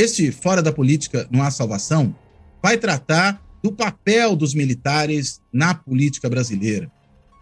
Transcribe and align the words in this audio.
Este 0.00 0.32
Fora 0.32 0.62
da 0.62 0.72
Política 0.72 1.28
Não 1.30 1.42
Há 1.42 1.50
Salvação 1.50 2.16
vai 2.62 2.78
tratar 2.78 3.44
do 3.62 3.70
papel 3.70 4.34
dos 4.34 4.54
militares 4.54 5.42
na 5.52 5.74
política 5.74 6.26
brasileira. 6.26 6.90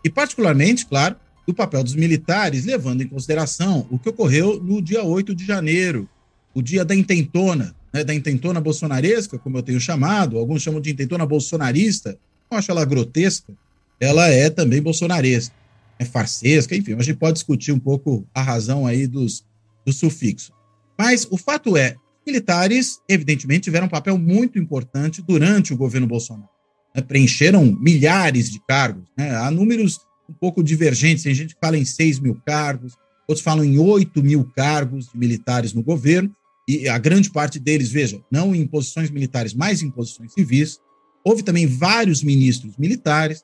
E, 0.04 0.10
particularmente, 0.10 0.84
claro, 0.84 1.14
do 1.46 1.54
papel 1.54 1.84
dos 1.84 1.94
militares, 1.94 2.64
levando 2.64 3.00
em 3.00 3.06
consideração 3.06 3.86
o 3.92 3.96
que 3.96 4.08
ocorreu 4.08 4.60
no 4.60 4.82
dia 4.82 5.04
8 5.04 5.36
de 5.36 5.46
janeiro, 5.46 6.08
o 6.52 6.60
dia 6.60 6.84
da 6.84 6.96
intentona, 6.96 7.76
né, 7.92 8.02
da 8.02 8.12
intentona 8.12 8.60
bolsonaresca, 8.60 9.38
como 9.38 9.58
eu 9.58 9.62
tenho 9.62 9.80
chamado, 9.80 10.36
alguns 10.36 10.60
chamam 10.60 10.80
de 10.80 10.90
intentona 10.90 11.24
bolsonarista, 11.24 12.18
eu 12.50 12.58
acho 12.58 12.72
ela 12.72 12.84
grotesca, 12.84 13.52
ela 14.00 14.26
é 14.26 14.50
também 14.50 14.82
bolsonaresca, 14.82 15.54
é 15.96 16.04
farsesca, 16.04 16.74
enfim, 16.74 16.94
a 16.94 17.02
gente 17.02 17.18
pode 17.18 17.34
discutir 17.34 17.70
um 17.70 17.78
pouco 17.78 18.26
a 18.34 18.42
razão 18.42 18.84
aí 18.84 19.06
dos, 19.06 19.44
dos 19.86 19.94
sufixos. 19.94 20.50
Mas 20.98 21.24
o 21.30 21.36
fato 21.36 21.76
é, 21.76 21.94
militares, 22.28 23.00
evidentemente, 23.08 23.64
tiveram 23.64 23.86
um 23.86 23.90
papel 23.90 24.18
muito 24.18 24.58
importante 24.58 25.22
durante 25.22 25.72
o 25.72 25.76
governo 25.76 26.06
Bolsonaro. 26.06 26.48
Né? 26.94 27.02
Preencheram 27.02 27.64
milhares 27.80 28.50
de 28.50 28.60
cargos. 28.66 29.04
Né? 29.16 29.34
Há 29.34 29.50
números 29.50 29.98
um 30.28 30.34
pouco 30.34 30.62
divergentes. 30.62 31.24
Tem 31.24 31.34
gente 31.34 31.54
que 31.54 31.60
fala 31.60 31.78
em 31.78 31.84
6 31.84 32.20
mil 32.20 32.40
cargos, 32.46 32.94
outros 33.26 33.42
falam 33.42 33.64
em 33.64 33.78
8 33.78 34.22
mil 34.22 34.44
cargos 34.54 35.08
de 35.10 35.18
militares 35.18 35.72
no 35.72 35.82
governo, 35.82 36.34
e 36.68 36.86
a 36.86 36.98
grande 36.98 37.30
parte 37.30 37.58
deles, 37.58 37.90
veja, 37.90 38.20
não 38.30 38.54
em 38.54 38.66
posições 38.66 39.10
militares, 39.10 39.54
mas 39.54 39.82
em 39.82 39.90
posições 39.90 40.34
civis. 40.34 40.78
Houve 41.24 41.42
também 41.42 41.66
vários 41.66 42.22
ministros 42.22 42.76
militares. 42.76 43.42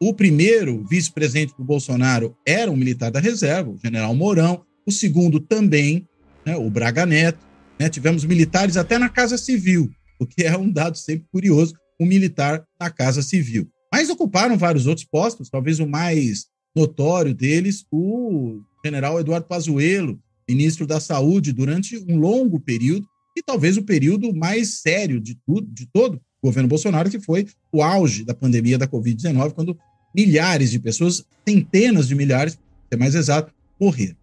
O 0.00 0.14
primeiro 0.14 0.84
vice-presidente 0.88 1.54
do 1.58 1.64
Bolsonaro 1.64 2.36
era 2.46 2.70
um 2.70 2.76
militar 2.76 3.10
da 3.10 3.18
reserva, 3.18 3.70
o 3.70 3.78
general 3.78 4.14
Mourão. 4.14 4.62
O 4.86 4.92
segundo 4.92 5.40
também, 5.40 6.06
né, 6.46 6.56
o 6.56 6.70
Braga 6.70 7.04
Neto. 7.04 7.51
Né? 7.78 7.88
Tivemos 7.88 8.24
militares 8.24 8.76
até 8.76 8.98
na 8.98 9.08
Casa 9.08 9.36
Civil, 9.36 9.90
o 10.18 10.26
que 10.26 10.44
é 10.44 10.56
um 10.56 10.70
dado 10.70 10.96
sempre 10.96 11.26
curioso, 11.32 11.74
um 12.00 12.06
militar 12.06 12.64
na 12.80 12.90
Casa 12.90 13.22
Civil. 13.22 13.68
Mas 13.92 14.08
ocuparam 14.08 14.56
vários 14.56 14.86
outros 14.86 15.06
postos, 15.06 15.50
talvez 15.50 15.78
o 15.78 15.86
mais 15.86 16.46
notório 16.74 17.34
deles, 17.34 17.84
o 17.92 18.60
general 18.84 19.20
Eduardo 19.20 19.46
Pazuello, 19.46 20.18
ministro 20.48 20.86
da 20.86 20.98
Saúde, 21.00 21.52
durante 21.52 21.98
um 22.08 22.16
longo 22.16 22.58
período, 22.58 23.06
e 23.36 23.42
talvez 23.42 23.76
o 23.76 23.82
período 23.82 24.34
mais 24.34 24.80
sério 24.80 25.20
de 25.20 25.38
tudo, 25.46 25.66
de 25.72 25.86
todo 25.86 26.20
o 26.42 26.48
governo 26.48 26.68
Bolsonaro, 26.68 27.10
que 27.10 27.20
foi 27.20 27.46
o 27.70 27.82
auge 27.82 28.24
da 28.24 28.34
pandemia 28.34 28.76
da 28.76 28.88
Covid-19, 28.88 29.52
quando 29.52 29.78
milhares 30.14 30.70
de 30.70 30.78
pessoas, 30.78 31.24
centenas 31.46 32.08
de 32.08 32.14
milhares, 32.14 32.58
ser 32.90 32.98
mais 32.98 33.14
exato, 33.14 33.52
morreram. 33.80 34.16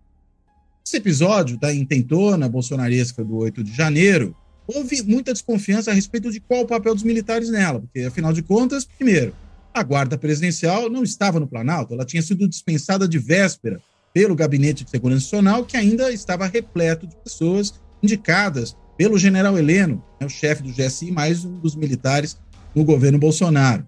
Esse 0.90 0.98
episódio 0.98 1.56
da 1.56 1.72
intentona 1.72 2.50
bolsonaresca 2.50 3.23
do 3.23 3.38
8 3.38 3.64
de 3.64 3.72
janeiro, 3.72 4.36
houve 4.66 5.04
muita 5.04 5.32
desconfiança 5.32 5.92
a 5.92 5.94
respeito 5.94 6.32
de 6.32 6.40
qual 6.40 6.62
o 6.62 6.66
papel 6.66 6.95
dos 6.95 7.04
militares 7.04 7.52
nela, 7.52 7.80
porque, 7.80 8.00
afinal 8.00 8.34
de 8.34 8.42
contas, 8.42 8.86
primeiro, 8.86 9.36
a 9.72 9.83
guarda 9.83 10.17
presidencial 10.17 10.89
não 10.89 11.04
estava 11.04 11.39
no 11.39 11.48
Planalto, 11.48 11.94
ela 11.94 12.04
tinha 12.04 12.23
sido 12.23 12.49
dispensada 12.49 13.08
de 13.08 13.20
véspera 13.20 13.80
pelo 14.11 14.36
Gabinete 14.36 14.83
de 14.83 14.89
Segurança 14.89 15.26
Nacional, 15.26 15.64
que 15.64 15.78
ainda 15.78 16.11
estava 16.11 16.48
repleto 16.48 17.05
de 17.05 17.16
pessoas 17.17 17.72
indicadas 18.02 18.76
pelo 18.98 19.20
general 19.20 19.60
Heleno, 19.60 20.04
né, 20.20 20.26
o 20.26 20.30
chefe 20.30 20.64
do 20.64 20.72
GSI, 20.72 21.11
mais 21.11 21.45
um 21.45 21.60
dos 21.60 21.76
militares 21.76 22.36
no 22.73 22.83
governo 22.83 23.20
Bolsonaro. 23.20 23.86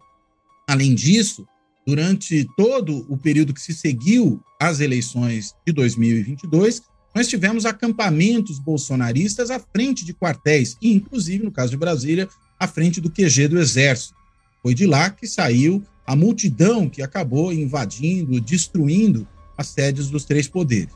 Além 0.69 0.93
disso, 0.93 1.47
durante 1.83 2.47
todo 2.55 3.07
o 3.09 3.17
período 3.17 3.55
que 3.55 3.61
se 3.61 3.73
seguiu 3.73 4.39
às 4.59 4.79
eleições 4.79 5.55
de 5.65 5.73
2022, 5.73 6.90
nós 7.13 7.27
tivemos 7.27 7.65
acampamentos 7.65 8.57
bolsonaristas 8.57 9.51
à 9.51 9.59
frente 9.59 10.05
de 10.05 10.13
quartéis, 10.13 10.77
e 10.81 10.93
inclusive, 10.93 11.43
no 11.43 11.51
caso 11.51 11.71
de 11.71 11.77
Brasília, 11.77 12.27
à 12.59 12.67
frente 12.67 13.01
do 13.01 13.09
QG 13.09 13.47
do 13.47 13.59
Exército. 13.59 14.15
Foi 14.61 14.73
de 14.73 14.85
lá 14.85 15.09
que 15.09 15.27
saiu 15.27 15.83
a 16.05 16.15
multidão 16.15 16.89
que 16.89 17.01
acabou 17.01 17.51
invadindo, 17.51 18.39
destruindo 18.39 19.27
as 19.57 19.67
sedes 19.67 20.09
dos 20.09 20.25
três 20.25 20.47
poderes. 20.47 20.93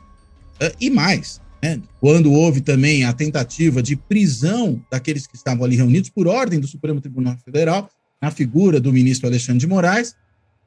Ah, 0.60 0.72
e 0.80 0.88
mais, 0.88 1.40
né, 1.62 1.80
quando 2.00 2.32
houve 2.32 2.60
também 2.60 3.04
a 3.04 3.12
tentativa 3.12 3.82
de 3.82 3.96
prisão 3.96 4.82
daqueles 4.90 5.26
que 5.26 5.36
estavam 5.36 5.64
ali 5.64 5.76
reunidos 5.76 6.10
por 6.10 6.26
ordem 6.26 6.60
do 6.60 6.66
Supremo 6.66 7.00
Tribunal 7.00 7.36
Federal, 7.44 7.90
na 8.20 8.30
figura 8.30 8.80
do 8.80 8.92
ministro 8.92 9.28
Alexandre 9.28 9.60
de 9.60 9.66
Moraes, 9.66 10.14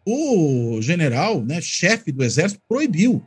o 0.06 0.80
general, 0.81 1.44
né, 1.44 1.60
chefe 1.62 2.12
do 2.12 2.24
Exército, 2.24 2.62
proibiu 2.68 3.24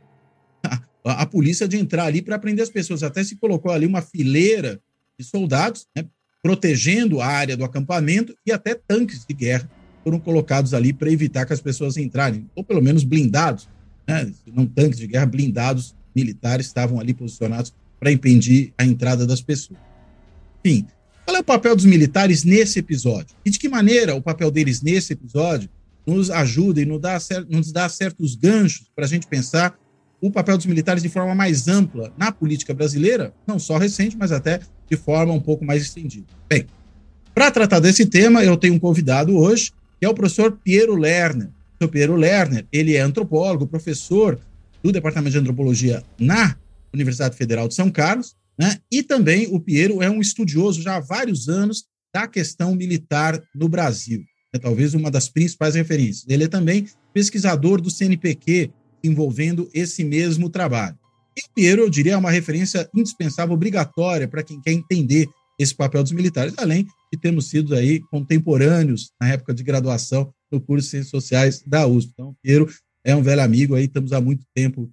a, 1.03 1.25
polícia 1.25 1.67
de 1.67 1.77
entrar 1.77 2.05
ali 2.05 2.21
para 2.21 2.39
prender 2.39 2.63
as 2.63 2.69
pessoas. 2.69 3.03
Até 3.03 3.23
se 3.23 3.35
colocou 3.35 3.71
ali 3.71 3.85
uma 3.85 4.01
fileira 4.01 4.79
de 5.19 5.25
soldados, 5.25 5.85
né, 5.95 6.05
protegendo 6.41 7.21
a 7.21 7.27
área 7.27 7.55
do 7.57 7.63
acampamento 7.63 8.35
e 8.45 8.51
até 8.51 8.75
tanques 8.75 9.25
de 9.25 9.33
guerra 9.33 9.69
foram 10.03 10.19
colocados 10.19 10.73
ali 10.73 10.91
para 10.91 11.11
evitar 11.11 11.45
que 11.45 11.53
as 11.53 11.61
pessoas 11.61 11.95
entrarem, 11.95 12.49
ou 12.53 12.63
pelo 12.63 12.81
menos 12.81 13.03
blindados, 13.03 13.69
né, 14.07 14.29
não 14.53 14.65
tanques 14.65 14.99
de 14.99 15.07
guerra, 15.07 15.25
blindados 15.25 15.95
militares 16.13 16.65
estavam 16.65 16.99
ali 16.99 17.13
posicionados 17.13 17.73
para 17.99 18.11
impedir 18.11 18.73
a 18.77 18.85
entrada 18.85 19.25
das 19.25 19.41
pessoas. 19.41 19.79
Enfim, 20.63 20.85
qual 21.25 21.37
é 21.37 21.39
o 21.39 21.43
papel 21.43 21.75
dos 21.75 21.85
militares 21.85 22.43
nesse 22.43 22.79
episódio? 22.79 23.35
E 23.45 23.49
de 23.49 23.57
que 23.57 23.69
maneira 23.69 24.13
o 24.13 24.21
papel 24.21 24.51
deles 24.51 24.81
nesse 24.81 25.13
episódio 25.13 25.69
nos 26.05 26.29
ajuda 26.29 26.81
e 26.81 26.85
nos 26.85 26.99
dá, 26.99 27.17
nos 27.49 27.71
dá 27.71 27.87
certos 27.87 28.35
ganchos 28.35 28.91
para 28.93 29.05
a 29.05 29.07
gente 29.07 29.25
pensar 29.25 29.77
o 30.23 30.31
papel 30.31 30.55
dos 30.55 30.65
militares 30.65 31.03
de 31.03 31.09
forma 31.09 31.35
mais 31.35 31.67
ampla 31.67 32.13
na 32.17 32.31
política 32.31 32.73
brasileira, 32.73 33.33
não 33.45 33.59
só 33.59 33.77
recente, 33.77 34.15
mas 34.15 34.31
até 34.31 34.61
de 34.89 34.95
forma 34.95 35.33
um 35.33 35.39
pouco 35.41 35.65
mais 35.65 35.83
estendida. 35.83 36.27
Bem, 36.49 36.65
para 37.35 37.51
tratar 37.51 37.81
desse 37.81 38.05
tema, 38.05 38.41
eu 38.41 38.55
tenho 38.55 38.73
um 38.73 38.79
convidado 38.79 39.37
hoje, 39.37 39.73
que 39.99 40.05
é 40.05 40.09
o 40.09 40.13
professor 40.13 40.57
Piero 40.63 40.95
Lerner. 40.95 41.47
O 41.47 41.77
professor 41.77 41.91
Piero 41.91 42.15
Lerner, 42.15 42.65
ele 42.71 42.95
é 42.95 43.01
antropólogo, 43.01 43.67
professor 43.67 44.39
do 44.81 44.93
Departamento 44.93 45.33
de 45.33 45.39
Antropologia 45.39 46.01
na 46.17 46.55
Universidade 46.93 47.35
Federal 47.35 47.67
de 47.67 47.75
São 47.75 47.91
Carlos, 47.91 48.33
né? 48.57 48.77
E 48.89 49.03
também 49.03 49.47
o 49.51 49.59
Piero 49.59 50.01
é 50.01 50.09
um 50.09 50.21
estudioso 50.21 50.81
já 50.81 50.95
há 50.95 50.99
vários 51.01 51.49
anos 51.49 51.83
da 52.15 52.29
questão 52.29 52.73
militar 52.73 53.43
no 53.53 53.67
Brasil. 53.67 54.23
É 54.53 54.57
talvez 54.57 54.93
uma 54.93 55.11
das 55.11 55.27
principais 55.27 55.75
referências. 55.75 56.23
Ele 56.29 56.45
é 56.45 56.47
também 56.47 56.87
pesquisador 57.13 57.81
do 57.81 57.89
CNPq, 57.89 58.71
envolvendo 59.03 59.69
esse 59.73 60.03
mesmo 60.03 60.49
trabalho. 60.49 60.97
E 61.35 61.41
o 61.41 61.53
Piero, 61.53 61.81
eu 61.81 61.89
diria, 61.89 62.13
é 62.13 62.17
uma 62.17 62.31
referência 62.31 62.89
indispensável, 62.95 63.53
obrigatória 63.53 64.27
para 64.27 64.43
quem 64.43 64.61
quer 64.61 64.71
entender 64.71 65.27
esse 65.59 65.73
papel 65.73 66.03
dos 66.03 66.11
militares, 66.11 66.53
além 66.57 66.85
de 67.11 67.19
termos 67.19 67.49
sido 67.49 67.75
aí 67.75 67.99
contemporâneos 68.11 69.11
na 69.19 69.29
época 69.29 69.53
de 69.53 69.63
graduação 69.63 70.33
no 70.51 70.59
curso 70.61 70.85
de 70.85 70.91
Ciências 70.91 71.11
Sociais 71.11 71.63
da 71.65 71.85
USP. 71.87 72.11
Então, 72.13 72.29
o 72.29 72.35
Piero 72.41 72.67
é 73.03 73.15
um 73.15 73.21
velho 73.21 73.41
amigo 73.41 73.75
aí, 73.75 73.85
estamos 73.85 74.13
há 74.13 74.21
muito 74.21 74.45
tempo 74.55 74.89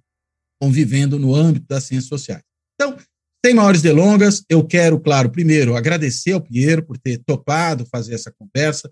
convivendo 0.59 1.17
no 1.17 1.33
âmbito 1.33 1.65
das 1.67 1.85
ciências 1.85 2.09
sociais. 2.09 2.43
Então, 2.75 2.95
sem 3.43 3.55
maiores 3.55 3.81
delongas, 3.81 4.43
eu 4.47 4.63
quero, 4.63 4.99
claro, 4.99 5.31
primeiro 5.31 5.75
agradecer 5.75 6.33
ao 6.33 6.41
Piero 6.41 6.83
por 6.83 6.97
ter 6.97 7.17
topado 7.25 7.85
fazer 7.87 8.13
essa 8.13 8.31
conversa, 8.31 8.91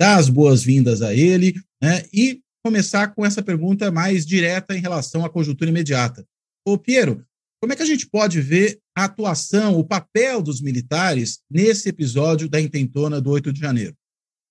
dar 0.00 0.18
as 0.18 0.30
boas-vindas 0.30 1.02
a 1.02 1.14
ele, 1.14 1.54
né, 1.82 2.04
e 2.12 2.40
começar 2.64 3.14
com 3.14 3.24
essa 3.24 3.42
pergunta 3.42 3.90
mais 3.90 4.26
direta 4.26 4.76
em 4.76 4.80
relação 4.80 5.24
à 5.24 5.30
conjuntura 5.30 5.70
imediata. 5.70 6.26
Ô, 6.66 6.76
Piero, 6.78 7.24
como 7.60 7.72
é 7.72 7.76
que 7.76 7.82
a 7.82 7.86
gente 7.86 8.08
pode 8.08 8.40
ver 8.40 8.80
a 8.96 9.04
atuação, 9.04 9.78
o 9.78 9.86
papel 9.86 10.42
dos 10.42 10.62
militares 10.62 11.42
nesse 11.50 11.88
episódio 11.88 12.48
da 12.48 12.60
intentona 12.60 13.20
do 13.20 13.30
8 13.30 13.52
de 13.52 13.60
janeiro? 13.60 13.94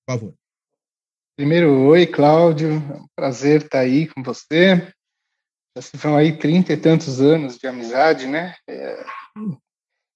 Por 0.06 0.14
favor. 0.14 0.34
Primeiro, 1.36 1.72
oi, 1.88 2.06
Cláudio. 2.06 2.70
É 2.70 2.98
um 2.98 3.08
prazer 3.16 3.64
estar 3.64 3.80
aí 3.80 4.08
com 4.08 4.22
você. 4.22 4.92
Já 5.76 5.82
se 5.82 5.98
vão 5.98 6.18
aí 6.18 6.38
trinta 6.38 6.74
e 6.74 6.78
tantos 6.78 7.22
anos 7.22 7.58
de 7.58 7.66
amizade, 7.66 8.28
né? 8.28 8.56
É... 8.70 9.06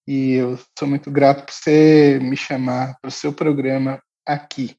E 0.08 0.34
eu 0.34 0.60
sou 0.78 0.88
muito 0.88 1.10
grato 1.10 1.46
por 1.46 1.54
você 1.54 2.20
me 2.22 2.36
chamar 2.36 2.98
para 3.02 3.08
o 3.08 3.12
seu 3.12 3.32
programa 3.32 4.02
aqui. 4.28 4.76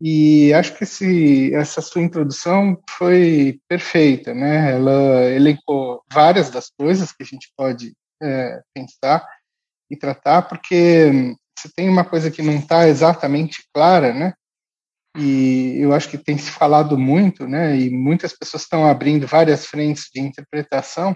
E 0.00 0.52
acho 0.54 0.74
que 0.76 0.84
esse, 0.84 1.54
essa 1.54 1.82
sua 1.82 2.00
introdução 2.00 2.80
foi 2.88 3.60
perfeita, 3.68 4.32
né? 4.32 4.72
Ela 4.72 5.30
elencou 5.30 6.02
várias 6.10 6.50
das 6.50 6.70
coisas 6.70 7.12
que 7.12 7.22
a 7.22 7.26
gente 7.26 7.52
pode 7.54 7.92
é, 8.22 8.62
pensar 8.74 9.26
e 9.90 9.96
tratar, 9.96 10.42
porque 10.42 11.34
você 11.58 11.68
tem 11.74 11.88
uma 11.88 12.04
coisa 12.04 12.30
que 12.30 12.40
não 12.40 12.54
está 12.56 12.88
exatamente 12.88 13.62
clara, 13.74 14.14
né? 14.14 14.32
E 15.18 15.76
eu 15.78 15.92
acho 15.92 16.08
que 16.08 16.16
tem 16.16 16.38
se 16.38 16.50
falado 16.50 16.96
muito, 16.96 17.46
né? 17.46 17.76
E 17.76 17.90
muitas 17.90 18.32
pessoas 18.32 18.62
estão 18.62 18.86
abrindo 18.86 19.26
várias 19.26 19.66
frentes 19.66 20.08
de 20.14 20.20
interpretação 20.20 21.14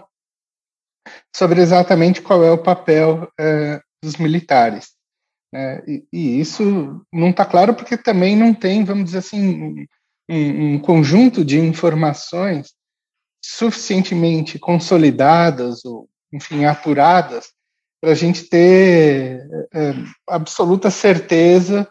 sobre 1.35 1.61
exatamente 1.61 2.21
qual 2.21 2.43
é 2.43 2.51
o 2.51 2.61
papel 2.61 3.31
é, 3.39 3.81
dos 4.03 4.17
militares. 4.17 4.93
Né? 5.55 5.81
E, 5.87 6.03
e, 6.11 6.39
isso 6.41 7.01
não 7.13 7.29
está 7.29 7.45
claro 7.45 7.73
porque 7.73 7.95
também 7.95 8.35
não 8.35 8.53
tem, 8.53 8.83
vamos 8.83 9.05
dizer 9.05 9.19
assim, 9.19 9.87
um, 10.29 10.73
um 10.73 10.79
conjunto 10.79 11.45
de 11.45 11.57
informações 11.57 12.73
suficientemente 13.41 14.59
consolidadas 14.59 15.85
ou, 15.85 16.09
enfim, 16.33 16.65
apuradas 16.65 17.53
para 18.01 18.11
a 18.11 18.15
gente 18.15 18.49
ter 18.49 19.47
é, 19.73 19.93
absoluta 20.27 20.91
certeza 20.91 21.87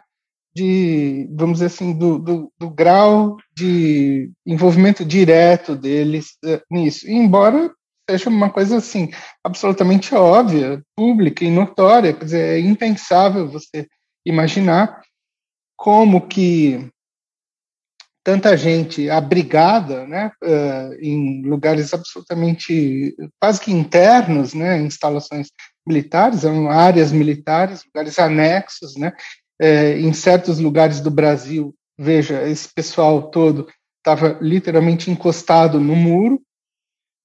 de, 0.54 1.26
vamos 1.32 1.54
dizer 1.54 1.66
assim, 1.66 1.96
do, 1.96 2.18
do, 2.18 2.52
do 2.58 2.68
grau 2.68 3.38
de 3.56 4.30
envolvimento 4.44 5.06
direto 5.06 5.74
deles 5.74 6.36
é, 6.44 6.60
nisso. 6.70 7.10
Embora 7.10 7.72
seja 8.08 8.28
uma 8.28 8.50
coisa 8.50 8.76
assim 8.76 9.10
absolutamente 9.42 10.14
óbvia, 10.14 10.82
pública 10.96 11.44
e 11.44 11.50
notória, 11.50 12.12
quer 12.12 12.24
dizer, 12.24 12.58
é 12.58 12.60
impensável 12.60 13.48
você 13.48 13.86
imaginar 14.26 15.02
como 15.76 16.26
que 16.26 16.90
tanta 18.24 18.56
gente 18.56 19.10
abrigada, 19.10 20.06
né, 20.06 20.32
uh, 20.42 20.94
em 20.98 21.42
lugares 21.42 21.92
absolutamente 21.92 23.14
quase 23.38 23.60
que 23.60 23.70
internos, 23.70 24.54
né, 24.54 24.80
instalações 24.80 25.48
militares, 25.86 26.42
áreas 26.70 27.12
militares, 27.12 27.84
lugares 27.84 28.18
anexos, 28.18 28.96
né, 28.96 29.12
uh, 29.60 29.98
em 29.98 30.12
certos 30.14 30.58
lugares 30.58 31.00
do 31.00 31.10
Brasil, 31.10 31.74
veja, 31.98 32.48
esse 32.48 32.72
pessoal 32.72 33.30
todo 33.30 33.68
estava 33.98 34.38
literalmente 34.40 35.10
encostado 35.10 35.78
no 35.78 35.94
muro, 35.94 36.40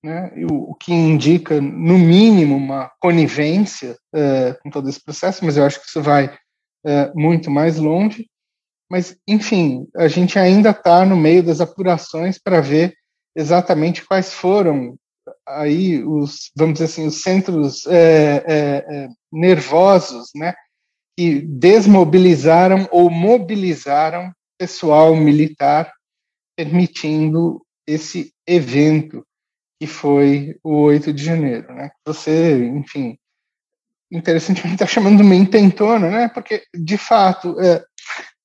né, 0.03 0.31
o, 0.49 0.73
que 0.75 0.93
indica, 0.93 1.59
no 1.59 1.97
mínimo, 1.97 2.55
uma 2.55 2.91
conivência 2.99 3.97
uh, 4.15 4.61
com 4.61 4.69
todo 4.69 4.89
esse 4.89 5.03
processo, 5.03 5.43
mas 5.43 5.57
eu 5.57 5.65
acho 5.65 5.79
que 5.81 5.87
isso 5.87 6.01
vai 6.01 6.37
muito 7.13 7.51
mais 7.51 7.77
longe. 7.77 8.25
Mas, 8.89 9.15
enfim, 9.27 9.85
a 9.95 10.07
gente 10.07 10.39
ainda 10.39 10.69
está 10.69 11.05
no 11.05 11.15
meio 11.15 11.43
das 11.43 11.59
apurações 11.59 12.39
para 12.39 12.61
ver 12.61 12.95
exatamente 13.35 14.05
quais 14.05 14.33
foram 14.33 14.97
aí 15.47 16.03
os, 16.03 16.51
vamos 16.55 16.73
dizer 16.73 16.85
assim, 16.85 17.07
os 17.07 17.21
centros 17.21 17.85
é, 17.87 18.43
é, 18.47 18.85
é, 18.87 19.09
nervosos, 19.31 20.29
né, 20.35 20.53
que 21.17 21.41
desmobilizaram 21.41 22.87
ou 22.91 23.09
mobilizaram 23.09 24.31
pessoal 24.57 25.15
militar, 25.15 25.91
permitindo 26.57 27.65
esse 27.87 28.33
evento 28.47 29.25
que 29.79 29.87
foi 29.87 30.59
o 30.63 30.81
8 30.81 31.13
de 31.13 31.23
janeiro, 31.23 31.73
né? 31.73 31.89
Você, 32.05 32.65
enfim, 32.67 33.17
interessantemente 34.11 34.73
está 34.73 34.85
chamando 34.85 35.21
uma 35.21 35.35
intentona, 35.35 36.09
né? 36.09 36.27
Porque 36.27 36.63
de 36.73 36.97
fato 36.97 37.59
é, 37.61 37.83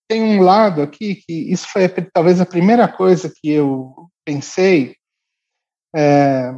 tem 0.09 0.23
um 0.23 0.43
lado 0.43 0.81
aqui 0.81 1.17
que 1.17 1.33
isso 1.53 1.67
foi 1.69 1.89
talvez 1.89 2.41
a 2.41 2.47
primeira 2.47 2.87
coisa 2.87 3.33
que 3.35 3.51
eu 3.51 4.09
pensei, 4.25 4.97
é, 5.95 6.55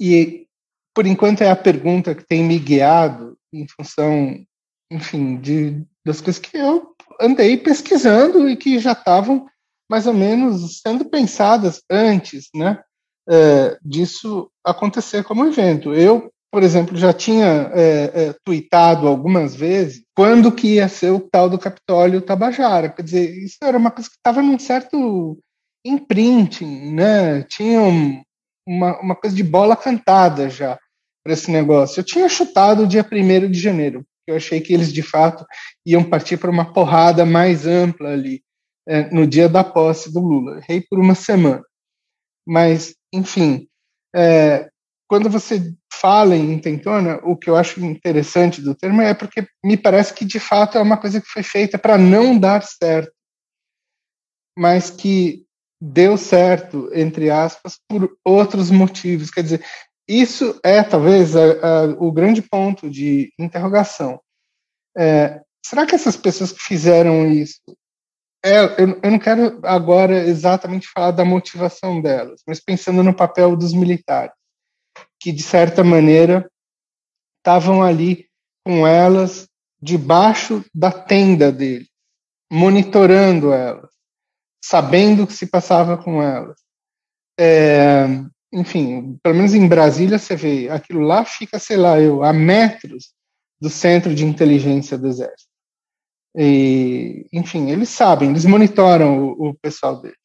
e 0.00 0.46
por 0.94 1.06
enquanto 1.06 1.42
é 1.42 1.50
a 1.50 1.56
pergunta 1.56 2.14
que 2.14 2.24
tem 2.24 2.42
me 2.44 2.58
guiado 2.58 3.38
em 3.52 3.66
função, 3.68 4.44
enfim, 4.90 5.36
de, 5.38 5.84
das 6.04 6.20
coisas 6.20 6.40
que 6.40 6.56
eu 6.56 6.94
andei 7.20 7.56
pesquisando 7.56 8.48
e 8.48 8.56
que 8.56 8.78
já 8.78 8.92
estavam 8.92 9.46
mais 9.90 10.06
ou 10.06 10.14
menos 10.14 10.80
sendo 10.80 11.04
pensadas 11.04 11.82
antes, 11.90 12.48
né, 12.54 12.82
é, 13.28 13.78
disso 13.82 14.50
acontecer 14.64 15.22
como 15.24 15.46
evento. 15.46 15.94
Eu 15.94 16.32
por 16.52 16.62
exemplo, 16.62 16.98
já 16.98 17.14
tinha 17.14 17.70
é, 17.72 18.10
é, 18.14 18.34
tweetado 18.44 19.08
algumas 19.08 19.54
vezes 19.54 20.04
quando 20.14 20.52
que 20.52 20.74
ia 20.74 20.86
ser 20.86 21.10
o 21.10 21.18
tal 21.18 21.48
do 21.48 21.58
Capitólio 21.58 22.20
Tabajara. 22.20 22.90
Quer 22.90 23.02
dizer, 23.02 23.38
isso 23.42 23.56
era 23.62 23.78
uma 23.78 23.90
coisa 23.90 24.10
que 24.10 24.16
estava 24.16 24.42
num 24.42 24.58
certo 24.58 25.38
imprinting, 25.82 26.92
né? 26.92 27.42
Tinha 27.44 27.80
um, 27.80 28.22
uma, 28.68 29.00
uma 29.00 29.16
coisa 29.16 29.34
de 29.34 29.42
bola 29.42 29.74
cantada 29.74 30.50
já 30.50 30.78
para 31.24 31.32
esse 31.32 31.50
negócio. 31.50 32.00
Eu 32.00 32.04
tinha 32.04 32.28
chutado 32.28 32.82
o 32.82 32.86
dia 32.86 33.06
1 33.10 33.50
de 33.50 33.58
janeiro, 33.58 34.04
eu 34.26 34.36
achei 34.36 34.60
que 34.60 34.74
eles, 34.74 34.92
de 34.92 35.02
fato, 35.02 35.46
iam 35.86 36.04
partir 36.04 36.36
para 36.36 36.50
uma 36.50 36.70
porrada 36.70 37.24
mais 37.24 37.66
ampla 37.66 38.10
ali, 38.10 38.42
é, 38.86 39.10
no 39.10 39.26
dia 39.26 39.48
da 39.48 39.64
posse 39.64 40.12
do 40.12 40.20
Lula. 40.20 40.58
Errei 40.58 40.82
por 40.82 40.98
uma 40.98 41.14
semana. 41.14 41.62
Mas, 42.46 42.94
enfim, 43.12 43.68
é, 44.14 44.68
quando 45.08 45.28
você 45.28 45.74
fala 45.92 46.34
em 46.34 46.52
intentona, 46.52 47.20
o 47.22 47.36
que 47.36 47.48
eu 47.48 47.56
acho 47.56 47.84
interessante 47.84 48.60
do 48.60 48.74
termo 48.74 49.02
é 49.02 49.14
porque 49.14 49.46
me 49.64 49.76
parece 49.76 50.14
que 50.14 50.24
de 50.24 50.40
fato 50.40 50.76
é 50.76 50.82
uma 50.82 50.96
coisa 50.96 51.20
que 51.20 51.28
foi 51.28 51.42
feita 51.42 51.78
para 51.78 51.96
não 51.98 52.38
dar 52.38 52.62
certo, 52.62 53.12
mas 54.58 54.90
que 54.90 55.44
deu 55.80 56.16
certo, 56.16 56.88
entre 56.92 57.30
aspas, 57.30 57.78
por 57.88 58.16
outros 58.24 58.70
motivos. 58.70 59.30
Quer 59.30 59.42
dizer, 59.42 59.64
isso 60.08 60.58
é 60.64 60.82
talvez 60.82 61.36
a, 61.36 61.42
a, 61.42 61.84
o 61.98 62.10
grande 62.10 62.42
ponto 62.42 62.88
de 62.88 63.32
interrogação. 63.38 64.20
É, 64.96 65.40
será 65.64 65.86
que 65.86 65.94
essas 65.94 66.16
pessoas 66.16 66.52
que 66.52 66.62
fizeram 66.62 67.26
isso 67.30 67.60
é, 68.44 68.82
eu, 68.82 69.00
eu, 69.02 69.10
não 69.10 69.18
quero 69.18 69.60
agora 69.64 70.26
exatamente 70.26 70.88
falar 70.88 71.12
da 71.12 71.24
motivação 71.24 72.00
delas, 72.00 72.42
mas 72.46 72.60
pensando 72.60 73.02
no 73.02 73.14
papel 73.14 73.56
dos 73.56 73.72
militares 73.72 74.34
que, 75.20 75.30
de 75.30 75.42
certa 75.42 75.84
maneira, 75.84 76.50
estavam 77.38 77.82
ali 77.82 78.26
com 78.66 78.86
elas 78.86 79.48
debaixo 79.80 80.64
da 80.74 80.90
tenda 80.90 81.52
dele, 81.52 81.86
monitorando 82.52 83.52
elas, 83.52 83.90
sabendo 84.64 85.22
o 85.22 85.26
que 85.26 85.32
se 85.32 85.46
passava 85.46 85.96
com 85.96 86.20
elas. 86.20 86.58
É, 87.38 88.06
enfim, 88.52 89.18
pelo 89.22 89.36
menos 89.36 89.54
em 89.54 89.66
Brasília 89.66 90.18
você 90.18 90.36
vê, 90.36 90.68
aquilo 90.68 91.00
lá 91.00 91.24
fica, 91.24 91.58
sei 91.58 91.76
lá, 91.76 92.00
eu, 92.00 92.22
a 92.22 92.32
metros 92.32 93.12
do 93.60 93.70
centro 93.70 94.14
de 94.14 94.24
inteligência 94.24 94.98
do 94.98 95.06
Exército. 95.06 95.51
E, 96.36 97.26
enfim, 97.32 97.70
eles 97.70 97.90
sabem, 97.90 98.30
eles 98.30 98.44
monitoram 98.44 99.22
o, 99.22 99.48
o 99.48 99.54
pessoal 99.54 100.00
deles. 100.00 100.16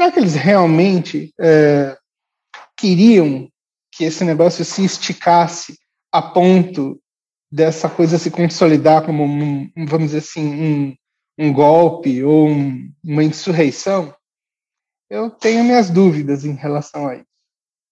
Será 0.00 0.12
que 0.12 0.18
eles 0.20 0.34
realmente 0.34 1.32
é, 1.38 1.96
queriam 2.76 3.48
que 3.92 4.04
esse 4.04 4.24
negócio 4.24 4.64
se 4.64 4.84
esticasse 4.84 5.78
a 6.12 6.22
ponto 6.22 7.00
dessa 7.50 7.88
coisa 7.88 8.18
se 8.18 8.30
consolidar 8.30 9.04
como, 9.04 9.24
um, 9.24 9.70
vamos 9.86 10.08
dizer 10.08 10.18
assim, 10.18 10.46
um, 10.46 10.96
um 11.38 11.52
golpe 11.52 12.22
ou 12.22 12.48
um, 12.48 12.92
uma 13.02 13.24
insurreição, 13.24 14.14
eu 15.10 15.30
tenho 15.30 15.64
minhas 15.64 15.90
dúvidas 15.90 16.44
em 16.44 16.54
relação 16.54 17.08
a 17.08 17.16
isso. 17.16 17.26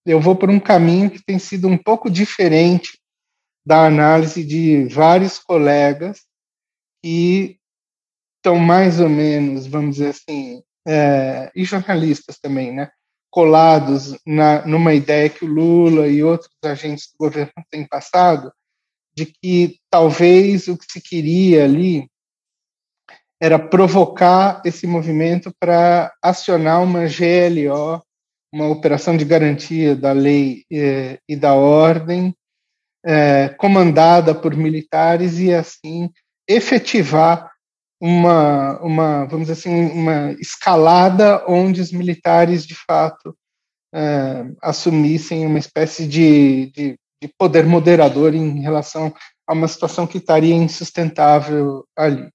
Eu 0.05 0.21
vou 0.21 0.37
por 0.37 0.51
um 0.51 0.61
caminho 0.61 1.11
que 1.11 1.25
tem 1.25 1.39
sido 1.39 1.67
um 1.67 1.77
pouco 1.77 2.11
diferente 2.11 3.01
da 3.67 3.87
análise 3.87 4.45
de 4.45 4.85
vários 4.85 5.39
colegas 5.39 6.21
que 7.07 7.57
estão 8.39 8.59
mais 8.59 8.99
ou 8.99 9.09
menos, 9.09 9.65
vamos 9.69 9.95
dizer 9.95 10.09
assim, 10.09 10.61
é, 10.85 11.53
e 11.55 11.65
jornalistas 11.65 12.37
também, 12.37 12.75
né? 12.75 12.91
colados 13.31 14.19
na, 14.27 14.67
numa 14.67 14.93
ideia 14.93 15.29
que 15.29 15.45
o 15.45 15.49
Lula 15.49 16.09
e 16.09 16.25
outros 16.25 16.51
agentes 16.65 17.13
do 17.13 17.19
governo 17.27 17.53
têm 17.71 17.87
passado, 17.87 18.53
de 19.17 19.27
que 19.27 19.79
talvez 19.89 20.67
o 20.67 20.77
que 20.77 20.85
se 20.91 21.01
queria 21.01 21.65
ali 21.65 22.11
era 23.41 23.57
provocar 23.57 24.61
esse 24.65 24.85
movimento 24.85 25.53
para 25.61 26.13
acionar 26.21 26.83
uma 26.83 27.03
GLO, 27.07 28.03
uma 28.53 28.67
operação 28.67 29.17
de 29.17 29.25
garantia 29.25 29.95
da 29.95 30.11
lei 30.11 30.65
eh, 30.73 31.21
e 31.29 31.37
da 31.37 31.55
ordem, 31.55 32.35
eh, 33.05 33.51
comandada 33.51 34.35
por 34.35 34.57
militares 34.57 35.39
e 35.39 35.55
assim 35.55 36.11
efetivar 36.49 37.51
uma, 38.01 38.79
uma, 38.81 39.25
vamos 39.25 39.49
dizer 39.49 39.53
assim, 39.53 39.91
uma 39.91 40.33
escalada 40.33 41.45
onde 41.49 41.81
os 41.81 41.91
militares, 41.93 42.67
de 42.67 42.75
fato, 42.75 43.37
é, 43.95 44.45
assumissem 44.63 45.47
uma 45.47 45.59
espécie 45.59 46.07
de, 46.07 46.71
de, 46.73 46.99
de, 47.23 47.29
poder 47.39 47.65
moderador 47.65 48.35
em 48.35 48.61
relação 48.61 49.15
a 49.47 49.53
uma 49.53 49.69
situação 49.69 50.07
que 50.07 50.19
estaria 50.19 50.55
insustentável 50.55 51.85
ali. 51.97 52.29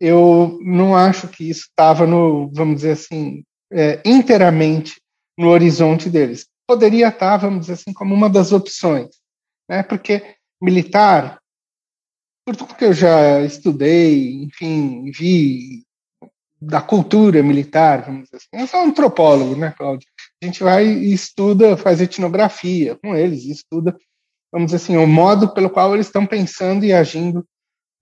Eu 0.00 0.58
não 0.62 0.94
acho 0.94 1.28
que 1.28 1.48
isso 1.48 1.66
estava 1.68 2.06
no, 2.06 2.50
vamos 2.52 2.76
dizer 2.76 2.92
assim, 2.92 3.42
é, 3.72 4.02
inteiramente 4.04 5.00
no 5.38 5.48
horizonte 5.48 6.10
deles. 6.10 6.46
Poderia 6.66 7.08
estar, 7.08 7.36
vamos 7.38 7.60
dizer 7.60 7.74
assim, 7.74 7.92
como 7.92 8.14
uma 8.14 8.28
das 8.28 8.52
opções, 8.52 9.08
né? 9.68 9.82
Porque 9.82 10.36
militar, 10.60 11.38
por 12.44 12.54
tudo 12.54 12.74
que 12.74 12.84
eu 12.84 12.92
já 12.92 13.40
estudei, 13.40 14.42
enfim, 14.42 15.10
vi 15.10 15.82
da 16.60 16.80
cultura 16.80 17.42
militar, 17.42 18.02
vamos 18.04 18.24
dizer 18.24 18.36
assim. 18.36 18.62
Eu 18.62 18.66
sou 18.66 18.80
antropólogo, 18.80 19.56
né, 19.56 19.74
Cláudio? 19.76 20.06
A 20.42 20.46
gente 20.46 20.62
vai 20.62 20.86
e 20.86 21.12
estuda, 21.12 21.76
faz 21.76 22.00
etnografia 22.00 22.96
com 22.96 23.14
eles, 23.14 23.44
estuda, 23.44 23.96
vamos 24.52 24.66
dizer 24.66 24.76
assim, 24.76 24.96
o 24.96 25.06
modo 25.06 25.52
pelo 25.52 25.70
qual 25.70 25.94
eles 25.94 26.06
estão 26.06 26.26
pensando 26.26 26.84
e 26.84 26.92
agindo 26.92 27.46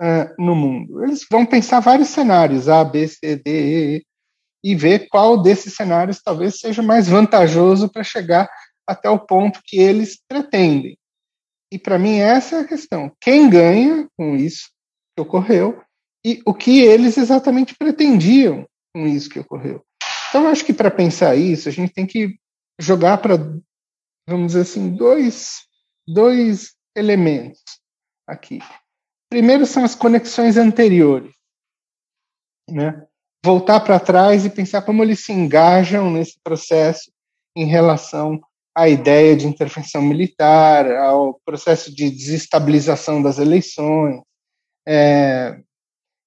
uh, 0.01 0.35
no 0.43 0.55
mundo. 0.55 1.05
Eles 1.05 1.27
vão 1.31 1.47
pensar 1.47 1.81
vários 1.81 2.09
cenários, 2.09 2.69
A, 2.69 2.85
B, 2.85 3.07
C, 3.09 3.37
D, 3.37 3.43
E, 3.47 3.97
E, 3.97 4.07
e 4.65 4.77
ver 4.77 5.09
qual 5.09 5.41
desses 5.41 5.75
cenários 5.75 6.23
talvez 6.23 6.59
seja 6.59 6.83
mais 6.83 7.09
vantajoso 7.09 7.89
para 7.89 8.05
chegar 8.05 8.49
até 8.87 9.09
o 9.09 9.19
ponto 9.19 9.61
que 9.65 9.79
eles 9.79 10.19
pretendem. 10.29 10.97
E 11.73 11.79
para 11.79 11.99
mim 11.99 12.19
essa 12.19 12.57
é 12.57 12.61
a 12.61 12.69
questão. 12.69 13.11
Quem 13.19 13.49
ganha 13.49 14.07
com 14.15 14.37
isso 14.37 14.71
que 15.17 15.23
ocorreu 15.23 15.83
e 16.23 16.43
o 16.45 16.53
que 16.53 16.83
eles 16.83 17.17
exatamente 17.17 17.75
pretendiam 17.75 18.69
com 18.95 19.07
isso 19.07 19.31
que 19.31 19.41
ocorreu. 19.41 19.83
Então, 20.29 20.45
eu 20.45 20.49
acho 20.51 20.67
que 20.67 20.75
para 20.75 20.91
pensar 20.91 21.35
isso, 21.35 21.71
a 21.71 21.73
gente 21.73 21.95
tem 21.95 22.07
que 22.07 22.39
jogar 22.79 23.19
para, 23.19 23.37
vamos 24.29 24.49
dizer 24.49 24.61
assim, 24.61 24.95
dois, 24.95 25.63
dois 26.07 26.75
elementos 26.95 27.63
aqui. 28.27 28.59
Primeiro 29.31 29.65
são 29.65 29.83
as 29.83 29.95
conexões 29.95 30.59
anteriores, 30.59 31.35
né? 32.69 33.07
Voltar 33.43 33.81
para 33.81 33.99
trás 33.99 34.45
e 34.45 34.51
pensar 34.51 34.83
como 34.83 35.03
eles 35.03 35.25
se 35.25 35.33
engajam 35.33 36.11
nesse 36.11 36.39
processo 36.45 37.11
em 37.57 37.65
relação 37.65 38.39
à 38.75 38.89
ideia 38.89 39.37
de 39.37 39.47
intervenção 39.47 40.03
militar, 40.03 40.91
ao 40.91 41.41
processo 41.45 41.95
de 41.95 42.11
desestabilização 42.11 43.23
das 43.23 43.39
eleições, 43.39 44.21
é, 44.87 45.61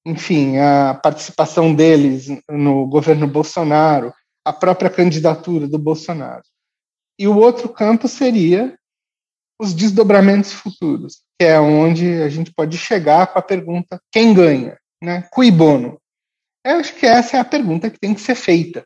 enfim, 0.06 0.58
a 0.58 0.94
participação 0.94 1.74
deles 1.74 2.28
no 2.50 2.86
governo 2.88 3.28
Bolsonaro, 3.28 4.14
a 4.46 4.54
própria 4.54 4.90
candidatura 4.90 5.68
do 5.68 5.80
Bolsonaro. 5.80 6.44
E 7.18 7.28
o 7.28 7.38
outro 7.38 7.70
campo 7.70 8.08
seria 8.08 8.78
os 9.60 9.74
desdobramentos 9.74 10.54
futuros, 10.54 11.24
que 11.40 11.46
é 11.46 11.60
onde 11.60 12.22
a 12.22 12.30
gente 12.30 12.54
pode 12.54 12.78
chegar 12.78 13.28
com 13.28 13.40
a 13.40 13.42
pergunta: 13.42 14.00
quem 14.12 14.34
ganha? 14.34 14.78
Né? 15.02 15.28
Cui 15.32 15.50
bono? 15.50 16.00
Eu 16.64 16.78
acho 16.78 16.94
que 16.96 17.06
essa 17.06 17.38
é 17.38 17.40
a 17.40 17.46
pergunta 17.46 17.90
que 17.90 18.00
tem 18.00 18.14
que 18.14 18.22
ser 18.22 18.36
feita 18.36 18.86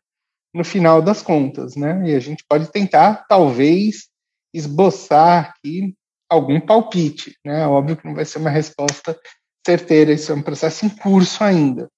no 0.54 0.64
final 0.64 1.02
das 1.02 1.22
contas, 1.22 1.76
né? 1.76 2.10
E 2.10 2.16
a 2.16 2.20
gente 2.20 2.44
pode 2.48 2.72
tentar, 2.72 3.26
talvez, 3.28 4.10
esboçar 4.54 5.50
aqui 5.50 5.96
algum 6.30 6.60
palpite, 6.60 7.36
né? 7.46 7.66
Óbvio 7.68 7.98
que 7.98 8.06
não 8.06 8.16
vai 8.16 8.26
ser 8.26 8.40
uma 8.40 8.50
resposta 8.50 9.20
certeira, 9.66 10.14
isso 10.14 10.32
é 10.32 10.36
um 10.36 10.42
processo 10.42 10.86
em 10.86 10.90
curso 10.90 11.44
ainda. 11.44 11.90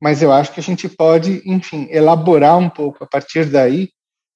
Mas 0.00 0.22
eu 0.22 0.32
acho 0.32 0.52
que 0.52 0.60
a 0.60 0.62
gente 0.62 0.88
pode, 0.88 1.42
enfim, 1.44 1.88
elaborar 1.90 2.58
um 2.58 2.70
pouco 2.70 3.04
a 3.04 3.06
partir 3.06 3.46
daí 3.50 3.90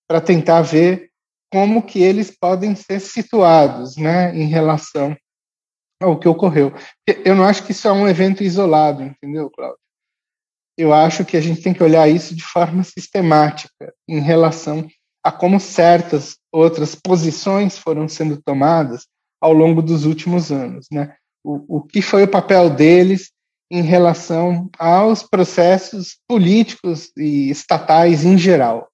para 0.09 0.21
tentar 0.21 0.63
ver 0.63 1.11
como 1.53 1.83
que 1.83 2.03
eles 2.03 2.31
podem 2.31 2.75
ser 2.75 2.99
situados, 3.01 3.97
né, 3.97 4.35
em 4.35 4.47
relação 4.47 5.15
ao 6.01 6.19
que 6.19 6.27
ocorreu. 6.27 6.73
Eu 7.25 7.35
não 7.37 7.45
acho 7.45 7.65
que 7.65 7.73
isso 7.73 7.87
é 7.87 7.93
um 7.93 8.09
evento 8.09 8.43
isolado, 8.43 9.03
entendeu, 9.03 9.51
Cláudio? 9.51 9.82
Eu 10.77 10.93
acho 10.93 11.25
que 11.25 11.37
a 11.37 11.41
gente 11.41 11.63
tem 11.63 11.75
que 11.75 11.83
olhar 11.83 12.09
isso 12.09 12.35
de 12.35 12.43
forma 12.43 12.83
sistemática 12.83 13.93
em 14.09 14.21
relação 14.21 14.89
a 15.23 15.31
como 15.31 15.61
certas 15.61 16.39
outras 16.51 16.95
posições 16.95 17.79
foram 17.79 18.09
sendo 18.09 18.41
tomadas 18.43 19.07
ao 19.41 19.53
longo 19.53 19.83
dos 19.83 20.05
últimos 20.05 20.51
anos, 20.51 20.87
né? 20.91 21.17
o, 21.45 21.79
o 21.79 21.83
que 21.83 22.01
foi 22.01 22.25
o 22.25 22.31
papel 22.31 22.71
deles 22.71 23.33
em 23.71 23.83
relação 23.83 24.71
aos 24.79 25.23
processos 25.23 26.19
políticos 26.29 27.11
e 27.17 27.51
estatais 27.51 28.25
em 28.25 28.37
geral, 28.37 28.91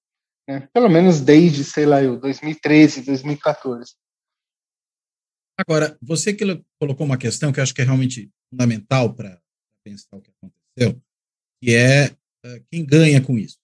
né? 0.47 0.67
pelo 0.73 0.89
menos 0.89 1.21
desde, 1.21 1.63
sei 1.63 1.85
lá, 1.85 2.01
eu, 2.01 2.17
2013, 2.19 3.01
2014. 3.01 3.93
Agora, 5.57 5.97
você 6.01 6.33
que 6.33 6.45
colocou 6.79 7.05
uma 7.05 7.17
questão 7.17 7.51
que 7.51 7.59
eu 7.59 7.63
acho 7.63 7.73
que 7.73 7.81
é 7.81 7.85
realmente 7.85 8.31
fundamental 8.49 9.13
para 9.13 9.41
pensar 9.83 10.15
o 10.15 10.21
que 10.21 10.31
aconteceu, 10.31 11.01
que 11.61 11.75
é 11.75 12.11
uh, 12.45 12.63
quem 12.71 12.85
ganha 12.85 13.21
com 13.21 13.37
isso. 13.37 13.57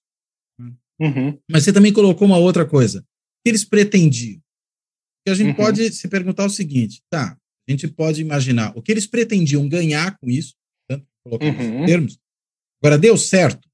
Uhum. 0.99 1.37
Mas 1.49 1.63
você 1.63 1.73
também 1.73 1.91
colocou 1.91 2.27
uma 2.27 2.37
outra 2.37 2.65
coisa, 2.65 3.01
que 3.43 3.49
eles 3.49 3.65
pretendiam. 3.65 4.41
Que 5.25 5.31
a 5.31 5.35
gente 5.35 5.49
uhum. 5.49 5.55
pode 5.55 5.91
se 5.91 6.07
perguntar 6.07 6.45
o 6.45 6.49
seguinte, 6.49 7.01
tá, 7.09 7.37
a 7.67 7.71
gente 7.71 7.87
pode 7.87 8.21
imaginar 8.21 8.71
o 8.77 8.81
que 8.81 8.91
eles 8.91 9.07
pretendiam 9.07 9.67
ganhar 9.67 10.17
com 10.17 10.29
isso, 10.29 10.53
tanto 10.89 11.05
colocar 11.23 11.47
uhum. 11.47 11.85
termos. 11.85 12.17
Agora, 12.81 12.97
deu 12.97 13.17
certo? 13.17 13.67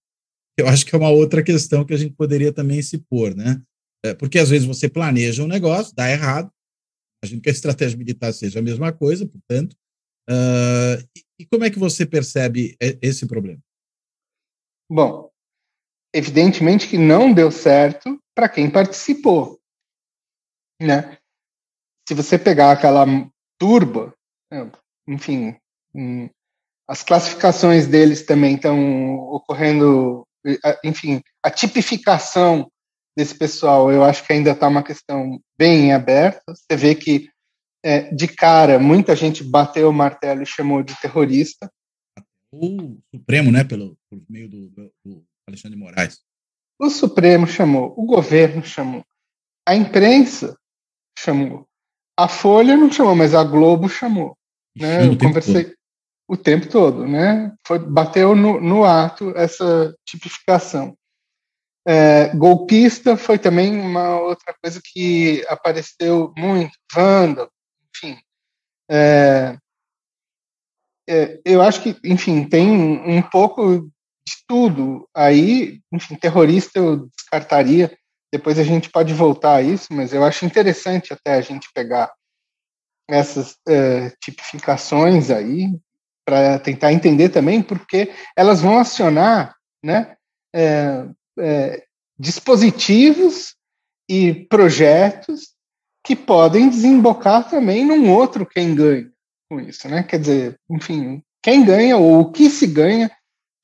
Eu 0.57 0.67
acho 0.67 0.85
que 0.85 0.95
é 0.95 0.97
uma 0.97 1.09
outra 1.09 1.43
questão 1.43 1.85
que 1.85 1.93
a 1.93 1.97
gente 1.97 2.13
poderia 2.13 2.53
também 2.53 2.81
se 2.81 2.97
pôr, 2.97 3.35
né? 3.35 3.61
É, 4.03 4.13
porque 4.13 4.39
às 4.39 4.49
vezes 4.49 4.67
você 4.67 4.89
planeja 4.89 5.43
um 5.43 5.47
negócio, 5.47 5.93
dá 5.95 6.09
errado. 6.09 6.51
Imagino 7.23 7.41
que 7.41 7.49
a 7.49 7.51
estratégia 7.51 7.97
militar 7.97 8.33
seja 8.33 8.59
a 8.59 8.63
mesma 8.63 8.91
coisa, 8.91 9.27
portanto. 9.27 9.75
Uh, 10.29 11.01
e, 11.15 11.23
e 11.41 11.45
como 11.45 11.63
é 11.63 11.69
que 11.69 11.77
você 11.77 12.05
percebe 12.05 12.75
esse 12.79 13.27
problema? 13.27 13.61
Bom, 14.93 15.29
evidentemente 16.13 16.85
que 16.85 16.97
não 16.97 17.31
deu 17.31 17.49
certo 17.49 18.21
para 18.35 18.49
quem 18.49 18.69
participou, 18.69 19.57
né? 20.81 21.17
Se 22.05 22.13
você 22.13 22.37
pegar 22.37 22.73
aquela 22.73 23.05
turba, 23.57 24.13
né? 24.51 24.69
enfim, 25.07 25.55
hum, 25.95 26.29
as 26.85 27.03
classificações 27.03 27.87
deles 27.87 28.25
também 28.25 28.55
estão 28.55 29.17
ocorrendo, 29.29 30.27
enfim, 30.83 31.21
a 31.41 31.49
tipificação 31.49 32.69
desse 33.17 33.33
pessoal, 33.33 33.89
eu 33.93 34.03
acho 34.03 34.27
que 34.27 34.33
ainda 34.33 34.51
está 34.51 34.67
uma 34.67 34.83
questão 34.83 35.39
bem 35.57 35.93
aberta. 35.93 36.43
Você 36.53 36.75
vê 36.75 36.95
que, 36.95 37.29
é, 37.81 38.13
de 38.13 38.27
cara, 38.27 38.77
muita 38.77 39.15
gente 39.15 39.41
bateu 39.41 39.89
o 39.89 39.93
martelo 39.93 40.43
e 40.43 40.45
chamou 40.45 40.83
de 40.83 40.99
terrorista. 40.99 41.71
O 42.51 42.97
Supremo, 43.13 43.51
né, 43.51 43.63
pelo, 43.63 43.97
meio 44.29 44.49
do, 44.49 44.69
do 44.69 45.25
Alexandre 45.47 45.77
de 45.77 45.83
Moraes. 45.83 46.21
O 46.77 46.89
Supremo 46.89 47.47
chamou, 47.47 47.93
o 47.95 48.05
governo 48.05 48.63
chamou, 48.63 49.05
a 49.67 49.75
imprensa 49.75 50.57
chamou. 51.17 51.67
A 52.17 52.27
Folha 52.27 52.75
não 52.75 52.91
chamou, 52.91 53.15
mas 53.15 53.33
a 53.33 53.43
Globo 53.43 53.87
chamou. 53.87 54.37
Né? 54.75 55.07
Eu 55.07 55.17
conversei 55.17 55.65
todo. 55.65 55.75
o 56.27 56.37
tempo 56.37 56.67
todo, 56.67 57.07
né? 57.07 57.53
Foi, 57.65 57.79
bateu 57.79 58.35
no, 58.35 58.59
no 58.59 58.83
ato 58.83 59.31
essa 59.35 59.95
tipificação. 60.05 60.97
É, 61.87 62.35
golpista 62.35 63.17
foi 63.17 63.39
também 63.39 63.79
uma 63.79 64.19
outra 64.19 64.53
coisa 64.61 64.79
que 64.83 65.43
apareceu 65.47 66.31
muito, 66.37 66.77
vândalo, 66.93 67.49
enfim. 67.95 68.19
É, 68.89 69.57
é, 71.09 71.39
eu 71.45 71.61
acho 71.61 71.81
que, 71.81 71.97
enfim, 72.03 72.43
tem 72.47 72.69
um 72.69 73.21
pouco 73.21 73.89
de 74.27 74.33
tudo 74.47 75.07
aí. 75.15 75.79
Enfim, 75.91 76.15
terrorista 76.15 76.79
eu 76.79 77.09
descartaria, 77.15 77.95
depois 78.31 78.57
a 78.59 78.63
gente 78.63 78.89
pode 78.89 79.13
voltar 79.13 79.55
a 79.55 79.61
isso, 79.61 79.87
mas 79.91 80.13
eu 80.13 80.23
acho 80.23 80.45
interessante 80.45 81.13
até 81.13 81.33
a 81.33 81.41
gente 81.41 81.67
pegar 81.73 82.11
essas 83.09 83.57
é, 83.67 84.11
tipificações 84.21 85.29
aí 85.29 85.67
para 86.25 86.59
tentar 86.59 86.93
entender 86.93 87.29
também 87.29 87.61
porque 87.61 88.13
elas 88.37 88.61
vão 88.61 88.79
acionar 88.79 89.55
né, 89.83 90.15
é, 90.55 91.05
é, 91.39 91.83
dispositivos 92.17 93.55
e 94.07 94.45
projetos 94.45 95.55
que 96.05 96.15
podem 96.15 96.69
desembocar 96.69 97.49
também 97.49 97.83
num 97.83 98.09
outro 98.11 98.45
quem 98.45 98.73
ganha 98.73 99.10
com 99.51 99.59
isso, 99.59 99.89
né? 99.89 100.01
Quer 100.01 100.17
dizer, 100.17 100.59
enfim, 100.69 101.21
quem 101.43 101.65
ganha 101.65 101.97
ou 101.97 102.21
o 102.21 102.31
que 102.31 102.49
se 102.49 102.65
ganha 102.65 103.11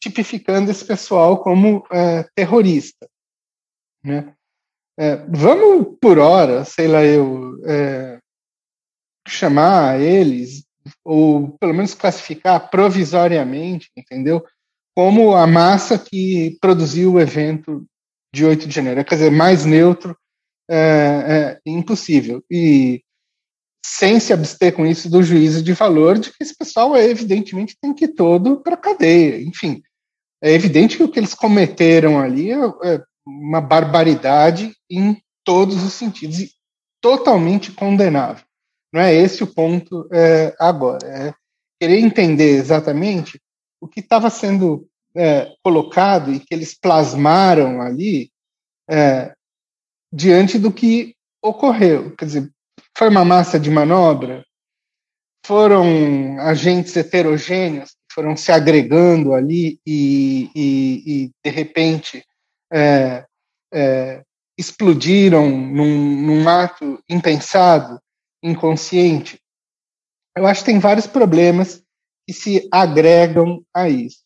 tipificando 0.04 0.70
esse 0.70 0.84
pessoal 0.84 1.42
como 1.42 1.88
é, 1.90 2.26
terrorista, 2.36 3.08
né? 4.04 4.34
É, 5.00 5.16
vamos 5.30 5.96
por 6.02 6.20
hora, 6.20 6.66
sei 6.66 6.90
lá 6.90 7.06
eu, 7.06 7.58
é, 7.66 8.20
chamar 9.26 10.02
eles, 10.02 10.66
ou 11.06 11.58
pelo 11.58 11.74
menos 11.74 11.94
classificar 11.94 12.70
provisoriamente, 12.70 13.90
entendeu? 13.96 14.44
Como 14.94 15.36
a 15.36 15.48
massa 15.48 15.98
que 15.98 16.58
produziu 16.60 17.14
o 17.14 17.20
evento 17.22 17.86
de 18.34 18.44
8 18.44 18.68
de 18.68 18.76
janeiro. 18.76 19.06
Quer 19.06 19.16
dizer, 19.16 19.32
mais 19.32 19.64
neutro 19.64 20.18
é, 20.70 21.60
é 21.66 21.70
impossível. 21.70 22.44
E 22.52 23.02
sem 23.90 24.20
se 24.20 24.34
abster 24.34 24.74
com 24.74 24.86
isso 24.86 25.10
do 25.10 25.24
juízo 25.24 25.64
de 25.64 25.72
valor 25.72 26.20
de 26.20 26.30
que 26.30 26.44
esse 26.44 26.54
pessoal, 26.54 26.94
é, 26.94 27.06
evidentemente, 27.06 27.78
tem 27.82 27.94
que 27.94 28.04
ir 28.04 28.10
todo 28.10 28.62
para 28.62 28.76
cadeia. 28.76 29.42
Enfim, 29.42 29.82
é 30.44 30.52
evidente 30.52 30.98
que 30.98 31.04
o 31.04 31.10
que 31.10 31.18
eles 31.18 31.34
cometeram 31.34 32.20
ali 32.20 32.52
é, 32.52 32.58
é 32.84 33.04
uma 33.26 33.62
barbaridade 33.62 34.74
em 34.92 35.18
todos 35.42 35.84
os 35.86 35.94
sentidos 35.94 36.40
e 36.40 36.52
totalmente 37.00 37.72
condenável. 37.72 38.44
Não 38.92 39.00
é 39.02 39.14
esse 39.14 39.42
o 39.42 39.48
ponto 39.48 40.06
é, 40.12 40.54
agora. 40.60 41.08
É 41.08 41.34
querer 41.80 42.00
entender 42.00 42.58
exatamente 42.58 43.42
o 43.80 43.88
que 43.88 44.02
estava 44.02 44.30
sendo 44.30 44.86
é, 45.16 45.50
colocado 45.64 46.34
e 46.34 46.42
que 46.42 46.54
eles 46.54 46.78
plasmaram 46.78 47.82
ali 47.82 48.32
é, 48.90 49.34
diante 50.12 50.60
do 50.60 50.74
que 50.74 51.16
ocorreu. 51.42 52.14
Quer 52.18 52.26
dizer, 52.26 52.52
foi 52.98 53.10
uma 53.10 53.24
massa 53.24 53.60
de 53.60 53.70
manobra? 53.70 54.44
Foram 55.46 56.40
agentes 56.42 56.98
heterogêneos 56.98 57.92
que 57.92 58.16
foram 58.16 58.36
se 58.36 58.52
agregando 58.52 59.36
ali 59.36 59.80
e, 59.86 60.50
e, 60.56 61.04
e 61.06 61.32
de 61.46 61.50
repente, 61.52 62.26
é, 62.74 63.24
é, 63.72 64.24
explodiram 64.58 65.48
num, 65.48 66.22
num 66.22 66.50
ato 66.50 67.00
impensado, 67.08 68.02
inconsciente? 68.44 69.40
Eu 70.36 70.48
acho 70.48 70.62
que 70.62 70.72
tem 70.72 70.80
vários 70.80 71.06
problemas 71.06 71.84
que 72.28 72.34
se 72.34 72.68
agregam 72.72 73.64
a 73.76 73.88
isso. 73.88 74.24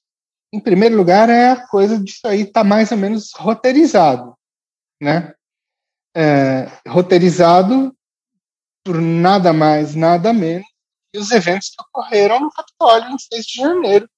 Em 0.54 0.62
primeiro 0.62 0.96
lugar, 0.96 1.30
é 1.30 1.50
a 1.50 1.68
coisa 1.68 2.00
disso 2.01 2.25
aí 2.25 2.42
estar 2.42 2.62
tá 2.62 2.63
mais 2.63 2.90
ou 2.92 2.98
menos 2.98 3.34
roteirizado, 3.34 4.34
né? 5.01 5.34
É, 6.16 6.68
roteirizado 6.88 7.94
por 8.83 9.00
nada 9.00 9.53
mais, 9.53 9.95
nada 9.95 10.33
menos 10.33 10.65
que 11.11 11.19
os 11.19 11.31
eventos 11.31 11.69
que 11.69 11.81
ocorreram 11.81 12.39
no 12.39 12.51
Capitólio 12.51 13.09
em 13.09 13.17
6 13.19 13.45
de 13.45 13.61
janeiro 13.61 14.09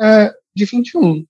é, 0.00 0.34
de 0.54 0.64
21, 0.64 1.24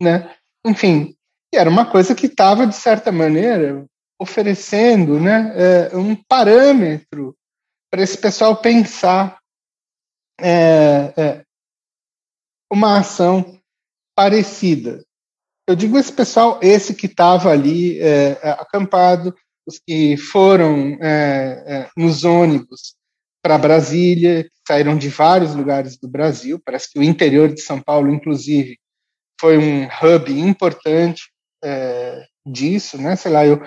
né? 0.00 0.34
Enfim, 0.64 1.14
era 1.52 1.68
uma 1.68 1.88
coisa 1.88 2.14
que 2.14 2.26
estava, 2.26 2.66
de 2.66 2.74
certa 2.74 3.12
maneira, 3.12 3.86
oferecendo 4.18 5.20
né, 5.20 5.52
é, 5.54 5.96
um 5.96 6.16
parâmetro 6.16 7.36
para 7.90 8.02
esse 8.02 8.16
pessoal 8.16 8.56
pensar 8.56 9.38
é, 10.40 11.44
uma 12.72 12.98
ação 12.98 13.60
parecida. 14.16 15.04
Eu 15.68 15.76
digo 15.76 15.98
esse 15.98 16.12
pessoal, 16.12 16.58
esse 16.62 16.94
que 16.94 17.06
estava 17.06 17.50
ali 17.50 17.98
acampado, 18.42 19.34
os 19.66 19.78
que 19.78 20.16
foram 20.16 20.98
é, 21.00 21.64
é, 21.66 21.88
nos 21.96 22.24
ônibus 22.24 22.94
para 23.42 23.58
Brasília, 23.58 24.48
saíram 24.66 24.96
de 24.96 25.08
vários 25.08 25.54
lugares 25.54 25.98
do 25.98 26.08
Brasil, 26.08 26.60
parece 26.64 26.90
que 26.90 26.98
o 26.98 27.02
interior 27.02 27.52
de 27.52 27.60
São 27.60 27.80
Paulo, 27.80 28.12
inclusive, 28.12 28.78
foi 29.40 29.58
um 29.58 29.84
hub 29.84 30.32
importante 30.32 31.24
é, 31.62 32.24
disso, 32.46 32.96
né? 32.96 33.16
Sei 33.16 33.30
lá, 33.30 33.44
eu 33.44 33.62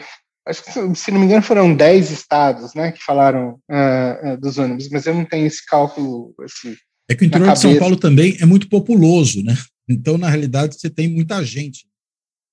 acho 0.47 0.63
que, 0.63 0.71
se 0.95 1.11
não 1.11 1.19
me 1.19 1.25
engano, 1.25 1.43
foram 1.43 1.75
10 1.75 2.11
estados, 2.11 2.73
né, 2.73 2.91
que 2.91 3.03
falaram 3.03 3.59
uh, 3.69 4.37
dos 4.39 4.57
ônibus, 4.57 4.89
mas 4.89 5.05
eu 5.05 5.13
não 5.13 5.25
tenho 5.25 5.45
esse 5.45 5.65
cálculo. 5.65 6.33
Esse, 6.41 6.77
é 7.09 7.15
que 7.15 7.23
o 7.23 7.27
interior 7.27 7.53
de 7.53 7.59
São 7.59 7.77
Paulo 7.77 7.97
também 7.97 8.37
é 8.39 8.45
muito 8.45 8.69
populoso, 8.69 9.43
né? 9.43 9.55
Então, 9.89 10.17
na 10.17 10.29
realidade, 10.29 10.79
você 10.79 10.89
tem 10.89 11.07
muita 11.07 11.43
gente. 11.43 11.85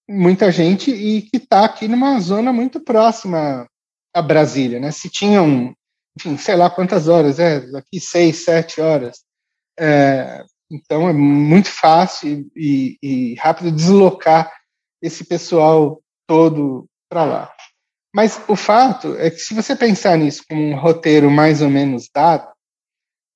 Muita 0.08 0.52
gente 0.52 0.90
e 0.90 1.22
que 1.22 1.38
está 1.38 1.64
aqui 1.64 1.88
numa 1.88 2.20
zona 2.20 2.52
muito 2.52 2.80
próxima 2.80 3.66
a 4.14 4.22
Brasília, 4.22 4.78
né? 4.78 4.90
Se 4.90 5.08
tinham, 5.08 5.74
enfim, 6.18 6.36
sei 6.36 6.56
lá 6.56 6.70
quantas 6.70 7.08
horas, 7.08 7.38
é, 7.38 7.60
daqui 7.70 8.00
seis, 8.00 8.44
sete 8.44 8.80
horas. 8.80 9.24
É, 9.78 10.44
então, 10.70 11.08
é 11.08 11.12
muito 11.12 11.68
fácil 11.68 12.50
e, 12.54 12.96
e 13.02 13.34
rápido 13.34 13.72
deslocar 13.72 14.52
esse 15.02 15.24
pessoal 15.24 16.02
todo 16.26 16.86
para 17.08 17.24
lá. 17.24 17.54
Mas 18.14 18.40
o 18.48 18.54
fato 18.54 19.16
é 19.16 19.30
que, 19.30 19.38
se 19.38 19.54
você 19.54 19.74
pensar 19.74 20.16
nisso 20.16 20.44
como 20.48 20.60
um 20.60 20.78
roteiro 20.78 21.30
mais 21.30 21.60
ou 21.60 21.68
menos 21.68 22.08
dado 22.14 22.48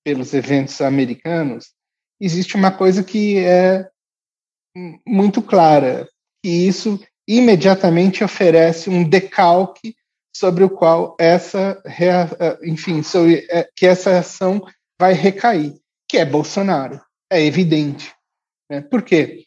pelos 0.04 0.32
eventos 0.32 0.80
americanos, 0.80 1.72
existe 2.20 2.56
uma 2.56 2.70
coisa 2.70 3.02
que 3.02 3.38
é 3.38 3.88
muito 5.06 5.42
clara, 5.42 6.08
que 6.42 6.48
isso 6.48 7.00
imediatamente 7.26 8.24
oferece 8.24 8.88
um 8.88 9.06
decalque 9.06 9.94
sobre 10.34 10.64
o 10.64 10.70
qual 10.70 11.16
essa, 11.18 11.82
enfim, 12.62 13.02
sobre, 13.02 13.46
é, 13.50 13.68
que 13.74 13.86
essa 13.86 14.18
ação 14.18 14.64
vai 14.98 15.12
recair, 15.12 15.74
que 16.08 16.16
é 16.16 16.24
Bolsonaro. 16.24 17.00
É 17.30 17.42
evidente. 17.44 18.14
Né? 18.70 18.80
Por 18.80 19.02
quê? 19.02 19.44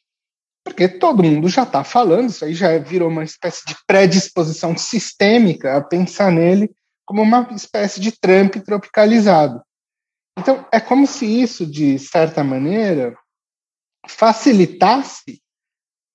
Porque 0.64 0.88
todo 0.88 1.24
mundo 1.24 1.50
já 1.50 1.64
está 1.64 1.84
falando, 1.84 2.30
isso 2.30 2.46
aí 2.46 2.54
já 2.54 2.78
virou 2.78 3.10
uma 3.10 3.24
espécie 3.24 3.66
de 3.66 3.76
predisposição 3.88 4.78
sistêmica 4.78 5.76
a 5.76 5.82
pensar 5.82 6.32
nele 6.32 6.70
como 7.06 7.24
uma 7.24 7.50
espécie 7.56 8.00
de 8.00 8.12
Trump 8.12 8.56
tropicalizado. 8.58 9.62
Então, 10.38 10.66
é 10.72 10.80
como 10.80 11.08
se 11.08 11.26
isso, 11.26 11.66
de 11.66 11.98
certa 12.00 12.44
maneira, 12.44 13.18
facilitasse 14.08 15.41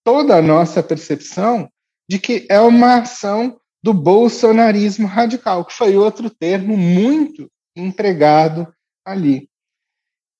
toda 0.06 0.36
a 0.36 0.42
nossa 0.42 0.84
percepção 0.84 1.68
de 2.08 2.20
que 2.20 2.46
é 2.48 2.60
uma 2.60 2.98
ação 2.98 3.58
do 3.82 3.92
bolsonarismo 3.92 5.04
radical, 5.08 5.64
que 5.64 5.72
foi 5.72 5.96
outro 5.96 6.30
termo 6.30 6.76
muito 6.76 7.50
empregado 7.76 8.72
ali. 9.04 9.48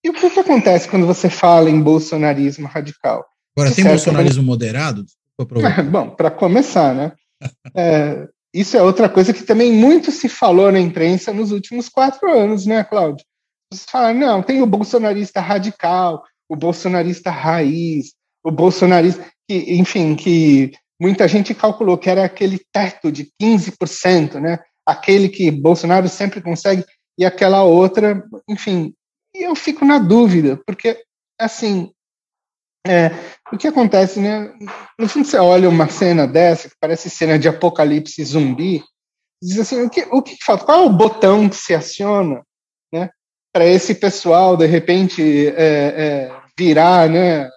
E 0.05 0.09
o 0.09 0.12
que, 0.12 0.31
que 0.31 0.38
acontece 0.38 0.88
quando 0.88 1.05
você 1.05 1.29
fala 1.29 1.68
em 1.68 1.83
bolsonarismo 1.83 2.68
radical? 2.68 3.26
Agora, 3.57 3.74
tem 3.74 3.85
bolsonarismo 3.85 4.44
moderado? 4.44 5.05
Bom, 5.90 6.11
para 6.11 6.31
começar, 6.31 6.94
né? 6.94 7.12
É, 7.76 8.29
isso 8.55 8.76
é 8.76 8.83
outra 8.83 9.09
coisa 9.09 9.35
que 9.35 9.42
também 9.42 9.72
muito 9.72 10.12
se 10.12 10.29
falou 10.29 10.70
na 10.70 10.79
imprensa 10.79 11.33
nos 11.33 11.50
últimos 11.50 11.88
quatro 11.88 12.31
anos, 12.31 12.66
né, 12.66 12.85
Cláudio? 12.85 13.26
Você 13.72 13.85
fala, 13.90 14.14
não, 14.14 14.44
tem 14.44 14.62
o 14.62 14.66
bolsonarista 14.66 15.40
radical, 15.40 16.22
o 16.48 16.55
bolsonarista 16.55 17.33
raiz, 17.33 18.14
o 18.44 18.50
bolsonarista, 18.52 19.26
que, 19.48 19.74
enfim, 19.74 20.14
que 20.14 20.72
muita 21.00 21.28
gente 21.28 21.54
calculou 21.54 21.98
que 21.98 22.11
era 22.11 22.24
aquele 22.24 22.61
teto 22.72 23.12
de 23.12 23.30
15%, 23.40 24.40
né? 24.40 24.59
Aquele 24.85 25.28
que 25.28 25.50
Bolsonaro 25.50 26.09
sempre 26.09 26.40
consegue, 26.40 26.85
e 27.18 27.24
aquela 27.24 27.62
outra, 27.62 28.22
enfim. 28.48 28.94
E 29.35 29.42
eu 29.42 29.54
fico 29.54 29.85
na 29.85 29.98
dúvida, 29.98 30.61
porque, 30.66 31.02
assim, 31.38 31.90
é, 32.87 33.11
o 33.52 33.56
que 33.56 33.66
acontece, 33.66 34.20
né? 34.20 34.52
No 34.98 35.09
fim, 35.09 35.24
você 35.24 35.38
olha 35.38 35.68
uma 35.68 35.88
cena 35.88 36.26
dessa, 36.26 36.68
que 36.68 36.76
parece 36.80 37.11
cena 37.11 37.38
de 37.38 37.48
apocalipse 37.48 38.22
zumbi, 38.24 38.82
diz 39.42 39.59
assim, 39.59 39.82
o 39.82 39.90
que, 39.90 40.02
o 40.11 40.22
que 40.22 40.37
falta? 40.44 40.64
Qual 40.64 40.85
é 40.85 40.87
o 40.87 40.90
botão 40.90 41.48
que 41.48 41.56
se 41.56 41.74
aciona, 41.74 42.42
né? 42.92 43.11
Para 43.52 43.66
esse 43.66 43.94
pessoal, 43.94 44.56
de 44.56 44.66
repente, 44.66 45.48
é, 45.48 45.52
é, 45.56 46.40
virar, 46.56 47.09
né? 47.09 47.48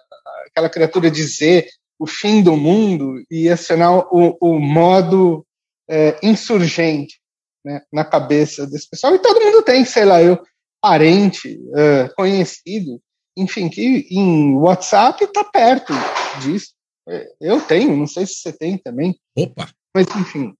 Aquela 0.48 0.68
criatura 0.68 1.10
dizer 1.10 1.68
o 2.00 2.06
fim 2.06 2.42
do 2.42 2.56
mundo 2.56 3.22
e 3.30 3.46
acionar 3.50 3.92
o, 4.10 4.38
o 4.40 4.58
modo 4.58 5.46
é, 5.88 6.18
insurgente 6.22 7.20
né, 7.62 7.82
na 7.92 8.06
cabeça 8.06 8.66
desse 8.66 8.88
pessoal. 8.88 9.14
E 9.14 9.18
todo 9.18 9.44
mundo 9.44 9.62
tem, 9.62 9.84
sei 9.84 10.06
lá, 10.06 10.22
eu, 10.22 10.42
parente, 10.80 11.60
é, 11.76 12.08
conhecido, 12.16 13.02
enfim, 13.36 13.68
que 13.68 14.06
em 14.10 14.54
WhatsApp 14.54 15.22
está 15.22 15.44
perto 15.44 15.92
disso. 16.40 16.72
É, 17.06 17.28
eu 17.38 17.60
tenho, 17.60 17.94
não 17.94 18.06
sei 18.06 18.26
se 18.26 18.36
você 18.36 18.52
tem 18.52 18.78
também. 18.78 19.14
Opa! 19.36 19.68
Mas, 19.94 20.06
enfim, 20.16 20.54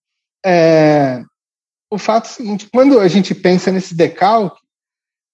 é, 0.44 1.22
o 1.90 1.96
fato 1.96 2.26
é 2.26 2.30
o 2.30 2.34
seguinte: 2.34 2.68
quando 2.70 3.00
a 3.00 3.08
gente 3.08 3.34
pensa 3.34 3.72
nesse 3.72 3.94
decalque, 3.94 4.60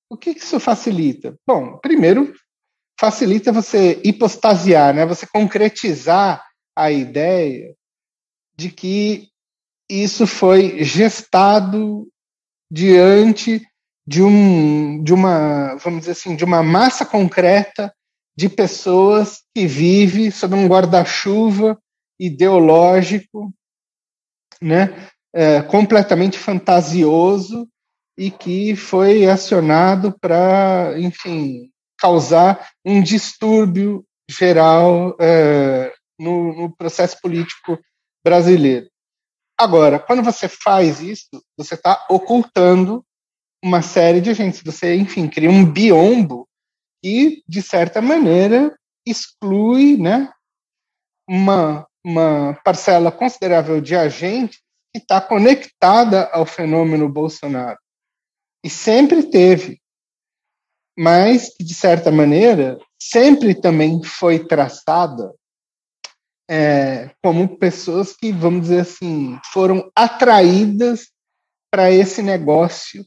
o 0.08 0.16
que 0.16 0.30
isso 0.30 0.60
facilita? 0.60 1.36
Bom, 1.44 1.78
primeiro, 1.78 2.32
facilita 2.98 3.52
você 3.52 4.00
hipostasiar, 4.04 4.94
né? 4.94 5.04
você 5.04 5.26
concretizar 5.26 6.44
a 6.74 6.90
ideia 6.90 7.74
de 8.56 8.70
que 8.70 9.28
isso 9.88 10.26
foi 10.26 10.82
gestado 10.82 12.08
diante 12.70 13.62
de, 14.06 14.22
um, 14.22 15.02
de 15.02 15.12
uma, 15.12 15.76
vamos 15.76 16.00
dizer 16.00 16.12
assim, 16.12 16.34
de 16.36 16.44
uma 16.44 16.62
massa 16.62 17.04
concreta 17.04 17.92
de 18.36 18.48
pessoas 18.48 19.42
que 19.54 19.66
vive 19.66 20.30
sob 20.30 20.54
um 20.54 20.66
guarda-chuva 20.66 21.78
ideológico, 22.18 23.52
né, 24.60 25.08
é, 25.34 25.62
completamente 25.62 26.38
fantasioso 26.38 27.68
e 28.16 28.30
que 28.30 28.74
foi 28.74 29.26
acionado 29.26 30.16
para, 30.18 30.94
enfim, 30.98 31.70
causar 31.98 32.70
um 32.84 33.02
distúrbio 33.02 34.04
geral 34.30 35.16
é, 35.20 35.92
no, 36.18 36.54
no 36.54 36.76
processo 36.76 37.20
político 37.20 37.78
brasileiro. 38.24 38.88
Agora, 39.58 39.98
quando 39.98 40.22
você 40.22 40.48
faz 40.48 41.00
isso, 41.00 41.42
você 41.56 41.74
está 41.74 42.06
ocultando 42.10 43.04
uma 43.64 43.80
série 43.82 44.20
de 44.20 44.30
agentes. 44.30 44.62
Você, 44.62 44.94
enfim, 44.94 45.28
cria 45.28 45.50
um 45.50 45.64
biombo 45.64 46.46
que, 47.02 47.42
de 47.48 47.62
certa 47.62 48.02
maneira, 48.02 48.76
exclui 49.06 49.96
né, 49.96 50.30
uma, 51.28 51.86
uma 52.04 52.60
parcela 52.64 53.10
considerável 53.10 53.80
de 53.80 53.94
agentes 53.94 54.60
que 54.92 55.00
está 55.00 55.20
conectada 55.20 56.24
ao 56.32 56.44
fenômeno 56.44 57.08
Bolsonaro. 57.08 57.78
e 58.64 58.68
sempre 58.70 59.22
teve, 59.22 59.80
mas 60.96 61.54
que, 61.54 61.62
de 61.62 61.74
certa 61.74 62.10
maneira, 62.10 62.78
sempre 63.00 63.54
também 63.54 64.02
foi 64.02 64.46
traçada 64.46 65.34
é, 66.48 67.10
como 67.22 67.58
pessoas 67.58 68.14
que, 68.14 68.32
vamos 68.32 68.62
dizer 68.62 68.80
assim, 68.80 69.38
foram 69.52 69.90
atraídas 69.94 71.08
para 71.70 71.90
esse 71.90 72.22
negócio, 72.22 73.04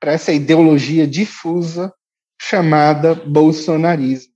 para 0.00 0.12
essa 0.12 0.32
ideologia 0.32 1.06
difusa 1.06 1.92
chamada 2.40 3.14
bolsonarismo. 3.14 4.32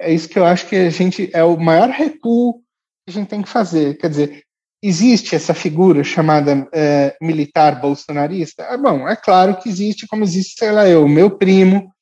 É 0.00 0.12
isso 0.12 0.28
que 0.28 0.38
eu 0.38 0.44
acho 0.44 0.66
que 0.66 0.76
a 0.76 0.90
gente 0.90 1.30
é 1.32 1.44
o 1.44 1.56
maior 1.56 1.88
recuo 1.88 2.54
que 2.54 3.10
a 3.10 3.12
gente 3.12 3.28
tem 3.28 3.42
que 3.42 3.48
fazer. 3.48 3.96
Quer 3.98 4.10
dizer, 4.10 4.44
existe 4.82 5.34
essa 5.34 5.54
figura 5.54 6.02
chamada 6.02 6.68
é, 6.72 7.16
militar 7.20 7.80
bolsonarista? 7.80 8.62
É 8.64 8.76
bom, 8.76 9.08
é 9.08 9.14
claro 9.14 9.56
que 9.58 9.68
existe, 9.68 10.06
como 10.06 10.24
existe, 10.24 10.58
sei 10.58 10.72
lá, 10.72 10.88
eu, 10.88 11.06
meu 11.06 11.36
primo 11.36 11.92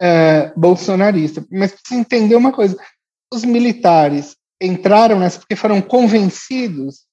é, 0.00 0.52
bolsonarista. 0.56 1.44
Mas 1.50 1.72
precisa 1.72 2.00
entender 2.00 2.36
uma 2.36 2.52
coisa: 2.52 2.76
os 3.32 3.44
militares 3.44 4.36
entraram 4.60 5.18
nessa 5.18 5.38
porque 5.38 5.56
foram 5.56 5.80
convencidos 5.80 7.06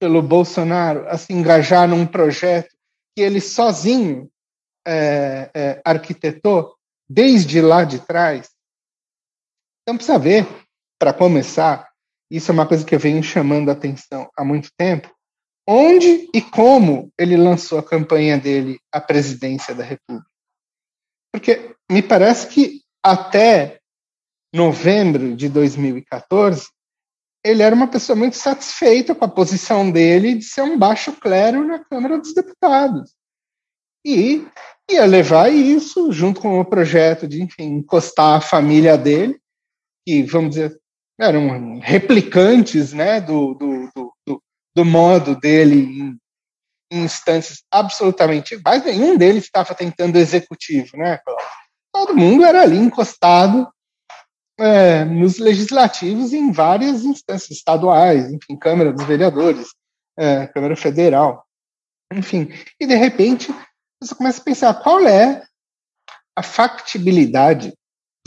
pelo 0.00 0.20
Bolsonaro 0.20 1.08
a 1.08 1.16
se 1.16 1.32
engajar 1.32 1.88
num 1.88 2.06
projeto 2.06 2.74
que 3.14 3.22
ele 3.22 3.40
sozinho 3.40 4.28
é, 4.86 5.50
é, 5.54 5.82
arquitetou 5.84 6.74
desde 7.08 7.60
lá 7.60 7.84
de 7.84 8.00
trás. 8.00 8.50
Então 9.82 9.96
precisa 9.96 10.18
ver, 10.18 10.46
para 10.98 11.12
começar, 11.12 11.88
isso 12.30 12.50
é 12.50 12.54
uma 12.54 12.66
coisa 12.66 12.84
que 12.84 12.94
eu 12.94 12.98
venho 12.98 13.22
chamando 13.22 13.68
a 13.68 13.72
atenção 13.72 14.30
há 14.36 14.44
muito 14.44 14.70
tempo, 14.76 15.12
onde 15.68 16.28
e 16.34 16.40
como 16.40 17.12
ele 17.18 17.36
lançou 17.36 17.78
a 17.78 17.82
campanha 17.82 18.38
dele 18.38 18.80
à 18.92 19.00
presidência 19.00 19.74
da 19.74 19.84
República. 19.84 20.28
Porque 21.32 21.71
me 21.92 22.02
parece 22.02 22.48
que 22.48 22.80
até 23.02 23.80
novembro 24.54 25.36
de 25.36 25.48
2014, 25.48 26.68
ele 27.44 27.62
era 27.62 27.74
uma 27.74 27.88
pessoa 27.88 28.14
muito 28.14 28.36
satisfeita 28.36 29.14
com 29.14 29.24
a 29.24 29.28
posição 29.28 29.90
dele 29.90 30.34
de 30.34 30.44
ser 30.44 30.62
um 30.62 30.78
baixo 30.78 31.12
clero 31.12 31.64
na 31.64 31.84
Câmara 31.84 32.18
dos 32.18 32.34
Deputados. 32.34 33.14
E 34.04 34.46
ia 34.90 35.04
levar 35.04 35.52
isso 35.52 36.12
junto 36.12 36.40
com 36.40 36.60
o 36.60 36.64
projeto 36.64 37.26
de, 37.26 37.42
enfim, 37.42 37.64
encostar 37.64 38.36
a 38.36 38.40
família 38.40 38.96
dele, 38.96 39.38
que, 40.06 40.22
vamos 40.24 40.50
dizer, 40.50 40.78
eram 41.20 41.78
replicantes 41.78 42.92
né, 42.92 43.20
do, 43.20 43.54
do, 43.54 44.12
do, 44.26 44.42
do 44.74 44.84
modo 44.84 45.38
dele 45.38 45.76
em, 45.76 46.18
em, 46.90 47.04
instâncias 47.04 47.62
absolutamente 47.70 48.54
iguais. 48.54 48.84
Nenhum 48.84 49.16
deles 49.16 49.44
estava 49.44 49.74
tentando 49.74 50.16
executivo, 50.16 50.96
né, 50.96 51.18
Todo 52.04 52.16
mundo 52.16 52.44
era 52.44 52.62
ali 52.62 52.78
encostado 52.78 53.72
é, 54.58 55.04
nos 55.04 55.38
legislativos 55.38 56.32
em 56.32 56.50
várias 56.50 57.04
instâncias 57.04 57.58
estaduais, 57.58 58.28
enfim, 58.28 58.56
Câmara 58.58 58.92
dos 58.92 59.04
Vereadores, 59.04 59.68
é, 60.18 60.48
Câmara 60.48 60.74
Federal, 60.74 61.46
enfim. 62.12 62.48
E, 62.80 62.88
de 62.88 62.96
repente, 62.96 63.54
você 64.02 64.16
começa 64.16 64.40
a 64.40 64.44
pensar 64.44 64.74
qual 64.82 65.06
é 65.06 65.44
a 66.34 66.42
factibilidade 66.42 67.72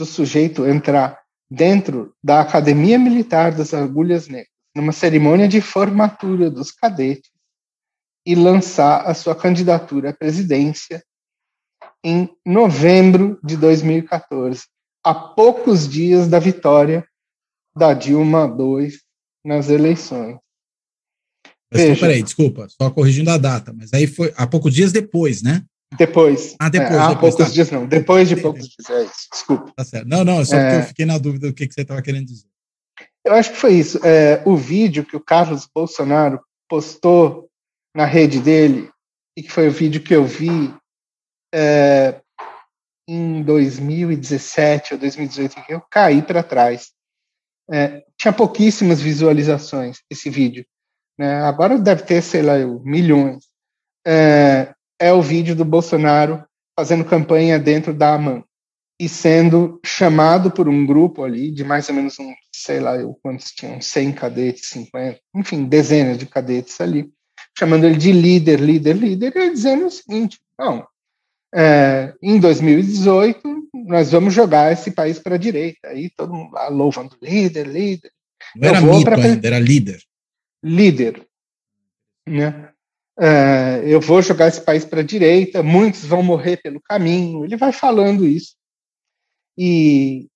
do 0.00 0.06
sujeito 0.06 0.66
entrar 0.66 1.20
dentro 1.50 2.14
da 2.24 2.40
Academia 2.40 2.98
Militar 2.98 3.54
das 3.54 3.74
Agulhas 3.74 4.26
Negras, 4.26 4.48
numa 4.74 4.92
cerimônia 4.92 5.46
de 5.46 5.60
formatura 5.60 6.50
dos 6.50 6.72
cadetes, 6.72 7.30
e 8.24 8.34
lançar 8.34 9.02
a 9.06 9.12
sua 9.12 9.34
candidatura 9.34 10.10
à 10.10 10.14
presidência 10.14 11.04
em 12.06 12.30
novembro 12.46 13.36
de 13.42 13.56
2014, 13.56 14.62
a 15.04 15.12
poucos 15.12 15.88
dias 15.88 16.28
da 16.28 16.38
vitória 16.38 17.04
da 17.76 17.92
Dilma 17.92 18.46
II 18.46 18.92
nas 19.44 19.68
eleições. 19.68 20.38
Mas, 21.72 21.82
Veja, 21.82 22.00
peraí, 22.00 22.22
desculpa, 22.22 22.68
só 22.68 22.90
corrigindo 22.92 23.28
a 23.28 23.36
data, 23.36 23.72
mas 23.72 23.92
aí 23.92 24.06
foi 24.06 24.32
há 24.36 24.46
poucos 24.46 24.72
dias 24.72 24.92
depois, 24.92 25.42
né? 25.42 25.64
Depois. 25.98 26.54
Ah, 26.60 26.68
depois. 26.68 26.92
É, 26.92 26.98
há 26.98 27.08
depois, 27.08 27.34
poucos 27.34 27.48
tá. 27.48 27.52
dias, 27.52 27.70
não. 27.72 27.86
Depois 27.88 28.28
de 28.28 28.36
poucos 28.36 28.68
dias. 28.68 28.88
É 28.88 29.02
isso. 29.02 29.28
Desculpa. 29.32 29.72
Tá 29.76 29.84
certo. 29.84 30.06
Não, 30.06 30.24
não, 30.24 30.40
é 30.40 30.44
só 30.44 30.56
é... 30.56 30.62
porque 30.62 30.84
eu 30.84 30.88
fiquei 30.88 31.06
na 31.06 31.18
dúvida 31.18 31.48
do 31.48 31.54
que, 31.54 31.66
que 31.66 31.74
você 31.74 31.80
estava 31.80 32.02
querendo 32.02 32.26
dizer. 32.26 32.46
Eu 33.24 33.32
acho 33.32 33.50
que 33.50 33.58
foi 33.58 33.74
isso. 33.74 33.98
É, 34.04 34.42
o 34.44 34.56
vídeo 34.56 35.04
que 35.04 35.16
o 35.16 35.20
Carlos 35.20 35.68
Bolsonaro 35.74 36.40
postou 36.68 37.48
na 37.94 38.04
rede 38.04 38.38
dele, 38.38 38.90
e 39.36 39.42
que 39.42 39.50
foi 39.50 39.66
o 39.66 39.72
vídeo 39.72 40.00
que 40.00 40.14
eu 40.14 40.24
vi 40.24 40.72
é, 41.56 42.20
em 43.08 43.42
2017 43.42 44.92
ou 44.92 45.00
2018, 45.00 45.64
que 45.64 45.72
eu 45.72 45.80
caí 45.90 46.20
para 46.20 46.42
trás. 46.42 46.90
É, 47.70 48.04
tinha 48.18 48.32
pouquíssimas 48.32 49.00
visualizações 49.00 49.98
esse 50.10 50.28
vídeo. 50.28 50.66
Né? 51.18 51.42
Agora 51.42 51.78
deve 51.78 52.02
ter, 52.02 52.20
sei 52.22 52.42
lá, 52.42 52.58
milhões. 52.84 53.44
É, 54.06 54.74
é 55.00 55.12
o 55.12 55.22
vídeo 55.22 55.56
do 55.56 55.64
Bolsonaro 55.64 56.44
fazendo 56.78 57.04
campanha 57.06 57.58
dentro 57.58 57.94
da 57.94 58.14
AMAN 58.14 58.44
e 59.00 59.08
sendo 59.08 59.80
chamado 59.84 60.50
por 60.50 60.68
um 60.68 60.86
grupo 60.86 61.24
ali 61.24 61.50
de 61.50 61.64
mais 61.64 61.88
ou 61.88 61.94
menos 61.94 62.18
um, 62.18 62.34
sei 62.52 62.80
lá, 62.80 62.96
eu, 62.96 63.18
quantos 63.22 63.50
tinham, 63.50 63.80
100 63.80 64.12
cadetes, 64.12 64.68
50, 64.68 65.20
enfim, 65.34 65.64
dezenas 65.64 66.18
de 66.18 66.26
cadetes 66.26 66.80
ali, 66.80 67.10
chamando 67.58 67.84
ele 67.84 67.96
de 67.96 68.12
líder, 68.12 68.60
líder, 68.60 68.96
líder, 68.96 69.36
e 69.36 69.50
dizendo 69.50 69.86
o 69.86 69.90
seguinte, 69.90 70.38
não, 70.58 70.86
é, 71.56 72.14
em 72.22 72.38
2018 72.38 73.56
nós 73.86 74.10
vamos 74.10 74.34
jogar 74.34 74.72
esse 74.72 74.90
país 74.90 75.18
para 75.18 75.36
a 75.36 75.38
direita, 75.38 75.88
aí 75.88 76.10
todo 76.10 76.34
mundo 76.34 76.52
lá 76.52 76.68
louvando 76.68 77.16
líder, 77.22 77.66
líder. 77.66 78.10
Não 78.54 78.68
era 78.68 78.80
mito 78.80 79.04
pra... 79.04 79.16
ainda, 79.16 79.46
era 79.46 79.58
líder. 79.58 80.02
Líder, 80.62 81.26
né? 82.28 82.70
Uh, 83.18 83.80
eu 83.86 84.00
vou 84.00 84.20
jogar 84.20 84.48
esse 84.48 84.60
país 84.60 84.84
para 84.84 85.00
a 85.00 85.04
direita, 85.04 85.62
muitos 85.62 86.04
vão 86.04 86.22
morrer 86.22 86.58
pelo 86.58 86.80
caminho. 86.82 87.44
Ele 87.44 87.56
vai 87.56 87.72
falando 87.72 88.26
isso 88.26 88.54
e, 89.56 90.26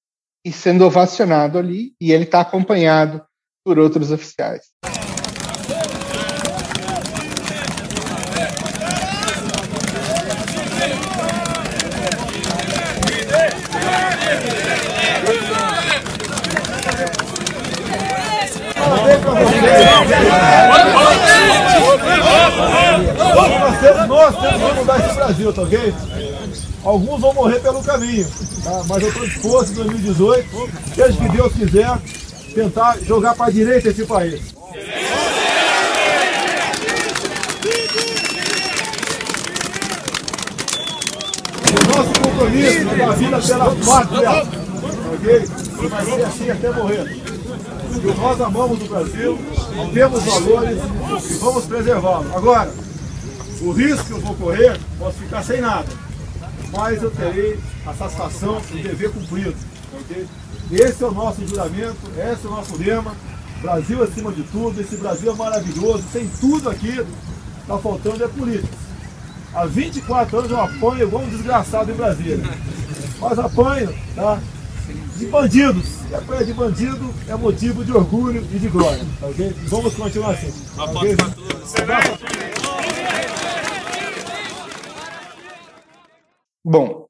e 0.44 0.50
sendo 0.50 0.86
ovacionado 0.86 1.58
ali, 1.58 1.94
e 2.00 2.12
ele 2.12 2.24
está 2.24 2.40
acompanhado 2.40 3.22
por 3.62 3.78
outros 3.78 4.10
oficiais. 4.10 4.70
Nós 24.08 24.36
temos 24.40 24.70
que 24.70 24.74
mudar 24.74 25.00
esse 25.00 25.14
Brasil, 25.14 25.52
tá 25.52 25.62
ok? 25.62 25.94
Alguns 26.84 27.20
vão 27.20 27.34
morrer 27.34 27.60
pelo 27.60 27.82
caminho, 27.82 28.26
tá? 28.64 28.82
mas 28.88 29.02
eu 29.02 29.08
estou 29.08 29.26
disposto 29.26 29.72
em 29.72 29.74
2018, 29.74 30.70
desde 30.96 31.18
que 31.18 31.28
Deus 31.28 31.52
quiser, 31.52 31.98
tentar 32.54 32.98
jogar 33.02 33.34
para 33.34 33.46
a 33.46 33.50
direita 33.50 33.88
esse 33.90 34.06
país. 34.06 34.40
O 41.72 41.96
nosso 41.96 42.20
compromisso 42.20 42.78
é 42.78 42.96
da 42.96 43.12
vida 43.12 43.38
pela 43.38 43.76
pátria, 43.76 44.30
ok? 45.14 45.88
Vai 45.88 46.04
ser 46.04 46.24
assim 46.24 46.50
até 46.50 46.70
morrer 46.70 47.29
que 47.98 48.06
nós 48.18 48.40
amamos 48.40 48.82
o 48.82 48.88
Brasil, 48.88 49.38
temos 49.92 50.22
valores 50.24 50.78
e 51.30 51.34
vamos 51.34 51.64
preservá-lo. 51.64 52.36
Agora, 52.36 52.72
o 53.60 53.72
risco 53.72 54.04
que 54.04 54.12
eu 54.12 54.20
vou 54.20 54.34
correr, 54.34 54.78
posso 54.98 55.18
ficar 55.18 55.42
sem 55.42 55.60
nada, 55.60 55.88
mas 56.72 57.02
eu 57.02 57.10
terei 57.10 57.58
a 57.86 57.92
satisfação 57.94 58.60
de 58.60 58.82
dever 58.82 59.10
cumprido. 59.10 59.56
Okay? 60.02 60.26
Esse 60.70 61.02
é 61.02 61.06
o 61.06 61.12
nosso 61.12 61.46
juramento, 61.46 61.98
esse 62.16 62.46
é 62.46 62.48
o 62.48 62.52
nosso 62.52 62.76
lema. 62.76 63.14
Brasil 63.60 64.02
acima 64.02 64.32
de 64.32 64.42
tudo, 64.44 64.80
esse 64.80 64.96
Brasil 64.96 65.32
é 65.32 65.34
maravilhoso, 65.34 66.02
tem 66.12 66.28
tudo 66.40 66.70
aqui, 66.70 67.04
está 67.60 67.78
faltando 67.78 68.24
é 68.24 68.28
política. 68.28 68.80
Há 69.52 69.66
24 69.66 70.38
anos 70.38 70.50
eu 70.50 70.60
apanho 70.60 71.02
igual 71.02 71.24
um 71.24 71.28
desgraçado 71.28 71.90
em 71.90 71.94
Brasília. 71.94 72.40
Mas 73.20 73.38
apanho, 73.38 73.92
tá? 74.14 74.38
De 75.20 75.26
bandidos. 75.26 76.10
E 76.10 76.14
a 76.14 76.20
praia 76.22 76.44
de 76.44 76.54
bandido 76.54 77.14
é 77.28 77.36
motivo 77.36 77.84
de 77.84 77.92
orgulho 77.92 78.40
e 78.40 78.58
de 78.58 78.68
glória. 78.68 79.04
Tá 79.20 79.26
okay? 79.26 79.50
Vamos 79.66 79.94
continuar 79.94 80.30
assim. 80.30 80.50
Tá 80.74 80.84
okay? 80.84 81.16
Bom, 86.64 87.06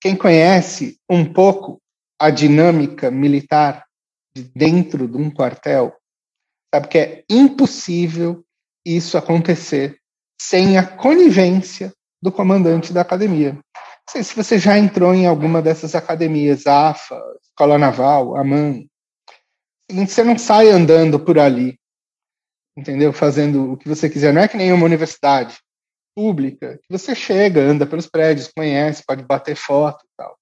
quem 0.00 0.16
conhece 0.16 0.98
um 1.08 1.30
pouco 1.30 1.78
a 2.18 2.30
dinâmica 2.30 3.10
militar 3.10 3.84
de 4.34 4.42
dentro 4.54 5.06
de 5.06 5.16
um 5.16 5.30
quartel, 5.30 5.94
sabe 6.74 6.88
que 6.88 6.98
é 6.98 7.24
impossível 7.28 8.42
isso 8.84 9.18
acontecer 9.18 9.98
sem 10.40 10.78
a 10.78 10.86
conivência 10.86 11.92
do 12.22 12.32
comandante 12.32 12.92
da 12.92 13.02
academia. 13.02 13.58
Sei 14.10 14.24
se 14.24 14.34
você 14.34 14.58
já 14.58 14.76
entrou 14.76 15.14
em 15.14 15.24
alguma 15.24 15.62
dessas 15.62 15.94
academias, 15.94 16.66
AFA, 16.66 17.16
Escola 17.44 17.78
Naval, 17.78 18.36
AMAN. 18.36 18.84
Você 19.88 20.24
não 20.24 20.36
sai 20.36 20.68
andando 20.68 21.20
por 21.20 21.38
ali, 21.38 21.78
entendeu? 22.76 23.12
Fazendo 23.12 23.72
o 23.72 23.76
que 23.76 23.88
você 23.88 24.10
quiser. 24.10 24.34
Não 24.34 24.42
é 24.42 24.48
que 24.48 24.56
nem 24.56 24.72
uma 24.72 24.84
universidade 24.84 25.60
pública, 26.12 26.76
que 26.82 26.90
você 26.90 27.14
chega, 27.14 27.60
anda 27.60 27.86
pelos 27.86 28.08
prédios, 28.08 28.48
conhece, 28.48 29.04
pode 29.06 29.22
bater 29.22 29.54
foto 29.54 30.04
e 30.04 30.08
tal. 30.16 30.36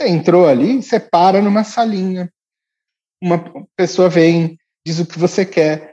Você 0.00 0.08
entrou 0.08 0.46
ali, 0.46 0.80
você 0.80 1.00
para 1.00 1.42
numa 1.42 1.64
salinha, 1.64 2.32
uma 3.20 3.66
pessoa 3.76 4.08
vem, 4.08 4.56
diz 4.86 5.00
o 5.00 5.06
que 5.06 5.18
você 5.18 5.44
quer. 5.44 5.91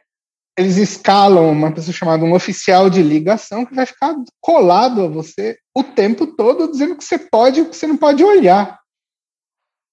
Eles 0.59 0.75
escalam 0.75 1.49
uma 1.49 1.71
pessoa 1.71 1.93
chamada 1.93 2.25
um 2.25 2.33
oficial 2.33 2.89
de 2.89 3.01
ligação 3.01 3.65
que 3.65 3.73
vai 3.73 3.85
ficar 3.85 4.13
colado 4.41 5.03
a 5.03 5.07
você 5.07 5.57
o 5.73 5.81
tempo 5.81 6.27
todo, 6.27 6.69
dizendo 6.69 6.97
que 6.97 7.03
você 7.03 7.17
pode 7.17 7.61
e 7.61 7.65
que 7.65 7.77
você 7.77 7.87
não 7.87 7.95
pode 7.95 8.21
olhar. 8.21 8.77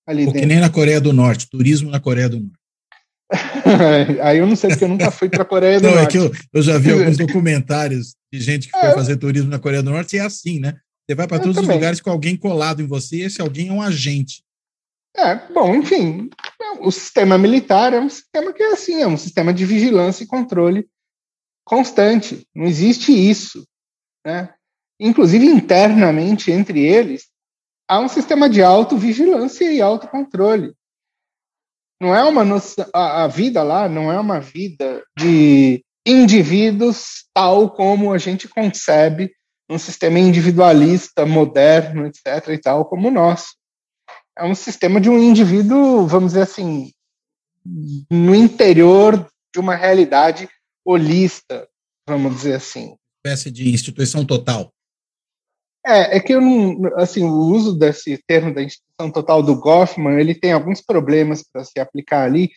Ali 0.09 0.27
Ou 0.27 0.33
que 0.33 0.45
nem 0.45 0.59
na 0.59 0.69
Coreia 0.69 1.01
do 1.01 1.13
Norte, 1.13 1.49
turismo 1.49 1.89
na 1.89 2.01
Coreia 2.01 2.29
do 2.29 2.41
Norte. 2.41 2.59
Aí 4.23 4.39
eu 4.39 4.47
não 4.47 4.57
sei, 4.57 4.71
porque 4.71 4.85
eu 4.85 4.89
nunca 4.89 5.09
fui 5.13 5.29
para 5.29 5.43
a 5.43 5.47
Coreia 5.47 5.79
do 5.79 5.87
não, 5.87 5.95
Norte. 5.95 6.19
Não, 6.19 6.27
é 6.27 6.31
que 6.31 6.37
eu, 6.37 6.43
eu, 6.53 6.63
já 6.63 6.79
vi 6.79 6.91
alguns 6.91 7.17
documentários 7.19 8.17
de 8.33 8.41
gente 8.41 8.67
que 8.67 8.77
foi 8.77 8.89
é, 8.89 8.95
fazer 8.95 9.17
turismo 9.19 9.49
na 9.49 9.61
Coreia 9.61 9.85
do 9.85 9.91
Norte 9.91 10.17
e 10.17 10.19
é 10.19 10.23
assim, 10.23 10.59
né? 10.59 10.75
Você 11.09 11.15
vai 11.15 11.29
para 11.29 11.39
todos 11.39 11.55
também. 11.55 11.71
os 11.71 11.77
lugares 11.77 12.01
com 12.01 12.11
alguém 12.11 12.37
colado 12.37 12.83
em 12.83 12.87
você 12.87 13.19
e 13.19 13.23
esse 13.23 13.41
alguém 13.41 13.69
é 13.69 13.73
um 13.73 13.81
agente. 13.81 14.43
É, 15.17 15.35
bom, 15.53 15.75
enfim, 15.75 16.29
o 16.81 16.91
sistema 16.91 17.39
militar 17.39 17.95
é 17.95 18.01
um 18.01 18.09
sistema 18.09 18.53
que 18.53 18.63
é 18.63 18.73
assim, 18.73 19.01
é 19.01 19.07
um 19.07 19.17
sistema 19.17 19.53
de 19.53 19.65
vigilância 19.65 20.25
e 20.25 20.27
controle 20.27 20.87
constante. 21.65 22.47
Não 22.55 22.67
existe 22.67 23.13
isso, 23.13 23.67
né? 24.25 24.53
Inclusive 25.01 25.47
internamente 25.47 26.51
entre 26.51 26.85
eles 26.85 27.29
há 27.89 27.99
um 27.99 28.09
sistema 28.09 28.49
de 28.49 28.63
autovigilância 28.63 29.71
e 29.71 29.81
autocontrole. 29.81 30.75
Não 32.01 32.15
é 32.15 32.23
uma 32.25 32.45
noção, 32.45 32.87
a, 32.95 33.25
a 33.25 33.27
vida 33.27 33.63
lá 33.63 33.89
não 33.89 34.13
é 34.13 34.21
uma 34.21 34.39
vida 34.39 35.03
de 35.19 35.83
indivíduos 36.07 37.25
tal 37.33 37.71
como 37.71 38.13
a 38.13 38.19
gente 38.19 38.49
concebe 38.49 39.33
um 39.69 39.79
sistema 39.79 40.19
individualista, 40.19 41.27
moderno, 41.27 42.07
etc. 42.07 42.49
e 42.51 42.59
tal, 42.59 42.85
como 42.85 43.09
o 43.09 43.11
nosso 43.11 43.57
é 44.39 44.45
um 44.45 44.55
sistema 44.55 45.01
de 45.01 45.09
um 45.09 45.19
indivíduo, 45.19 46.07
vamos 46.07 46.33
dizer 46.33 46.43
assim, 46.43 46.93
no 48.11 48.35
interior 48.35 49.27
de 49.53 49.61
uma 49.61 49.75
realidade 49.75 50.49
holista, 50.85 51.69
vamos 52.09 52.37
dizer 52.37 52.55
assim. 52.55 52.97
Espécie 53.25 53.51
de 53.51 53.69
instituição 53.71 54.25
total. 54.25 54.73
É, 55.85 56.17
é 56.17 56.21
que 56.21 56.35
eu 56.35 56.41
não, 56.41 56.81
assim, 56.97 57.25
o 57.25 57.33
uso 57.33 57.77
desse 57.77 58.21
termo 58.27 58.53
da 58.53 58.63
instituição 58.63 59.11
total 59.11 59.43
do 59.43 59.59
Goffman, 59.59 60.19
ele 60.19 60.35
tem 60.35 60.53
alguns 60.53 60.81
problemas 60.81 61.45
para 61.45 61.65
se 61.65 61.79
aplicar 61.79 62.25
ali, 62.25 62.51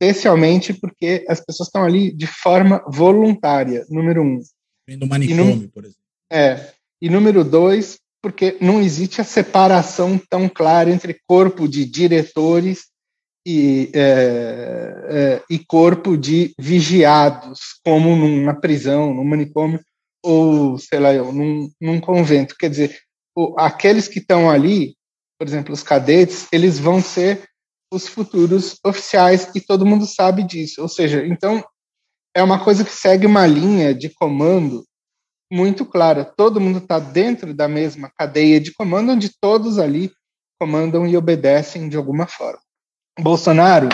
especialmente 0.00 0.74
porque 0.74 1.24
as 1.28 1.40
pessoas 1.40 1.68
estão 1.68 1.84
ali 1.84 2.12
de 2.12 2.26
forma 2.26 2.84
voluntária, 2.88 3.86
número 3.88 4.22
um. 4.22 4.40
No 4.98 5.06
manicômio, 5.06 5.70
por 5.70 5.84
exemplo. 5.84 6.02
É, 6.30 6.72
e 7.00 7.08
número 7.08 7.44
dois, 7.44 7.98
porque 8.22 8.56
não 8.60 8.80
existe 8.80 9.20
a 9.20 9.24
separação 9.24 10.16
tão 10.30 10.48
clara 10.48 10.90
entre 10.90 11.20
corpo 11.26 11.66
de 11.66 11.84
diretores 11.84 12.86
e, 13.44 13.90
é, 13.92 15.04
é, 15.08 15.42
e 15.50 15.58
corpo 15.58 16.16
de 16.16 16.54
vigiados, 16.58 17.80
como 17.84 18.14
numa 18.14 18.54
prisão, 18.54 19.12
num 19.12 19.24
manicômio, 19.24 19.80
ou, 20.24 20.78
sei 20.78 21.00
lá, 21.00 21.12
num, 21.12 21.68
num 21.80 22.00
convento. 22.00 22.54
Quer 22.56 22.70
dizer, 22.70 23.00
o, 23.36 23.58
aqueles 23.58 24.06
que 24.06 24.20
estão 24.20 24.48
ali, 24.48 24.94
por 25.36 25.48
exemplo, 25.48 25.74
os 25.74 25.82
cadetes, 25.82 26.46
eles 26.52 26.78
vão 26.78 27.02
ser 27.02 27.48
os 27.92 28.06
futuros 28.06 28.78
oficiais 28.86 29.50
e 29.54 29.60
todo 29.60 29.84
mundo 29.84 30.06
sabe 30.06 30.44
disso. 30.44 30.80
Ou 30.80 30.88
seja, 30.88 31.26
então 31.26 31.62
é 32.34 32.42
uma 32.42 32.62
coisa 32.62 32.84
que 32.84 32.92
segue 32.92 33.26
uma 33.26 33.46
linha 33.46 33.92
de 33.92 34.08
comando 34.08 34.84
muito 35.52 35.84
clara. 35.84 36.24
Todo 36.24 36.58
mundo 36.58 36.78
está 36.78 36.98
dentro 36.98 37.52
da 37.52 37.68
mesma 37.68 38.10
cadeia 38.16 38.58
de 38.58 38.72
comando, 38.72 39.12
onde 39.12 39.30
todos 39.38 39.78
ali 39.78 40.10
comandam 40.58 41.06
e 41.06 41.14
obedecem 41.14 41.90
de 41.90 41.96
alguma 41.96 42.26
forma. 42.26 42.60
Bolsonaro, 43.20 43.90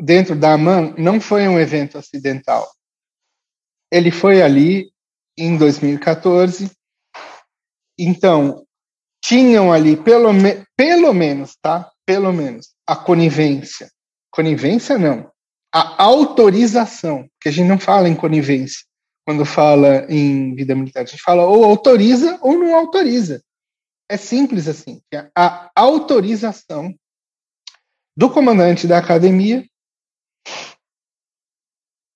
dentro 0.00 0.34
da 0.34 0.54
AMAN, 0.54 0.94
não 0.96 1.20
foi 1.20 1.46
um 1.46 1.60
evento 1.60 1.98
acidental. 1.98 2.66
Ele 3.92 4.10
foi 4.10 4.40
ali 4.40 4.90
em 5.36 5.58
2014. 5.58 6.70
Então, 7.98 8.64
tinham 9.22 9.70
ali, 9.70 9.94
pelo, 9.94 10.32
me, 10.32 10.64
pelo 10.74 11.12
menos, 11.12 11.54
tá? 11.60 11.92
Pelo 12.06 12.32
menos, 12.32 12.70
a 12.86 12.96
conivência. 12.96 13.90
Conivência, 14.30 14.96
não. 14.96 15.30
A 15.70 16.02
autorização, 16.02 17.28
porque 17.34 17.50
a 17.50 17.52
gente 17.52 17.68
não 17.68 17.78
fala 17.78 18.08
em 18.08 18.14
conivência 18.14 18.87
quando 19.28 19.44
fala 19.44 20.06
em 20.08 20.54
vida 20.54 20.74
militar. 20.74 21.02
A 21.02 21.04
gente 21.04 21.22
fala 21.22 21.44
ou 21.44 21.62
autoriza 21.62 22.38
ou 22.40 22.58
não 22.58 22.74
autoriza. 22.74 23.44
É 24.08 24.16
simples 24.16 24.66
assim. 24.66 25.02
A 25.36 25.70
autorização 25.74 26.94
do 28.16 28.30
comandante 28.30 28.86
da 28.86 28.96
academia, 28.96 29.68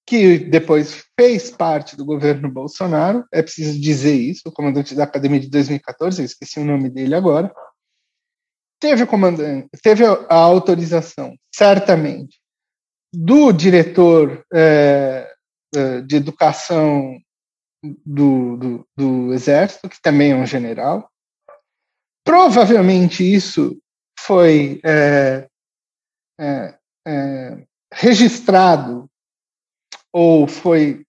que 0.08 0.38
depois 0.38 1.04
fez 1.14 1.50
parte 1.50 1.96
do 1.96 2.04
governo 2.06 2.50
Bolsonaro, 2.50 3.26
é 3.30 3.42
preciso 3.42 3.78
dizer 3.78 4.14
isso, 4.14 4.44
o 4.46 4.52
comandante 4.52 4.94
da 4.94 5.04
academia 5.04 5.38
de 5.38 5.50
2014, 5.50 6.22
eu 6.22 6.24
esqueci 6.24 6.60
o 6.60 6.64
nome 6.64 6.88
dele 6.88 7.14
agora, 7.14 7.54
teve 8.80 9.04
comandante, 9.04 9.68
teve 9.82 10.02
a 10.06 10.34
autorização, 10.34 11.36
certamente, 11.54 12.40
do 13.12 13.52
diretor 13.52 14.42
é, 14.50 15.28
eh, 15.28 15.31
de 16.06 16.16
educação 16.16 17.20
do, 18.04 18.56
do, 18.56 18.88
do, 18.96 19.34
Exército, 19.34 19.88
que 19.88 20.00
também 20.00 20.32
é 20.32 20.36
um 20.36 20.46
general. 20.46 21.10
Provavelmente 22.24 23.22
isso 23.22 23.76
foi 24.18 24.80
é, 24.84 25.48
é, 26.40 26.78
é, 27.06 27.66
registrado 27.92 29.08
ou 30.12 30.46
foi 30.46 31.04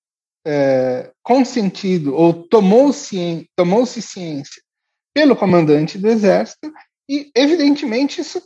consentido 1.23 2.13
ou 2.13 2.33
tomou-se 2.33 3.49
tomou 3.55 3.85
ciência 3.85 4.61
pelo 5.13 5.37
comandante 5.37 5.97
do 5.97 6.09
Exército 6.09 6.73
e, 7.09 7.31
evidentemente, 7.35 8.21
isso 8.21 8.41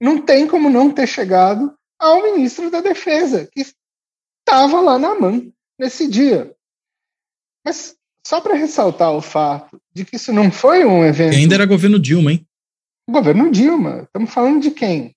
não 0.00 0.20
tem 0.20 0.46
como 0.46 0.68
não 0.68 0.92
ter 0.92 1.06
chegado 1.06 1.74
ao 1.98 2.22
ministro 2.22 2.70
da 2.70 2.80
Defesa, 2.80 3.48
que 3.50 3.64
estava 4.42 4.80
lá 4.80 4.98
na 4.98 5.14
mão 5.14 5.52
nesse 5.78 6.08
dia. 6.08 6.54
Mas 7.64 7.96
só 8.26 8.40
para 8.40 8.54
ressaltar 8.54 9.12
o 9.12 9.20
fato 9.20 9.80
de 9.92 10.04
que 10.04 10.16
isso 10.16 10.32
não 10.32 10.50
foi 10.50 10.84
um 10.84 11.04
evento. 11.04 11.34
E 11.34 11.38
ainda 11.38 11.54
era 11.54 11.66
governo 11.66 11.98
Dilma, 11.98 12.32
hein? 12.32 12.46
Governo 13.08 13.50
Dilma. 13.50 14.02
Estamos 14.02 14.32
falando 14.32 14.62
de 14.62 14.70
quem? 14.70 15.14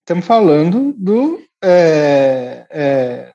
Estamos 0.00 0.24
falando 0.24 0.92
do. 0.92 1.42
É, 1.62 2.66
é, 2.70 3.32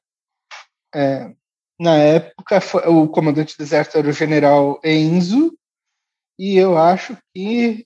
é, 0.93 1.35
na 1.79 1.95
época, 1.97 2.59
o 2.89 3.07
comandante 3.07 3.57
do 3.57 3.63
exército 3.63 3.97
era 3.97 4.09
o 4.09 4.13
general 4.13 4.79
Enzo, 4.83 5.53
e 6.37 6.57
eu 6.57 6.77
acho 6.77 7.17
que. 7.33 7.85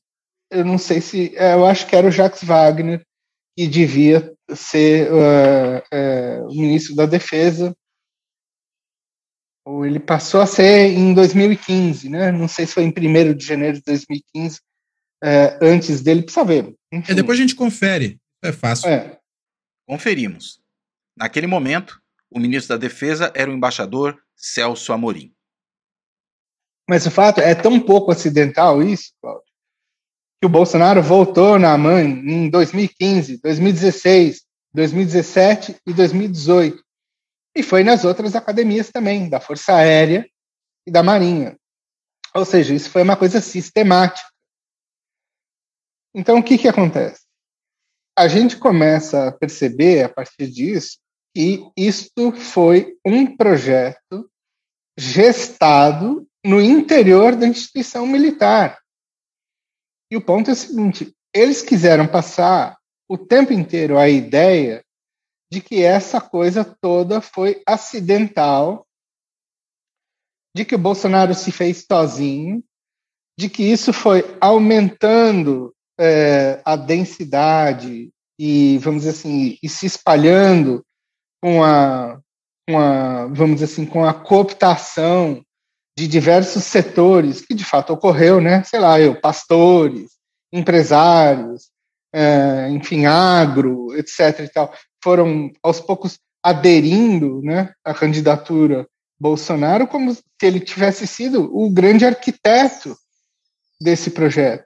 Eu 0.51 0.63
não 0.63 0.77
sei 0.77 1.01
se. 1.01 1.35
É, 1.35 1.53
eu 1.53 1.65
acho 1.65 1.87
que 1.87 1.95
era 1.95 2.07
o 2.07 2.11
Jacques 2.11 2.43
Wagner, 2.43 3.03
que 3.57 3.67
devia 3.67 4.33
ser 4.55 5.11
uh, 5.11 5.77
uh, 5.77 6.47
o 6.47 6.53
ministro 6.53 6.95
da 6.95 7.05
Defesa, 7.05 7.75
ou 9.65 9.85
ele 9.85 9.99
passou 9.99 10.41
a 10.41 10.45
ser 10.45 10.87
em 10.87 11.13
2015, 11.13 12.09
né? 12.09 12.31
Não 12.31 12.47
sei 12.47 12.65
se 12.65 12.73
foi 12.73 12.83
em 12.83 12.89
1 12.89 13.33
de 13.33 13.45
janeiro 13.45 13.77
de 13.77 13.83
2015, 13.83 14.57
uh, 15.23 15.29
antes 15.61 16.01
dele, 16.01 16.23
precisa 16.23 16.45
ver. 16.45 16.75
É, 16.91 17.13
depois 17.13 17.39
a 17.39 17.41
gente 17.41 17.55
confere, 17.55 18.19
é 18.43 18.51
fácil. 18.51 18.89
É. 18.89 19.17
Conferimos. 19.87 20.61
Naquele 21.17 21.47
momento, 21.47 22.01
o 22.29 22.39
ministro 22.39 22.75
da 22.75 22.81
Defesa 22.81 23.31
era 23.35 23.49
o 23.49 23.53
embaixador 23.53 24.19
Celso 24.35 24.91
Amorim. 24.91 25.33
Mas 26.89 27.05
o 27.05 27.11
fato 27.11 27.39
é 27.39 27.55
tão 27.55 27.79
pouco 27.79 28.11
acidental 28.11 28.83
isso, 28.83 29.13
Cláudio, 29.21 29.42
que 30.43 30.47
o 30.47 30.49
Bolsonaro 30.49 31.01
voltou 31.01 31.57
na 31.57 31.77
mãe 31.77 32.03
em 32.03 32.49
2015, 32.49 33.37
2016, 33.37 34.41
2017 34.73 35.77
e 35.87 35.93
2018. 35.93 36.83
E 37.55 37.63
foi 37.63 37.81
nas 37.81 38.03
outras 38.03 38.35
academias 38.35 38.89
também, 38.91 39.29
da 39.29 39.39
Força 39.39 39.73
Aérea 39.73 40.29
e 40.85 40.91
da 40.91 41.01
Marinha. 41.01 41.57
Ou 42.35 42.43
seja, 42.43 42.73
isso 42.73 42.89
foi 42.89 43.03
uma 43.03 43.15
coisa 43.15 43.39
sistemática. 43.39 44.27
Então, 46.13 46.39
o 46.39 46.43
que, 46.43 46.57
que 46.57 46.67
acontece? 46.67 47.21
A 48.19 48.27
gente 48.27 48.57
começa 48.57 49.29
a 49.29 49.31
perceber, 49.31 50.03
a 50.03 50.09
partir 50.09 50.47
disso, 50.47 50.97
que 51.33 51.71
isto 51.77 52.33
foi 52.33 52.97
um 53.05 53.37
projeto 53.37 54.29
gestado 54.99 56.27
no 56.45 56.59
interior 56.59 57.33
da 57.33 57.47
instituição 57.47 58.05
militar. 58.05 58.82
E 60.13 60.15
o 60.15 60.21
ponto 60.21 60.51
é 60.51 60.53
o 60.53 60.55
seguinte: 60.55 61.11
eles 61.33 61.63
quiseram 61.63 62.05
passar 62.05 62.77
o 63.09 63.17
tempo 63.17 63.51
inteiro 63.51 63.97
a 63.97 64.07
ideia 64.07 64.85
de 65.51 65.59
que 65.59 65.81
essa 65.81 66.21
coisa 66.21 66.63
toda 66.63 67.19
foi 67.19 67.63
acidental, 67.65 68.85
de 70.55 70.65
que 70.65 70.75
o 70.75 70.77
Bolsonaro 70.77 71.33
se 71.33 71.51
fez 71.51 71.87
sozinho, 71.91 72.63
de 73.39 73.49
que 73.49 73.63
isso 73.63 73.91
foi 73.91 74.23
aumentando 74.39 75.73
é, 75.99 76.61
a 76.63 76.75
densidade 76.75 78.11
e, 78.37 78.77
vamos 78.77 79.01
dizer 79.01 79.17
assim, 79.17 79.57
e 79.63 79.67
se 79.67 79.87
espalhando 79.87 80.85
com 81.41 81.63
a, 81.63 82.21
com 82.69 82.77
a, 82.77 83.25
vamos 83.29 83.55
dizer 83.55 83.65
assim, 83.65 83.85
com 83.87 84.05
a 84.05 84.13
cooptação 84.13 85.43
de 85.97 86.07
diversos 86.07 86.63
setores, 86.63 87.41
que 87.41 87.53
de 87.53 87.63
fato 87.63 87.93
ocorreu, 87.93 88.41
né? 88.41 88.63
Sei 88.63 88.79
lá, 88.79 88.99
eu, 88.99 89.19
pastores, 89.19 90.11
empresários, 90.51 91.69
é, 92.13 92.69
enfim, 92.69 93.05
agro, 93.05 93.95
etc. 93.97 94.39
e 94.39 94.47
tal, 94.47 94.73
foram 95.03 95.51
aos 95.61 95.79
poucos 95.79 96.19
aderindo, 96.43 97.41
né, 97.41 97.73
à 97.83 97.93
candidatura 97.93 98.85
Bolsonaro 99.19 99.87
como 99.87 100.13
se 100.13 100.21
ele 100.41 100.59
tivesse 100.59 101.07
sido 101.07 101.49
o 101.55 101.69
grande 101.69 102.05
arquiteto 102.05 102.95
desse 103.79 104.11
projeto. 104.11 104.65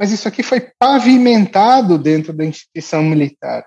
Mas 0.00 0.10
isso 0.10 0.26
aqui 0.26 0.42
foi 0.42 0.60
pavimentado 0.78 1.98
dentro 1.98 2.32
da 2.32 2.44
instituição 2.44 3.02
militar. 3.02 3.66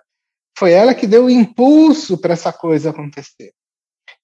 Foi 0.57 0.71
ela 0.71 0.95
que 0.95 1.05
deu 1.05 1.25
o 1.25 1.29
impulso 1.29 2.17
para 2.17 2.33
essa 2.33 2.51
coisa 2.51 2.89
acontecer. 2.89 3.51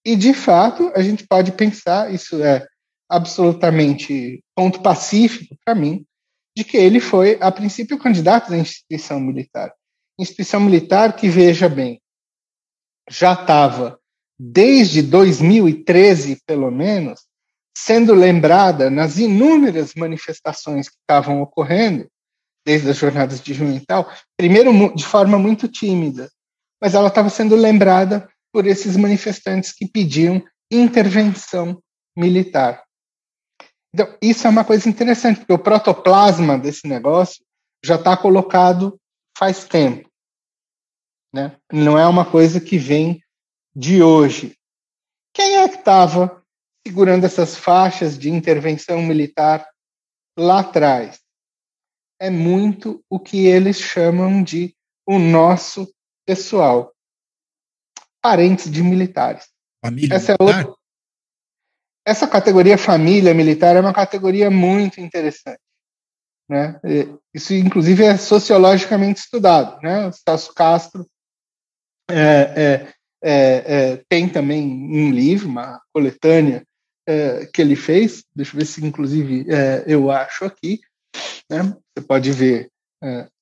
E, 0.04 0.16
de 0.16 0.34
fato, 0.34 0.92
a 0.96 1.02
gente 1.02 1.28
pode 1.28 1.52
pensar, 1.52 2.14
isso 2.14 2.42
é 2.44 2.66
absolutamente 3.10 4.44
ponto 4.56 4.82
pacífico 4.82 5.56
para 5.64 5.76
mim, 5.76 6.06
de 6.56 6.64
que 6.64 6.78
ele 6.78 7.00
foi, 7.00 7.38
a 7.40 7.52
princípio, 7.52 8.00
candidato 8.00 8.50
da 8.50 8.58
instituição 8.58 9.20
militar. 9.20 9.72
Instituição 10.20 10.60
militar 10.60 11.16
que, 11.16 11.30
veja 11.30 11.70
bem, 11.70 12.02
já 13.10 13.34
estava, 13.34 14.00
desde 14.40 15.02
2013, 15.02 16.42
pelo 16.46 16.72
menos, 16.72 17.22
sendo 17.78 18.14
lembrada 18.14 18.90
nas 18.90 19.20
inúmeras 19.20 19.94
manifestações 19.94 20.90
que 20.90 20.96
estavam 20.96 21.42
ocorrendo, 21.42 22.08
desde 22.66 22.90
as 22.90 22.98
jornadas 22.98 23.40
de 23.40 23.54
junho 23.54 23.78
e 23.78 23.86
tal, 23.86 24.12
primeiro 24.36 24.72
de 24.96 25.06
forma 25.06 25.38
muito 25.38 25.68
tímida, 25.68 26.30
mas 26.82 26.96
ela 26.96 27.08
estava 27.08 27.30
sendo 27.30 27.56
lembrada 27.56 28.28
por 28.52 28.66
esses 28.66 28.98
manifestantes 28.98 29.72
que 29.72 29.88
pediam 29.88 30.44
intervenção 30.72 31.82
militar. 32.18 32.84
Então, 34.00 34.16
isso 34.22 34.46
é 34.46 34.50
uma 34.52 34.64
coisa 34.64 34.88
interessante, 34.88 35.40
porque 35.40 35.54
o 35.54 35.58
protoplasma 35.58 36.56
desse 36.56 36.88
negócio 36.88 37.44
já 37.84 37.96
está 37.96 38.16
colocado 38.16 39.02
faz 39.36 39.64
tempo. 39.64 40.08
Né? 41.34 41.58
Não 41.74 41.98
é 41.98 42.06
uma 42.06 42.24
coisa 42.24 42.62
que 42.62 42.78
vem 42.78 43.20
de 43.76 44.04
hoje. 44.04 44.56
Quem 45.34 45.58
é 45.58 45.68
que 45.68 45.78
estava 45.78 46.44
segurando 46.86 47.26
essas 47.26 47.58
faixas 47.58 48.20
de 48.20 48.30
intervenção 48.30 49.02
militar 49.02 49.68
lá 50.38 50.60
atrás? 50.60 51.20
É 52.22 52.30
muito 52.30 53.04
o 53.10 53.20
que 53.20 53.48
eles 53.48 53.82
chamam 53.82 54.44
de 54.44 54.76
o 55.08 55.18
nosso 55.18 55.92
pessoal. 56.24 56.94
Parentes 58.22 58.70
de 58.70 58.84
militares. 58.84 59.50
Família 59.84 60.14
Essa 60.16 60.36
militar? 60.40 60.62
é 60.62 60.68
outra, 60.68 60.77
essa 62.08 62.26
categoria 62.26 62.78
família 62.78 63.34
militar 63.34 63.76
é 63.76 63.82
uma 63.82 63.94
categoria 63.94 64.50
muito 64.50 65.02
interessante. 65.02 65.60
Né? 66.50 66.80
Isso, 67.34 67.54
inclusive, 67.54 68.06
é 68.06 68.16
sociologicamente 68.16 69.20
estudado. 69.20 69.82
Né? 69.82 70.08
O 70.08 70.14
Celso 70.14 70.54
Castro 70.54 71.06
é, 72.10 72.16
é, 72.16 72.88
é, 73.22 73.34
é 73.92 74.04
tem 74.08 74.30
também 74.30 74.66
um 74.66 75.12
livro, 75.12 75.50
uma 75.50 75.82
coletânea, 75.94 76.64
é, 77.06 77.46
que 77.54 77.62
ele 77.62 77.76
fez. 77.76 78.24
Deixa 78.34 78.56
eu 78.56 78.60
ver 78.60 78.66
se, 78.66 78.86
inclusive, 78.86 79.46
eu 79.86 80.10
acho 80.10 80.46
aqui. 80.46 80.80
Né? 81.50 81.76
Você 81.94 82.06
pode 82.08 82.32
ver 82.32 82.70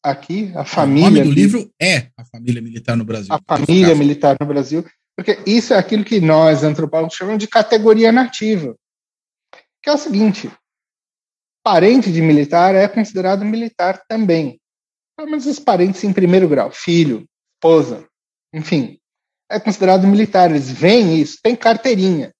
aqui 0.04 0.52
a 0.56 0.66
família. 0.66 1.08
O 1.08 1.12
nome 1.12 1.24
do 1.24 1.32
livro 1.32 1.72
é 1.80 2.08
A 2.18 2.26
Família 2.26 2.64
Militar 2.64 2.98
no 2.98 3.06
Brasil. 3.06 3.32
A 3.32 3.40
Família 3.58 3.94
Militar 3.94 4.36
no 4.40 4.48
Brasil. 4.48 4.84
Porque 5.16 5.40
isso 5.46 5.74
é 5.74 5.78
aquilo 5.78 6.04
que 6.04 6.20
nós, 6.20 6.64
antropólogos, 6.64 7.16
chamamos 7.16 7.40
de 7.40 7.48
categoria 7.48 8.12
nativa. 8.12 8.76
Que 9.82 9.90
é 9.90 9.94
o 9.94 9.98
seguinte: 9.98 10.52
parente 11.64 12.12
de 12.12 12.22
militar 12.22 12.76
é 12.76 12.88
considerado 12.88 13.46
militar 13.46 14.04
também. 14.08 14.60
Pelo 15.18 15.30
menos 15.30 15.46
os 15.46 15.60
parentes 15.60 16.04
em 16.04 16.12
primeiro 16.12 16.50
grau, 16.50 16.70
filho, 16.70 17.26
esposa, 17.56 18.06
enfim, 18.54 19.00
é 19.50 19.60
considerado 19.60 20.06
militar. 20.06 20.50
Eles 20.50 20.70
veem 20.70 21.20
isso, 21.20 21.40
tem 21.42 21.56
carteirinha, 21.56 22.34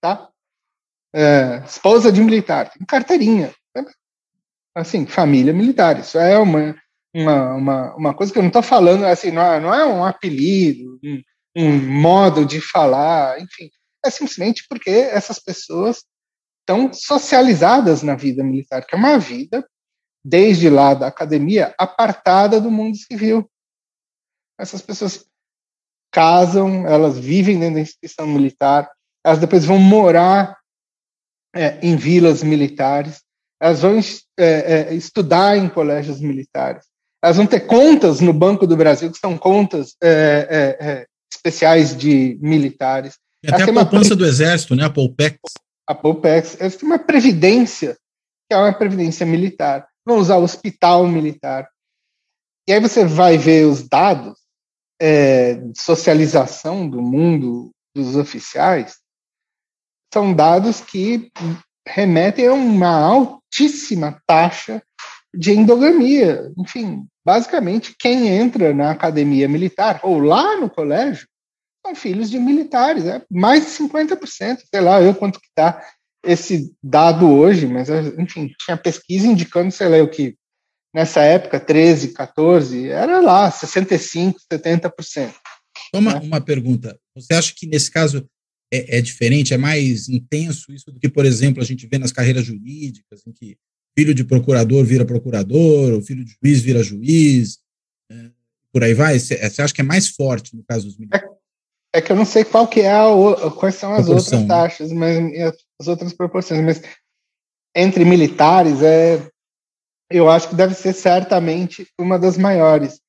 tá? 0.00 0.28
É, 1.12 1.62
esposa 1.66 2.12
de 2.12 2.20
militar, 2.20 2.70
tem 2.70 2.86
carteirinha. 2.86 3.52
Assim, 4.72 5.04
família 5.04 5.52
militar. 5.52 5.98
Isso 5.98 6.16
é 6.16 6.38
uma, 6.38 6.76
uma, 7.12 7.54
uma, 7.54 7.96
uma 7.96 8.14
coisa 8.14 8.32
que 8.32 8.38
eu 8.38 8.42
não 8.42 8.50
estou 8.50 8.62
falando, 8.62 9.04
assim, 9.04 9.32
não 9.32 9.42
é, 9.42 9.60
não 9.60 9.74
é 9.74 9.84
um 9.84 10.04
apelido, 10.04 10.98
um 11.56 11.76
modo 11.76 12.44
de 12.44 12.60
falar, 12.60 13.40
enfim, 13.40 13.70
é 14.04 14.10
simplesmente 14.10 14.64
porque 14.68 14.90
essas 14.90 15.38
pessoas 15.38 16.04
estão 16.60 16.92
socializadas 16.92 18.02
na 18.02 18.14
vida 18.14 18.44
militar, 18.44 18.84
que 18.86 18.94
é 18.94 18.98
uma 18.98 19.18
vida, 19.18 19.66
desde 20.24 20.68
lá 20.70 20.94
da 20.94 21.08
academia, 21.08 21.74
apartada 21.78 22.60
do 22.60 22.70
mundo 22.70 22.96
civil. 22.96 23.50
Essas 24.58 24.80
pessoas 24.82 25.24
casam, 26.12 26.86
elas 26.86 27.18
vivem 27.18 27.58
dentro 27.58 27.76
da 27.76 27.80
instituição 27.80 28.26
militar, 28.26 28.90
elas 29.24 29.38
depois 29.38 29.64
vão 29.64 29.78
morar 29.78 30.58
é, 31.54 31.78
em 31.82 31.96
vilas 31.96 32.42
militares, 32.42 33.22
elas 33.60 33.80
vão 33.80 33.98
é, 34.38 34.44
é, 34.44 34.94
estudar 34.94 35.56
em 35.56 35.68
colégios 35.68 36.20
militares, 36.20 36.86
elas 37.22 37.36
vão 37.36 37.46
ter 37.46 37.60
contas 37.60 38.20
no 38.20 38.32
Banco 38.32 38.66
do 38.66 38.76
Brasil, 38.76 39.10
que 39.10 39.18
são 39.18 39.36
contas 39.36 39.94
é, 40.02 40.76
é, 40.80 40.86
é 40.88 41.06
especiais 41.40 41.96
de 41.96 42.38
militares. 42.40 43.18
E 43.42 43.48
até 43.48 43.62
a 43.62 43.72
poupança 43.72 44.14
do 44.14 44.26
Exército, 44.26 44.76
né? 44.76 44.84
A 44.84 44.90
Polpex. 44.90 45.38
A 45.86 45.94
Polpex. 45.94 46.60
Eles 46.60 46.76
têm 46.76 46.86
uma 46.86 46.98
previdência, 46.98 47.96
que 48.48 48.54
é 48.54 48.56
uma 48.56 48.72
previdência 48.72 49.24
militar. 49.24 49.88
Vão 50.06 50.18
usar 50.18 50.36
o 50.36 50.42
hospital 50.42 51.06
militar. 51.06 51.68
E 52.68 52.72
aí 52.72 52.80
você 52.80 53.04
vai 53.04 53.38
ver 53.38 53.66
os 53.66 53.88
dados 53.88 54.38
é, 55.00 55.54
de 55.54 55.80
socialização 55.80 56.88
do 56.88 57.00
mundo 57.00 57.70
dos 57.94 58.16
oficiais, 58.16 58.98
são 60.12 60.34
dados 60.34 60.80
que 60.80 61.32
remetem 61.88 62.46
a 62.46 62.52
uma 62.52 63.00
altíssima 63.00 64.20
taxa 64.26 64.82
de 65.34 65.52
endogamia. 65.52 66.52
Enfim, 66.58 67.06
basicamente, 67.24 67.94
quem 67.98 68.28
entra 68.28 68.74
na 68.74 68.90
academia 68.90 69.48
militar 69.48 70.00
ou 70.02 70.18
lá 70.18 70.56
no 70.56 70.68
colégio 70.68 71.28
são 71.84 71.94
filhos 71.94 72.30
de 72.30 72.38
militares, 72.38 73.04
é 73.06 73.22
mais 73.30 73.64
de 73.64 73.70
50%, 73.70 74.58
sei 74.68 74.80
lá 74.80 75.00
eu 75.00 75.14
quanto 75.14 75.40
que 75.40 75.46
está 75.46 75.82
esse 76.22 76.74
dado 76.82 77.30
hoje, 77.30 77.66
mas 77.66 77.88
enfim, 78.18 78.52
tinha 78.64 78.76
pesquisa 78.76 79.26
indicando, 79.26 79.72
sei 79.72 79.88
lá 79.88 80.02
o 80.02 80.10
que, 80.10 80.36
nessa 80.94 81.22
época, 81.22 81.58
13, 81.58 82.12
14, 82.12 82.88
era 82.88 83.20
lá, 83.20 83.50
65, 83.50 84.38
70%. 84.52 85.32
Uma, 85.94 86.14
né? 86.14 86.20
uma 86.22 86.40
pergunta, 86.40 86.98
você 87.14 87.32
acha 87.34 87.54
que 87.56 87.66
nesse 87.66 87.90
caso 87.90 88.28
é, 88.72 88.98
é, 88.98 89.00
diferente, 89.00 89.54
é 89.54 89.56
mais 89.56 90.08
intenso 90.08 90.72
isso 90.72 90.92
do 90.92 91.00
que, 91.00 91.08
por 91.08 91.24
exemplo, 91.24 91.62
a 91.62 91.66
gente 91.66 91.86
vê 91.86 91.98
nas 91.98 92.12
carreiras 92.12 92.44
jurídicas, 92.44 93.26
em 93.26 93.32
que 93.32 93.56
filho 94.00 94.14
de 94.14 94.24
procurador 94.24 94.82
vira 94.82 95.04
procurador, 95.04 95.92
o 95.92 96.00
filho 96.00 96.24
de 96.24 96.34
juiz 96.42 96.62
vira 96.62 96.82
juiz, 96.82 97.58
é, 98.10 98.30
por 98.72 98.82
aí 98.82 98.94
vai? 98.94 99.18
Você 99.18 99.34
acha 99.60 99.74
que 99.74 99.82
é 99.82 99.84
mais 99.84 100.08
forte 100.08 100.56
no 100.56 100.64
caso 100.64 100.86
dos 100.86 100.96
militares? 100.96 101.28
É, 101.92 101.98
é, 101.98 102.00
que 102.00 102.10
eu 102.10 102.16
não 102.16 102.24
sei 102.24 102.44
qual 102.44 102.66
que 102.66 102.80
é 102.80 102.90
a, 102.90 103.04
quais 103.58 103.74
são 103.74 103.92
as 103.92 104.06
Proporção, 104.06 104.40
outras 104.40 104.40
né? 104.40 104.48
taxas, 104.48 104.92
mas 104.92 105.54
as 105.78 105.86
outras 105.86 106.14
proporções, 106.14 106.64
mas 106.64 106.82
entre 107.76 108.04
militares 108.06 108.82
é 108.82 109.22
eu 110.10 110.28
acho 110.30 110.48
que 110.48 110.56
deve 110.56 110.74
ser 110.74 110.94
certamente 110.94 111.86
uma 111.98 112.18
das 112.18 112.38
maiores. 112.38 113.00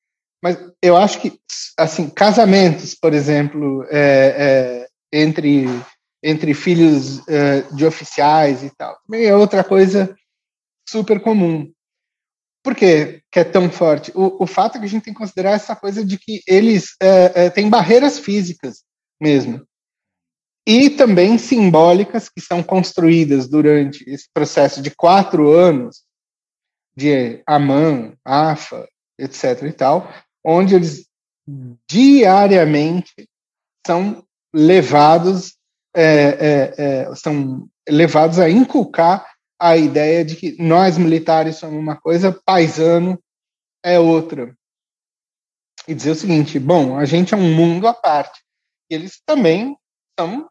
Mas 0.42 0.58
eu 0.82 0.96
acho 0.96 1.20
que, 1.20 1.32
assim, 1.78 2.08
casamentos, 2.08 2.94
por 2.94 3.14
exemplo, 3.14 3.84
é, 3.90 4.86
é, 5.10 5.20
entre, 5.20 5.66
entre 6.22 6.52
filhos 6.54 7.26
é, 7.28 7.62
de 7.74 7.84
oficiais 7.84 8.62
e 8.62 8.70
tal, 8.76 8.96
também 9.06 9.24
é 9.24 9.34
outra 9.34 9.64
coisa 9.64 10.14
super 10.92 11.20
comum. 11.20 11.72
Por 12.62 12.76
que, 12.76 13.22
que 13.30 13.40
é 13.40 13.44
tão 13.44 13.70
forte? 13.70 14.12
O, 14.14 14.44
o 14.44 14.46
fato 14.46 14.76
é 14.76 14.78
que 14.78 14.84
a 14.84 14.88
gente 14.88 15.02
tem 15.02 15.12
que 15.12 15.18
considerar 15.18 15.52
essa 15.52 15.74
coisa 15.74 16.04
de 16.04 16.16
que 16.16 16.42
eles 16.46 16.94
é, 17.00 17.46
é, 17.46 17.50
têm 17.50 17.68
barreiras 17.68 18.18
físicas 18.18 18.84
mesmo. 19.20 19.66
e 20.66 20.90
também 20.90 21.38
simbólicas 21.38 22.28
que 22.28 22.40
são 22.40 22.62
construídas 22.62 23.48
durante 23.48 24.08
esse 24.08 24.28
processo 24.32 24.80
de 24.80 24.90
quatro 24.90 25.50
anos 25.50 26.04
de 26.96 27.42
AMAN, 27.46 28.14
AFA, 28.24 28.86
etc. 29.18 29.62
e 29.64 29.72
tal, 29.72 30.12
onde 30.44 30.74
eles 30.74 31.08
diariamente 31.88 33.28
são 33.84 34.24
levados 34.54 35.56
é, 35.94 36.04
é, 36.04 36.74
é, 36.78 37.14
são 37.14 37.68
levados 37.88 38.38
a 38.38 38.48
inculcar 38.48 39.31
a 39.62 39.76
ideia 39.76 40.24
de 40.24 40.34
que 40.34 40.60
nós 40.60 40.98
militares 40.98 41.54
somos 41.56 41.78
uma 41.78 41.94
coisa, 41.94 42.36
paisano 42.44 43.16
é 43.80 43.96
outra. 43.96 44.52
E 45.86 45.94
dizer 45.94 46.10
o 46.10 46.16
seguinte: 46.16 46.58
bom, 46.58 46.98
a 46.98 47.04
gente 47.04 47.32
é 47.32 47.36
um 47.36 47.54
mundo 47.54 47.86
à 47.86 47.94
parte. 47.94 48.40
E 48.90 48.94
eles 48.96 49.22
também 49.24 49.76
são 50.18 50.48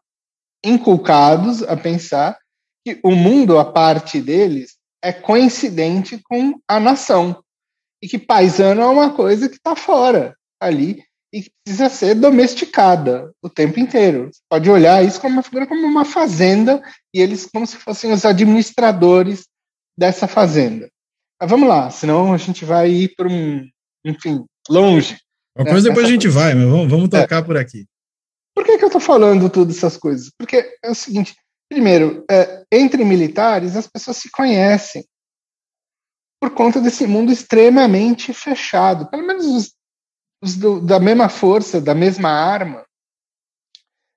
inculcados 0.64 1.62
a 1.62 1.76
pensar 1.76 2.38
que 2.82 2.98
o 3.04 3.10
mundo 3.10 3.58
à 3.58 3.70
parte 3.70 4.18
deles 4.18 4.78
é 5.04 5.12
coincidente 5.12 6.18
com 6.24 6.58
a 6.66 6.80
nação. 6.80 7.44
E 8.02 8.08
que 8.08 8.18
paisano 8.18 8.80
é 8.80 8.86
uma 8.86 9.14
coisa 9.14 9.46
que 9.46 9.56
está 9.56 9.76
fora 9.76 10.34
ali 10.58 11.04
e 11.30 11.42
que 11.42 11.50
precisa 11.62 11.90
ser 11.90 12.14
domesticada 12.14 13.30
o 13.42 13.50
tempo 13.50 13.78
inteiro. 13.78 14.30
Você 14.32 14.40
pode 14.48 14.70
olhar 14.70 15.04
isso 15.04 15.20
como 15.20 15.34
uma 15.34 15.42
figura 15.42 15.66
como 15.66 15.86
uma 15.86 16.04
fazenda 16.04 16.82
e 17.14 17.20
eles 17.20 17.46
como 17.46 17.66
se 17.66 17.76
fossem 17.76 18.12
os 18.12 18.24
administradores 18.24 19.46
dessa 19.96 20.26
fazenda. 20.26 20.88
Mas 21.40 21.50
vamos 21.50 21.68
lá, 21.68 21.90
senão 21.90 22.32
a 22.32 22.36
gente 22.36 22.64
vai 22.64 22.90
ir 22.90 23.14
para 23.16 23.28
um, 23.28 23.68
enfim, 24.04 24.44
longe. 24.68 25.18
Uma 25.56 25.66
coisa 25.66 25.88
depois 25.88 26.06
a 26.06 26.10
gente 26.10 26.28
vai, 26.28 26.54
mas 26.54 26.68
vamos, 26.68 26.90
vamos 26.90 27.08
tocar 27.08 27.38
é. 27.38 27.42
por 27.42 27.56
aqui. 27.56 27.86
Por 28.54 28.64
que, 28.64 28.78
que 28.78 28.84
eu 28.84 28.88
estou 28.88 29.00
falando 29.00 29.50
todas 29.50 29.76
essas 29.76 29.96
coisas? 29.96 30.30
Porque 30.38 30.76
é 30.82 30.90
o 30.90 30.94
seguinte: 30.94 31.34
primeiro, 31.68 32.24
é, 32.30 32.64
entre 32.70 33.04
militares, 33.04 33.76
as 33.76 33.86
pessoas 33.86 34.18
se 34.18 34.30
conhecem 34.30 35.04
por 36.40 36.50
conta 36.50 36.80
desse 36.80 37.06
mundo 37.06 37.32
extremamente 37.32 38.32
fechado. 38.32 39.08
Pelo 39.08 39.26
menos 39.26 39.46
os, 39.46 39.72
os 40.42 40.56
do, 40.56 40.80
da 40.80 40.98
mesma 40.98 41.28
força, 41.28 41.80
da 41.80 41.94
mesma 41.94 42.30
arma. 42.30 42.84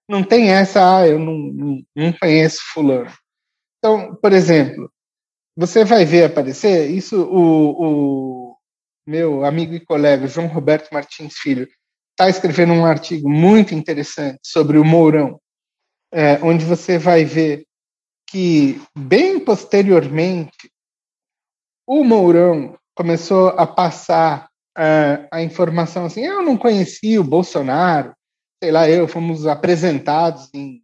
Não 0.07 0.23
tem 0.23 0.51
essa, 0.51 0.99
ah, 0.99 1.07
eu 1.07 1.17
não, 1.17 1.83
não, 1.95 2.13
conheço 2.13 2.59
Fulano. 2.73 3.11
Então, 3.79 4.15
por 4.15 4.33
exemplo, 4.33 4.91
você 5.57 5.83
vai 5.83 6.05
ver 6.05 6.25
aparecer 6.25 6.89
isso, 6.91 7.23
o, 7.23 8.51
o 8.51 8.57
meu 9.07 9.43
amigo 9.45 9.73
e 9.73 9.79
colega 9.79 10.27
João 10.27 10.47
Roberto 10.47 10.91
Martins 10.91 11.35
Filho 11.37 11.67
está 12.11 12.29
escrevendo 12.29 12.73
um 12.73 12.85
artigo 12.85 13.29
muito 13.29 13.73
interessante 13.73 14.39
sobre 14.43 14.77
o 14.77 14.85
Mourão, 14.85 15.39
é, 16.13 16.39
onde 16.41 16.63
você 16.65 16.97
vai 16.97 17.25
ver 17.25 17.65
que, 18.27 18.81
bem 18.97 19.39
posteriormente, 19.39 20.71
o 21.87 22.03
Mourão 22.03 22.77
começou 22.95 23.49
a 23.49 23.67
passar 23.67 24.49
é, 24.77 25.27
a 25.31 25.41
informação 25.41 26.05
assim: 26.05 26.21
eu 26.21 26.41
não 26.41 26.57
conhecia 26.57 27.19
o 27.19 27.23
Bolsonaro, 27.23 28.15
sei 28.65 28.71
lá, 28.71 28.89
eu 28.89 29.07
fomos 29.07 29.45
apresentados 29.45 30.49
em, 30.51 30.81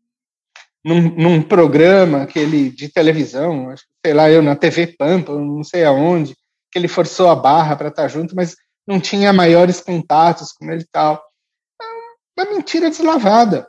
num, 0.86 1.02
num 1.16 1.42
programa 1.42 2.22
aquele 2.22 2.70
de 2.70 2.90
televisão, 2.90 3.74
sei 4.06 4.14
lá, 4.14 4.30
eu 4.30 4.44
na 4.44 4.56
TV 4.56 4.86
Pampa, 4.86 5.34
não 5.34 5.64
sei 5.64 5.84
aonde, 5.84 6.38
que 6.72 6.78
ele 6.78 6.88
forçou 6.88 7.28
a 7.28 7.36
barra 7.36 7.76
para 7.76 7.88
estar 7.88 8.04
tá 8.04 8.08
junto, 8.08 8.36
mas 8.36 8.56
não 8.86 9.00
tinha 9.00 9.34
maiores 9.34 9.82
contatos 9.82 10.52
com 10.52 10.72
ele 10.72 10.84
e 10.84 10.88
tal. 10.92 11.24
É 12.38 12.44
uma 12.44 12.52
mentira 12.52 12.88
deslavada. 12.88 13.68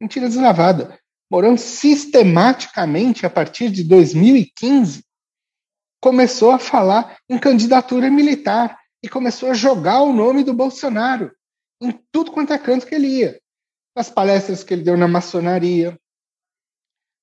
Mentira 0.00 0.26
deslavada. 0.26 0.98
Mourão 1.30 1.56
sistematicamente, 1.56 3.24
a 3.24 3.30
partir 3.30 3.70
de 3.70 3.84
2015, 3.84 5.04
começou 6.00 6.50
a 6.50 6.58
falar 6.58 7.18
em 7.28 7.38
candidatura 7.38 8.10
militar 8.10 8.76
e 9.00 9.08
começou 9.08 9.50
a 9.50 9.54
jogar 9.54 10.00
o 10.00 10.12
nome 10.12 10.42
do 10.42 10.52
Bolsonaro 10.52 11.30
em 11.80 11.92
tudo 12.12 12.32
quanto 12.32 12.52
é 12.52 12.58
canto 12.58 12.86
que 12.86 12.94
ele 12.94 13.06
ia. 13.06 13.40
Nas 13.96 14.10
palestras 14.10 14.62
que 14.62 14.74
ele 14.74 14.82
deu 14.82 14.96
na 14.96 15.08
maçonaria, 15.08 15.98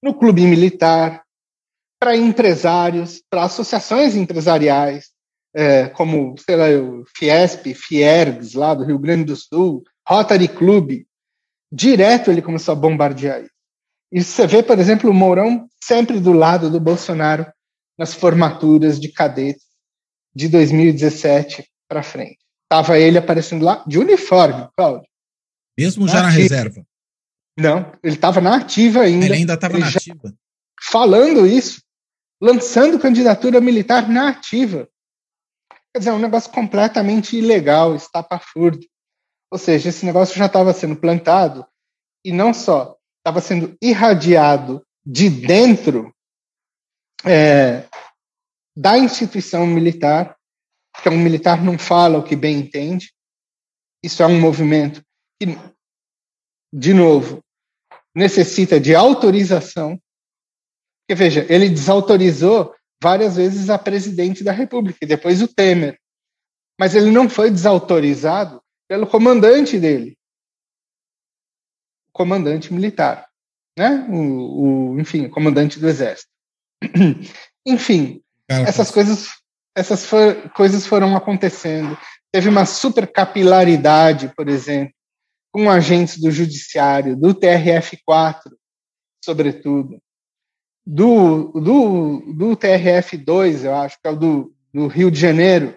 no 0.02 0.14
clube 0.14 0.42
militar, 0.44 1.24
para 2.00 2.16
empresários, 2.16 3.24
para 3.30 3.44
associações 3.44 4.16
empresariais, 4.16 5.10
é, 5.56 5.88
como, 5.90 6.36
sei 6.38 6.56
lá, 6.56 6.66
o 6.70 7.06
Fiesp, 7.16 7.74
Fiergs, 7.74 8.54
lá 8.54 8.74
do 8.74 8.84
Rio 8.84 9.00
Grande 9.00 9.24
do 9.24 9.36
Sul, 9.36 9.84
Rotary 10.08 10.48
Club, 10.48 11.06
direto 11.72 12.30
ele 12.30 12.42
começou 12.42 12.74
a 12.74 12.76
bombardear 12.76 13.42
isso. 13.42 13.56
E 14.12 14.24
você 14.24 14.46
vê, 14.46 14.62
por 14.62 14.78
exemplo, 14.78 15.10
o 15.10 15.14
Mourão 15.14 15.68
sempre 15.84 16.20
do 16.20 16.32
lado 16.32 16.70
do 16.70 16.80
Bolsonaro 16.80 17.46
nas 17.98 18.14
formaturas 18.14 19.00
de 19.00 19.12
cadetes 19.12 19.66
de 20.34 20.48
2017 20.50 21.68
para 21.88 22.04
frente. 22.04 22.45
Tava 22.70 22.98
ele 22.98 23.18
aparecendo 23.18 23.64
lá 23.64 23.84
de 23.86 24.00
uniforme, 24.00 24.68
Cláudio. 24.76 25.08
Mesmo 25.78 26.08
já 26.08 26.16
na, 26.16 26.24
na 26.24 26.30
reserva? 26.30 26.86
Não, 27.58 27.92
ele 28.04 28.16
estava 28.16 28.42
na 28.42 28.58
ativa 28.58 29.02
ainda. 29.02 29.26
Ele 29.26 29.36
ainda 29.36 29.54
estava 29.54 29.78
na 29.78 29.88
ativa. 29.88 30.34
Falando 30.82 31.46
isso, 31.46 31.82
lançando 32.42 33.00
candidatura 33.00 33.62
militar 33.62 34.10
na 34.10 34.30
ativa. 34.30 34.90
Quer 35.94 36.00
dizer, 36.00 36.10
é 36.10 36.14
um 36.14 36.20
negócio 36.20 36.52
completamente 36.52 37.38
ilegal, 37.38 37.96
estapafúrdio. 37.96 38.90
Ou 39.52 39.58
seja, 39.58 39.90
esse 39.90 40.06
negócio 40.06 40.36
já 40.38 40.48
estava 40.48 40.74
sendo 40.74 40.96
plantado 40.96 41.66
e 42.26 42.32
não 42.32 42.54
só 42.54 42.98
estava 43.20 43.40
sendo 43.40 43.78
irradiado 43.82 44.86
de 45.06 45.30
dentro 45.30 46.14
é, 47.24 47.88
da 48.76 48.98
instituição 48.98 49.66
militar, 49.66 50.36
que 51.02 51.10
um 51.10 51.18
militar 51.18 51.64
não 51.64 51.78
fala 51.78 52.18
o 52.18 52.24
que 52.24 52.36
bem 52.36 52.60
entende. 52.60 53.14
Isso 54.04 54.22
é 54.22 54.28
um 54.28 54.40
movimento 54.40 55.04
que, 55.40 55.58
de 56.74 56.94
novo, 56.94 57.44
necessita 58.16 58.80
de 58.80 58.96
autorização. 58.96 60.00
Porque, 61.02 61.16
veja, 61.16 61.46
ele 61.50 61.70
desautorizou 61.70 62.74
várias 63.02 63.36
vezes 63.36 63.70
a 63.70 63.78
presidente 63.78 64.44
da 64.44 64.52
República, 64.52 65.00
e 65.02 65.08
depois 65.08 65.42
o 65.42 65.48
Temer. 65.48 66.00
Mas 66.80 66.96
ele 66.96 67.12
não 67.12 67.30
foi 67.30 67.52
desautorizado 67.52 68.62
pelo 68.88 69.08
comandante 69.08 69.80
dele, 69.80 70.18
comandante 72.12 72.74
militar, 72.74 73.28
né? 73.78 74.08
O, 74.10 74.94
o 74.94 75.00
enfim, 75.00 75.26
o 75.26 75.30
comandante 75.30 75.80
do 75.80 75.88
exército. 75.88 76.30
enfim, 77.66 78.22
essas 78.48 78.92
coisas, 78.92 79.30
essas 79.76 80.06
for, 80.06 80.50
coisas 80.52 80.88
foram 80.88 81.16
acontecendo. 81.16 81.98
Teve 82.32 82.50
uma 82.50 82.66
super 82.66 83.12
capilaridade, 83.12 84.32
por 84.36 84.48
exemplo, 84.48 84.94
com 85.52 85.70
agentes 85.70 86.18
do 86.20 86.32
judiciário, 86.32 87.16
do 87.16 87.34
TRF4, 87.34 88.42
sobretudo, 89.24 89.98
do, 90.86 91.52
do, 91.54 92.34
do 92.34 92.58
TRF2, 92.58 93.64
eu 93.64 93.76
acho, 93.76 93.98
que 94.02 94.08
é 94.08 94.12
o 94.12 94.16
do, 94.16 94.56
do 94.74 94.88
Rio 94.88 95.10
de 95.10 95.20
Janeiro. 95.20 95.76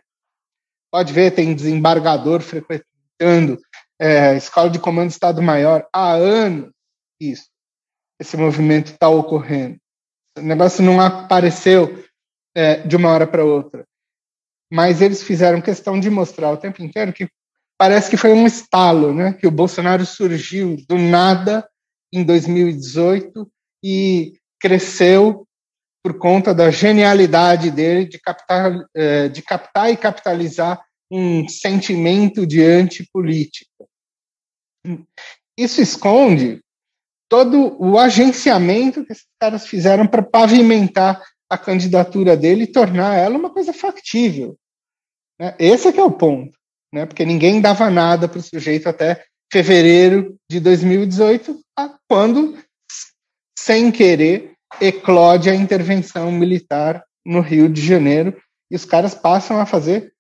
Pode 0.93 1.13
ver, 1.13 1.31
tem 1.33 1.55
desembargador 1.55 2.41
frequentando 2.41 3.59
é, 4.01 4.37
escola 4.37 4.71
de 4.71 4.79
comando 4.79 5.11
Estado-Maior 5.11 5.87
há 5.93 6.13
anos. 6.13 6.71
Isso, 7.21 7.49
esse 8.21 8.37
movimento 8.37 8.93
está 8.93 9.09
ocorrendo. 9.09 9.79
O 10.37 10.43
negócio 10.43 10.85
não 10.85 11.01
apareceu 11.01 12.05
é, 12.59 12.83
de 12.85 12.97
uma 12.97 13.11
hora 13.11 13.25
para 13.25 13.45
outra. 13.45 13.87
Mas 14.69 15.01
eles 15.01 15.23
fizeram 15.23 15.61
questão 15.61 16.01
de 16.01 16.11
mostrar 16.11 16.51
o 16.51 16.57
tempo 16.57 16.83
inteiro 16.83 17.13
que 17.13 17.29
parece 17.79 18.11
que 18.11 18.17
foi 18.17 18.33
um 18.33 18.49
estalo, 18.49 19.15
né? 19.15 19.33
Que 19.35 19.47
o 19.47 19.51
Bolsonaro 19.53 20.05
surgiu 20.05 20.77
do 20.89 20.99
nada 20.99 21.67
em 22.13 22.25
2018 22.25 23.49
e 23.85 24.33
cresceu 24.61 25.47
por 26.03 26.19
conta 26.19 26.53
da 26.53 26.69
genialidade 26.69 27.71
dele 27.71 28.07
de 28.07 28.19
captar, 28.19 28.73
é, 28.93 29.29
de 29.29 29.41
captar 29.41 29.93
e 29.93 29.97
capitalizar 29.97 30.83
um 31.09 31.49
sentimento 31.49 32.45
de 32.45 32.61
antipolítica. 32.61 33.87
Isso 35.57 35.81
esconde 35.81 36.61
todo 37.29 37.77
o 37.81 37.97
agenciamento 37.99 39.05
que 39.05 39.13
esses 39.13 39.27
caras 39.41 39.67
fizeram 39.67 40.09
para 40.09 40.23
pavimentar 40.23 41.23
a 41.51 41.57
candidatura 41.57 42.37
dele 42.37 42.65
e 42.65 42.73
tornar 42.73 43.17
ela 43.17 43.39
uma 43.39 43.51
coisa 43.51 43.73
factível. 43.73 44.57
Né? 45.41 45.55
Esse 45.59 45.89
é 45.89 45.93
que 45.93 46.01
é 46.01 46.05
o 46.05 46.11
ponto, 46.11 46.57
né? 46.93 47.07
porque 47.07 47.25
ninguém 47.25 47.61
dava 47.61 47.91
nada 47.91 48.29
para 48.29 48.39
o 48.39 48.43
sujeito 48.43 48.89
até 48.89 49.25
fevereiro 49.51 50.37
de 50.51 50.61
2018, 50.61 51.59
quando, 52.09 52.59
sem 53.59 53.91
querer, 53.91 54.53
eclode 54.81 55.49
a 55.49 55.55
intervenção 55.55 56.31
militar 56.31 57.03
no 57.25 57.41
Rio 57.41 57.69
de 57.69 57.81
Janeiro 57.81 58.37
e 58.71 58.77
os 58.77 58.85
caras 58.85 59.15
passam 59.15 59.59
a 59.59 59.67
fazer 59.67 60.13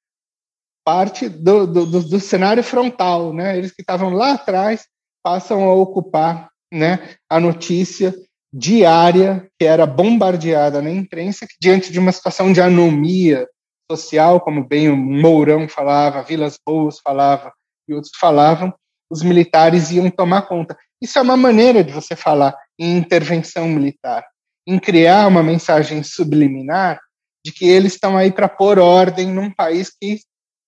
parte 0.84 1.28
do, 1.28 1.66
do, 1.66 1.86
do, 1.86 2.02
do 2.02 2.20
cenário 2.20 2.62
frontal, 2.62 3.34
né? 3.34 3.58
Eles 3.58 3.72
que 3.72 3.82
estavam 3.82 4.10
lá 4.10 4.32
atrás 4.32 4.86
passam 5.22 5.64
a 5.64 5.74
ocupar 5.74 6.50
né, 6.72 7.14
a 7.28 7.38
notícia 7.38 8.14
diária 8.52 9.48
que 9.58 9.66
era 9.66 9.86
bombardeada 9.86 10.80
na 10.80 10.90
imprensa, 10.90 11.46
que 11.46 11.54
diante 11.60 11.92
de 11.92 11.98
uma 11.98 12.12
situação 12.12 12.52
de 12.52 12.60
anomia 12.60 13.46
social, 13.90 14.40
como 14.40 14.66
bem 14.66 14.88
o 14.88 14.96
Mourão 14.96 15.68
falava, 15.68 16.22
Vilas 16.22 16.58
Boas 16.64 16.98
falava 17.00 17.52
e 17.88 17.94
outros 17.94 18.12
falavam, 18.18 18.74
os 19.10 19.22
militares 19.22 19.90
iam 19.90 20.10
tomar 20.10 20.42
conta. 20.42 20.76
Isso 21.00 21.18
é 21.18 21.22
uma 21.22 21.36
maneira 21.36 21.82
de 21.82 21.92
você 21.92 22.14
falar 22.14 22.54
em 22.78 22.96
intervenção 22.96 23.68
militar, 23.68 24.24
em 24.66 24.78
criar 24.78 25.26
uma 25.26 25.42
mensagem 25.42 26.02
subliminar 26.02 27.00
de 27.44 27.52
que 27.52 27.66
eles 27.66 27.94
estão 27.94 28.16
aí 28.16 28.30
para 28.30 28.48
pôr 28.48 28.78
ordem 28.78 29.28
num 29.28 29.50
país 29.50 29.90
que, 29.90 30.20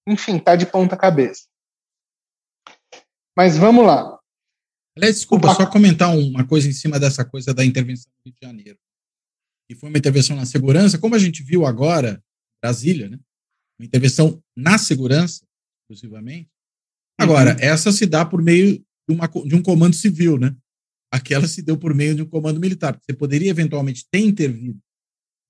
enfim, 0.08 0.36
está 0.36 0.56
de 0.56 0.66
ponta 0.66 0.96
cabeça. 0.96 1.42
Mas 3.36 3.58
vamos 3.58 3.84
lá. 3.84 4.19
Aliás, 5.00 5.16
desculpa, 5.16 5.54
só 5.54 5.64
comentar 5.64 6.14
uma 6.14 6.46
coisa 6.46 6.68
em 6.68 6.74
cima 6.74 7.00
dessa 7.00 7.24
coisa 7.24 7.54
da 7.54 7.64
intervenção 7.64 8.12
no 8.12 8.30
Rio 8.30 8.34
de 8.38 8.46
Janeiro. 8.46 8.78
Que 9.66 9.74
foi 9.74 9.88
uma 9.88 9.96
intervenção 9.96 10.36
na 10.36 10.44
segurança, 10.44 10.98
como 10.98 11.14
a 11.14 11.18
gente 11.18 11.42
viu 11.42 11.64
agora, 11.64 12.22
Brasília, 12.62 13.08
né? 13.08 13.18
Uma 13.78 13.86
intervenção 13.86 14.42
na 14.54 14.76
segurança, 14.76 15.42
exclusivamente. 15.80 16.50
Agora, 17.18 17.52
uhum. 17.54 17.60
essa 17.60 17.90
se 17.92 18.04
dá 18.04 18.26
por 18.26 18.42
meio 18.42 18.84
de, 19.08 19.14
uma, 19.14 19.26
de 19.26 19.54
um 19.54 19.62
comando 19.62 19.96
civil, 19.96 20.38
né? 20.38 20.54
Aquela 21.10 21.48
se 21.48 21.62
deu 21.62 21.78
por 21.78 21.94
meio 21.94 22.14
de 22.14 22.20
um 22.20 22.26
comando 22.26 22.60
militar. 22.60 23.00
Você 23.00 23.14
poderia 23.14 23.48
eventualmente 23.48 24.06
ter 24.10 24.20
intervido 24.20 24.78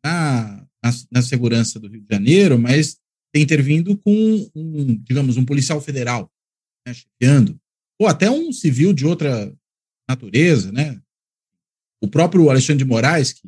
na, 0.04 0.64
na, 0.80 0.90
na 1.10 1.22
segurança 1.22 1.80
do 1.80 1.88
Rio 1.88 2.02
de 2.02 2.14
Janeiro, 2.14 2.56
mas 2.56 3.00
ter 3.34 3.40
intervindo 3.40 3.98
com 3.98 4.48
um, 4.54 4.94
digamos, 5.02 5.36
um 5.36 5.44
policial 5.44 5.80
federal, 5.80 6.30
né, 6.86 6.94
chefiando 6.94 7.59
ou 8.00 8.08
até 8.08 8.30
um 8.30 8.50
civil 8.50 8.94
de 8.94 9.06
outra 9.06 9.52
natureza, 10.08 10.72
né? 10.72 10.98
O 12.02 12.08
próprio 12.08 12.48
Alexandre 12.48 12.82
de 12.82 12.88
Moraes, 12.88 13.34
que 13.34 13.42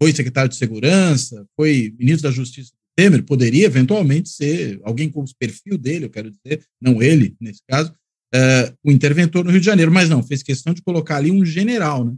foi 0.00 0.10
secretário 0.10 0.48
de 0.48 0.56
Segurança, 0.56 1.46
foi 1.54 1.94
ministro 1.98 2.30
da 2.30 2.34
Justiça 2.34 2.70
do 2.70 2.78
Temer, 2.96 3.22
poderia 3.22 3.66
eventualmente 3.66 4.30
ser 4.30 4.80
alguém 4.84 5.10
com 5.10 5.20
o 5.20 5.36
perfil 5.38 5.76
dele, 5.76 6.06
eu 6.06 6.10
quero 6.10 6.30
dizer, 6.30 6.64
não 6.80 7.02
ele, 7.02 7.36
nesse 7.38 7.60
caso, 7.68 7.92
uh, 8.34 8.74
o 8.82 8.90
interventor 8.90 9.44
no 9.44 9.50
Rio 9.50 9.60
de 9.60 9.66
Janeiro, 9.66 9.92
mas 9.92 10.08
não, 10.08 10.22
fez 10.22 10.42
questão 10.42 10.72
de 10.72 10.80
colocar 10.80 11.16
ali 11.16 11.30
um 11.30 11.44
general, 11.44 12.02
né? 12.02 12.14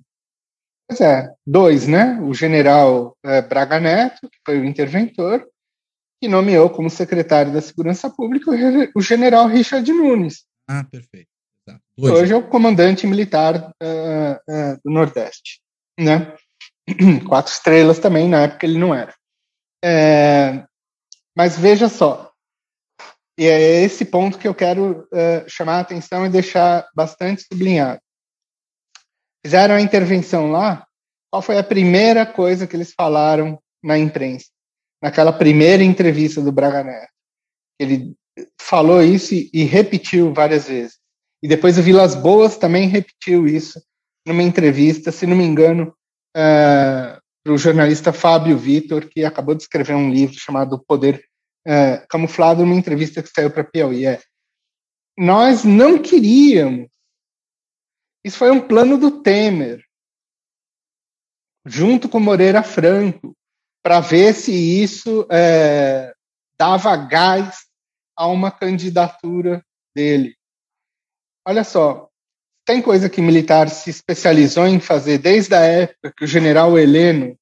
Pois 0.89 1.01
é, 1.01 1.33
dois, 1.45 1.89
né? 1.89 2.21
O 2.21 2.33
general 2.33 3.17
é, 3.25 3.43
Braga 3.43 3.81
Neto, 3.81 4.29
que 4.31 4.39
foi 4.47 4.61
o 4.61 4.65
interventor, 4.65 5.45
que 6.23 6.29
nomeou 6.29 6.71
como 6.71 6.89
secretário 6.89 7.53
da 7.53 7.61
Segurança 7.61 8.09
Pública 8.09 8.53
o 8.95 9.01
general 9.01 9.49
Richard 9.49 9.91
Nunes. 9.93 10.45
Ah, 10.69 10.85
perfeito. 10.85 11.32
Hoje. 11.99 12.15
Hoje 12.15 12.33
é 12.33 12.37
o 12.37 12.49
comandante 12.49 13.07
militar 13.07 13.57
uh, 13.57 14.35
uh, 14.51 14.81
do 14.83 14.91
Nordeste, 14.91 15.61
né? 15.99 16.35
Quatro 17.29 17.53
estrelas 17.53 17.99
também, 17.99 18.29
na 18.29 18.43
época 18.43 18.65
ele 18.65 18.79
não 18.79 18.95
era. 18.95 19.15
É, 19.85 20.65
mas 21.37 21.59
veja 21.59 21.89
só, 21.89 22.33
e 23.39 23.47
é 23.47 23.83
esse 23.83 24.05
ponto 24.05 24.39
que 24.39 24.47
eu 24.49 24.55
quero 24.55 25.09
uh, 25.13 25.49
chamar 25.49 25.79
a 25.79 25.81
atenção 25.81 26.25
e 26.25 26.31
deixar 26.31 26.89
bastante 26.95 27.43
sublinhado. 27.43 28.01
Fizeram 29.45 29.75
a 29.75 29.81
intervenção 29.81 30.51
lá, 30.51 30.87
qual 31.31 31.43
foi 31.43 31.59
a 31.59 31.65
primeira 31.65 32.25
coisa 32.25 32.67
que 32.67 32.77
eles 32.77 32.93
falaram 32.95 33.61
na 33.83 33.99
imprensa? 33.99 34.47
Naquela 35.03 35.33
primeira 35.33 35.83
entrevista 35.83 36.41
do 36.41 36.53
Braga 36.53 36.85
Neto. 36.85 37.13
Ele 37.79 38.15
falou 38.61 39.03
isso 39.03 39.35
e, 39.35 39.51
e 39.53 39.65
repetiu 39.65 40.33
várias 40.33 40.69
vezes. 40.69 41.02
E 41.43 41.49
depois 41.49 41.77
o 41.77 41.83
Vilas 41.83 42.15
Boas 42.15 42.57
também 42.57 42.89
repetiu 42.89 43.47
isso 43.47 43.83
numa 44.27 44.43
entrevista, 44.43 45.11
se 45.11 45.27
não 45.27 45.37
me 45.37 45.45
engano, 45.45 45.89
uh, 46.37 46.39
é, 46.39 47.21
para 47.43 47.53
o 47.53 47.59
jornalista 47.59 48.13
Fábio 48.13 48.57
Vitor, 48.57 49.09
que 49.09 49.25
acabou 49.25 49.55
de 49.55 49.63
escrever 49.63 49.95
um 49.95 50.13
livro 50.13 50.39
chamado 50.39 50.83
Poder 50.87 51.25
uh, 51.67 52.07
Camuflado, 52.09 52.65
numa 52.65 52.77
entrevista 52.77 53.23
que 53.23 53.29
saiu 53.29 53.51
para 53.51 53.65
Piauí. 53.65 54.07
É, 54.07 54.21
nós 55.19 55.65
não 55.65 56.01
queríamos. 56.01 56.89
Isso 58.25 58.39
foi 58.39 58.53
um 58.53 58.61
plano 58.61 58.97
do 58.97 59.23
Temer, 59.23 59.85
junto 61.67 62.09
com 62.09 62.21
Moreira 62.21 62.63
Franco, 62.63 63.37
para 63.83 63.99
ver 63.99 64.33
se 64.33 64.53
isso 64.53 65.27
é, 65.29 66.15
dava 66.57 66.95
gás 66.97 67.67
a 68.17 68.29
uma 68.29 68.53
candidatura 68.53 69.65
dele. 69.95 70.37
Olha 71.47 71.65
só, 71.65 72.09
tem 72.65 72.81
coisa 72.81 73.11
que 73.11 73.21
militar 73.21 73.69
se 73.69 73.91
especializou 73.91 74.67
em 74.67 74.79
fazer 74.79 75.19
desde 75.19 75.55
a 75.55 75.61
época 75.61 76.13
que 76.17 76.25
o 76.25 76.29
general 76.29 76.79
Heleno 76.79 77.37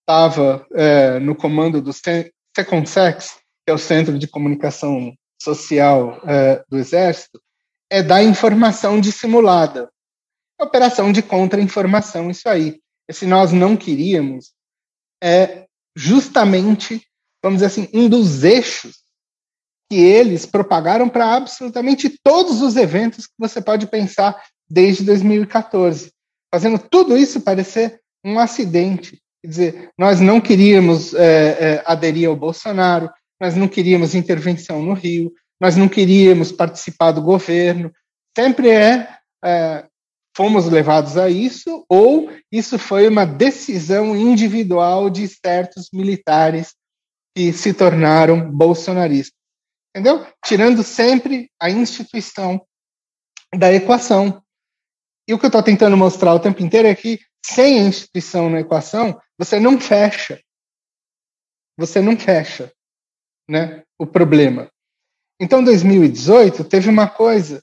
estava 0.00 0.66
é, 0.72 1.18
no 1.18 1.34
comando 1.34 1.80
do 1.82 1.90
Seconsex, 1.92 3.40
que 3.64 3.70
é 3.70 3.72
o 3.72 3.78
Centro 3.78 4.18
de 4.18 4.28
Comunicação 4.28 5.12
Social 5.40 6.20
é, 6.24 6.64
do 6.68 6.78
Exército, 6.78 7.40
é 7.90 8.02
dar 8.02 8.22
informação 8.22 9.00
dissimulada. 9.00 9.90
Operação 10.60 11.10
de 11.10 11.22
contra-informação, 11.22 12.30
isso 12.30 12.48
aí. 12.48 12.80
Esse 13.08 13.26
nós 13.26 13.50
não 13.52 13.76
queríamos 13.76 14.52
é 15.22 15.66
justamente, 15.96 17.04
vamos 17.42 17.60
dizer 17.60 17.66
assim, 17.66 17.88
um 17.92 18.08
dos 18.08 18.44
eixos 18.44 18.99
que 19.90 19.96
eles 19.96 20.46
propagaram 20.46 21.08
para 21.08 21.34
absolutamente 21.34 22.16
todos 22.22 22.62
os 22.62 22.76
eventos 22.76 23.26
que 23.26 23.32
você 23.36 23.60
pode 23.60 23.88
pensar 23.88 24.40
desde 24.70 25.02
2014, 25.02 26.12
fazendo 26.54 26.78
tudo 26.78 27.18
isso 27.18 27.40
parecer 27.40 28.00
um 28.24 28.38
acidente. 28.38 29.20
Quer 29.42 29.48
dizer, 29.48 29.90
nós 29.98 30.20
não 30.20 30.40
queríamos 30.40 31.12
é, 31.12 31.24
é, 31.24 31.82
aderir 31.84 32.28
ao 32.28 32.36
Bolsonaro, 32.36 33.10
nós 33.40 33.56
não 33.56 33.66
queríamos 33.66 34.14
intervenção 34.14 34.80
no 34.80 34.92
Rio, 34.92 35.32
nós 35.60 35.76
não 35.76 35.88
queríamos 35.88 36.52
participar 36.52 37.10
do 37.10 37.22
governo. 37.22 37.90
Sempre 38.36 38.70
é, 38.70 39.08
é 39.44 39.84
fomos 40.36 40.66
levados 40.66 41.16
a 41.16 41.28
isso, 41.28 41.84
ou 41.88 42.30
isso 42.52 42.78
foi 42.78 43.08
uma 43.08 43.26
decisão 43.26 44.16
individual 44.16 45.10
de 45.10 45.26
certos 45.26 45.88
militares 45.92 46.74
que 47.34 47.52
se 47.52 47.74
tornaram 47.74 48.48
bolsonaristas 48.48 49.39
entendeu? 49.90 50.26
Tirando 50.44 50.82
sempre 50.82 51.50
a 51.60 51.70
instituição 51.70 52.64
da 53.54 53.72
equação. 53.72 54.42
E 55.28 55.34
o 55.34 55.38
que 55.38 55.46
eu 55.46 55.48
estou 55.48 55.62
tentando 55.62 55.96
mostrar 55.96 56.34
o 56.34 56.40
tempo 56.40 56.62
inteiro 56.62 56.88
é 56.88 56.94
que 56.94 57.20
sem 57.44 57.80
a 57.80 57.84
instituição 57.84 58.50
na 58.50 58.60
equação, 58.60 59.20
você 59.38 59.58
não 59.58 59.80
fecha. 59.80 60.40
Você 61.78 62.00
não 62.00 62.16
fecha 62.16 62.72
né, 63.48 63.82
o 63.98 64.06
problema. 64.06 64.70
Então, 65.40 65.64
2018 65.64 66.64
teve 66.64 66.88
uma 66.88 67.08
coisa 67.08 67.62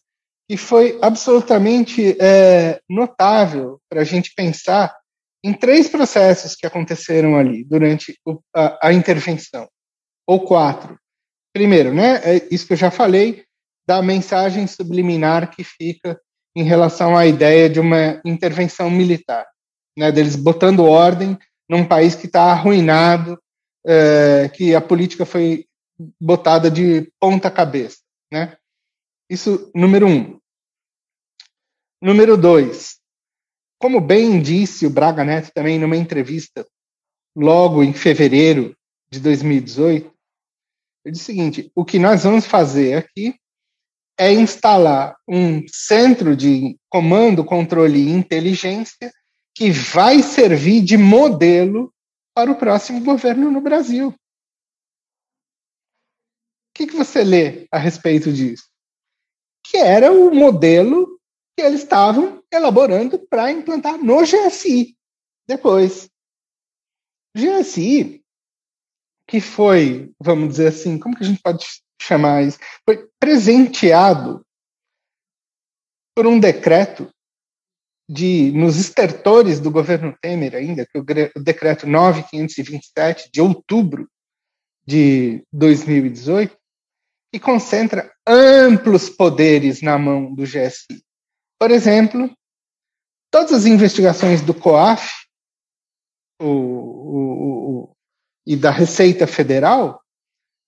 que 0.49 0.57
foi 0.57 0.97
absolutamente 1.01 2.17
é, 2.19 2.81
notável 2.89 3.79
para 3.89 4.01
a 4.01 4.03
gente 4.03 4.33
pensar 4.33 4.95
em 5.43 5.53
três 5.53 5.87
processos 5.87 6.55
que 6.55 6.65
aconteceram 6.65 7.37
ali 7.37 7.63
durante 7.63 8.19
a, 8.55 8.87
a 8.87 8.93
intervenção, 8.93 9.69
ou 10.25 10.45
quatro. 10.45 10.97
Primeiro, 11.57 11.91
né, 11.91 12.21
é 12.23 12.47
isso 12.51 12.67
que 12.67 12.73
eu 12.73 12.77
já 12.77 12.91
falei, 12.91 13.43
da 13.87 13.99
mensagem 13.99 14.67
subliminar 14.67 15.49
que 15.49 15.63
fica 15.63 16.21
em 16.55 16.61
relação 16.61 17.17
à 17.17 17.25
ideia 17.25 17.67
de 17.67 17.79
uma 17.79 18.21
intervenção 18.23 18.91
militar, 18.91 19.43
né, 19.97 20.11
deles 20.11 20.35
botando 20.35 20.85
ordem 20.85 21.35
num 21.67 21.83
país 21.83 22.13
que 22.13 22.27
está 22.27 22.51
arruinado, 22.51 23.41
é, 23.83 24.51
que 24.53 24.75
a 24.75 24.79
política 24.79 25.25
foi 25.25 25.65
botada 26.21 26.69
de 26.69 27.11
ponta 27.19 27.49
cabeça, 27.49 28.01
né? 28.31 28.55
Isso, 29.27 29.71
número 29.73 30.05
um. 30.05 30.39
Número 31.99 32.37
dois, 32.37 32.99
como 33.81 33.99
bem 33.99 34.39
disse 34.39 34.85
o 34.85 34.91
Braga 34.91 35.23
Neto 35.23 35.49
também 35.55 35.79
numa 35.79 35.97
entrevista 35.97 36.67
logo 37.35 37.83
em 37.83 37.93
fevereiro 37.93 38.77
de 39.09 39.19
2018, 39.19 40.16
eu 41.07 41.11
disse 41.11 41.23
o 41.23 41.25
seguinte: 41.27 41.71
o 41.73 41.85
que 41.85 41.97
nós 41.97 42.23
vamos 42.23 42.45
fazer 42.45 42.95
aqui 42.95 43.39
é 44.19 44.33
instalar 44.33 45.15
um 45.27 45.65
centro 45.69 46.35
de 46.35 46.77
comando, 46.89 47.45
controle 47.45 47.99
e 47.99 48.09
inteligência 48.09 49.11
que 49.55 49.71
vai 49.71 50.21
servir 50.21 50.83
de 50.83 50.97
modelo 50.97 51.93
para 52.35 52.51
o 52.51 52.57
próximo 52.57 53.01
governo 53.03 53.49
no 53.49 53.61
Brasil. 53.61 54.09
O 54.09 54.15
que, 56.75 56.87
que 56.87 56.95
você 56.95 57.23
lê 57.23 57.67
a 57.71 57.77
respeito 57.77 58.31
disso? 58.31 58.67
Que 59.63 59.77
era 59.77 60.11
o 60.11 60.35
modelo 60.35 61.19
que 61.55 61.63
eles 61.63 61.81
estavam 61.81 62.43
elaborando 62.51 63.17
para 63.17 63.49
implantar 63.51 63.97
no 63.97 64.21
GSI 64.23 64.95
depois. 65.47 66.09
GSI 67.35 68.23
que 69.27 69.41
foi, 69.41 70.11
vamos 70.19 70.49
dizer 70.49 70.67
assim, 70.67 70.97
como 70.97 71.15
que 71.15 71.23
a 71.23 71.27
gente 71.27 71.41
pode 71.41 71.65
chamar 72.01 72.43
isso? 72.43 72.57
Foi 72.85 73.07
presenteado 73.19 74.45
por 76.15 76.25
um 76.25 76.39
decreto 76.39 77.11
de 78.09 78.51
nos 78.53 78.79
estertores 78.79 79.59
do 79.59 79.69
governo 79.69 80.17
Temer 80.21 80.55
ainda, 80.55 80.85
que 80.85 80.97
o, 80.97 81.05
o 81.35 81.43
decreto 81.43 81.85
9527 81.85 83.29
de 83.31 83.41
outubro 83.41 84.09
de 84.87 85.43
2018, 85.51 86.57
que 87.33 87.39
concentra 87.39 88.09
amplos 88.25 89.09
poderes 89.09 89.81
na 89.81 89.97
mão 89.97 90.33
do 90.33 90.43
GSI. 90.43 91.03
Por 91.59 91.71
exemplo, 91.71 92.33
todas 93.29 93.51
as 93.51 93.65
investigações 93.65 94.41
do 94.41 94.53
COAF 94.53 95.11
o, 96.39 96.45
o, 96.45 97.95
e 98.47 98.55
da 98.55 98.71
Receita 98.71 99.27
Federal, 99.27 100.01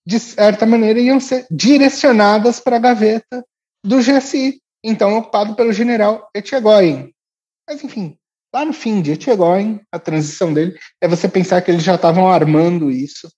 de 0.05 0.19
certa 0.19 0.65
maneira, 0.65 0.99
iam 0.99 1.17
ser 1.17 1.47
direcionadas 1.49 2.59
para 2.59 2.75
a 2.75 2.79
gaveta 2.79 3.45
do 3.85 3.99
GSI, 3.99 4.61
então 4.83 5.17
ocupado 5.17 5.55
pelo 5.55 5.71
general 5.71 6.29
Etchegoyen. 6.35 7.13
Mas, 7.65 7.81
enfim, 7.81 8.17
lá 8.53 8.65
no 8.65 8.73
fim 8.73 9.01
de 9.01 9.11
Etchegoyen, 9.11 9.79
a 9.89 9.97
transição 9.97 10.53
dele, 10.53 10.77
é 11.01 11.07
você 11.07 11.29
pensar 11.29 11.61
que 11.61 11.71
eles 11.71 11.83
já 11.83 11.95
estavam 11.95 12.29
armando 12.29 12.91
isso, 12.91 13.31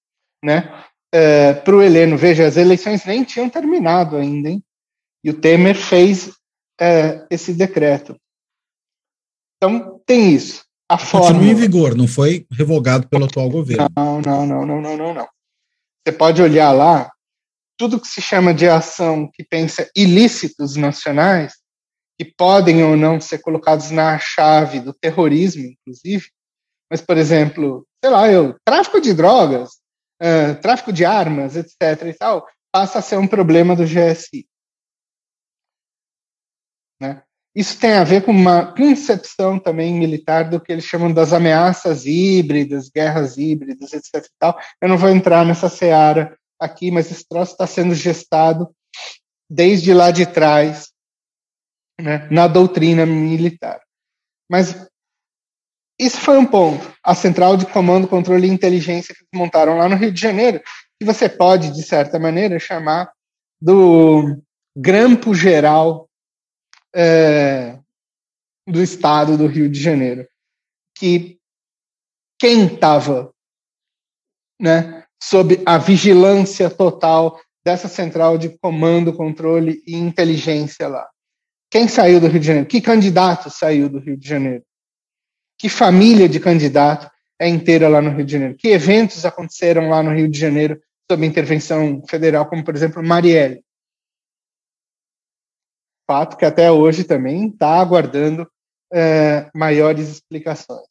né? 0.43 0.85
É, 1.13 1.53
para 1.53 1.75
o 1.75 1.83
Heleno, 1.83 2.17
veja, 2.17 2.47
as 2.47 2.57
eleições 2.57 3.05
nem 3.05 3.23
tinham 3.23 3.47
terminado 3.47 4.17
ainda, 4.17 4.49
hein? 4.49 4.63
E 5.23 5.29
o 5.29 5.39
Temer 5.39 5.75
fez 5.75 6.31
é, 6.79 7.27
esse 7.29 7.53
decreto. 7.53 8.15
Então, 9.57 10.01
tem 10.03 10.33
isso. 10.33 10.65
A 10.91 10.97
forma... 10.97 11.27
Continua 11.27 11.51
em 11.51 11.55
vigor, 11.55 11.95
não 11.95 12.05
foi 12.05 12.45
revogado 12.51 13.07
pelo 13.07 13.23
atual 13.23 13.49
governo. 13.49 13.87
Não, 13.95 14.19
não, 14.19 14.45
não, 14.45 14.65
não, 14.65 14.81
não, 14.81 14.97
não, 14.97 15.13
não. 15.13 15.27
Você 16.05 16.11
pode 16.11 16.41
olhar 16.41 16.73
lá, 16.73 17.09
tudo 17.77 17.97
que 17.97 18.09
se 18.09 18.21
chama 18.21 18.53
de 18.53 18.67
ação 18.67 19.31
que 19.33 19.41
pensa 19.41 19.89
ilícitos 19.95 20.75
nacionais, 20.75 21.53
que 22.19 22.25
podem 22.25 22.83
ou 22.83 22.97
não 22.97 23.21
ser 23.21 23.39
colocados 23.39 23.89
na 23.89 24.19
chave 24.19 24.81
do 24.81 24.93
terrorismo, 24.93 25.63
inclusive, 25.63 26.25
mas, 26.91 26.99
por 26.99 27.17
exemplo, 27.17 27.87
sei 28.03 28.11
lá, 28.11 28.29
eu, 28.29 28.57
tráfico 28.65 28.99
de 28.99 29.13
drogas, 29.13 29.69
uh, 30.21 30.59
tráfico 30.61 30.91
de 30.91 31.05
armas, 31.05 31.55
etc. 31.55 32.05
e 32.05 32.13
tal, 32.13 32.45
passa 32.69 32.99
a 32.99 33.01
ser 33.01 33.15
um 33.15 33.27
problema 33.29 33.77
do 33.77 33.85
GSI. 33.85 34.45
Né? 36.99 37.23
Isso 37.55 37.77
tem 37.77 37.93
a 37.93 38.03
ver 38.03 38.23
com 38.23 38.31
uma 38.31 38.73
concepção 38.73 39.59
também 39.59 39.93
militar 39.93 40.49
do 40.49 40.59
que 40.59 40.71
eles 40.71 40.85
chamam 40.85 41.11
das 41.13 41.33
ameaças 41.33 42.05
híbridas, 42.05 42.89
guerras 42.89 43.37
híbridas, 43.37 43.91
etc. 43.91 44.25
Eu 44.81 44.87
não 44.87 44.97
vou 44.97 45.09
entrar 45.09 45.45
nessa 45.45 45.67
seara 45.67 46.37
aqui, 46.59 46.91
mas 46.91 47.11
esse 47.11 47.27
troço 47.27 47.51
está 47.51 47.67
sendo 47.67 47.93
gestado 47.93 48.73
desde 49.49 49.93
lá 49.93 50.11
de 50.11 50.25
trás 50.25 50.91
né, 51.99 52.25
na 52.31 52.47
doutrina 52.47 53.05
militar. 53.05 53.81
Mas 54.49 54.87
isso 55.99 56.17
foi 56.21 56.37
um 56.37 56.45
ponto. 56.45 56.91
A 57.03 57.13
central 57.13 57.57
de 57.57 57.65
comando, 57.65 58.07
controle 58.07 58.47
e 58.47 58.51
inteligência 58.51 59.13
que 59.13 59.37
montaram 59.37 59.77
lá 59.77 59.89
no 59.89 59.95
Rio 59.97 60.11
de 60.11 60.21
Janeiro, 60.21 60.61
que 60.97 61.05
você 61.05 61.27
pode, 61.27 61.71
de 61.71 61.83
certa 61.83 62.17
maneira, 62.17 62.57
chamar 62.59 63.11
do 63.61 64.41
grampo 64.75 65.35
geral 65.35 66.09
é, 66.93 67.79
do 68.67 68.81
estado 68.81 69.37
do 69.37 69.47
Rio 69.47 69.69
de 69.69 69.79
Janeiro. 69.79 70.27
Que 70.97 71.39
quem 72.39 72.65
estava 72.65 73.33
né, 74.59 75.03
sob 75.21 75.61
a 75.65 75.77
vigilância 75.77 76.69
total 76.69 77.39
dessa 77.63 77.87
central 77.87 78.37
de 78.37 78.49
comando, 78.59 79.13
controle 79.13 79.81
e 79.85 79.95
inteligência 79.95 80.87
lá? 80.87 81.07
Quem 81.69 81.87
saiu 81.87 82.19
do 82.19 82.27
Rio 82.27 82.39
de 82.39 82.47
Janeiro? 82.47 82.67
Que 82.67 82.81
candidato 82.81 83.49
saiu 83.49 83.87
do 83.87 83.99
Rio 83.99 84.17
de 84.17 84.27
Janeiro? 84.27 84.63
Que 85.57 85.69
família 85.69 86.27
de 86.27 86.39
candidato 86.39 87.09
é 87.39 87.47
inteira 87.47 87.87
lá 87.87 88.01
no 88.01 88.09
Rio 88.09 88.25
de 88.25 88.31
Janeiro? 88.31 88.55
Que 88.57 88.69
eventos 88.69 89.25
aconteceram 89.25 89.89
lá 89.89 90.03
no 90.03 90.13
Rio 90.13 90.29
de 90.29 90.37
Janeiro 90.37 90.81
sob 91.09 91.25
intervenção 91.25 92.03
federal, 92.09 92.47
como 92.47 92.63
por 92.63 92.75
exemplo 92.75 93.01
Marielle? 93.01 93.63
Fato 96.11 96.35
que 96.35 96.43
até 96.43 96.69
hoje 96.69 97.05
também 97.05 97.47
está 97.47 97.79
aguardando 97.79 98.45
é, 98.91 99.49
maiores 99.55 100.09
explicações. 100.09 100.85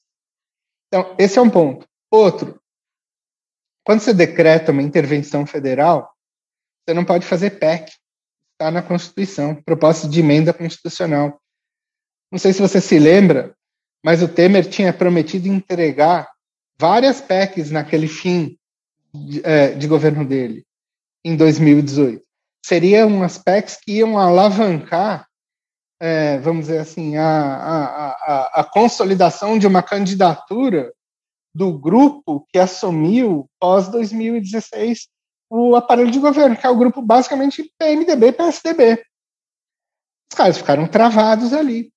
Então, 0.89 1.15
esse 1.19 1.39
é 1.39 1.43
um 1.43 1.51
ponto. 1.51 1.87
Outro, 2.11 2.59
quando 3.85 4.01
você 4.01 4.15
decreta 4.15 4.73
uma 4.73 4.81
intervenção 4.81 5.45
federal, 5.45 6.11
você 6.83 6.95
não 6.95 7.05
pode 7.05 7.27
fazer 7.27 7.59
PEC 7.59 7.93
está 8.53 8.71
na 8.71 8.81
Constituição, 8.81 9.55
proposta 9.55 10.09
de 10.09 10.21
emenda 10.21 10.55
constitucional. 10.55 11.39
Não 12.33 12.39
sei 12.39 12.55
se 12.55 12.63
você 12.63 12.81
se 12.81 12.99
lembra, 12.99 13.55
mas 14.03 14.23
o 14.23 14.29
Temer 14.29 14.71
tinha 14.71 14.91
prometido 14.91 15.49
entregar 15.49 16.31
várias 16.79 17.21
PECs 17.21 17.71
naquele 17.71 18.09
fim 18.09 18.59
de, 19.13 19.45
é, 19.45 19.75
de 19.75 19.87
governo 19.87 20.25
dele, 20.25 20.65
em 21.23 21.37
2018. 21.37 22.25
Seriam 22.65 23.09
umas 23.09 23.39
PECs 23.39 23.77
que 23.77 23.93
iam 23.99 24.19
alavancar, 24.19 25.27
é, 26.01 26.39
vamos 26.39 26.67
dizer 26.67 26.79
assim, 26.79 27.17
a, 27.17 27.27
a, 27.27 28.11
a, 28.11 28.61
a 28.61 28.65
consolidação 28.65 29.59
de 29.59 29.67
uma 29.67 29.83
candidatura 29.83 30.93
do 31.55 31.77
grupo 31.77 32.47
que 32.49 32.59
assumiu 32.59 33.51
pós 33.59 33.89
2016 33.89 35.09
o 35.51 35.75
aparelho 35.75 36.13
de 36.13 36.21
governo, 36.21 36.57
que 36.57 36.65
é 36.65 36.71
o 36.71 36.79
grupo 36.79 37.03
basicamente 37.03 37.73
PMDB 37.77 38.33
PSDB. 38.33 39.05
Os 40.31 40.37
caras 40.37 40.59
ficaram 40.59 40.87
travados 40.87 41.53
ali. 41.53 41.93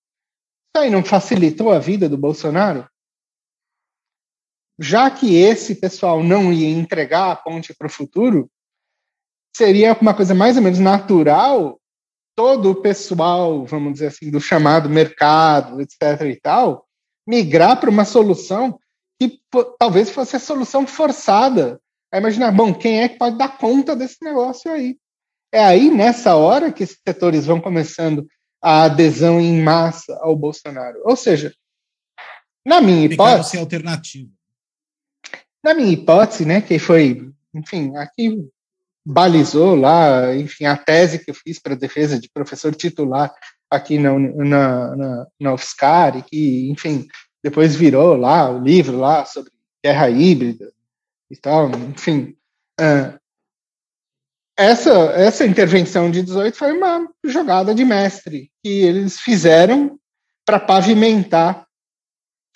Isso 0.76 0.84
aí 0.84 0.90
não 0.90 1.06
facilitou 1.06 1.72
a 1.72 1.78
vida 1.78 2.10
do 2.10 2.18
Bolsonaro? 2.18 2.90
Já 4.80 5.12
que 5.12 5.36
esse 5.36 5.76
pessoal 5.76 6.24
não 6.24 6.52
ia 6.52 6.68
entregar 6.68 7.32
a 7.32 7.36
ponte 7.36 7.76
para 7.76 7.86
o 7.86 7.92
futuro, 7.92 8.50
seria 9.56 9.98
uma 10.00 10.14
coisa 10.14 10.34
mais 10.34 10.58
ou 10.58 10.64
menos 10.64 10.80
natural 10.80 11.80
todo 12.36 12.72
o 12.72 12.76
pessoal, 12.76 13.66
vamos 13.66 13.94
dizer 13.94 14.08
assim, 14.08 14.32
do 14.32 14.42
chamado 14.42 14.90
mercado, 14.90 15.80
etc. 15.80 16.22
e 16.26 16.40
tal, 16.40 16.86
migrar 17.28 17.80
para 17.80 17.90
uma 17.90 18.06
solução 18.06 18.80
que 19.22 19.40
talvez 19.78 20.10
fosse 20.10 20.36
a 20.36 20.40
solução 20.40 20.88
forçada 20.88 21.80
Aí 22.14 22.20
imaginar, 22.20 22.52
bom, 22.52 22.72
quem 22.72 23.02
é 23.02 23.10
que 23.10 23.18
pode 23.18 23.40
dar 23.40 23.58
conta 23.58 23.96
desse 23.96 24.24
negócio 24.24 24.72
aí? 24.72 25.00
É 25.52 25.64
aí, 25.64 25.90
nessa 25.90 26.36
hora, 26.36 26.72
que 26.72 26.84
esses 26.84 27.00
setores 27.06 27.48
vão 27.48 27.60
começando 27.60 28.28
a 28.62 28.84
adesão 28.84 29.42
em 29.42 29.60
massa 29.60 30.16
ao 30.22 30.36
Bolsonaro. 30.36 31.02
Ou 31.06 31.16
seja, 31.16 31.52
na 32.64 32.80
minha 32.80 33.08
hipótese. 33.08 33.50
Sem 33.50 33.60
alternativa. 33.60 34.30
Na 35.64 35.74
minha 35.74 35.92
hipótese, 35.92 36.46
né, 36.46 36.62
que 36.62 36.78
foi, 36.78 37.34
enfim, 37.52 37.98
aqui 37.98 38.48
balizou 39.06 39.76
lá, 39.76 40.36
enfim, 40.36 40.66
a 40.66 40.78
tese 40.78 41.20
que 41.20 41.32
eu 41.32 41.36
fiz 41.36 41.60
para 41.60 41.76
defesa 41.76 42.20
de 42.20 42.30
professor 42.30 42.74
titular 42.74 43.34
aqui 43.70 43.98
na, 43.98 44.18
na, 44.18 44.96
na, 44.96 45.28
na 45.40 45.54
UFSCar, 45.54 46.18
e 46.18 46.22
que, 46.24 46.70
enfim, 46.70 47.08
depois 47.44 47.76
virou 47.76 48.16
lá 48.16 48.50
o 48.50 48.62
livro 48.62 48.98
lá 48.98 49.26
sobre 49.26 49.52
guerra 49.84 50.10
híbrida, 50.10 50.72
e 51.34 51.36
tal, 51.36 51.70
enfim. 51.90 52.38
É, 52.80 53.18
essa, 54.58 54.92
essa 55.16 55.46
intervenção 55.46 56.12
de 56.12 56.22
18 56.22 56.56
foi 56.56 56.72
uma 56.72 57.10
jogada 57.26 57.74
de 57.74 57.84
mestre 57.84 58.52
que 58.64 58.70
eles 58.70 59.20
fizeram 59.20 60.00
para 60.46 60.60
pavimentar 60.60 61.68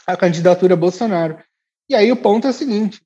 a 0.05 0.15
candidatura 0.15 0.75
Bolsonaro. 0.75 1.43
E 1.89 1.95
aí 1.95 2.11
o 2.11 2.21
ponto 2.21 2.45
é 2.45 2.51
o 2.51 2.53
seguinte: 2.53 3.01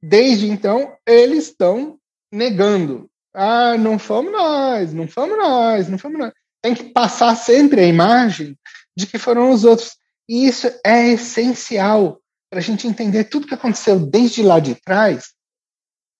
desde 0.00 0.48
então, 0.48 0.96
eles 1.06 1.48
estão 1.48 1.98
negando. 2.32 3.10
Ah, 3.34 3.76
não 3.76 3.98
fomos 3.98 4.32
nós, 4.32 4.92
não 4.92 5.06
fomos 5.06 5.36
nós, 5.36 5.88
não 5.88 5.98
fomos 5.98 6.18
nós. 6.18 6.32
Tem 6.62 6.74
que 6.74 6.84
passar 6.84 7.34
sempre 7.36 7.80
a 7.80 7.86
imagem 7.86 8.58
de 8.96 9.06
que 9.06 9.18
foram 9.18 9.50
os 9.50 9.64
outros. 9.64 9.96
E 10.28 10.46
isso 10.46 10.68
é 10.84 11.08
essencial 11.08 12.20
para 12.50 12.60
a 12.60 12.62
gente 12.62 12.86
entender 12.86 13.24
tudo 13.24 13.46
que 13.46 13.54
aconteceu 13.54 13.98
desde 13.98 14.42
lá 14.42 14.60
de 14.60 14.74
trás 14.74 15.32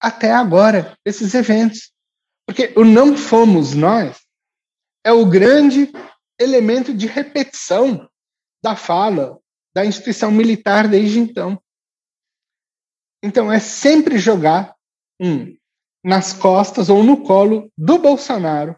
até 0.01 0.33
agora, 0.33 0.97
esses 1.05 1.35
eventos. 1.35 1.93
Porque 2.47 2.73
o 2.77 2.85
não 2.85 3.17
fomos 3.17 3.75
nós 3.75 4.21
é 5.05 5.13
o 5.13 5.27
grande 5.27 5.93
elemento 6.41 6.93
de 6.93 7.07
repetição 7.07 8.09
da 8.63 8.75
fala 8.75 9.39
da 9.75 9.85
instituição 9.87 10.31
militar 10.31 10.89
desde 10.89 11.19
então. 11.19 11.61
Então 13.23 13.51
é 13.51 13.61
sempre 13.61 14.19
jogar 14.19 14.75
um, 15.21 15.57
nas 16.05 16.33
costas 16.33 16.89
ou 16.89 17.03
no 17.03 17.23
colo 17.23 17.71
do 17.77 17.99
Bolsonaro 17.99 18.77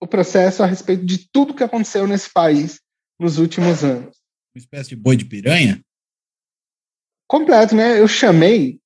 o 0.00 0.06
processo 0.06 0.62
a 0.62 0.66
respeito 0.66 1.04
de 1.04 1.28
tudo 1.30 1.54
que 1.54 1.64
aconteceu 1.64 2.06
nesse 2.06 2.32
país 2.32 2.80
nos 3.18 3.38
últimos 3.38 3.82
anos. 3.82 4.16
Uma 4.54 4.60
espécie 4.60 4.90
de 4.90 4.96
boi 4.96 5.16
de 5.16 5.24
piranha? 5.24 5.82
completo, 7.28 7.76
né? 7.76 8.00
Eu 8.00 8.08
chamei 8.08 8.80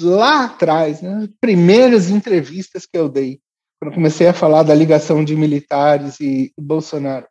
lá 0.00 0.44
atrás, 0.44 1.02
né, 1.02 1.28
primeiras 1.40 2.08
entrevistas 2.08 2.86
que 2.86 2.96
eu 2.96 3.08
dei, 3.08 3.40
quando 3.80 3.94
comecei 3.94 4.28
a 4.28 4.34
falar 4.34 4.62
da 4.62 4.74
ligação 4.74 5.24
de 5.24 5.34
militares 5.34 6.20
e, 6.20 6.52
Bolsonaro. 6.56 7.26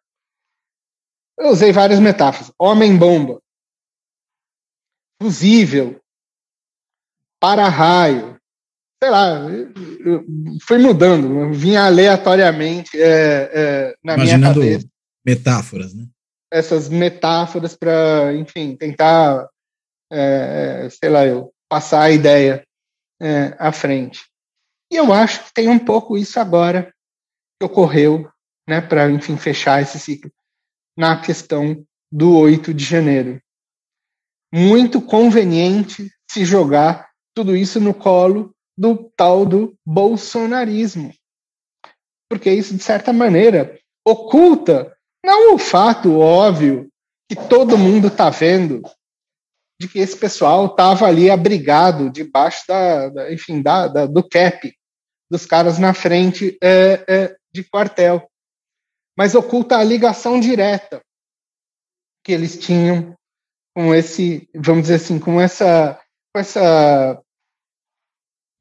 eu 1.40 1.50
usei 1.50 1.72
várias 1.72 2.00
metáforas. 2.00 2.52
Homem-bomba, 2.60 3.42
fusível, 5.22 6.02
para-raio, 7.40 8.35
sei 9.06 9.10
lá, 9.12 9.40
fui 10.66 10.80
mudando, 10.80 11.54
vinha 11.54 11.84
aleatoriamente 11.84 13.00
é, 13.00 13.52
é, 13.54 13.96
na 14.04 14.16
Imaginando 14.16 14.60
minha 14.60 14.72
cabeça. 14.72 14.90
metáforas, 15.24 15.94
né? 15.94 16.08
Essas 16.52 16.90
metáforas 16.90 17.76
para, 17.76 18.34
enfim, 18.34 18.76
tentar, 18.76 19.48
é, 20.12 20.88
sei 20.90 21.10
lá, 21.10 21.26
eu 21.26 21.54
passar 21.70 22.02
a 22.02 22.12
ideia 22.12 22.66
é, 23.22 23.56
à 23.60 23.72
frente. 23.72 24.22
E 24.92 24.96
eu 24.96 25.14
acho 25.14 25.44
que 25.46 25.54
tem 25.54 25.68
um 25.68 25.80
pouco 25.80 26.18
isso 26.18 26.40
agora 26.40 26.92
que 27.60 27.66
ocorreu, 27.66 28.28
né, 28.68 28.82
para, 28.82 29.12
enfim, 29.12 29.38
fechar 29.38 29.82
esse 29.82 30.00
ciclo, 30.00 30.32
na 30.98 31.22
questão 31.22 31.86
do 32.12 32.36
8 32.38 32.74
de 32.74 32.84
janeiro. 32.84 33.40
Muito 34.52 35.00
conveniente 35.00 36.10
se 36.30 36.44
jogar 36.44 37.10
tudo 37.36 37.56
isso 37.56 37.80
no 37.80 37.94
colo 37.94 38.55
do 38.78 39.12
tal 39.16 39.46
do 39.46 39.76
bolsonarismo. 39.86 41.14
Porque 42.30 42.52
isso, 42.52 42.76
de 42.76 42.84
certa 42.84 43.14
maneira, 43.14 43.80
oculta 44.06 44.96
não 45.24 45.56
o 45.56 45.58
fato 45.58 46.20
óbvio 46.20 46.90
que 47.28 47.36
todo 47.36 47.78
mundo 47.78 48.08
está 48.08 48.30
vendo 48.30 48.82
de 49.80 49.88
que 49.88 50.00
esse 50.00 50.18
pessoal 50.18 50.68
estava 50.68 51.06
ali 51.08 51.30
abrigado 51.30 52.10
debaixo 52.10 52.64
da, 52.68 53.10
da 53.10 53.34
enfim, 53.34 53.62
da, 53.62 53.88
da, 53.88 54.06
do 54.06 54.28
cap 54.28 54.74
dos 55.30 55.46
caras 55.46 55.80
na 55.80 55.94
frente 55.94 56.58
é, 56.62 57.04
é, 57.08 57.36
de 57.52 57.64
quartel, 57.64 58.30
mas 59.18 59.34
oculta 59.34 59.78
a 59.78 59.84
ligação 59.84 60.40
direta 60.40 61.02
que 62.24 62.32
eles 62.32 62.58
tinham 62.58 63.16
com 63.76 63.94
esse, 63.94 64.50
vamos 64.56 64.84
dizer 64.84 64.96
assim, 64.96 65.20
com 65.20 65.42
essa, 65.42 66.00
com 66.34 66.40
essa 66.40 67.22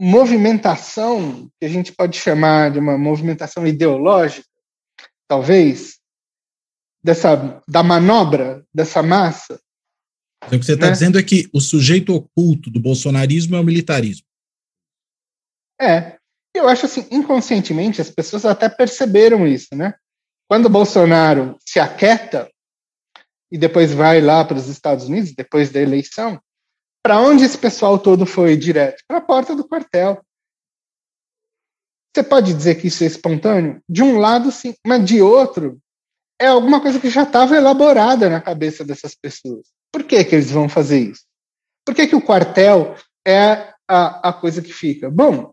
movimentação 0.00 1.48
que 1.60 1.66
a 1.66 1.68
gente 1.68 1.92
pode 1.92 2.18
chamar 2.18 2.72
de 2.72 2.78
uma 2.78 2.98
movimentação 2.98 3.66
ideológica, 3.66 4.48
talvez, 5.28 5.98
dessa 7.02 7.62
da 7.68 7.82
manobra 7.82 8.64
dessa 8.72 9.02
massa. 9.02 9.60
Então, 10.44 10.56
o 10.56 10.60
que 10.60 10.66
você 10.66 10.74
está 10.74 10.86
né? 10.86 10.92
dizendo 10.92 11.18
é 11.18 11.22
que 11.22 11.48
o 11.52 11.60
sujeito 11.60 12.14
oculto 12.14 12.70
do 12.70 12.80
bolsonarismo 12.80 13.56
é 13.56 13.60
o 13.60 13.64
militarismo. 13.64 14.26
É, 15.80 16.18
eu 16.54 16.68
acho 16.68 16.86
assim, 16.86 17.06
inconscientemente 17.10 18.00
as 18.00 18.10
pessoas 18.10 18.44
até 18.44 18.68
perceberam 18.68 19.46
isso, 19.46 19.74
né? 19.74 19.94
Quando 20.48 20.66
o 20.66 20.70
Bolsonaro 20.70 21.58
se 21.66 21.80
aquieta 21.80 22.48
e 23.50 23.58
depois 23.58 23.92
vai 23.92 24.20
lá 24.20 24.44
para 24.44 24.56
os 24.56 24.68
Estados 24.68 25.06
Unidos, 25.06 25.32
depois 25.34 25.70
da 25.70 25.80
eleição, 25.80 26.40
para 27.04 27.20
onde 27.20 27.44
esse 27.44 27.58
pessoal 27.58 27.98
todo 27.98 28.24
foi 28.24 28.56
direto? 28.56 29.04
Para 29.06 29.18
a 29.18 29.20
porta 29.20 29.54
do 29.54 29.68
quartel. 29.68 30.24
Você 32.14 32.22
pode 32.22 32.54
dizer 32.54 32.76
que 32.76 32.86
isso 32.86 33.04
é 33.04 33.06
espontâneo? 33.06 33.82
De 33.86 34.02
um 34.02 34.18
lado, 34.18 34.50
sim, 34.50 34.74
mas 34.86 35.04
de 35.04 35.20
outro, 35.20 35.78
é 36.40 36.46
alguma 36.46 36.80
coisa 36.80 36.98
que 36.98 37.10
já 37.10 37.24
estava 37.24 37.56
elaborada 37.56 38.30
na 38.30 38.40
cabeça 38.40 38.84
dessas 38.84 39.14
pessoas. 39.14 39.66
Por 39.92 40.04
que, 40.04 40.24
que 40.24 40.34
eles 40.34 40.50
vão 40.50 40.66
fazer 40.66 41.00
isso? 41.00 41.24
Por 41.84 41.94
que, 41.94 42.06
que 42.06 42.16
o 42.16 42.22
quartel 42.22 42.96
é 43.26 43.74
a, 43.86 44.30
a 44.30 44.32
coisa 44.32 44.62
que 44.62 44.72
fica? 44.72 45.10
Bom, 45.10 45.52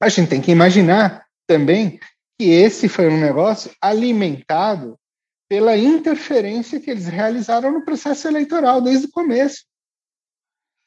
a 0.00 0.08
gente 0.08 0.30
tem 0.30 0.40
que 0.40 0.52
imaginar 0.52 1.26
também 1.46 2.00
que 2.40 2.48
esse 2.50 2.88
foi 2.88 3.08
um 3.08 3.20
negócio 3.20 3.70
alimentado 3.80 4.98
pela 5.50 5.76
interferência 5.76 6.80
que 6.80 6.90
eles 6.90 7.06
realizaram 7.06 7.72
no 7.72 7.84
processo 7.84 8.26
eleitoral 8.26 8.80
desde 8.80 9.06
o 9.06 9.10
começo. 9.10 9.64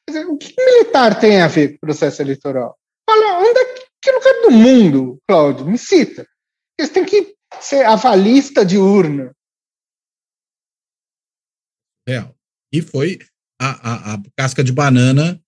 O 0.08 0.36
que 0.36 0.54
militar 0.56 1.18
tem 1.20 1.40
a 1.40 1.48
ver 1.48 1.70
com 1.70 1.76
o 1.76 1.80
processo 1.80 2.22
eleitoral? 2.22 2.76
Olha, 3.08 3.38
onde 3.38 3.58
é 3.58 3.74
que 4.02 4.10
lugar 4.12 4.42
do 4.42 4.50
mundo, 4.50 5.18
Cláudio? 5.28 5.66
Me 5.66 5.78
cita. 5.78 6.26
Eles 6.78 6.90
têm 6.90 7.04
que 7.04 7.36
ser 7.60 7.84
avalista 7.84 8.64
de 8.64 8.78
urna. 8.78 9.34
Real. 12.08 12.34
E 12.72 12.80
foi 12.80 13.18
a, 13.60 13.68
a, 13.68 14.14
a 14.14 14.22
casca 14.36 14.64
de 14.64 14.72
banana 14.72 15.40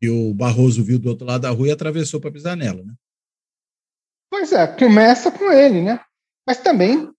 que 0.00 0.08
o 0.08 0.32
Barroso 0.34 0.84
viu 0.84 0.98
do 0.98 1.08
outro 1.08 1.26
lado 1.26 1.42
da 1.42 1.50
rua 1.50 1.68
e 1.68 1.72
atravessou 1.72 2.20
para 2.20 2.30
pisar 2.30 2.56
nela, 2.56 2.84
né? 2.84 2.94
Pois 4.30 4.52
é, 4.52 4.66
começa 4.66 5.30
com 5.30 5.50
ele, 5.50 5.82
né? 5.82 6.04
Mas 6.46 6.58
também 6.58 7.10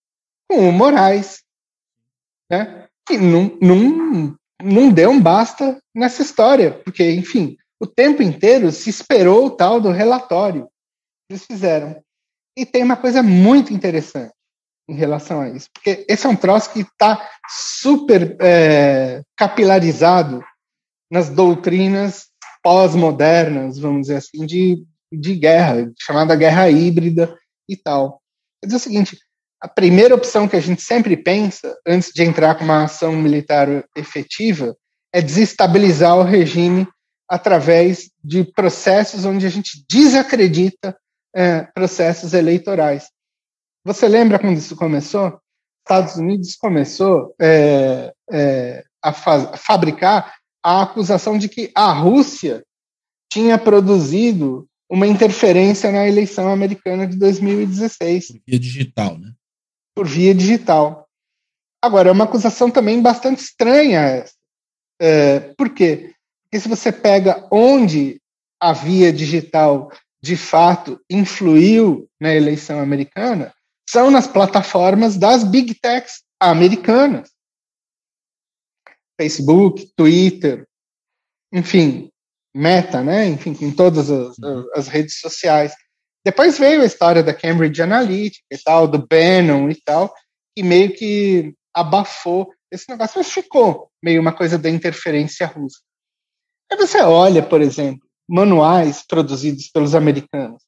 com 0.49 0.69
o 0.69 0.71
Moraes, 0.71 1.43
né? 2.49 2.87
Que 3.05 3.17
não, 3.17 3.57
não, 3.61 4.37
não 4.61 4.91
deu 4.91 5.11
um 5.11 5.21
basta 5.21 5.81
nessa 5.95 6.21
história, 6.21 6.71
porque, 6.71 7.11
enfim, 7.11 7.57
o 7.79 7.87
tempo 7.87 8.21
inteiro 8.21 8.71
se 8.71 8.89
esperou 8.89 9.45
o 9.45 9.51
tal 9.51 9.79
do 9.79 9.91
relatório 9.91 10.69
eles 11.29 11.45
fizeram. 11.45 12.01
E 12.57 12.65
tem 12.65 12.83
uma 12.83 12.97
coisa 12.97 13.21
muito 13.21 13.71
interessante 13.71 14.33
em 14.89 14.95
relação 14.95 15.41
a 15.41 15.49
isso, 15.49 15.69
porque 15.71 16.03
esse 16.09 16.25
é 16.25 16.29
um 16.29 16.35
troço 16.35 16.73
que 16.73 16.79
está 16.79 17.29
super 17.47 18.35
é, 18.41 19.21
capilarizado 19.37 20.43
nas 21.11 21.29
doutrinas 21.29 22.27
pós-modernas, 22.63 23.77
vamos 23.77 24.01
dizer 24.01 24.17
assim, 24.17 24.47
de, 24.47 24.83
de 25.13 25.35
guerra, 25.35 25.91
chamada 25.99 26.35
guerra 26.35 26.69
híbrida 26.71 27.37
e 27.69 27.77
tal. 27.77 28.19
Quer 28.59 28.67
dizer 28.67 28.77
o 28.77 28.79
seguinte, 28.79 29.19
a 29.61 29.67
primeira 29.67 30.15
opção 30.15 30.47
que 30.47 30.55
a 30.55 30.61
gente 30.61 30.81
sempre 30.81 31.17
pensa, 31.17 31.77
antes 31.85 32.11
de 32.13 32.23
entrar 32.23 32.55
com 32.55 32.63
uma 32.63 32.83
ação 32.83 33.13
militar 33.13 33.67
efetiva, 33.95 34.75
é 35.13 35.21
desestabilizar 35.21 36.17
o 36.17 36.23
regime 36.23 36.87
através 37.27 38.09
de 38.23 38.43
processos 38.43 39.25
onde 39.25 39.45
a 39.45 39.49
gente 39.49 39.85
desacredita 39.89 40.97
é, 41.35 41.63
processos 41.73 42.33
eleitorais. 42.33 43.09
Você 43.85 44.07
lembra 44.07 44.39
quando 44.39 44.57
isso 44.57 44.75
começou? 44.75 45.39
Estados 45.79 46.15
Unidos 46.15 46.55
começou 46.55 47.33
é, 47.41 48.13
é, 48.31 48.83
a, 49.03 49.09
a 49.09 49.57
fabricar 49.57 50.35
a 50.63 50.83
acusação 50.83 51.37
de 51.37 51.49
que 51.49 51.71
a 51.75 51.91
Rússia 51.91 52.63
tinha 53.31 53.57
produzido 53.57 54.67
uma 54.89 55.05
interferência 55.05 55.91
na 55.91 56.07
eleição 56.07 56.51
americana 56.51 57.05
de 57.05 57.17
2016. 57.17 58.27
Por 58.27 58.41
via 58.47 58.59
digital, 58.59 59.17
né? 59.17 59.31
Por 59.95 60.07
via 60.07 60.33
digital. 60.33 61.07
Agora, 61.81 62.09
é 62.09 62.11
uma 62.11 62.25
acusação 62.25 62.69
também 62.69 63.01
bastante 63.01 63.39
estranha 63.39 64.01
essa. 64.01 64.33
É, 65.01 65.39
por 65.53 65.69
quê? 65.69 66.13
Porque 66.43 66.59
se 66.59 66.67
você 66.67 66.91
pega 66.91 67.47
onde 67.51 68.21
a 68.59 68.73
via 68.73 69.13
digital 69.13 69.91
de 70.21 70.35
fato 70.35 70.99
influiu 71.09 72.09
na 72.19 72.33
eleição 72.33 72.79
americana, 72.79 73.53
são 73.89 74.11
nas 74.11 74.27
plataformas 74.27 75.17
das 75.17 75.43
big 75.43 75.73
techs 75.75 76.23
americanas. 76.39 77.31
Facebook, 79.19 79.91
Twitter, 79.95 80.67
enfim, 81.51 82.09
Meta, 82.53 83.03
né? 83.03 83.27
Enfim, 83.27 83.55
em 83.61 83.71
todas 83.71 84.09
as, 84.09 84.37
uhum. 84.37 84.65
as, 84.73 84.87
redes 84.87 85.19
sociais. 85.19 85.73
Depois 86.29 86.57
veio 86.57 86.81
a 86.81 86.85
história 86.85 87.23
da 87.23 87.33
Cambridge 87.33 87.81
Analytica 87.81 88.45
e 88.51 88.57
tal, 88.57 88.87
do 88.87 89.05
Bannon 89.05 89.69
e 89.69 89.75
tal, 89.75 90.13
que 90.55 90.63
meio 90.63 90.93
que 90.93 91.55
abafou 91.73 92.53
esse 92.71 92.89
negócio, 92.89 93.17
mas 93.17 93.31
ficou 93.31 93.89
meio 94.03 94.21
uma 94.21 94.31
coisa 94.31 94.57
da 94.57 94.69
interferência 94.69 95.47
russa. 95.47 95.79
Aí 96.71 96.77
você 96.77 97.01
olha, 97.01 97.41
por 97.41 97.61
exemplo, 97.61 98.07
manuais 98.29 99.03
produzidos 99.07 99.69
pelos 99.69 99.95
americanos, 99.95 100.61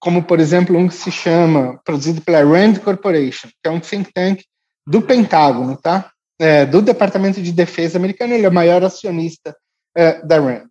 como, 0.00 0.24
por 0.24 0.40
exemplo, 0.40 0.76
um 0.76 0.88
que 0.88 0.94
se 0.94 1.12
chama, 1.12 1.80
produzido 1.84 2.20
pela 2.20 2.42
Rand 2.42 2.78
Corporation, 2.78 3.48
que 3.48 3.68
é 3.68 3.70
um 3.70 3.78
think 3.78 4.10
tank 4.12 4.42
do 4.86 5.00
Pentágono, 5.00 5.76
tá? 5.76 6.10
é, 6.40 6.64
do 6.64 6.80
Departamento 6.80 7.42
de 7.42 7.52
Defesa 7.52 7.98
americano, 7.98 8.32
ele 8.32 8.46
é 8.46 8.48
o 8.48 8.52
maior 8.52 8.82
acionista 8.82 9.54
é, 9.94 10.24
da 10.24 10.40
RAND. 10.40 10.66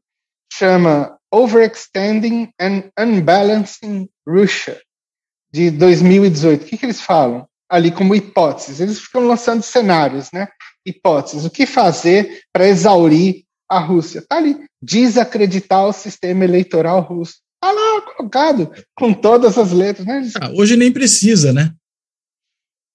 Chama 0.52 1.16
Overextending 1.32 2.52
and 2.60 2.92
Unbalancing 2.98 4.10
Russia, 4.28 4.80
de 5.52 5.72
2018. 5.72 6.64
O 6.64 6.66
que, 6.66 6.78
que 6.78 6.86
eles 6.86 7.02
falam? 7.02 7.48
Ali 7.70 7.92
como 7.92 8.16
hipóteses. 8.16 8.80
Eles 8.80 9.00
ficam 9.00 9.28
lançando 9.28 9.62
cenários, 9.62 10.32
né? 10.32 10.48
Hipóteses. 10.86 11.46
O 11.46 11.50
que 11.50 11.66
fazer 11.66 12.44
para 12.52 12.68
exaurir 12.68 13.44
a 13.70 13.80
Rússia? 13.80 14.20
Está 14.20 14.38
ali. 14.38 14.58
Desacreditar 14.82 15.86
o 15.86 15.94
sistema 15.94 16.44
eleitoral 16.44 17.02
russo. 17.02 17.36
Está 17.62 17.72
lá 17.74 18.02
colocado, 18.02 18.72
com 18.96 19.14
todas 19.14 19.58
as 19.58 19.72
letras. 19.72 20.08
Né? 20.08 20.32
Ah, 20.40 20.50
hoje 20.52 20.78
nem 20.78 20.92
precisa, 20.92 21.52
né? 21.52 21.74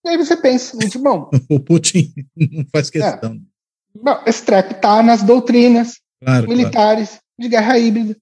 E 0.05 0.09
aí 0.11 0.17
você 0.17 0.37
pensa, 0.37 0.77
muito 0.77 0.99
bom. 0.99 1.31
o 1.49 1.61
Putin 1.61 2.13
não 2.37 2.65
faz 2.73 2.91
questão. 2.91 3.35
É. 3.35 3.55
Bom, 3.97 4.23
esse 4.27 4.43
treco 4.43 4.73
está 4.73 5.03
nas 5.03 5.23
doutrinas 5.23 6.01
claro, 6.23 6.49
militares 6.49 7.11
claro. 7.11 7.23
de 7.39 7.49
guerra 7.49 7.79
híbrida. 7.79 8.17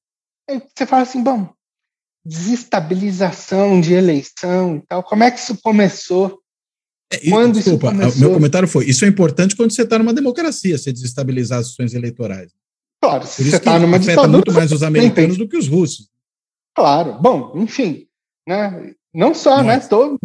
Aí 0.49 0.63
você 0.75 0.87
fala 0.87 1.03
assim, 1.03 1.23
bom, 1.23 1.53
desestabilização 2.25 3.81
de 3.81 3.95
eleição 3.95 4.77
e 4.77 4.83
tal, 4.87 5.03
como 5.03 5.25
é 5.25 5.31
que 5.31 5.39
isso 5.39 5.61
começou? 5.63 6.41
É, 7.13 7.29
quando 7.29 7.55
desculpa, 7.55 7.89
começou... 7.89 8.21
meu 8.21 8.33
comentário 8.33 8.69
foi: 8.69 8.87
isso 8.87 9.05
é 9.05 9.09
importante 9.09 9.55
quando 9.55 9.73
você 9.73 9.83
está 9.83 9.99
numa 9.99 10.15
democracia, 10.15 10.79
você 10.79 10.93
desestabilizar 10.93 11.59
as 11.59 11.69
sessões 11.69 11.95
eleitorais. 11.95 12.51
Claro, 13.03 13.27
se 13.27 13.43
você 13.43 13.57
está 13.57 13.79
numa 13.79 13.97
afeta 13.97 14.13
ditadura, 14.13 14.37
muito 14.39 14.53
mais 14.53 14.73
os 14.73 14.83
americanos 14.83 15.37
do 15.37 15.49
que 15.49 15.57
os 15.57 15.69
russos. 15.69 16.09
Claro, 16.75 17.21
bom, 17.21 17.53
enfim, 17.57 18.07
né? 18.49 18.95
Não 19.13 19.35
só, 19.35 19.63
né? 19.63 19.79
Todo, 19.81 20.19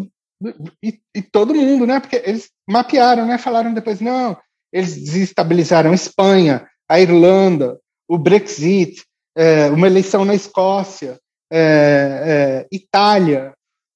e, 0.82 1.00
e, 1.16 1.22
todo 1.22 1.56
mundo, 1.56 1.86
né? 1.86 2.00
Porque 2.00 2.22
eles 2.24 2.50
mapearam, 2.70 3.26
né? 3.26 3.38
Falaram 3.38 3.74
depois, 3.74 4.00
não, 4.00 4.38
eles 4.72 4.96
desestabilizaram 4.96 5.92
a 5.92 5.96
Espanha, 5.96 6.68
a 6.88 7.02
Irlanda, 7.02 7.80
o 8.08 8.18
Brexit, 8.18 9.04
é, 9.38 9.70
uma 9.70 9.86
eleição 9.86 10.26
na 10.26 10.34
Escócia, 10.34 11.20
é, 11.52 12.66
é, 12.72 12.76
Itália, 12.76 13.54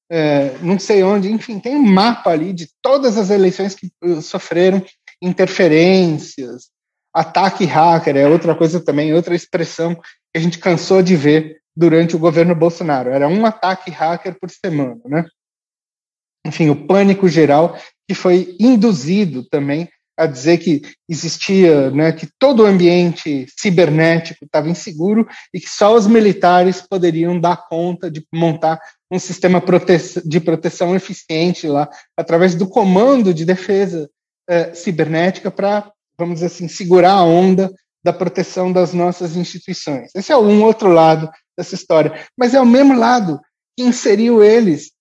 é, 0.10 0.56
não 0.62 0.78
sei 0.78 1.04
onde, 1.04 1.32
enfim, 1.32 1.60
tem 1.60 1.76
um 1.76 1.84
mapa 1.84 2.30
ali 2.30 2.54
de 2.54 2.70
todas 2.82 3.18
as 3.18 3.32
eleições 3.32 3.74
que 3.74 3.92
uh, 4.04 4.22
sofreram 4.22 4.86
interferências, 5.22 6.70
ataque 7.14 7.66
hacker 7.66 8.18
é 8.18 8.28
outra 8.28 8.54
coisa 8.54 8.80
também, 8.80 9.14
outra 9.14 9.34
expressão 9.34 9.96
que 9.96 10.38
a 10.38 10.40
gente 10.40 10.60
cansou 10.60 11.02
de 11.02 11.16
ver 11.16 11.60
durante 11.76 12.16
o 12.16 12.20
governo 12.20 12.54
Bolsonaro. 12.54 13.10
Era 13.10 13.28
um 13.28 13.46
ataque 13.46 13.90
hacker 13.90 14.38
por 14.40 14.50
semana, 14.50 15.00
né? 15.06 15.26
Enfim, 16.46 16.70
o 16.70 16.88
pânico 16.88 17.28
geral 17.28 17.78
que 18.08 18.14
foi 18.14 18.56
induzido 18.60 19.48
também 19.50 19.90
a 20.22 20.28
dizer 20.28 20.60
que 20.60 20.84
existia, 21.10 21.90
né, 21.90 22.12
que 22.12 22.30
todo 22.38 22.62
o 22.62 22.66
ambiente 22.68 23.48
cibernético 23.58 24.46
estava 24.46 24.70
inseguro 24.70 25.28
e 25.52 25.60
que 25.60 25.68
só 25.68 25.96
os 25.96 26.06
militares 26.06 26.80
poderiam 26.80 27.40
dar 27.40 27.68
conta 27.68 28.10
de 28.10 28.24
montar 28.32 28.80
um 29.10 29.18
sistema 29.18 29.60
prote 29.60 29.98
de 30.24 30.40
proteção 30.40 30.96
eficiente 30.96 31.66
lá, 31.66 31.90
através 32.16 32.54
do 32.54 32.68
comando 32.68 33.34
de 33.34 33.44
defesa 33.44 34.08
eh, 34.48 34.76
cibernética 34.76 35.50
para, 35.50 35.92
vamos 36.16 36.36
dizer 36.36 36.46
assim, 36.46 36.68
segurar 36.68 37.14
a 37.14 37.24
onda 37.24 37.74
da 38.04 38.14
proteção 38.14 38.72
das 38.72 38.94
nossas 38.94 39.36
instituições. 39.36 40.12
Esse 40.16 40.32
é 40.32 40.38
um 40.38 40.64
outro 40.64 40.90
lado 40.90 41.32
dessa 41.58 41.74
história, 41.74 42.28
mas 42.38 42.54
é 42.54 42.62
o 42.62 42.66
mesmo 42.66 42.96
lado 42.96 43.42
que 43.76 43.84
inseriu 43.84 44.44
eles 44.44 44.92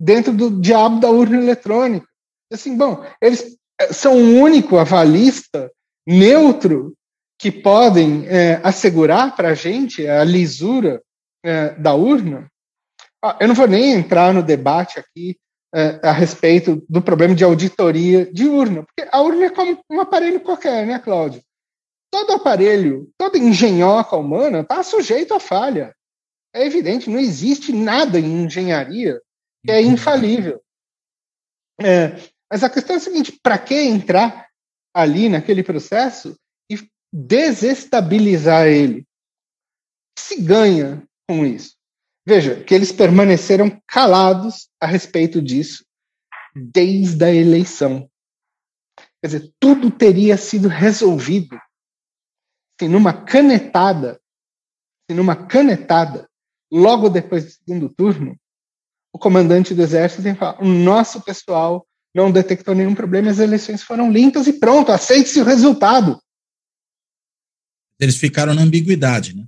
dentro 0.00 0.32
do 0.32 0.50
diabo 0.62 0.98
da 0.98 1.10
urna 1.10 1.36
eletrônica. 1.36 2.06
Assim, 2.50 2.74
bom, 2.74 3.04
eles 3.20 3.56
são 3.90 4.16
o 4.16 4.40
único 4.40 4.78
avalista 4.78 5.70
neutro 6.06 6.94
que 7.38 7.50
podem 7.50 8.26
é, 8.28 8.60
assegurar 8.62 9.34
para 9.34 9.48
a 9.48 9.54
gente 9.54 10.06
a 10.06 10.22
lisura 10.22 11.02
é, 11.44 11.70
da 11.70 11.94
urna, 11.94 12.48
ah, 13.24 13.36
eu 13.40 13.48
não 13.48 13.54
vou 13.54 13.68
nem 13.68 13.92
entrar 13.92 14.34
no 14.34 14.42
debate 14.42 14.98
aqui 14.98 15.36
é, 15.74 16.00
a 16.02 16.12
respeito 16.12 16.84
do 16.88 17.00
problema 17.00 17.34
de 17.34 17.44
auditoria 17.44 18.26
de 18.32 18.46
urna, 18.48 18.84
porque 18.84 19.08
a 19.10 19.20
urna 19.20 19.46
é 19.46 19.50
como 19.50 19.78
um 19.90 20.00
aparelho 20.00 20.40
qualquer, 20.40 20.86
né, 20.86 20.98
Cláudio? 20.98 21.42
Todo 22.10 22.32
aparelho, 22.32 23.10
toda 23.16 23.38
engenhoca 23.38 24.16
humana 24.16 24.60
está 24.60 24.82
sujeito 24.82 25.32
a 25.32 25.40
falha. 25.40 25.94
É 26.54 26.66
evidente, 26.66 27.08
não 27.08 27.18
existe 27.18 27.72
nada 27.72 28.18
em 28.18 28.44
engenharia 28.44 29.20
que 29.64 29.72
é 29.72 29.80
infalível. 29.80 30.60
É, 31.80 32.16
mas 32.52 32.62
a 32.62 32.68
questão 32.68 32.94
é 32.94 32.98
a 32.98 33.00
seguinte: 33.00 33.40
para 33.42 33.56
que 33.56 33.74
entrar 33.74 34.46
ali 34.92 35.30
naquele 35.30 35.62
processo 35.62 36.38
e 36.70 36.78
desestabilizar 37.10 38.66
ele? 38.66 39.06
Se 40.18 40.38
ganha 40.38 41.02
com 41.26 41.46
isso? 41.46 41.74
Veja, 42.26 42.62
que 42.62 42.74
eles 42.74 42.92
permaneceram 42.92 43.80
calados 43.86 44.68
a 44.78 44.86
respeito 44.86 45.40
disso 45.40 45.82
desde 46.54 47.24
a 47.24 47.32
eleição. 47.32 48.06
Quer 49.22 49.28
dizer, 49.28 49.52
tudo 49.58 49.90
teria 49.90 50.36
sido 50.36 50.68
resolvido 50.68 51.58
se 52.78 52.86
numa 52.86 53.14
canetada, 53.14 54.20
se 55.08 55.16
numa 55.16 55.34
canetada, 55.34 56.28
logo 56.70 57.08
depois 57.08 57.44
do 57.46 57.50
segundo 57.50 57.88
turno, 57.88 58.38
o 59.10 59.18
comandante 59.18 59.74
do 59.74 59.80
exército 59.80 60.22
tem 60.22 60.34
que 60.34 60.40
falar: 60.40 60.62
o 60.62 60.68
nosso 60.68 61.22
pessoal 61.22 61.86
não 62.14 62.30
detectou 62.30 62.74
nenhum 62.74 62.94
problema, 62.94 63.30
as 63.30 63.38
eleições 63.38 63.82
foram 63.82 64.10
limpas 64.10 64.46
e 64.46 64.52
pronto, 64.54 64.92
aceite-se 64.92 65.40
o 65.40 65.44
resultado. 65.44 66.20
Eles 67.98 68.16
ficaram 68.16 68.54
na 68.54 68.62
ambiguidade, 68.62 69.36
né? 69.36 69.46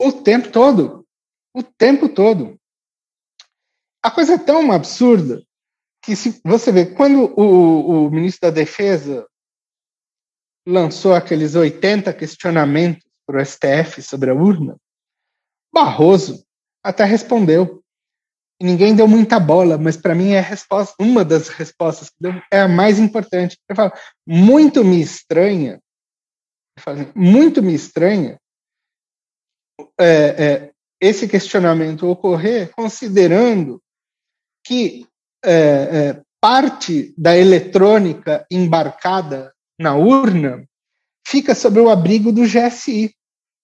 O 0.00 0.12
tempo 0.12 0.50
todo 0.50 1.00
o 1.54 1.62
tempo 1.62 2.08
todo. 2.08 2.58
A 4.02 4.10
coisa 4.10 4.34
é 4.34 4.38
tão 4.38 4.72
absurda 4.72 5.44
que 6.02 6.16
se 6.16 6.40
você 6.44 6.72
vê, 6.72 6.86
quando 6.86 7.32
o, 7.38 8.06
o 8.06 8.10
ministro 8.10 8.48
da 8.48 8.54
Defesa 8.54 9.26
lançou 10.66 11.14
aqueles 11.14 11.54
80 11.54 12.12
questionamentos 12.14 13.04
para 13.26 13.40
o 13.40 13.44
STF 13.44 14.02
sobre 14.02 14.30
a 14.30 14.34
urna, 14.34 14.76
Barroso 15.72 16.44
até 16.82 17.04
respondeu. 17.04 17.79
E 18.60 18.64
ninguém 18.64 18.94
deu 18.94 19.08
muita 19.08 19.40
bola, 19.40 19.78
mas 19.78 19.96
para 19.96 20.14
mim 20.14 20.32
é 20.32 20.40
resposta, 20.40 20.94
uma 21.00 21.24
das 21.24 21.48
respostas 21.48 22.10
que 22.10 22.16
deu 22.20 22.32
é 22.52 22.60
a 22.60 22.68
mais 22.68 22.98
importante. 22.98 23.56
Ele 23.68 23.76
fala, 23.76 23.92
muito 24.26 24.84
me 24.84 25.00
estranha, 25.00 25.80
falo, 26.78 27.10
muito 27.14 27.62
me 27.62 27.74
estranha 27.74 28.38
é, 29.98 30.04
é, 30.04 30.70
esse 31.00 31.26
questionamento 31.26 32.06
ocorrer 32.06 32.70
considerando 32.74 33.80
que 34.66 35.06
é, 35.42 35.52
é, 35.52 36.22
parte 36.40 37.14
da 37.16 37.36
eletrônica 37.36 38.46
embarcada 38.50 39.54
na 39.78 39.94
urna 39.94 40.66
fica 41.26 41.54
sob 41.54 41.80
o 41.80 41.88
abrigo 41.88 42.30
do 42.32 42.42
GSI. 42.42 43.14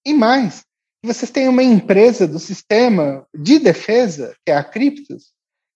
E 0.07 0.15
mais, 0.15 0.65
vocês 1.07 1.31
têm 1.31 1.49
uma 1.49 1.63
empresa 1.63 2.27
do 2.27 2.39
sistema 2.39 3.27
de 3.35 3.59
defesa, 3.59 4.37
que 4.45 4.51
é 4.51 4.57
a 4.57 4.65
Cryptos, 4.65 5.33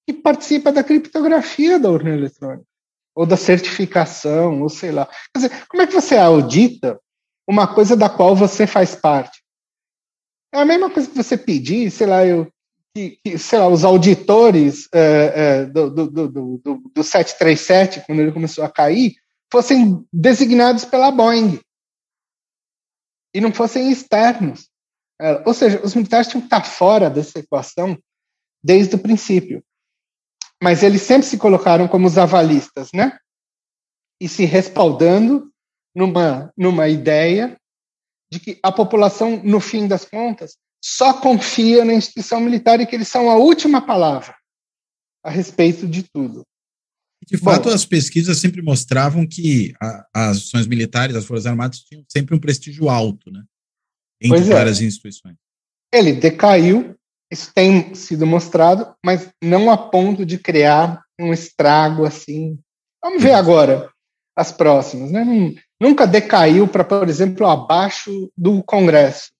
que 0.06 0.12
participa 0.12 0.72
da 0.72 0.84
criptografia 0.84 1.78
da 1.78 1.90
urna 1.90 2.10
eletrônica, 2.10 2.66
ou 3.14 3.24
da 3.24 3.36
certificação, 3.36 4.62
ou 4.62 4.68
sei 4.68 4.92
lá. 4.92 5.06
Quer 5.06 5.40
dizer, 5.40 5.66
como 5.68 5.82
é 5.82 5.86
que 5.86 5.94
você 5.94 6.16
audita 6.16 7.00
uma 7.48 7.72
coisa 7.72 7.96
da 7.96 8.08
qual 8.08 8.34
você 8.34 8.66
faz 8.66 8.94
parte? 8.94 9.42
É 10.52 10.60
a 10.60 10.64
mesma 10.64 10.90
coisa 10.90 11.08
que 11.08 11.16
você 11.16 11.36
pedir, 11.36 11.90
sei 11.90 12.06
lá, 12.06 12.26
eu, 12.26 12.50
que, 12.94 13.18
que 13.24 13.38
sei 13.38 13.58
lá, 13.58 13.68
os 13.68 13.84
auditores 13.84 14.88
é, 14.92 15.32
é, 15.34 15.66
do, 15.66 15.90
do, 15.90 16.10
do, 16.10 16.28
do, 16.28 16.82
do 16.94 17.04
737, 17.04 18.04
quando 18.06 18.20
ele 18.20 18.32
começou 18.32 18.64
a 18.64 18.70
cair, 18.70 19.14
fossem 19.50 20.04
designados 20.12 20.84
pela 20.84 21.10
Boeing 21.10 21.60
e 23.34 23.40
não 23.40 23.52
fossem 23.52 23.90
externos. 23.90 24.69
É, 25.20 25.42
ou 25.46 25.52
seja, 25.52 25.80
os 25.84 25.94
militares 25.94 26.28
tinham 26.28 26.40
que 26.40 26.46
estar 26.46 26.64
fora 26.64 27.10
dessa 27.10 27.38
equação 27.38 27.98
desde 28.64 28.94
o 28.94 28.98
princípio. 28.98 29.62
Mas 30.62 30.82
eles 30.82 31.02
sempre 31.02 31.26
se 31.26 31.36
colocaram 31.36 31.86
como 31.86 32.06
os 32.06 32.16
avalistas, 32.16 32.90
né? 32.92 33.18
E 34.20 34.28
se 34.28 34.44
respaldando 34.44 35.50
numa, 35.94 36.52
numa 36.56 36.88
ideia 36.88 37.56
de 38.32 38.40
que 38.40 38.58
a 38.62 38.72
população, 38.72 39.42
no 39.42 39.60
fim 39.60 39.86
das 39.86 40.04
contas, 40.04 40.56
só 40.82 41.12
confia 41.14 41.84
na 41.84 41.92
instituição 41.92 42.40
militar 42.40 42.80
e 42.80 42.86
que 42.86 42.94
eles 42.94 43.08
são 43.08 43.30
a 43.30 43.36
última 43.36 43.84
palavra 43.84 44.34
a 45.22 45.30
respeito 45.30 45.86
de 45.86 46.02
tudo. 46.02 46.46
De 47.26 47.36
fato, 47.36 47.68
Bom, 47.68 47.74
as 47.74 47.84
pesquisas 47.84 48.38
sempre 48.38 48.62
mostravam 48.62 49.26
que 49.26 49.74
a, 49.80 50.06
as 50.14 50.38
ações 50.38 50.66
militares, 50.66 51.14
as 51.14 51.26
Forças 51.26 51.46
Armadas, 51.46 51.80
tinham 51.80 52.02
sempre 52.08 52.34
um 52.34 52.40
prestígio 52.40 52.88
alto, 52.88 53.30
né? 53.30 53.44
Entre 54.20 54.40
várias 54.52 54.80
é. 54.80 54.84
instituições. 54.84 55.36
Ele 55.92 56.12
decaiu, 56.12 56.94
isso 57.30 57.52
tem 57.54 57.94
sido 57.94 58.26
mostrado, 58.26 58.94
mas 59.04 59.30
não 59.42 59.70
a 59.70 59.76
ponto 59.76 60.24
de 60.24 60.38
criar 60.38 61.02
um 61.18 61.32
estrago 61.32 62.04
assim. 62.04 62.58
Vamos 63.02 63.22
ver 63.22 63.32
agora 63.32 63.90
as 64.36 64.52
próximas, 64.52 65.10
né? 65.10 65.24
nunca 65.80 66.06
decaiu 66.06 66.68
para, 66.68 66.84
por 66.84 67.08
exemplo, 67.08 67.46
abaixo 67.46 68.30
do 68.36 68.62
Congresso. 68.62 69.30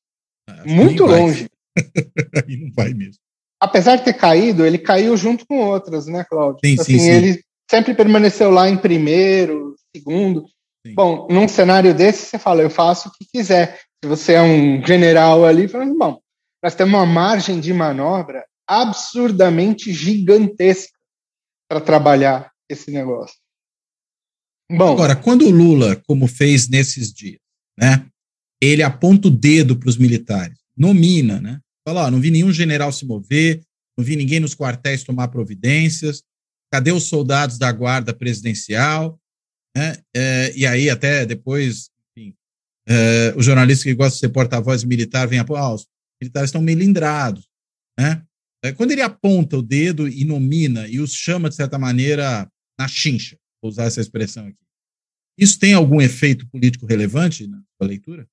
Ah, 0.49 0.63
Muito 0.67 1.05
longe. 1.05 1.49
Aí 1.77 2.57
não 2.59 2.73
vai 2.73 2.95
mesmo. 2.95 3.21
Apesar 3.61 3.97
de 3.97 4.05
ter 4.05 4.15
caído, 4.15 4.65
ele 4.65 4.79
caiu 4.79 5.17
junto 5.17 5.47
com 5.47 5.59
outras, 5.59 6.07
né, 6.07 6.25
Cláudio? 6.25 6.61
Sim, 6.65 6.81
assim, 6.81 6.93
sim, 6.93 6.99
sim. 6.99 7.11
Ele 7.11 7.45
sempre 7.71 7.95
permaneceu 7.95 8.51
lá 8.51 8.69
em 8.69 8.77
primeiro, 8.77 9.75
segundo. 9.95 10.47
Sim. 10.87 10.95
Bom, 10.95 11.29
num 11.31 11.47
cenário 11.47 11.95
desse, 11.95 12.25
você 12.25 12.39
fala, 12.39 12.63
eu 12.63 12.71
faço 12.71 13.09
o 13.09 13.13
que 13.13 13.27
quiser. 13.31 13.79
Se 14.03 14.09
você 14.09 14.33
é 14.33 14.43
um 14.43 14.85
general 14.85 15.45
ali, 15.45 15.69
falando, 15.69 15.97
bom, 15.97 16.21
nós 16.63 16.75
temos 16.75 16.95
uma 16.95 17.07
margem 17.07 17.61
de 17.61 17.73
manobra 17.73 18.47
absurdamente 18.67 19.93
gigantesca 19.93 20.97
para 21.69 21.81
trabalhar 21.81 22.51
esse 22.69 22.91
negócio. 22.91 23.37
Bom, 24.71 24.93
Agora, 24.93 25.17
quando 25.17 25.47
o 25.47 25.51
Lula, 25.51 26.01
como 26.07 26.27
fez 26.29 26.69
nesses 26.69 27.13
dias, 27.13 27.41
né, 27.79 28.07
ele 28.61 28.83
aponta 28.83 29.29
o 29.29 29.31
dedo 29.31 29.77
para 29.77 29.89
os 29.89 29.97
militares, 29.97 30.59
nomina, 30.77 31.41
né, 31.41 31.61
fala, 31.87 32.07
ó, 32.07 32.11
não 32.11 32.21
vi 32.21 32.31
nenhum 32.31 32.53
general 32.53 32.93
se 32.93 33.05
mover, 33.05 33.61
não 33.99 34.05
vi 34.05 34.17
ninguém 34.17 34.39
nos 34.39 34.55
quartéis 34.55 35.03
tomar 35.03 35.29
providências, 35.29 36.23
cadê 36.73 36.93
os 36.93 37.05
soldados 37.05 37.59
da 37.59 37.73
guarda 37.73 38.15
presidencial? 38.15 39.21
Né? 39.77 39.97
É, 40.15 40.53
e 40.57 40.67
aí, 40.67 40.89
até 40.89 41.27
depois, 41.27 41.90
é, 42.89 43.35
o 43.37 43.43
jornalista 43.43 43.85
que 43.85 43.95
gosta 43.95 44.15
de 44.15 44.21
ser 44.21 44.29
porta-voz 44.31 44.85
militar 44.85 45.27
vem 45.27 45.39
a 45.39 45.45
ah, 45.49 45.75
os 45.75 45.87
militares 46.21 46.49
estão 46.49 46.63
melindrados. 46.63 47.49
Né? 47.99 48.23
É, 48.65 48.73
quando 48.73 48.93
ele 48.93 49.03
aponta 49.03 49.57
o 49.57 49.63
dedo 49.63 50.09
e 50.09 50.25
nomina 50.25 50.87
e 50.89 51.01
os 51.01 51.13
chama, 51.13 51.49
de 51.49 51.55
certa 51.55 51.79
maneira, 51.79 52.51
na 52.79 52.89
chincha, 52.89 53.39
vou 53.63 53.71
usar 53.71 53.85
essa 53.85 54.01
expressão 54.01 54.47
aqui, 54.47 54.59
isso 55.39 55.59
tem 55.59 55.73
algum 55.73 56.01
efeito 56.01 56.47
político 56.49 56.87
relevante 56.87 57.47
na 57.47 57.63
sua 57.77 57.89
leitura? 57.89 58.29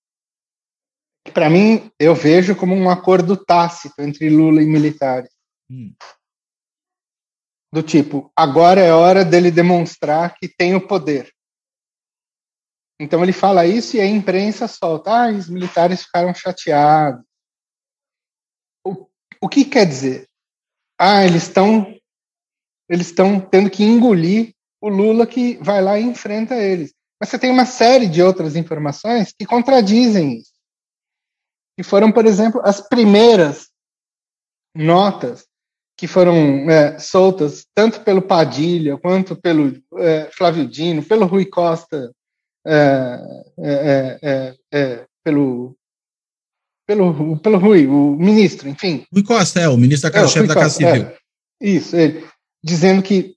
Para 1.34 1.50
mim, 1.50 1.90
eu 2.00 2.16
vejo 2.16 2.56
como 2.56 2.76
um 2.76 2.90
acordo 2.90 3.38
tácito 3.38 4.02
entre 4.02 4.30
Lula 4.30 4.62
e 4.62 4.66
militares. 4.66 5.30
Hum. 5.70 5.94
Do 7.74 7.84
tipo, 7.84 8.32
agora 8.36 8.82
é 8.82 8.94
hora 8.94 9.24
dele 9.24 9.52
demonstrar 9.52 10.36
que 10.36 10.48
tem 10.48 10.76
o 10.76 10.86
poder. 10.86 11.32
Então 13.00 13.22
ele 13.24 13.34
fala 13.34 13.66
isso 13.66 13.96
e 13.96 14.02
a 14.02 14.06
imprensa 14.06 14.68
solta. 14.68 15.12
Ah, 15.12 15.32
os 15.32 15.50
militares 15.50 16.04
ficaram 16.04 16.34
chateados. 16.34 17.24
O, 18.86 19.08
o 19.42 19.50
que 19.50 19.66
quer 19.66 19.86
dizer? 19.86 20.28
Ah, 21.00 21.24
eles 21.24 21.44
estão 21.44 21.96
eles 22.90 23.08
estão 23.08 23.40
tendo 23.40 23.70
que 23.70 23.84
engolir 23.84 24.56
o 24.82 24.88
Lula 24.88 25.28
que 25.28 25.58
vai 25.58 25.82
lá 25.82 26.00
e 26.00 26.04
enfrenta 26.04 26.56
eles. 26.56 26.94
Mas 27.20 27.30
você 27.30 27.38
tem 27.38 27.52
uma 27.52 27.66
série 27.66 28.08
de 28.08 28.22
outras 28.22 28.56
informações 28.56 29.34
que 29.38 29.46
contradizem 29.46 30.38
isso. 30.38 30.54
Que 31.76 31.84
foram, 31.84 32.12
por 32.12 32.26
exemplo, 32.26 32.62
as 32.64 32.80
primeiras 32.80 33.70
notas 34.76 35.46
que 35.98 36.08
foram 36.08 36.70
é, 36.70 37.00
soltas 37.00 37.66
tanto 37.74 38.02
pelo 38.02 38.22
Padilha 38.22 38.98
quanto 38.98 39.36
pelo 39.36 39.74
é, 39.98 40.30
Flávio 40.32 40.68
Dino, 40.68 41.04
pelo 41.04 41.26
Rui 41.26 41.46
Costa, 41.46 42.14
é, 42.68 43.44
é, 43.60 44.20
é, 44.22 44.56
é 44.72 45.06
pelo 45.24 45.76
pelo 46.88 47.38
pelo 47.40 47.58
Rui, 47.58 47.88
o 47.88 48.16
ministro, 48.16 48.68
enfim. 48.70 49.06
Rui 49.14 49.24
Costa 49.24 49.60
é 49.60 49.68
o 49.68 49.78
ministro 49.78 50.10
da 50.10 50.14
Casa 50.14 50.32
Chefe 50.32 50.48
da 50.48 50.54
Casa 50.54 50.70
Civil. 50.76 51.12
isso, 51.62 51.96
ele 51.96 52.28
dizendo 52.64 53.02
que 53.02 53.36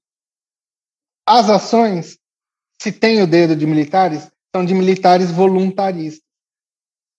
as 1.27 1.49
ações, 1.49 2.19
se 2.81 2.91
tem 2.91 3.23
o 3.23 3.27
dedo 3.27 3.55
de 3.55 3.67
militares, 3.67 4.29
são 4.55 4.65
de 4.65 4.75
militares 4.75 5.31
voluntaristas. 5.31 6.25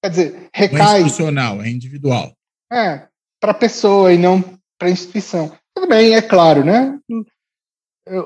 Quer 0.04 0.10
dizer, 0.10 0.50
recai. 0.54 0.78
Não 0.78 0.96
é 0.96 1.02
institucional, 1.02 1.62
é 1.62 1.70
individual. 1.70 2.36
É, 2.72 3.08
para 3.40 3.52
a 3.52 3.56
pessoa 3.56 4.12
e 4.14 4.18
não 4.18 4.42
para 4.78 4.88
a 4.88 4.92
instituição. 4.92 5.56
Tudo 5.76 5.88
bem, 5.88 6.14
é 6.16 6.22
claro, 6.22 6.66
né? 6.66 7.00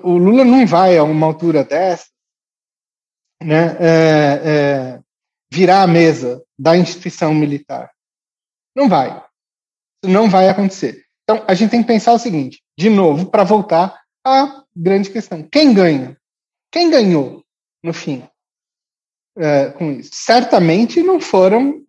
O 0.04 0.18
Lula 0.18 0.46
não 0.46 0.66
vai 0.66 0.98
a 0.98 1.04
uma 1.04 1.28
altura 1.28 1.64
dessa, 1.64 2.06
né? 3.46 3.78
É, 3.80 4.42
é, 4.44 5.00
virar 5.52 5.84
a 5.84 5.88
mesa 5.88 6.44
da 6.58 6.76
instituição 6.76 7.34
militar. 7.34 7.92
Não 8.76 8.90
vai. 8.90 9.24
Isso 10.04 10.12
não 10.12 10.30
vai 10.30 10.50
acontecer. 10.50 11.06
Então, 11.24 11.44
a 11.48 11.54
gente 11.54 11.72
tem 11.72 11.82
que 11.82 11.88
pensar 11.88 12.14
o 12.14 12.20
seguinte, 12.20 12.62
de 12.78 12.90
novo, 12.90 13.28
para 13.28 13.44
voltar 13.44 14.02
à 14.26 14.64
grande 14.76 15.10
questão: 15.12 15.44
quem 15.44 15.74
ganha? 15.74 16.18
Quem 16.72 16.90
ganhou 16.90 17.44
no 17.84 17.94
fim 17.94 18.28
é, 19.38 19.70
com 19.72 19.92
isso? 19.92 20.12
Certamente 20.14 21.02
não 21.02 21.22
foram 21.22 21.84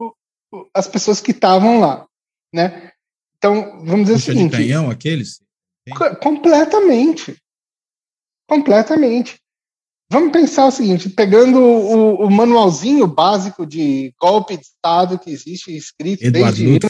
as 0.75 0.87
pessoas 0.87 1.21
que 1.21 1.33
estavam 1.33 1.81
lá, 1.81 2.07
né? 2.53 2.93
Então, 3.37 3.85
vamos 3.85 4.07
dizer 4.07 4.15
Puxa 4.15 4.31
o 4.31 4.35
seguinte. 4.35 4.51
de 4.53 4.57
canhão, 4.59 4.91
aqueles? 4.91 5.43
Completamente. 6.23 7.37
Completamente. 8.49 9.41
Vamos 10.11 10.33
pensar 10.33 10.67
o 10.67 10.71
seguinte: 10.71 11.09
pegando 11.11 11.61
o, 11.61 12.27
o, 12.27 12.31
manualzinho 12.31 13.07
básico 13.07 13.67
de 13.67 14.15
golpe 14.21 14.57
de 14.57 14.63
Estado 14.63 15.19
que 15.19 15.31
existe 15.31 15.77
escrito 15.77 16.25
Eduardo 16.25 16.57
desde, 16.57 16.87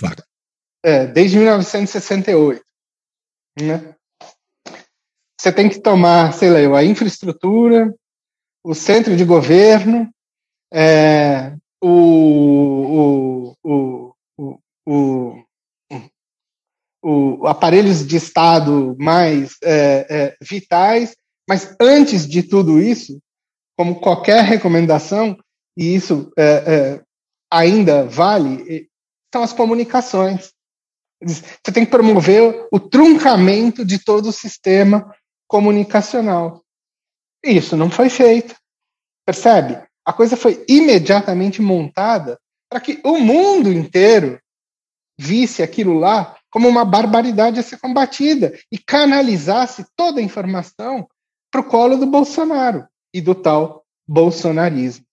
é, 0.85 1.07
desde 1.07 1.39
1968. 1.39 2.63
Né? 3.59 3.95
Você 5.41 5.53
tem 5.53 5.69
que 5.69 5.81
tomar, 5.81 6.33
sei 6.33 6.69
lá, 6.69 6.79
a 6.79 6.85
infraestrutura, 6.85 7.95
o 8.65 8.75
centro 8.75 9.17
de 9.17 9.25
governo, 9.25 10.11
é, 10.73 11.55
o, 11.83 13.55
o, 13.63 14.15
o, 14.37 14.59
o, 14.87 15.43
o, 17.03 17.47
aparelhos 17.47 18.07
de 18.07 18.17
Estado 18.17 18.97
mais 18.99 19.57
é, 19.63 20.07
é, 20.11 20.37
vitais, 20.43 21.17
mas 21.49 21.75
antes 21.81 22.27
de 22.27 22.43
tudo 22.43 22.81
isso, 22.81 23.21
como 23.77 24.01
qualquer 24.01 24.45
recomendação, 24.45 25.39
e 25.77 25.95
isso 25.95 26.33
é, 26.37 26.45
é 26.45 27.03
ainda 27.51 28.05
vale, 28.05 28.89
são 29.33 29.43
as 29.43 29.53
comunicações. 29.53 30.53
Você 31.23 31.73
tem 31.73 31.85
que 31.85 31.91
promover 31.91 32.67
o 32.73 32.81
truncamento 32.81 33.85
de 33.85 33.99
todo 33.99 34.29
o 34.29 34.33
sistema 34.33 35.15
comunicacional. 35.47 36.63
Isso 37.45 37.77
não 37.77 37.91
foi 37.91 38.11
feito. 38.11 38.55
Percebe? 39.25 39.83
A 40.05 40.13
coisa 40.13 40.37
foi 40.37 40.65
imediatamente 40.69 41.63
montada 41.63 42.39
para 42.69 42.81
que 42.81 43.01
o 43.05 43.19
mundo 43.19 43.73
inteiro 43.73 44.41
visse 45.19 45.63
aquilo 45.63 45.95
lá 45.99 46.37
como 46.51 46.69
uma 46.69 46.85
barbaridade 46.85 47.59
a 47.59 47.63
ser 47.63 47.79
combatida 47.79 48.59
e 48.71 48.79
canalizasse 48.79 49.87
toda 49.97 50.21
a 50.21 50.23
informação 50.23 51.09
para 51.51 51.61
o 51.61 51.65
colo 51.65 51.97
do 51.97 52.07
Bolsonaro 52.07 52.87
e 53.15 53.21
do 53.21 53.35
tal 53.35 53.85
bolsonarismo. 54.07 55.05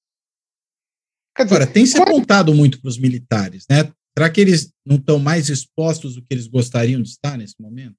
Quer 1.36 1.46
dizer, 1.46 1.56
Agora, 1.56 1.72
tem 1.72 1.86
se 1.86 2.00
apontado 2.00 2.54
muito 2.54 2.80
para 2.80 2.90
os 2.90 2.98
militares, 2.98 3.66
né? 3.70 3.92
Será 4.16 4.30
que 4.30 4.40
eles 4.40 4.72
não 4.86 4.98
estão 4.98 5.18
mais 5.18 5.50
expostos 5.50 6.16
do 6.16 6.22
que 6.22 6.28
eles 6.32 6.48
gostariam 6.48 7.02
de 7.02 7.10
estar 7.10 7.38
nesse 7.38 7.56
momento? 7.60 7.96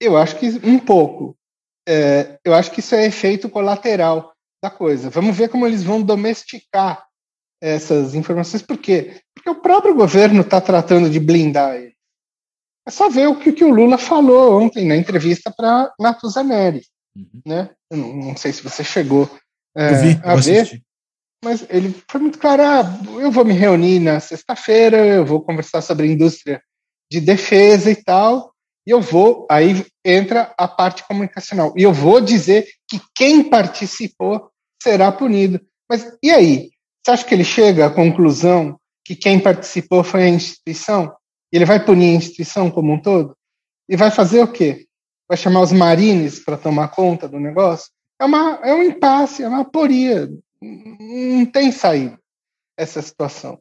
Eu 0.00 0.16
acho 0.16 0.36
que 0.38 0.48
um 0.64 0.78
pouco. 0.78 1.36
É, 1.88 2.38
eu 2.44 2.54
acho 2.54 2.70
que 2.72 2.80
isso 2.80 2.94
é 2.94 3.06
efeito 3.06 3.48
colateral 3.48 4.32
da 4.62 4.70
coisa. 4.70 5.10
Vamos 5.10 5.36
ver 5.36 5.48
como 5.48 5.66
eles 5.66 5.84
vão 5.84 6.02
domesticar 6.02 7.06
essas 7.60 8.14
informações. 8.14 8.62
Por 8.62 8.78
quê? 8.78 9.20
Porque 9.34 9.50
o 9.50 9.60
próprio 9.60 9.94
governo 9.94 10.40
está 10.40 10.60
tratando 10.60 11.08
de 11.08 11.20
blindar 11.20 11.76
ele. 11.76 11.94
É 12.86 12.90
só 12.90 13.08
ver 13.08 13.28
o 13.28 13.38
que, 13.38 13.52
que 13.52 13.64
o 13.64 13.72
Lula 13.72 13.96
falou 13.96 14.60
ontem 14.60 14.84
na 14.84 14.96
entrevista 14.96 15.52
para 15.56 15.92
Natuzaneri. 16.00 16.82
Uhum. 17.16 17.42
Né? 17.46 17.70
Eu 17.90 17.96
não, 17.98 18.16
não, 18.16 18.36
sei 18.36 18.52
se 18.52 18.62
você 18.62 18.82
chegou 18.82 19.30
é, 19.76 19.92
vi, 19.94 20.20
a 20.24 20.34
ver, 20.34 20.82
mas 21.44 21.66
ele 21.68 21.94
foi 22.08 22.20
muito 22.20 22.38
claro: 22.38 22.62
ah, 22.62 23.00
eu 23.20 23.30
vou 23.30 23.44
me 23.44 23.52
reunir 23.52 23.98
na 24.00 24.20
sexta-feira, 24.20 24.96
eu 24.98 25.26
vou 25.26 25.42
conversar 25.42 25.82
sobre 25.82 26.10
indústria 26.10 26.62
de 27.10 27.20
defesa 27.20 27.90
e 27.90 27.96
tal, 27.96 28.52
e 28.86 28.90
eu 28.90 29.00
vou, 29.00 29.46
aí 29.50 29.84
entra 30.04 30.54
a 30.56 30.66
parte 30.66 31.06
comunicacional, 31.06 31.74
e 31.76 31.82
eu 31.82 31.92
vou 31.92 32.20
dizer 32.20 32.66
que 32.88 33.00
quem 33.14 33.44
participou 33.44 34.50
será 34.82 35.12
punido. 35.12 35.60
Mas 35.88 36.10
e 36.22 36.30
aí? 36.30 36.70
Você 37.04 37.10
acha 37.10 37.24
que 37.24 37.34
ele 37.34 37.44
chega 37.44 37.86
à 37.86 37.90
conclusão 37.90 38.78
que 39.04 39.16
quem 39.16 39.40
participou 39.40 40.04
foi 40.04 40.22
a 40.22 40.28
instituição? 40.28 41.12
Ele 41.52 41.64
vai 41.64 41.84
punir 41.84 42.12
a 42.12 42.18
instituição 42.18 42.70
como 42.70 42.92
um 42.92 43.02
todo? 43.02 43.36
E 43.88 43.96
vai 43.96 44.10
fazer 44.10 44.40
o 44.40 44.50
quê? 44.50 44.86
Vai 45.28 45.36
chamar 45.36 45.60
os 45.60 45.72
marines 45.72 46.38
para 46.38 46.56
tomar 46.56 46.88
conta 46.88 47.28
do 47.28 47.40
negócio? 47.40 47.90
É, 48.20 48.24
uma, 48.24 48.60
é 48.62 48.74
um 48.74 48.82
impasse, 48.82 49.42
é 49.42 49.48
uma 49.48 49.62
aporia. 49.62 50.30
Não 50.60 51.46
tem 51.46 51.72
saída 51.72 52.18
essa 52.76 53.00
situação. 53.00 53.58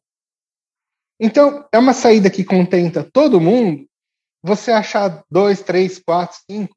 Então, 1.19 1.65
é 1.71 1.77
uma 1.77 1.93
saída 1.93 2.29
que 2.29 2.43
contenta 2.43 3.03
todo 3.03 3.39
mundo. 3.39 3.85
Você 4.43 4.71
achar 4.71 5.23
dois, 5.29 5.61
três, 5.61 5.99
quatro, 5.99 6.37
cinco, 6.49 6.75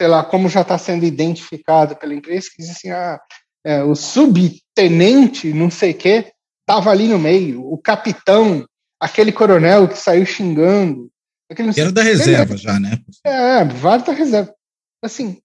sei 0.00 0.08
lá, 0.08 0.24
como 0.24 0.48
já 0.48 0.62
está 0.62 0.76
sendo 0.76 1.04
identificado 1.04 1.94
pela 1.96 2.14
empresa, 2.14 2.48
que 2.50 2.62
diz 2.62 2.70
assim, 2.70 2.90
ah, 2.90 3.20
é, 3.64 3.82
o 3.84 3.94
subtenente, 3.94 5.52
não 5.52 5.70
sei 5.70 5.92
o 5.92 5.96
quê, 5.96 6.32
estava 6.60 6.90
ali 6.90 7.06
no 7.06 7.18
meio, 7.18 7.64
o 7.64 7.78
capitão 7.78 8.66
aquele 9.04 9.32
coronel 9.32 9.86
que 9.86 9.98
saiu 9.98 10.24
xingando. 10.24 11.10
Aquele... 11.54 11.80
Era 11.80 11.92
da 11.92 12.02
reserva 12.02 12.56
já, 12.56 12.78
né? 12.80 13.02
É, 13.24 13.64
vários 13.64 14.06
da 14.06 14.12
reserva. 14.12 14.54
Assim, 15.02 15.40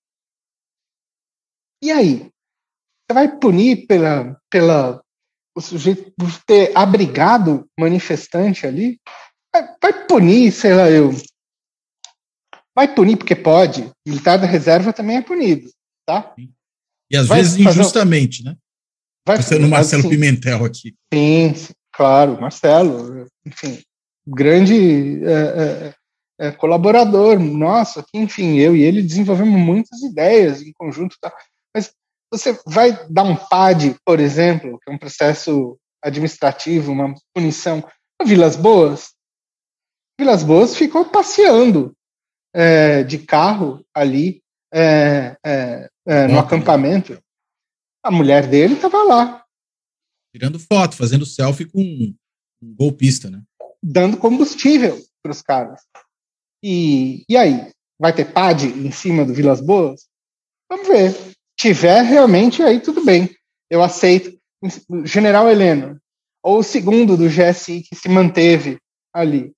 e 1.82 1.92
aí? 1.92 2.18
Você 2.18 3.14
vai 3.14 3.40
punir 3.40 3.88
pela, 3.88 4.40
pela 4.50 5.02
o 5.56 5.62
sujeito 5.62 6.12
por 6.18 6.44
ter 6.44 6.72
abrigado 6.76 7.68
manifestante 7.80 8.68
ali? 8.68 9.00
Vai, 9.54 9.76
vai 9.82 10.08
punir, 10.08 10.52
sei 10.52 10.74
lá, 10.74 10.90
eu. 10.90 11.12
Vai 12.76 12.94
punir 12.94 13.18
porque 13.18 13.36
pode. 13.36 13.90
Militar 14.06 14.38
da 14.38 14.46
reserva 14.46 14.94
também 14.94 15.18
é 15.18 15.22
punido, 15.22 15.70
tá? 16.06 16.34
E 17.10 17.18
às 17.18 17.28
vai 17.28 17.42
vezes 17.42 17.58
injustamente, 17.58 18.42
um... 18.42 18.46
né? 18.46 18.58
Vai, 19.26 19.38
no 19.60 19.68
Marcelo 19.68 20.02
assim, 20.02 20.10
Pimentel 20.10 20.66
aqui. 20.66 20.96
Sim, 21.14 21.54
sim, 21.54 21.74
claro, 21.94 22.40
Marcelo, 22.40 23.28
enfim, 23.46 23.80
grande 24.28 25.24
é, 25.24 25.32
é, 25.32 25.96
é, 26.40 26.52
colaborador 26.52 27.38
nosso, 27.38 28.02
que, 28.04 28.18
enfim, 28.18 28.58
eu 28.58 28.76
e 28.76 28.82
ele 28.82 29.02
desenvolvemos 29.02 29.60
muitas 29.60 30.02
ideias 30.02 30.62
em 30.62 30.72
conjunto, 30.72 31.18
tá? 31.20 31.36
mas 31.76 31.94
você 32.32 32.58
vai 32.66 33.08
dar 33.10 33.24
um 33.24 33.36
PAD, 33.36 33.96
por 34.06 34.20
exemplo, 34.20 34.80
que 34.80 34.90
é 34.90 34.94
um 34.94 34.98
processo 34.98 35.78
administrativo, 36.02 36.94
uma 36.94 37.14
punição, 37.34 37.86
Vilas 38.26 38.56
Boas? 38.56 39.14
Vilas 40.20 40.44
Boas 40.44 40.78
ficou 40.78 41.06
passeando 41.06 41.94
é, 42.54 43.04
de 43.04 43.20
carro 43.20 43.86
ali 43.94 44.42
é, 44.74 45.36
é, 45.46 45.90
é 46.08 46.28
no 46.28 46.40
acampamento. 46.40 47.22
A 48.04 48.12
mulher 48.12 48.48
dele 48.48 48.76
estava 48.76 49.04
lá. 49.04 49.44
Tirando 50.34 50.60
foto, 50.60 50.96
fazendo 50.96 51.26
selfie 51.26 51.66
com 51.66 51.82
um 51.82 52.76
golpista, 52.76 53.30
né? 53.30 53.42
Dando 53.84 54.18
combustível 54.18 54.98
para 55.22 55.32
os 55.32 55.42
caras. 55.42 55.82
E, 56.64 57.24
e 57.30 57.38
aí? 57.38 57.72
Vai 58.00 58.14
ter 58.14 58.32
PAD 58.32 58.68
em 58.68 58.92
cima 58.92 59.26
do 59.26 59.34
Vilas 59.34 59.62
Boas? 59.62 60.08
Vamos 60.70 60.88
ver. 60.88 61.12
Se 61.12 61.36
tiver 61.58 62.02
realmente, 62.02 62.64
aí 62.64 62.80
tudo 62.80 63.04
bem. 63.04 63.30
Eu 63.70 63.84
aceito. 63.84 64.40
General 65.06 65.50
Heleno, 65.50 66.00
ou 66.44 66.60
o 66.60 66.64
segundo 66.64 67.16
do 67.16 67.30
GSI 67.30 67.82
que 67.82 67.96
se 67.96 68.10
manteve 68.10 68.78
ali. 69.14 69.54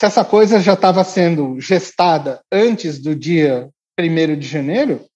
Se 0.00 0.06
essa 0.06 0.24
coisa 0.24 0.60
já 0.60 0.74
estava 0.74 1.02
sendo 1.04 1.58
gestada 1.60 2.42
antes 2.52 2.98
do 2.98 3.14
dia 3.14 3.70
1 3.98 4.38
de 4.38 4.46
janeiro, 4.46 5.06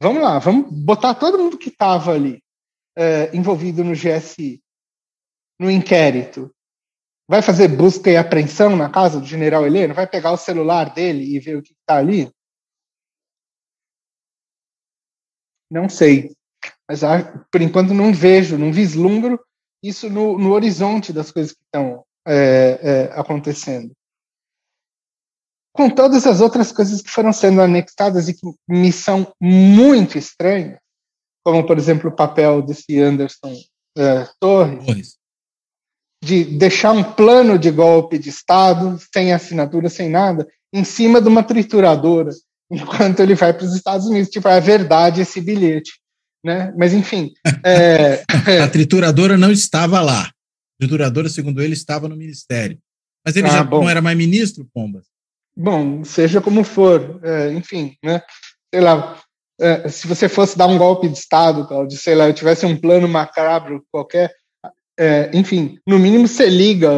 vamos 0.00 0.22
lá, 0.22 0.38
vamos 0.38 0.70
botar 0.70 1.14
todo 1.14 1.38
mundo 1.38 1.58
que 1.58 1.68
estava 1.68 2.12
ali 2.12 2.42
é, 2.96 3.34
envolvido 3.36 3.82
no 3.82 3.92
GSI, 3.92 4.62
no 5.58 5.70
inquérito, 5.70 6.53
Vai 7.26 7.40
fazer 7.40 7.68
busca 7.68 8.10
e 8.10 8.16
apreensão 8.16 8.76
na 8.76 8.90
casa 8.90 9.18
do 9.18 9.26
general 9.26 9.66
Heleno? 9.66 9.94
Vai 9.94 10.06
pegar 10.06 10.32
o 10.32 10.36
celular 10.36 10.92
dele 10.92 11.24
e 11.24 11.38
ver 11.40 11.56
o 11.56 11.62
que 11.62 11.72
está 11.72 11.96
ali? 11.96 12.30
Não 15.70 15.88
sei. 15.88 16.34
Mas 16.88 17.02
ah, 17.02 17.44
por 17.50 17.62
enquanto 17.62 17.94
não 17.94 18.12
vejo, 18.12 18.58
não 18.58 18.72
vislumbro 18.72 19.40
isso 19.82 20.08
no, 20.08 20.38
no 20.38 20.52
horizonte 20.52 21.12
das 21.12 21.30
coisas 21.30 21.52
que 21.52 21.62
estão 21.64 22.04
é, 22.26 22.78
é, 22.82 23.04
acontecendo. 23.18 23.92
Com 25.72 25.90
todas 25.90 26.26
as 26.26 26.40
outras 26.40 26.70
coisas 26.70 27.02
que 27.02 27.10
foram 27.10 27.32
sendo 27.32 27.60
anexadas 27.60 28.28
e 28.28 28.34
que 28.34 28.46
me 28.68 28.92
são 28.92 29.34
muito 29.40 30.16
estranhas, 30.16 30.78
como, 31.44 31.66
por 31.66 31.76
exemplo, 31.76 32.10
o 32.10 32.14
papel 32.14 32.62
desse 32.62 32.98
Anderson 33.00 33.54
é, 33.96 34.26
Torres, 34.38 34.86
Torres, 34.86 35.18
de 36.24 36.44
deixar 36.44 36.92
um 36.92 37.02
plano 37.02 37.58
de 37.58 37.70
golpe 37.70 38.18
de 38.18 38.30
Estado, 38.30 38.98
sem 39.12 39.32
assinatura, 39.32 39.88
sem 39.88 40.08
nada, 40.08 40.46
em 40.72 40.82
cima 40.82 41.20
de 41.20 41.28
uma 41.28 41.42
trituradora, 41.42 42.30
enquanto 42.70 43.20
ele 43.20 43.34
vai 43.34 43.52
para 43.52 43.66
os 43.66 43.74
Estados 43.74 44.06
Unidos. 44.06 44.30
Tipo, 44.30 44.48
é 44.48 44.60
verdade 44.60 45.20
esse 45.20 45.40
bilhete. 45.40 45.92
Né? 46.44 46.72
Mas, 46.76 46.92
enfim. 46.92 47.32
É... 47.64 48.22
a 48.62 48.68
trituradora 48.68 49.36
não 49.36 49.50
estava 49.50 50.00
lá. 50.00 50.22
A 50.22 50.32
trituradora, 50.78 51.28
segundo 51.28 51.62
ele, 51.62 51.74
estava 51.74 52.08
no 52.08 52.16
ministério. 52.16 52.78
Mas 53.24 53.36
ele 53.36 53.46
ah, 53.46 53.50
já 53.50 53.64
bom. 53.64 53.82
não 53.82 53.90
era 53.90 54.02
mais 54.02 54.16
ministro, 54.16 54.68
Pombas? 54.72 55.06
Bom, 55.56 56.04
seja 56.04 56.40
como 56.40 56.64
for, 56.64 57.20
é, 57.22 57.52
enfim, 57.52 57.96
né? 58.04 58.20
Sei 58.72 58.82
lá, 58.82 59.18
é, 59.60 59.88
se 59.88 60.06
você 60.06 60.28
fosse 60.28 60.58
dar 60.58 60.66
um 60.66 60.76
golpe 60.76 61.08
de 61.08 61.16
Estado, 61.16 61.66
Claudio, 61.66 61.96
sei 61.96 62.14
lá, 62.14 62.28
eu 62.28 62.34
tivesse 62.34 62.66
um 62.66 62.76
plano 62.76 63.08
macabro 63.08 63.84
qualquer, 63.90 64.34
é, 64.98 65.30
enfim, 65.34 65.78
no 65.86 65.98
mínimo 65.98 66.28
você 66.28 66.48
liga 66.48 66.90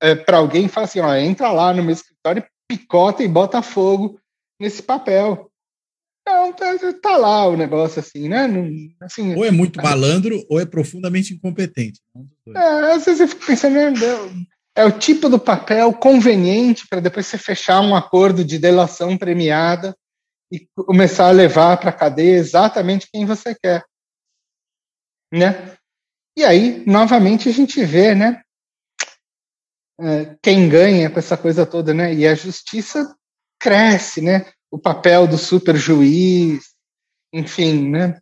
é, 0.00 0.14
para 0.14 0.38
alguém 0.38 0.66
e 0.66 0.68
fala 0.68 0.86
assim, 0.86 1.00
ó, 1.00 1.14
entra 1.14 1.50
lá 1.52 1.72
no 1.72 1.82
meu 1.82 1.92
escritório, 1.92 2.44
picota 2.68 3.22
e 3.22 3.28
bota 3.28 3.62
fogo 3.62 4.18
nesse 4.60 4.82
papel. 4.82 5.50
Não, 6.26 6.52
tá, 6.52 6.74
tá 7.02 7.16
lá 7.16 7.46
o 7.46 7.56
negócio 7.56 8.00
assim, 8.00 8.28
né? 8.28 8.46
Não, 8.46 8.66
assim, 9.02 9.34
ou 9.34 9.44
é 9.44 9.50
muito 9.50 9.80
malandro 9.82 10.42
ou 10.48 10.58
é 10.58 10.64
profundamente 10.64 11.34
incompetente. 11.34 12.00
É, 12.48 12.92
às 12.92 13.04
vezes 13.04 13.20
eu 13.20 13.28
fico 13.28 13.46
pensando, 13.46 13.78
é 14.74 14.84
o 14.84 14.98
tipo 14.98 15.28
do 15.28 15.38
papel 15.38 15.92
conveniente 15.92 16.86
para 16.88 17.00
depois 17.00 17.26
você 17.26 17.36
fechar 17.36 17.80
um 17.80 17.94
acordo 17.94 18.44
de 18.44 18.58
delação 18.58 19.16
premiada 19.18 19.94
e 20.50 20.66
começar 20.74 21.28
a 21.28 21.32
levar 21.32 21.76
para 21.76 21.90
a 21.90 21.94
cadeia 21.94 22.36
exatamente 22.36 23.08
quem 23.12 23.26
você 23.26 23.54
quer. 23.54 23.84
Né? 25.32 25.76
E 26.36 26.44
aí, 26.44 26.84
novamente, 26.86 27.48
a 27.48 27.52
gente 27.52 27.84
vê, 27.84 28.14
né? 28.14 28.42
É, 30.00 30.36
quem 30.42 30.68
ganha 30.68 31.08
com 31.08 31.18
essa 31.18 31.36
coisa 31.36 31.64
toda, 31.64 31.94
né? 31.94 32.12
E 32.12 32.26
a 32.26 32.34
justiça 32.34 33.14
cresce, 33.60 34.20
né? 34.20 34.50
O 34.70 34.78
papel 34.78 35.28
do 35.28 35.38
super 35.38 35.76
juiz, 35.76 36.74
enfim, 37.32 37.88
né? 37.88 38.18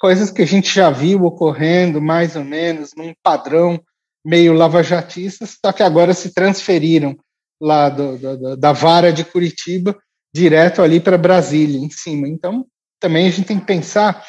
Coisas 0.00 0.30
que 0.30 0.42
a 0.42 0.46
gente 0.46 0.72
já 0.72 0.90
viu 0.90 1.24
ocorrendo 1.24 2.00
mais 2.00 2.36
ou 2.36 2.44
menos 2.44 2.94
num 2.96 3.12
padrão 3.22 3.82
meio 4.24 4.52
lavajatista, 4.52 5.44
só 5.46 5.72
que 5.72 5.82
agora 5.82 6.14
se 6.14 6.32
transferiram 6.32 7.18
lá 7.60 7.88
do, 7.88 8.16
do, 8.16 8.56
da 8.56 8.72
vara 8.72 9.12
de 9.12 9.24
Curitiba 9.24 9.98
direto 10.32 10.82
ali 10.82 11.00
para 11.00 11.18
Brasília, 11.18 11.78
em 11.78 11.90
cima. 11.90 12.28
Então, 12.28 12.66
também 13.00 13.26
a 13.26 13.30
gente 13.30 13.46
tem 13.46 13.58
que 13.58 13.66
pensar 13.66 14.24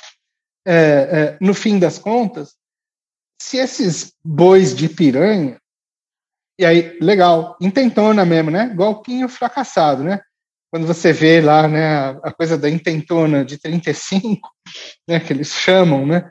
é, 0.66 0.74
é, 0.74 1.38
no 1.42 1.54
fim 1.54 1.80
das 1.80 1.98
contas, 1.98 2.56
se 3.42 3.58
esses 3.58 4.14
bois 4.24 4.76
de 4.76 4.90
piranha, 4.90 5.58
e 6.60 6.66
aí, 6.66 6.98
legal, 7.00 7.58
intentona 7.62 8.26
mesmo, 8.26 8.52
né? 8.52 8.74
Golpinho 8.76 9.30
fracassado, 9.30 10.04
né? 10.04 10.20
Quando 10.72 10.86
você 10.86 11.14
vê 11.14 11.42
lá, 11.42 11.68
né, 11.68 12.10
a 12.22 12.32
coisa 12.32 12.58
da 12.58 12.70
intentona 12.70 13.44
de 13.44 13.58
35, 13.58 14.50
né, 15.08 15.20
que 15.20 15.32
eles 15.32 15.54
chamam, 15.54 16.06
né? 16.06 16.30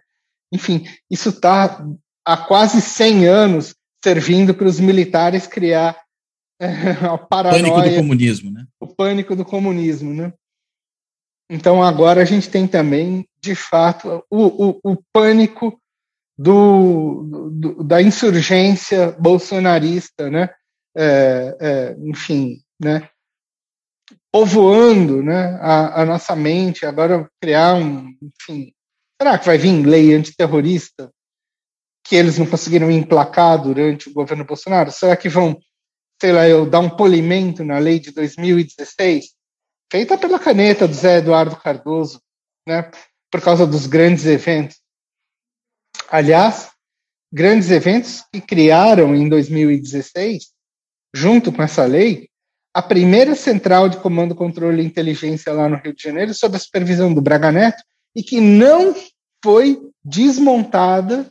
Enfim, 0.53 0.87
isso 1.11 1.31
está 1.31 1.85
há 2.25 2.37
quase 2.37 2.81
100 2.81 3.27
anos 3.27 3.75
servindo 4.05 4.55
para 4.55 4.69
os 4.69 4.79
militares 4.79 5.47
criar 5.47 5.99
é, 6.61 6.67
a 7.07 7.19
paranoia. 7.19 7.63
O 7.63 7.73
pânico 7.73 7.91
do 7.91 7.97
comunismo, 7.97 8.51
né? 8.51 8.67
O 8.81 8.87
pânico 8.87 9.37
do 9.37 9.45
comunismo, 9.45 10.15
né? 10.15 10.33
Então 11.51 11.83
agora 11.83 12.23
a 12.23 12.25
gente 12.25 12.51
tem 12.51 12.67
também, 12.67 13.27
de 13.41 13.55
fato, 13.55 14.25
o, 14.31 14.69
o, 14.69 14.81
o 14.93 14.97
pânico 15.13 15.81
do, 16.37 17.51
do, 17.51 17.85
da 17.85 18.03
insurgência 18.03 19.13
bolsonarista, 19.13 20.31
né? 20.31 20.51
É, 20.97 21.57
é, 21.61 21.97
enfim, 22.01 22.61
né? 22.81 23.09
povoando 24.33 25.23
né, 25.23 25.59
a, 25.61 26.03
a, 26.03 26.05
nossa 26.07 26.37
mente, 26.37 26.85
agora 26.85 27.29
criar 27.41 27.75
um, 27.75 28.15
enfim, 28.23 28.73
será 29.21 29.39
que 29.39 29.47
vai 29.47 29.59
vir 29.59 29.85
lei 29.87 30.15
antiterrorista 30.15 31.11
que 32.05 32.17
eles 32.17 32.39
não 32.39 32.47
conseguiram 32.47 32.91
emplacar 32.91 33.61
durante 33.61 34.09
o 34.09 34.13
governo 34.13 34.45
Bolsonaro? 34.45 34.91
Será 34.91 35.17
que 35.17 35.29
vão, 35.29 35.59
sei 36.21 36.33
lá, 36.33 36.49
eu 36.49 36.69
dar 36.69 36.81
um 36.81 36.91
polimento 36.91 37.65
na 37.65 37.79
lei 37.79 37.99
de 37.99 38.13
2016? 38.13 39.35
Feita 39.91 40.19
pela 40.19 40.39
caneta 40.39 40.87
do 40.87 40.95
Zé 40.95 41.19
Eduardo 41.19 41.57
Cardoso, 41.57 42.21
né, 42.67 42.91
por 43.31 43.41
causa 43.41 43.67
dos 43.67 43.87
grandes 43.87 44.27
eventos. 44.27 44.79
Aliás, 46.11 46.71
grandes 47.33 47.71
eventos 47.71 48.25
que 48.33 48.41
criaram 48.41 49.15
em 49.15 49.29
2016, 49.29 50.51
junto 51.15 51.53
com 51.53 51.63
essa 51.63 51.85
lei, 51.85 52.29
a 52.75 52.83
primeira 52.83 53.35
central 53.35 53.89
de 53.89 53.99
comando, 53.99 54.35
controle 54.35 54.83
e 54.83 54.87
inteligência 54.87 55.53
lá 55.53 55.69
no 55.69 55.77
Rio 55.77 55.95
de 55.95 56.03
Janeiro, 56.03 56.35
sob 56.35 56.57
a 56.57 56.61
supervisão 56.61 57.13
do 57.13 57.21
Braga 57.21 57.51
Neto, 57.51 57.83
e 58.15 58.23
que 58.23 58.41
não 58.41 58.95
foi 59.43 59.81
desmontada 60.05 61.31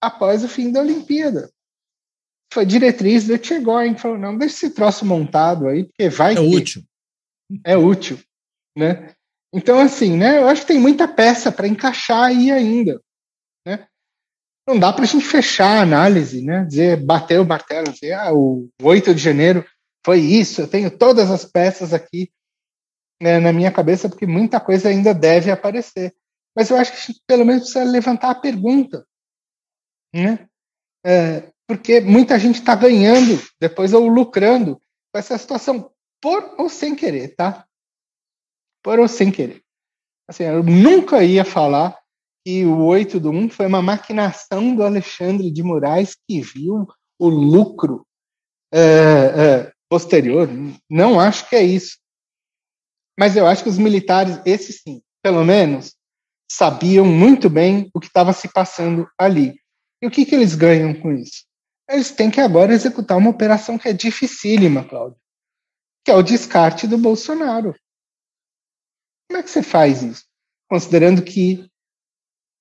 após 0.00 0.44
o 0.44 0.48
fim 0.48 0.70
da 0.70 0.80
Olimpíada. 0.80 1.50
Foi 2.52 2.66
diretriz 2.66 3.26
do 3.26 3.32
Etchegóin, 3.32 3.94
que 3.94 4.00
falou, 4.00 4.18
não, 4.18 4.36
deixa 4.36 4.56
esse 4.56 4.70
troço 4.70 5.06
montado 5.06 5.68
aí, 5.68 5.84
porque 5.84 6.08
vai 6.08 6.32
É 6.32 6.36
que... 6.36 6.42
útil 6.42 6.84
é 7.64 7.76
útil, 7.76 8.18
né? 8.76 9.14
Então, 9.54 9.78
assim, 9.78 10.16
né, 10.16 10.38
eu 10.38 10.48
acho 10.48 10.62
que 10.62 10.68
tem 10.68 10.80
muita 10.80 11.06
peça 11.06 11.52
para 11.52 11.68
encaixar 11.68 12.24
aí 12.24 12.50
ainda, 12.50 13.00
né? 13.66 13.86
Não 14.66 14.78
dá 14.78 14.92
para 14.92 15.04
a 15.04 15.06
gente 15.06 15.24
fechar 15.24 15.78
a 15.78 15.82
análise, 15.82 16.42
né? 16.42 16.64
Dizer, 16.64 17.04
bater 17.04 17.40
o 17.40 17.44
martelo, 17.44 17.92
dizer, 17.92 18.12
ah, 18.12 18.32
o 18.32 18.68
8 18.80 19.14
de 19.14 19.20
janeiro 19.20 19.66
foi 20.04 20.20
isso, 20.20 20.62
eu 20.62 20.68
tenho 20.68 20.90
todas 20.90 21.30
as 21.30 21.44
peças 21.44 21.92
aqui 21.92 22.30
né, 23.22 23.38
na 23.38 23.52
minha 23.52 23.70
cabeça, 23.70 24.08
porque 24.08 24.26
muita 24.26 24.58
coisa 24.58 24.88
ainda 24.88 25.14
deve 25.14 25.50
aparecer. 25.50 26.14
Mas 26.56 26.70
eu 26.70 26.76
acho 26.76 26.92
que 26.92 26.98
a 26.98 27.00
gente, 27.00 27.22
pelo 27.26 27.44
menos, 27.44 27.62
precisa 27.62 27.84
levantar 27.84 28.30
a 28.30 28.40
pergunta, 28.40 29.06
né? 30.14 30.48
É, 31.04 31.52
porque 31.68 32.00
muita 32.00 32.38
gente 32.38 32.58
está 32.58 32.74
ganhando 32.74 33.40
depois 33.60 33.92
ou 33.92 34.06
lucrando 34.08 34.76
com 35.12 35.18
essa 35.18 35.36
situação 35.38 35.91
por 36.22 36.54
ou 36.56 36.68
sem 36.68 36.94
querer, 36.94 37.34
tá? 37.34 37.66
Por 38.82 39.00
ou 39.00 39.08
sem 39.08 39.30
querer. 39.30 39.60
Assim, 40.28 40.44
eu 40.44 40.62
nunca 40.62 41.22
ia 41.24 41.44
falar 41.44 41.98
que 42.44 42.64
o 42.64 42.84
8 42.84 43.20
do 43.20 43.30
1 43.30 43.50
foi 43.50 43.66
uma 43.66 43.82
maquinação 43.82 44.74
do 44.74 44.82
Alexandre 44.82 45.50
de 45.50 45.62
Moraes 45.62 46.16
que 46.28 46.40
viu 46.40 46.86
o 47.18 47.28
lucro 47.28 48.06
é, 48.72 48.78
é, 48.80 49.72
posterior, 49.88 50.48
não 50.88 51.20
acho 51.20 51.48
que 51.48 51.56
é 51.56 51.62
isso. 51.62 51.98
Mas 53.18 53.36
eu 53.36 53.46
acho 53.46 53.62
que 53.62 53.68
os 53.68 53.78
militares, 53.78 54.40
esses 54.46 54.80
sim, 54.80 55.02
pelo 55.22 55.44
menos, 55.44 55.94
sabiam 56.50 57.04
muito 57.04 57.50
bem 57.50 57.90
o 57.94 58.00
que 58.00 58.06
estava 58.06 58.32
se 58.32 58.48
passando 58.48 59.08
ali. 59.18 59.54
E 60.00 60.06
o 60.06 60.10
que, 60.10 60.24
que 60.24 60.34
eles 60.34 60.54
ganham 60.54 60.94
com 60.94 61.12
isso? 61.12 61.44
Eles 61.88 62.10
têm 62.10 62.30
que 62.30 62.40
agora 62.40 62.72
executar 62.72 63.18
uma 63.18 63.30
operação 63.30 63.78
que 63.78 63.88
é 63.88 63.92
dificílima, 63.92 64.82
Cláudio, 64.82 65.18
que 66.04 66.10
é 66.10 66.14
o 66.14 66.22
descarte 66.22 66.86
do 66.86 66.98
Bolsonaro. 66.98 67.74
Como 69.28 69.38
é 69.38 69.42
que 69.42 69.50
você 69.50 69.62
faz 69.62 70.02
isso? 70.02 70.24
Considerando 70.68 71.22
que 71.22 71.68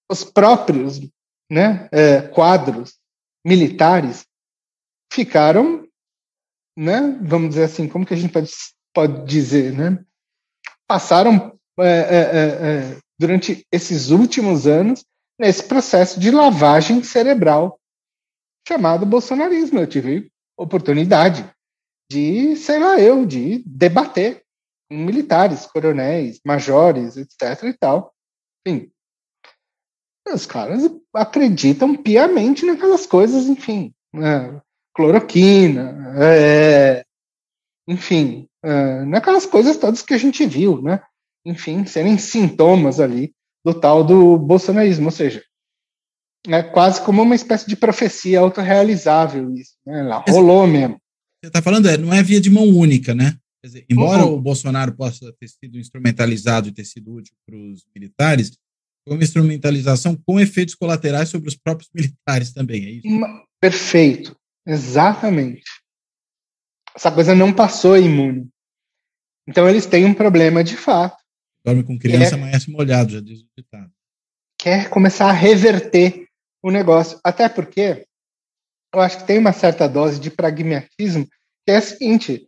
os 0.10 0.24
próprios 0.24 1.00
né, 1.50 1.90
é, 1.92 2.22
quadros 2.22 2.98
militares 3.46 4.26
ficaram, 5.12 5.88
né, 6.78 7.18
vamos 7.22 7.50
dizer 7.50 7.64
assim, 7.64 7.88
como 7.88 8.06
que 8.06 8.14
a 8.14 8.18
gente 8.18 8.32
pode, 8.32 8.52
pode 8.94 9.26
dizer, 9.26 9.74
né, 9.74 10.04
passaram 10.88 11.58
é, 11.80 11.84
é, 11.84 11.90
é, 11.90 12.96
é 12.96 13.00
durante 13.20 13.66
esses 13.72 14.10
últimos 14.10 14.68
anos 14.68 15.06
nesse 15.40 15.64
processo 15.64 16.20
de 16.20 16.32
lavagem 16.32 17.04
cerebral 17.04 17.80
chamado 18.68 19.06
bolsonarismo. 19.06 19.80
Eu 19.80 19.88
tive 19.88 20.32
oportunidade 20.58 21.50
de, 22.12 22.58
sei 22.58 22.78
lá, 22.78 23.00
eu, 23.00 23.26
de 23.26 23.64
debater 23.66 24.44
com 24.90 24.98
militares, 24.98 25.66
coronéis, 25.66 26.42
majores, 26.46 27.16
etc. 27.16 27.64
e 27.64 27.74
tal. 27.74 28.14
Enfim, 28.68 28.92
os 30.28 30.46
caras 30.46 30.92
acreditam 31.14 31.96
piamente 31.96 32.66
naquelas 32.66 33.08
coisas, 33.08 33.48
enfim, 33.48 33.94
né? 34.14 34.62
cloroquina, 34.94 36.14
é, 36.18 37.06
enfim, 37.88 38.48
é, 38.62 39.06
naquelas 39.06 39.46
coisas 39.46 39.78
todas 39.78 40.02
que 40.02 40.14
a 40.14 40.18
gente 40.18 40.46
viu, 40.46 40.82
né? 40.82 41.02
Enfim, 41.46 41.86
serem 41.86 42.18
sintomas 42.18 43.00
ali 43.00 43.34
do 43.66 43.74
tal 43.74 44.04
do 44.04 44.38
bolsonarismo, 44.38 45.06
ou 45.06 45.12
seja, 45.12 45.42
é 46.48 46.62
quase 46.62 47.02
como 47.04 47.22
uma 47.22 47.36
espécie 47.36 47.68
de 47.68 47.76
profecia 47.76 48.42
autorrealizável 48.42 49.50
isso, 49.54 49.76
né? 49.86 50.04
Lá 50.04 50.24
rolou 50.28 50.68
mesmo. 50.68 51.01
Você 51.42 51.48
está 51.48 51.62
falando, 51.62 51.90
é, 51.90 51.98
não 51.98 52.14
é 52.14 52.22
via 52.22 52.40
de 52.40 52.52
mão 52.52 52.66
única, 52.66 53.16
né? 53.16 53.36
Dizer, 53.64 53.86
embora 53.90 54.26
uhum. 54.26 54.34
o 54.34 54.42
Bolsonaro 54.42 54.96
possa 54.96 55.34
ter 55.40 55.48
sido 55.48 55.80
instrumentalizado 55.80 56.68
e 56.68 56.72
ter 56.72 56.86
sido 56.86 57.14
útil 57.14 57.34
para 57.46 57.56
os 57.56 57.86
militares, 57.96 58.58
foi 59.04 59.16
uma 59.16 59.24
instrumentalização 59.24 60.16
com 60.16 60.40
efeitos 60.40 60.76
colaterais 60.76 61.30
sobre 61.30 61.50
os 61.50 61.56
próprios 61.56 61.90
militares 61.94 62.54
também, 62.54 62.86
é 62.86 62.90
isso? 62.92 63.08
Perfeito, 63.60 64.36
exatamente. 64.68 65.64
Essa 66.96 67.12
coisa 67.12 67.34
não 67.34 67.54
passou 67.54 67.98
imune. 67.98 68.50
Então 69.48 69.68
eles 69.68 69.86
têm 69.86 70.06
um 70.06 70.14
problema 70.14 70.64
de 70.64 70.78
fato. 70.78 71.18
Dorme 71.66 71.84
com 71.84 71.98
criança, 71.98 72.36
amanhece 72.36 72.70
molhado, 72.70 73.14
já 73.14 73.22
diz 73.22 73.42
o 73.42 73.48
ditado. 73.58 73.92
Quer 74.60 74.90
começar 74.90 75.30
a 75.30 75.34
reverter 75.34 76.28
o 76.62 76.72
negócio. 76.72 77.20
Até 77.24 77.50
porque 77.50 78.06
eu 78.94 79.00
acho 79.00 79.20
que 79.20 79.28
tem 79.28 79.38
uma 79.38 79.54
certa 79.54 79.88
dose 79.88 80.20
de 80.20 80.30
pragmatismo, 80.30 81.28
que 81.66 81.72
é 81.72 81.78
a 81.78 81.82
seguinte: 81.82 82.48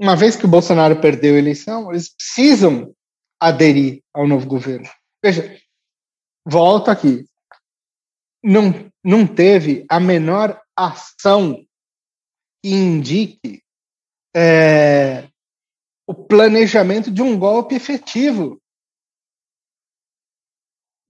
uma 0.00 0.16
vez 0.16 0.36
que 0.36 0.44
o 0.44 0.48
Bolsonaro 0.48 1.00
perdeu 1.00 1.34
a 1.34 1.38
eleição, 1.38 1.90
eles 1.90 2.14
precisam 2.14 2.94
aderir 3.40 4.02
ao 4.14 4.26
novo 4.26 4.46
governo. 4.46 4.88
Veja, 5.22 5.58
volto 6.46 6.90
aqui. 6.90 7.24
Não, 8.42 8.90
não 9.04 9.26
teve 9.26 9.84
a 9.88 10.00
menor 10.00 10.60
ação 10.76 11.64
que 12.62 12.70
indique 12.70 13.62
é, 14.34 15.28
o 16.06 16.14
planejamento 16.14 17.10
de 17.10 17.22
um 17.22 17.38
golpe 17.38 17.74
efetivo. 17.74 18.60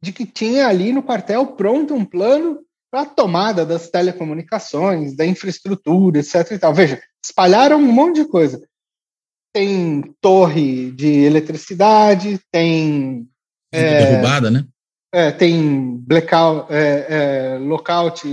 De 0.02 0.12
que 0.12 0.26
tinha 0.26 0.66
ali 0.66 0.92
no 0.92 1.02
quartel 1.02 1.54
pronto 1.54 1.94
um 1.94 2.04
plano 2.04 2.66
para 2.92 3.02
a 3.02 3.06
tomada 3.06 3.64
das 3.64 3.88
telecomunicações, 3.88 5.16
da 5.16 5.24
infraestrutura, 5.24 6.18
etc. 6.18 6.52
E 6.52 6.58
tal. 6.58 6.74
Veja, 6.74 7.02
espalharam 7.24 7.78
um 7.78 7.90
monte 7.90 8.16
de 8.16 8.28
coisa. 8.28 8.62
Tem 9.50 10.14
torre 10.20 10.92
de 10.92 11.24
eletricidade, 11.24 12.38
tem. 12.50 13.26
É, 13.72 14.10
derrubada, 14.10 14.50
né? 14.50 14.66
É, 15.10 15.30
tem 15.30 15.96
blackout, 15.96 16.70
é, 16.70 17.06
é, 17.08 17.58
lockout 17.58 18.28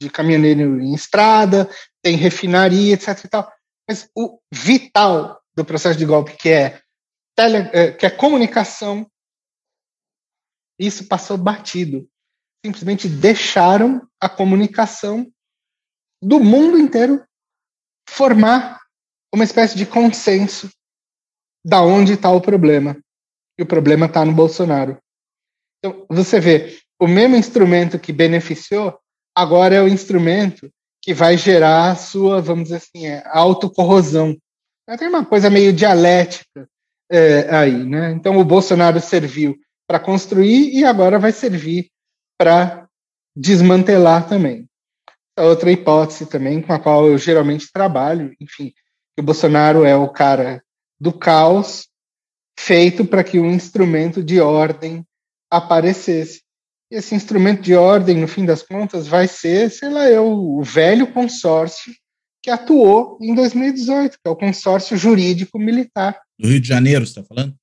de 0.00 0.10
caminhoneiro 0.10 0.80
em 0.82 0.94
estrada, 0.94 1.68
tem 2.02 2.16
refinaria, 2.16 2.92
etc. 2.92 3.24
E 3.24 3.28
tal. 3.28 3.50
Mas 3.88 4.10
o 4.14 4.38
vital 4.52 5.40
do 5.54 5.64
processo 5.64 5.98
de 5.98 6.04
golpe, 6.04 6.36
que 6.36 6.50
é, 6.50 6.80
tele, 7.34 7.70
é, 7.72 7.90
que 7.92 8.04
é 8.04 8.10
comunicação, 8.10 9.06
isso 10.78 11.06
passou 11.06 11.38
batido. 11.38 12.06
Simplesmente 12.64 13.08
deixaram 13.08 14.08
a 14.18 14.26
comunicação 14.26 15.30
do 16.22 16.40
mundo 16.40 16.78
inteiro 16.78 17.22
formar 18.08 18.80
uma 19.34 19.44
espécie 19.44 19.76
de 19.76 19.84
consenso 19.84 20.70
da 21.62 21.82
onde 21.82 22.14
está 22.14 22.30
o 22.30 22.40
problema. 22.40 22.96
E 23.58 23.62
o 23.62 23.66
problema 23.66 24.06
está 24.06 24.24
no 24.24 24.32
Bolsonaro. 24.32 24.98
Então, 25.78 26.06
você 26.08 26.40
vê, 26.40 26.78
o 26.98 27.06
mesmo 27.06 27.36
instrumento 27.36 27.98
que 27.98 28.12
beneficiou, 28.12 28.98
agora 29.36 29.74
é 29.74 29.82
o 29.82 29.88
instrumento 29.88 30.70
que 31.02 31.12
vai 31.12 31.36
gerar 31.36 31.90
a 31.90 31.96
sua, 31.96 32.40
vamos 32.40 32.64
dizer 32.64 32.76
assim, 32.76 33.06
é, 33.06 33.22
autocorrosão. 33.26 34.34
Tem 34.98 35.08
uma 35.08 35.24
coisa 35.24 35.50
meio 35.50 35.72
dialética 35.72 36.66
é, 37.10 37.54
aí, 37.54 37.84
né? 37.84 38.12
Então, 38.12 38.38
o 38.38 38.44
Bolsonaro 38.44 39.00
serviu 39.00 39.54
para 39.86 40.00
construir 40.00 40.74
e 40.74 40.82
agora 40.82 41.18
vai 41.18 41.30
servir 41.30 41.90
para 42.38 42.88
desmantelar 43.36 44.28
também. 44.28 44.68
Outra 45.36 45.70
hipótese 45.70 46.26
também 46.26 46.62
com 46.62 46.72
a 46.72 46.78
qual 46.78 47.06
eu 47.06 47.18
geralmente 47.18 47.72
trabalho, 47.72 48.34
enfim, 48.40 48.72
que 49.14 49.20
o 49.20 49.22
Bolsonaro 49.22 49.84
é 49.84 49.96
o 49.96 50.08
cara 50.08 50.62
do 51.00 51.12
caos 51.12 51.88
feito 52.58 53.04
para 53.04 53.24
que 53.24 53.38
um 53.38 53.50
instrumento 53.50 54.22
de 54.22 54.40
ordem 54.40 55.04
aparecesse. 55.50 56.42
E 56.90 56.96
esse 56.96 57.14
instrumento 57.14 57.62
de 57.62 57.74
ordem, 57.74 58.16
no 58.16 58.28
fim 58.28 58.44
das 58.44 58.62
contas, 58.62 59.08
vai 59.08 59.26
ser, 59.26 59.70
sei 59.70 59.88
lá, 59.88 60.08
eu, 60.08 60.26
o 60.26 60.62
velho 60.62 61.12
consórcio 61.12 61.92
que 62.42 62.50
atuou 62.50 63.18
em 63.20 63.34
2018, 63.34 64.12
que 64.12 64.28
é 64.28 64.30
o 64.30 64.36
consórcio 64.36 64.96
jurídico 64.96 65.58
militar. 65.58 66.20
Do 66.38 66.48
Rio 66.48 66.60
de 66.60 66.68
Janeiro, 66.68 67.06
você 67.06 67.18
está 67.18 67.24
falando? 67.24 67.54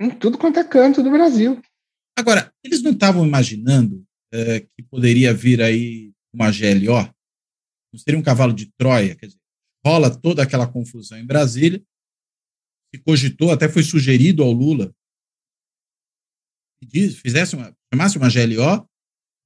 Em 0.00 0.10
tudo 0.10 0.38
quanto 0.38 0.60
é 0.60 0.64
canto 0.64 1.02
do 1.02 1.10
Brasil. 1.10 1.60
Agora, 2.18 2.52
eles 2.64 2.82
não 2.82 2.92
estavam 2.92 3.26
imaginando 3.26 4.04
é, 4.32 4.60
que 4.60 4.82
poderia 4.90 5.34
vir 5.34 5.60
aí 5.60 6.12
uma 6.32 6.50
GLO? 6.50 7.14
Não 7.92 8.00
seria 8.00 8.18
um 8.18 8.22
cavalo 8.22 8.52
de 8.52 8.72
Troia? 8.78 9.14
Quer 9.14 9.26
dizer, 9.26 9.38
rola 9.84 10.10
toda 10.10 10.42
aquela 10.42 10.66
confusão 10.66 11.18
em 11.18 11.26
Brasília, 11.26 11.82
se 12.94 13.00
cogitou, 13.02 13.50
até 13.50 13.68
foi 13.68 13.82
sugerido 13.82 14.42
ao 14.42 14.52
Lula 14.52 14.94
que 16.90 17.08
fizesse 17.10 17.56
uma, 17.56 17.74
chamasse 17.92 18.18
uma 18.18 18.28
GLO, 18.28 18.88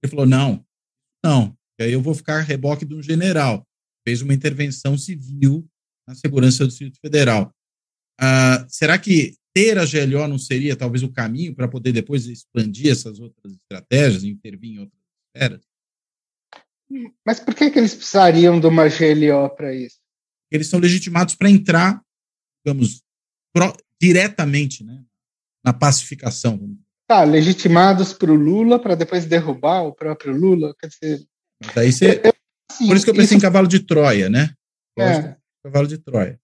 ele 0.03 0.11
falou, 0.11 0.27
não, 0.27 0.65
não, 1.25 1.57
aí 1.81 1.93
eu 1.93 2.03
vou 2.03 2.15
ficar 2.15 2.41
reboque 2.41 2.85
de 2.85 2.95
um 2.95 3.03
general 3.03 3.67
fez 4.07 4.23
uma 4.23 4.35
intervenção 4.35 4.97
civil 4.97 5.69
na 6.07 6.15
segurança 6.15 6.65
do 6.65 6.69
Distrito 6.69 6.99
Federal. 7.01 7.55
Ah, 8.21 8.67
será 8.69 8.99
que 8.99 9.37
ter 9.55 9.79
a 9.79 9.85
GLO 9.85 10.29
não 10.29 10.39
seria 10.39 10.77
talvez 10.77 11.03
o 11.03 11.13
caminho 11.13 11.55
para 11.55 11.69
poder 11.69 11.93
depois 11.93 12.27
expandir 12.27 12.91
essas 12.91 13.19
outras 13.19 13.53
estratégias, 13.53 14.25
intervir 14.25 14.73
em 14.73 14.79
outras 14.79 15.01
esferas? 15.27 15.63
Mas 17.25 17.39
por 17.39 17.55
que, 17.55 17.71
que 17.71 17.79
eles 17.79 17.95
precisariam 17.95 18.59
de 18.59 18.67
uma 18.67 18.89
GLO 18.89 19.49
para 19.57 19.75
isso? 19.75 19.99
Eles 20.51 20.69
são 20.69 20.81
legitimados 20.81 21.37
para 21.37 21.49
entrar, 21.49 22.03
digamos, 22.65 23.03
pro, 23.53 23.73
diretamente 24.01 24.83
né, 24.83 25.05
na 25.65 25.73
pacificação. 25.73 26.77
Tá, 27.07 27.23
legitimados 27.23 28.13
para 28.13 28.33
o 28.33 28.35
Lula 28.35 28.79
para 28.79 28.95
depois 28.95 29.25
derrubar 29.25 29.83
o 29.83 29.95
próprio 29.95 30.37
Lula. 30.37 30.75
Quer 30.79 30.89
dizer. 30.89 31.27
Mas 31.65 31.77
aí 31.77 31.93
você, 31.93 32.21
eu, 32.25 32.33
Sim, 32.71 32.87
Por 32.87 32.97
isso 32.97 33.05
que 33.05 33.11
eu 33.11 33.15
pensei 33.15 33.37
isso... 33.37 33.37
em 33.37 33.41
cavalo 33.41 33.69
de 33.69 33.81
Troia, 33.81 34.31
né? 34.31 34.55
É. 34.99 35.37
Cavalo 35.63 35.87
de 35.87 35.99
Troia. 35.99 36.41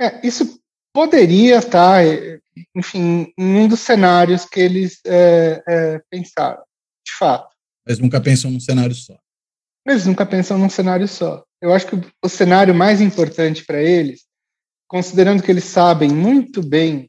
É, 0.00 0.24
isso 0.26 0.60
poderia 0.92 1.58
estar, 1.58 2.02
enfim, 2.74 3.32
em 3.36 3.56
um 3.56 3.68
dos 3.68 3.80
cenários 3.80 4.44
que 4.44 4.60
eles 4.60 5.00
é, 5.06 5.62
é, 5.66 6.02
pensaram, 6.10 6.62
de 7.06 7.12
fato. 7.18 7.48
Mas 7.86 7.98
nunca 7.98 8.20
pensam 8.20 8.50
num 8.50 8.60
cenário 8.60 8.94
só. 8.94 9.18
Eles 9.86 10.04
nunca 10.06 10.26
pensam 10.26 10.58
num 10.58 10.68
cenário 10.68 11.08
só. 11.08 11.44
Eu 11.60 11.72
acho 11.72 11.86
que 11.86 11.96
o 12.22 12.28
cenário 12.28 12.74
mais 12.74 13.00
importante 13.00 13.64
para 13.64 13.82
eles, 13.82 14.24
considerando 14.86 15.42
que 15.42 15.50
eles 15.50 15.64
sabem 15.64 16.10
muito 16.10 16.62
bem 16.62 17.08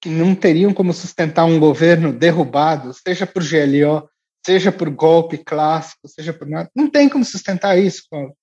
que 0.00 0.08
não 0.08 0.34
teriam 0.34 0.72
como 0.72 0.92
sustentar 0.92 1.44
um 1.44 1.58
governo 1.58 2.12
derrubado, 2.12 2.92
seja 2.94 3.26
por 3.26 3.42
GLO, 3.42 4.08
seja 4.44 4.72
por 4.72 4.88
golpe 4.90 5.38
clássico, 5.38 6.08
seja 6.08 6.32
por 6.32 6.48
nada. 6.48 6.70
Não 6.74 6.88
tem 6.90 7.08
como 7.08 7.24
sustentar 7.24 7.78
isso, 7.78 8.04
Paulo. 8.10 8.34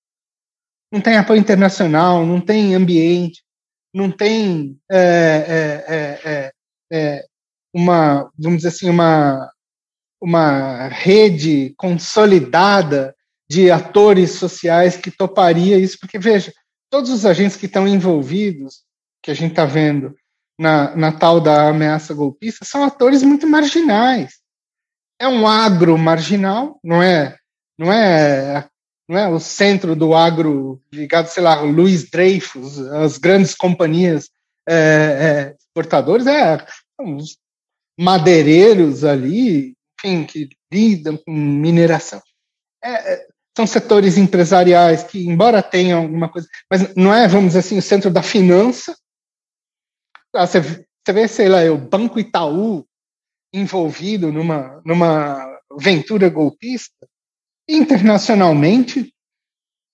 não 0.92 1.02
tem 1.02 1.18
apoio 1.18 1.40
internacional, 1.40 2.26
não 2.26 2.40
tem 2.40 2.76
ambiente, 2.76 3.44
não 3.98 4.12
tem 4.12 4.80
é, 4.92 5.84
é, 5.88 5.96
é, 5.96 6.22
é, 6.24 6.54
é 6.92 7.26
uma, 7.74 8.30
vamos 8.38 8.58
dizer 8.58 8.68
assim, 8.70 8.90
uma, 8.90 9.52
uma 10.22 10.88
rede 10.88 11.74
consolidada 11.76 13.16
de 13.50 13.72
atores 13.72 14.32
sociais 14.32 14.96
que 14.98 15.10
toparia 15.10 15.80
isso, 15.80 15.98
porque 16.00 16.20
veja, 16.20 16.54
todos 16.92 17.10
os 17.10 17.26
agentes 17.26 17.58
que 17.58 17.66
estão 17.66 17.88
envolvidos, 17.88 18.84
que 19.24 19.32
a 19.32 19.34
gente 19.34 19.52
está 19.52 19.66
vendo 19.66 20.16
na, 20.60 20.96
na 20.96 21.12
tal 21.12 21.42
da 21.42 21.70
ameaça 21.70 22.14
golpista, 22.14 22.64
são 22.64 22.84
atores 22.84 23.24
muito 23.24 23.48
marginais. 23.48 24.36
É 25.20 25.28
um 25.28 25.48
agro 25.48 25.98
marginal, 25.98 26.80
não 26.84 27.02
é, 27.02 27.36
não 27.80 27.92
é, 27.92 28.70
não 29.08 29.18
é 29.18 29.28
o 29.28 29.40
centro 29.40 29.96
do 29.96 30.14
agro 30.14 30.82
ligado, 30.92 31.28
sei 31.28 31.42
lá, 31.42 31.62
Luiz 31.62 32.10
Dreyfus, 32.10 32.80
as 32.80 33.18
grandes 33.18 33.56
companhias 33.56 34.30
é, 34.68 34.74
é, 34.76 35.56
exportadores, 35.58 36.28
é 36.28 36.66
os 37.00 37.38
madeireiros 37.98 39.04
ali, 39.04 39.76
enfim, 39.98 40.26
que 40.26 40.50
lidam 40.72 41.18
com 41.18 41.32
mineração. 41.32 42.22
É, 42.84 43.14
é 43.14 43.28
são 43.58 43.66
setores 43.66 44.20
empresariais 44.20 45.02
que, 45.02 45.28
embora 45.28 45.64
tenham 45.64 46.04
alguma 46.04 46.30
coisa, 46.30 46.48
mas 46.70 46.94
não 46.94 47.12
é, 47.12 47.28
vamos 47.28 47.48
dizer 47.48 47.60
assim, 47.60 47.80
o 47.80 47.82
centro 47.82 48.12
da 48.12 48.22
finança. 48.22 48.96
Ah, 50.32 50.46
você, 50.46 50.62
você 50.62 51.12
vê, 51.12 51.28
sei 51.28 51.50
lá, 51.50 51.64
o 51.72 51.78
Banco 51.78 52.20
Itaú 52.20 52.86
envolvido 53.52 54.32
numa, 54.32 54.80
numa 54.86 55.60
aventura 55.72 56.30
golpista, 56.30 57.07
internacionalmente, 57.68 59.14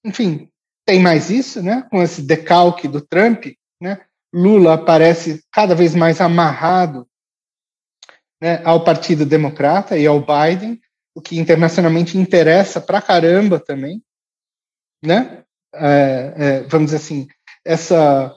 enfim, 0.05 0.49
tem 0.85 0.99
mais 0.99 1.29
isso, 1.29 1.61
né? 1.61 1.87
Com 1.89 2.01
esse 2.01 2.21
decalque 2.21 2.87
do 2.87 3.01
Trump, 3.01 3.45
né? 3.81 4.05
Lula 4.33 4.73
aparece 4.73 5.43
cada 5.51 5.75
vez 5.75 5.93
mais 5.93 6.19
amarrado 6.19 7.07
né, 8.41 8.61
ao 8.65 8.83
Partido 8.83 9.25
Democrata 9.25 9.97
e 9.97 10.05
ao 10.05 10.19
Biden, 10.19 10.81
o 11.15 11.21
que 11.21 11.37
internacionalmente 11.37 12.17
interessa 12.17 12.81
pra 12.81 13.01
caramba 13.01 13.59
também, 13.59 14.03
né? 15.03 15.43
É, 15.73 16.33
é, 16.35 16.59
vamos 16.63 16.87
dizer 16.87 16.97
assim, 16.97 17.27
essa, 17.63 18.35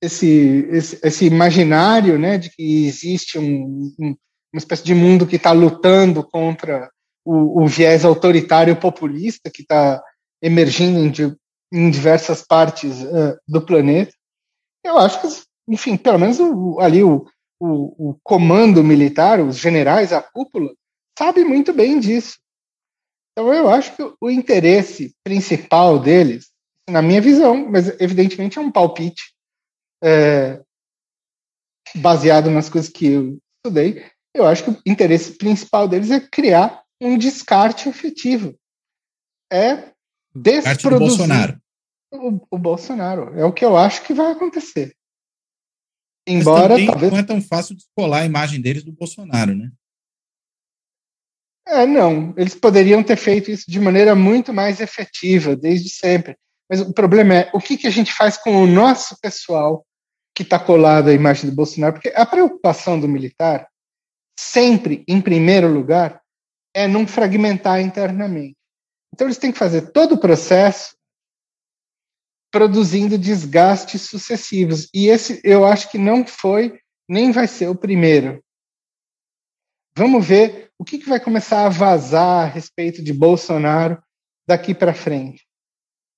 esse, 0.00 0.68
esse, 0.70 1.00
esse, 1.02 1.26
imaginário, 1.26 2.18
né, 2.18 2.38
de 2.38 2.50
que 2.50 2.86
existe 2.86 3.38
um, 3.38 3.92
um, 3.98 4.16
uma 4.52 4.58
espécie 4.58 4.84
de 4.84 4.94
mundo 4.94 5.26
que 5.26 5.36
está 5.36 5.52
lutando 5.52 6.22
contra 6.22 6.90
o, 7.24 7.62
o, 7.62 7.66
viés 7.66 8.04
autoritário 8.04 8.76
populista 8.76 9.50
que 9.50 9.62
está 9.62 10.02
emergindo 10.42 10.98
em, 10.98 11.36
em, 11.72 11.90
diversas 11.90 12.42
partes 12.42 13.02
uh, 13.02 13.38
do 13.46 13.64
planeta. 13.64 14.12
Eu 14.84 14.98
acho 14.98 15.20
que, 15.20 15.28
enfim, 15.68 15.96
pelo 15.96 16.18
menos 16.18 16.40
o, 16.40 16.80
ali 16.80 17.02
o, 17.02 17.26
o, 17.60 18.16
comando 18.22 18.82
militar, 18.82 19.40
os 19.40 19.56
generais, 19.56 20.12
a 20.12 20.20
cúpula, 20.20 20.72
sabe 21.16 21.44
muito 21.44 21.72
bem 21.72 22.00
disso. 22.00 22.38
Então, 23.32 23.52
eu 23.54 23.70
acho 23.70 23.96
que 23.96 24.02
o 24.20 24.30
interesse 24.30 25.14
principal 25.24 25.98
deles, 25.98 26.50
na 26.90 27.00
minha 27.00 27.20
visão, 27.20 27.70
mas 27.70 27.88
evidentemente 28.00 28.58
é 28.58 28.60
um 28.60 28.70
palpite 28.70 29.32
é, 30.02 30.60
baseado 31.94 32.50
nas 32.50 32.68
coisas 32.68 32.90
que 32.90 33.06
eu 33.06 33.38
estudei, 33.64 34.04
eu 34.34 34.46
acho 34.46 34.64
que 34.64 34.70
o 34.70 34.82
interesse 34.86 35.32
principal 35.36 35.86
deles 35.86 36.10
é 36.10 36.18
criar 36.18 36.81
um 37.02 37.18
descarte 37.18 37.88
efetivo. 37.88 38.56
É 39.52 39.92
desproduzir 40.34 41.08
Bolsonaro. 41.08 41.62
O, 42.12 42.40
o, 42.50 42.58
Bolsonaro. 42.58 43.38
É 43.38 43.44
o 43.44 43.52
que 43.52 43.64
eu 43.64 43.76
acho 43.76 44.02
que 44.02 44.14
vai 44.14 44.32
acontecer. 44.32 44.94
Embora 46.26 46.76
talvez... 46.86 47.12
não 47.12 47.18
é 47.18 47.22
tão 47.22 47.42
fácil 47.42 47.74
descolar 47.74 48.22
a 48.22 48.26
imagem 48.26 48.60
deles 48.60 48.84
do 48.84 48.92
Bolsonaro, 48.92 49.54
né? 49.54 49.70
É, 51.66 51.86
não. 51.86 52.32
Eles 52.36 52.54
poderiam 52.54 53.02
ter 53.02 53.16
feito 53.16 53.50
isso 53.50 53.70
de 53.70 53.80
maneira 53.80 54.14
muito 54.14 54.52
mais 54.52 54.80
efetiva, 54.80 55.56
desde 55.56 55.90
sempre. 55.90 56.36
Mas 56.70 56.80
o 56.80 56.92
problema 56.92 57.34
é 57.34 57.50
o 57.52 57.60
que, 57.60 57.76
que 57.76 57.86
a 57.86 57.90
gente 57.90 58.12
faz 58.12 58.36
com 58.36 58.62
o 58.62 58.66
nosso 58.66 59.16
pessoal 59.20 59.84
que 60.34 60.42
está 60.42 60.58
colado 60.58 61.08
à 61.08 61.12
imagem 61.12 61.50
do 61.50 61.56
Bolsonaro? 61.56 61.94
Porque 61.94 62.12
a 62.14 62.24
preocupação 62.24 62.98
do 62.98 63.08
militar, 63.08 63.68
sempre, 64.38 65.04
em 65.08 65.20
primeiro 65.20 65.68
lugar, 65.68 66.21
é 66.74 66.88
não 66.88 67.06
fragmentar 67.06 67.80
internamente. 67.80 68.56
Então, 69.12 69.26
eles 69.26 69.38
têm 69.38 69.52
que 69.52 69.58
fazer 69.58 69.92
todo 69.92 70.14
o 70.14 70.20
processo 70.20 70.96
produzindo 72.50 73.18
desgastes 73.18 74.02
sucessivos. 74.02 74.88
E 74.94 75.08
esse 75.08 75.40
eu 75.42 75.64
acho 75.64 75.90
que 75.90 75.98
não 75.98 76.26
foi, 76.26 76.78
nem 77.08 77.32
vai 77.32 77.46
ser 77.46 77.68
o 77.68 77.74
primeiro. 77.74 78.42
Vamos 79.96 80.26
ver 80.26 80.70
o 80.78 80.84
que, 80.84 80.98
que 80.98 81.08
vai 81.08 81.20
começar 81.20 81.66
a 81.66 81.70
vazar 81.70 82.44
a 82.44 82.48
respeito 82.48 83.02
de 83.02 83.12
Bolsonaro 83.12 84.02
daqui 84.46 84.74
para 84.74 84.94
frente, 84.94 85.46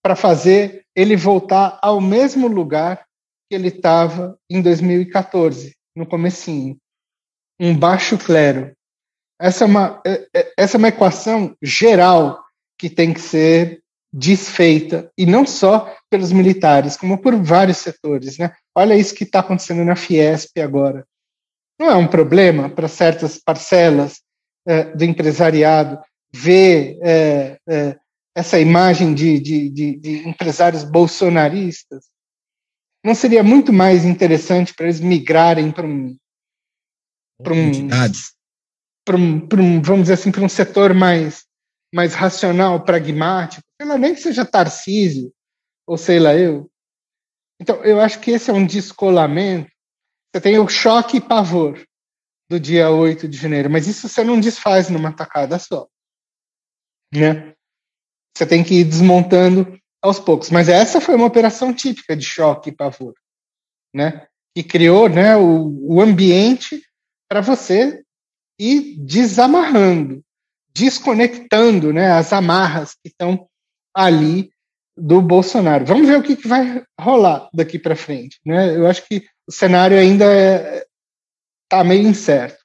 para 0.02 0.16
fazer 0.16 0.85
ele 0.94 1.16
voltar 1.16 1.78
ao 1.82 2.01
mesmo 2.01 2.48
lugar 2.48 3.05
que 3.48 3.55
ele 3.55 3.68
estava 3.68 4.39
em 4.48 4.62
2014, 4.62 5.74
no 5.94 6.06
comecinho, 6.06 6.76
um 7.60 7.76
baixo 7.76 8.16
clero. 8.18 8.74
Essa 9.45 9.65
é 9.65 9.66
uma, 9.66 10.01
é, 10.07 10.29
é, 10.35 10.53
essa 10.57 10.77
é 10.77 10.79
uma 10.79 10.89
equação 10.89 11.57
geral 11.62 12.43
que 12.79 12.89
tem 12.89 13.12
que 13.12 13.21
ser 13.21 13.83
desfeita, 14.12 15.11
e 15.19 15.27
não 15.27 15.45
só 15.45 15.93
pelos 16.09 16.31
militares, 16.31 16.97
como 16.97 17.19
por 17.19 17.35
vários 17.35 17.79
setores. 17.79 18.39
Né? 18.39 18.53
Olha 18.75 18.97
isso 18.97 19.15
que 19.15 19.25
está 19.25 19.41
acontecendo 19.41 19.85
na 19.85 19.97
Fiesp 19.97 20.57
agora 20.61 21.05
não 21.79 21.91
é 21.91 21.97
um 21.97 22.07
problema 22.07 22.71
para 22.71 22.89
certas 22.89 23.39
parcelas 23.39 24.23
é, 24.66 24.85
do 24.95 25.05
empresariado 25.05 26.01
ver 26.33 26.99
é, 27.03 27.59
é, 27.69 27.99
essa 28.35 28.59
imagem 28.59 29.15
de, 29.15 29.39
de, 29.39 29.71
de, 29.71 29.97
de, 29.97 30.29
empresários 30.29 30.85
bolsonaristas? 30.85 32.07
Não 33.05 33.15
seria 33.15 33.43
muito 33.43 33.73
mais 33.73 34.05
interessante 34.05 34.73
para 34.75 34.87
eles 34.87 35.01
migrarem 35.01 35.71
para 35.71 35.87
um, 35.87 36.16
para 37.43 37.53
um, 37.53 37.89
para 39.05 39.16
um, 39.16 39.47
um, 39.59 39.82
vamos 39.82 40.02
dizer 40.02 40.14
assim, 40.14 40.32
para 40.32 40.43
um 40.43 40.48
setor 40.48 40.94
mais, 40.94 41.44
mais 41.93 42.14
racional, 42.14 42.85
pragmático, 42.85 43.62
sei 43.81 43.89
lá, 43.89 43.98
nem 43.98 44.14
que 44.14 44.20
seja 44.20 44.44
Tarcísio, 44.44 45.32
ou 45.86 45.97
sei 45.97 46.18
lá 46.18 46.35
eu. 46.35 46.70
Então, 47.60 47.85
eu 47.85 48.01
acho 48.01 48.20
que 48.20 48.31
esse 48.31 48.51
é 48.51 48.52
um 48.52 48.66
descolamento 48.66 49.70
você 50.35 50.40
tem 50.40 50.59
o 50.59 50.66
choque 50.66 51.18
e 51.18 51.20
pavor 51.20 51.81
do 52.51 52.59
dia 52.59 52.90
8 52.90 53.28
de 53.28 53.39
janeiro, 53.39 53.70
mas 53.70 53.86
isso 53.86 54.09
você 54.09 54.24
não 54.24 54.40
desfaz 54.40 54.90
numa 54.90 55.12
tacada 55.12 55.60
só. 55.60 55.86
Né? 57.14 57.55
Você 58.36 58.44
tem 58.44 58.64
que 58.64 58.81
ir 58.81 58.85
desmontando 58.85 59.78
aos 60.02 60.18
poucos. 60.18 60.51
Mas 60.51 60.68
essa 60.68 61.01
foi 61.01 61.14
uma 61.14 61.26
operação 61.26 61.72
típica 61.72 62.16
de 62.16 62.24
choque 62.24 62.70
e 62.70 62.74
pavor, 62.74 63.14
né? 63.94 64.26
Que 64.56 64.64
criou 64.64 65.09
né, 65.09 65.36
o, 65.36 65.94
o 65.94 66.01
ambiente 66.01 66.82
para 67.31 67.40
você 67.40 68.03
ir 68.59 68.97
desamarrando, 68.98 70.22
desconectando 70.74 71.93
né, 71.93 72.12
as 72.12 72.32
amarras 72.32 72.94
que 72.94 73.09
estão 73.09 73.47
ali 73.94 74.51
do 74.97 75.20
Bolsonaro. 75.20 75.85
Vamos 75.85 76.06
ver 76.06 76.18
o 76.18 76.22
que, 76.22 76.36
que 76.36 76.48
vai 76.48 76.82
rolar 77.01 77.48
daqui 77.52 77.78
para 77.78 77.97
frente. 77.97 78.39
Né? 78.44 78.76
Eu 78.76 78.86
acho 78.86 79.06
que 79.06 79.24
o 79.47 79.52
cenário 79.52 79.98
ainda 79.98 80.24
está 80.24 80.76
é, 80.76 80.86
tá 81.68 81.85
meio 81.85 82.06
incerto. 82.06 82.62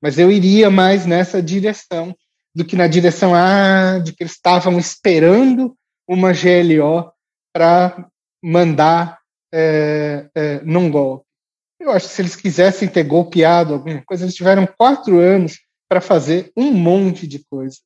Mas 0.00 0.18
eu 0.18 0.30
iria 0.30 0.70
mais 0.70 1.06
nessa 1.06 1.42
direção 1.42 2.16
do 2.54 2.64
que 2.64 2.76
na 2.76 2.86
direção 2.86 3.34
ah, 3.34 3.98
de 4.02 4.12
que 4.12 4.22
eles 4.22 4.32
estavam 4.32 4.78
esperando 4.78 5.76
uma 6.08 6.32
GLO 6.32 7.12
para 7.52 8.08
mandar 8.42 9.18
é, 9.52 10.28
é, 10.34 10.60
num 10.62 10.90
golpe. 10.90 11.27
Eu 11.80 11.90
acho 11.92 12.08
que 12.08 12.14
se 12.14 12.22
eles 12.22 12.36
quisessem 12.36 12.88
ter 12.88 13.04
golpeado 13.04 13.74
alguma 13.74 14.02
coisa, 14.02 14.24
eles 14.24 14.34
tiveram 14.34 14.66
quatro 14.66 15.18
anos 15.18 15.60
para 15.88 16.00
fazer 16.00 16.52
um 16.56 16.72
monte 16.72 17.26
de 17.26 17.38
coisa. 17.44 17.78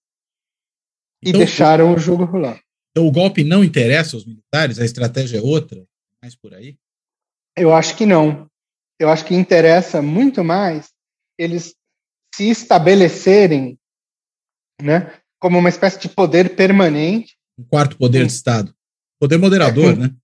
E 1.22 1.28
então, 1.28 1.38
deixaram 1.38 1.94
o 1.94 1.98
jogo 1.98 2.24
rolar. 2.24 2.60
Então 2.90 3.06
o 3.06 3.12
golpe 3.12 3.44
não 3.44 3.62
interessa 3.62 4.16
aos 4.16 4.26
militares? 4.26 4.78
A 4.78 4.84
estratégia 4.84 5.38
é 5.38 5.42
outra? 5.42 5.84
Mais 6.20 6.34
por 6.34 6.54
aí? 6.54 6.76
Eu 7.56 7.72
acho 7.72 7.96
que 7.96 8.06
não. 8.06 8.50
Eu 8.98 9.08
acho 9.08 9.24
que 9.24 9.34
interessa 9.34 10.00
muito 10.00 10.42
mais 10.42 10.90
eles 11.38 11.74
se 12.34 12.48
estabelecerem 12.48 13.78
né, 14.80 15.12
como 15.38 15.58
uma 15.58 15.68
espécie 15.68 15.98
de 15.98 16.08
poder 16.08 16.54
permanente. 16.56 17.36
Um 17.58 17.64
quarto 17.64 17.96
poder 17.96 18.26
de 18.26 18.32
Estado. 18.32 18.74
Poder 19.20 19.38
moderador, 19.38 19.92
é, 19.92 19.96
né? 19.96 20.16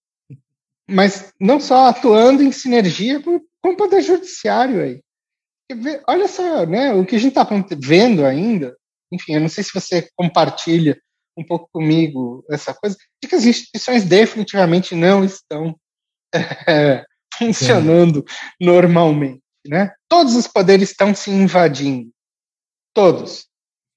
Mas 0.88 1.32
não 1.38 1.60
só 1.60 1.88
atuando 1.88 2.42
em 2.42 2.50
sinergia 2.50 3.22
com, 3.22 3.40
com 3.62 3.70
o 3.70 3.76
poder 3.76 4.02
judiciário 4.02 4.82
aí. 4.82 5.02
Olha 6.06 6.28
só, 6.28 6.64
né, 6.64 6.92
o 6.94 7.04
que 7.04 7.16
a 7.16 7.18
gente 7.18 7.38
está 7.38 7.46
vendo 7.78 8.24
ainda, 8.24 8.76
enfim, 9.12 9.34
eu 9.34 9.40
não 9.40 9.48
sei 9.48 9.62
se 9.62 9.72
você 9.72 10.08
compartilha 10.16 10.98
um 11.36 11.44
pouco 11.44 11.68
comigo 11.72 12.44
essa 12.50 12.74
coisa 12.74 12.96
de 13.22 13.28
que 13.28 13.34
as 13.34 13.44
instituições 13.44 14.04
definitivamente 14.04 14.94
não 14.94 15.24
estão 15.24 15.78
é, 16.34 17.04
funcionando 17.38 18.24
normalmente, 18.60 19.42
né? 19.66 19.94
Todos 20.08 20.34
os 20.34 20.46
poderes 20.46 20.90
estão 20.90 21.14
se 21.14 21.30
invadindo, 21.30 22.10
todos. 22.92 23.46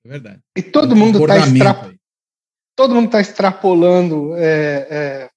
É 0.06 0.10
verdade. 0.10 0.40
E 0.56 0.62
todo 0.62 0.96
mundo 0.96 1.20
está 1.22 1.38
extra... 1.38 1.96
todo 2.76 2.96
mundo 2.96 3.06
está 3.06 3.22
extrapolando, 3.22 4.36
é, 4.36 4.88
é, 4.90 5.30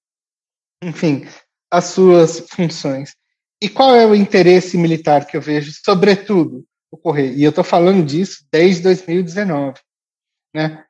enfim, 0.83 1.27
as 1.71 1.85
suas 1.85 2.39
funções. 2.51 3.15
E 3.61 3.69
qual 3.69 3.95
é 3.95 4.05
o 4.05 4.15
interesse 4.15 4.77
militar 4.77 5.25
que 5.25 5.37
eu 5.37 5.41
vejo, 5.41 5.71
sobretudo, 5.83 6.65
ocorrer? 6.91 7.37
E 7.37 7.43
eu 7.43 7.49
estou 7.49 7.63
falando 7.63 8.05
disso 8.05 8.45
desde 8.51 8.83
2019, 8.83 9.79
né? 10.53 10.85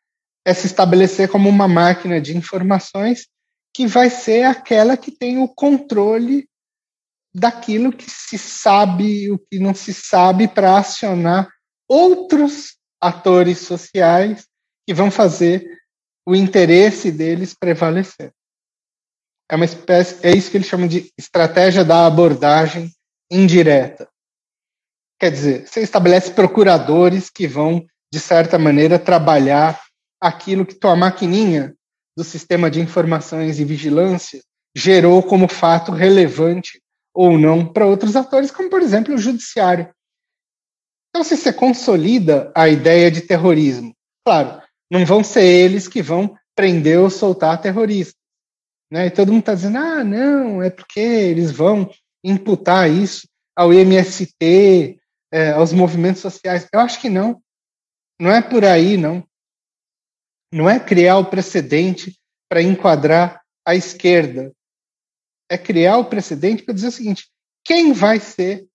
É 0.45 0.53
se 0.53 0.67
estabelecer 0.67 1.29
como 1.29 1.49
uma 1.49 1.67
máquina 1.67 2.21
de 2.21 2.37
informações 2.37 3.27
que 3.73 3.87
vai 3.87 4.09
ser 4.09 4.43
aquela 4.43 4.95
que 4.95 5.11
tem 5.11 5.37
o 5.39 5.47
controle 5.47 6.47
daquilo 7.33 7.91
que 7.91 8.09
se 8.09 8.37
sabe, 8.37 9.29
o 9.29 9.37
que 9.37 9.59
não 9.59 9.75
se 9.75 9.93
sabe, 9.93 10.47
para 10.47 10.77
acionar 10.77 11.49
outros 11.89 12.77
atores 13.01 13.59
sociais 13.59 14.47
que 14.87 14.93
vão 14.93 15.11
fazer 15.11 15.67
o 16.25 16.35
interesse 16.35 17.11
deles 17.11 17.53
prevalecer. 17.53 18.31
É 19.49 19.55
uma 19.55 19.65
espécie, 19.65 20.25
é 20.25 20.31
isso 20.31 20.49
que 20.49 20.57
eles 20.57 20.67
chamam 20.67 20.87
de 20.87 21.11
estratégia 21.17 21.85
da 21.85 22.07
abordagem 22.07 22.91
indireta. 23.31 24.07
Quer 25.19 25.31
dizer, 25.31 25.67
você 25.67 25.81
estabelece 25.81 26.31
procuradores 26.31 27.29
que 27.29 27.47
vão, 27.47 27.85
de 28.11 28.19
certa 28.19 28.57
maneira, 28.57 28.99
trabalhar 28.99 29.81
aquilo 30.19 30.65
que 30.65 30.75
tua 30.75 30.95
maquininha 30.95 31.75
do 32.17 32.23
sistema 32.23 32.71
de 32.71 32.79
informações 32.79 33.59
e 33.59 33.65
vigilância 33.65 34.41
gerou 34.75 35.21
como 35.23 35.47
fato 35.47 35.91
relevante 35.91 36.81
ou 37.13 37.37
não 37.37 37.65
para 37.65 37.85
outros 37.85 38.15
atores, 38.15 38.51
como 38.51 38.69
por 38.69 38.81
exemplo 38.81 39.13
o 39.13 39.17
judiciário. 39.17 39.89
Então, 41.09 41.23
se 41.23 41.37
você 41.37 41.53
consolida 41.53 42.51
a 42.53 42.67
ideia 42.67 43.09
de 43.09 43.21
terrorismo, 43.21 43.95
claro, 44.25 44.61
não 44.91 45.05
vão 45.05 45.23
ser 45.23 45.45
eles 45.45 45.87
que 45.87 46.01
vão 46.01 46.37
prender 46.53 46.99
ou 46.99 47.09
soltar 47.09 47.61
terroristas. 47.61 48.24
Né? 48.91 49.07
E 49.07 49.11
todo 49.11 49.31
mundo 49.31 49.41
está 49.41 49.55
dizendo, 49.55 49.77
ah, 49.77 50.03
não, 50.03 50.61
é 50.61 50.69
porque 50.69 50.99
eles 50.99 51.51
vão 51.51 51.89
imputar 52.23 52.89
isso 52.89 53.27
ao 53.55 53.73
MST, 53.73 54.99
é, 55.31 55.51
aos 55.51 55.73
movimentos 55.73 56.21
sociais. 56.21 56.67
Eu 56.71 56.79
acho 56.79 56.99
que 56.99 57.09
não. 57.09 57.41
Não 58.19 58.31
é 58.31 58.41
por 58.41 58.63
aí, 58.63 58.97
não. 58.97 59.25
Não 60.51 60.69
é 60.69 60.79
criar 60.79 61.17
o 61.17 61.25
precedente 61.25 62.17
para 62.49 62.61
enquadrar 62.61 63.41
a 63.65 63.75
esquerda. 63.75 64.53
É 65.49 65.57
criar 65.57 65.97
o 65.97 66.05
precedente 66.05 66.63
para 66.63 66.73
dizer 66.73 66.87
o 66.87 66.91
seguinte: 66.91 67.29
quem 67.63 67.93
vai 67.93 68.19
ser 68.19 68.67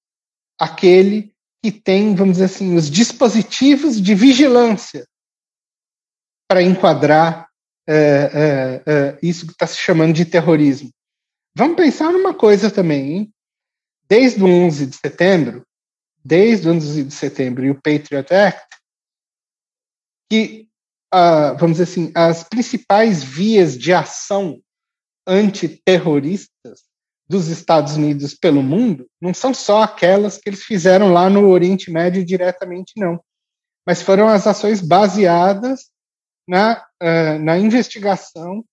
aquele 0.59 1.33
que 1.63 1.73
tem, 1.73 2.15
vamos 2.15 2.35
dizer 2.35 2.47
assim, 2.47 2.77
os 2.77 2.91
dispositivos 2.91 4.01
de 4.01 4.15
vigilância 4.15 5.07
para 6.49 6.63
enquadrar 6.63 7.50
é, 7.93 8.31
é, 8.33 8.83
é, 8.87 9.19
isso 9.21 9.47
que 9.47 9.53
está 9.53 9.67
se 9.67 9.79
chamando 9.79 10.13
de 10.13 10.25
terrorismo? 10.25 10.91
Vamos 11.57 11.77
pensar 11.77 12.13
numa 12.13 12.33
coisa 12.33 12.71
também, 12.71 13.13
hein? 13.13 13.35
Desde 14.09 14.43
o 14.43 14.47
11 14.47 14.87
de 14.87 14.97
setembro, 14.97 15.67
desde 16.25 16.69
o 16.69 16.73
11 16.73 17.05
de 17.05 17.15
setembro 17.15 17.65
e 17.65 17.71
o 17.71 17.81
Patriot 17.81 18.33
Act, 18.33 18.77
que 20.31 20.69
uh, 21.13 21.59
vamos 21.59 21.79
dizer 21.79 21.91
assim, 21.91 22.13
as 22.15 22.45
principais 22.45 23.23
vias 23.23 23.77
de 23.77 23.93
ação 23.93 24.61
antiterroristas 25.27 26.83
dos 27.29 27.49
Estados 27.49 27.97
Unidos 27.97 28.35
pelo 28.35 28.63
mundo 28.63 29.09
não 29.21 29.33
são 29.35 29.55
só 29.55 29.83
aquelas 29.83 30.39
que 30.39 30.49
eles 30.49 30.63
fizeram 30.63 31.13
lá 31.13 31.29
no 31.29 31.49
Oriente 31.49 31.91
Médio 31.91 32.25
diretamente, 32.25 32.93
não. 32.97 33.21
Mas 33.87 34.03
foram 34.03 34.29
as 34.29 34.47
ações 34.47 34.81
baseadas 34.81 35.91
na, 36.51 36.85
uh, 37.01 37.39
na 37.39 37.57
investigação 37.57 38.65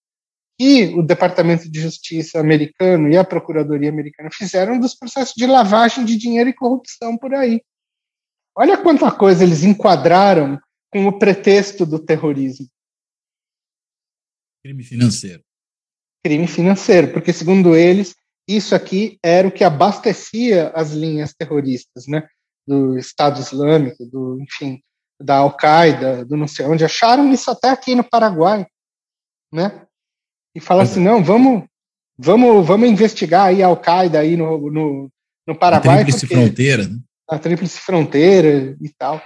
que 0.60 0.86
o 0.96 1.04
Departamento 1.04 1.70
de 1.70 1.80
Justiça 1.80 2.40
americano 2.40 3.08
e 3.08 3.16
a 3.16 3.24
Procuradoria 3.24 3.90
americana 3.90 4.30
fizeram 4.34 4.80
dos 4.80 4.96
processos 4.96 5.36
de 5.36 5.46
lavagem 5.46 6.04
de 6.04 6.18
dinheiro 6.18 6.50
e 6.50 6.56
corrupção 6.56 7.16
por 7.16 7.36
aí. 7.36 7.62
Olha 8.58 8.82
quanta 8.82 9.12
coisa 9.12 9.44
eles 9.44 9.64
enquadraram 9.64 10.60
com 10.92 11.06
o 11.06 11.20
pretexto 11.20 11.86
do 11.86 12.00
terrorismo. 12.00 12.68
Crime 14.64 14.84
financeiro. 14.84 15.44
Crime 16.26 16.48
financeiro, 16.48 17.14
porque 17.14 17.32
segundo 17.32 17.76
eles, 17.76 18.16
isso 18.50 18.74
aqui 18.74 19.20
era 19.24 19.48
o 19.48 19.52
que 19.52 19.64
abastecia 19.64 20.70
as 20.70 20.92
linhas 20.92 21.36
terroristas, 21.36 22.08
né? 22.08 22.28
Do 22.68 22.98
Estado 22.98 23.40
Islâmico, 23.40 24.04
do, 24.08 24.42
enfim, 24.42 24.82
da 25.22 25.38
Al-Qaeda, 25.38 26.26
do 26.26 26.38
não 26.38 26.48
sei 26.48 26.66
onde. 26.66 26.86
Acharam 26.86 27.32
isso 27.32 27.50
até 27.50 27.70
aqui 27.70 27.96
no 27.96 28.04
Paraguai, 28.04 28.66
né? 29.52 29.84
E 30.56 30.60
falaram 30.60 30.90
assim, 30.90 31.04
não, 31.04 31.24
vamos, 31.24 31.64
vamos, 32.18 32.66
vamos 32.66 32.90
investigar 32.90 33.48
aí 33.48 33.62
a 33.62 33.68
Al-Qaeda 33.68 34.20
aí 34.20 34.36
no, 34.36 34.72
no, 34.72 35.12
no 35.48 35.56
Paraguai. 35.56 36.02
A 36.02 36.04
tríplice 36.04 36.28
fronteira, 36.28 36.88
né? 36.88 37.00
A 37.30 37.40
tríplice 37.40 37.80
fronteira 37.80 38.78
e 38.82 38.90
tal. 38.98 39.22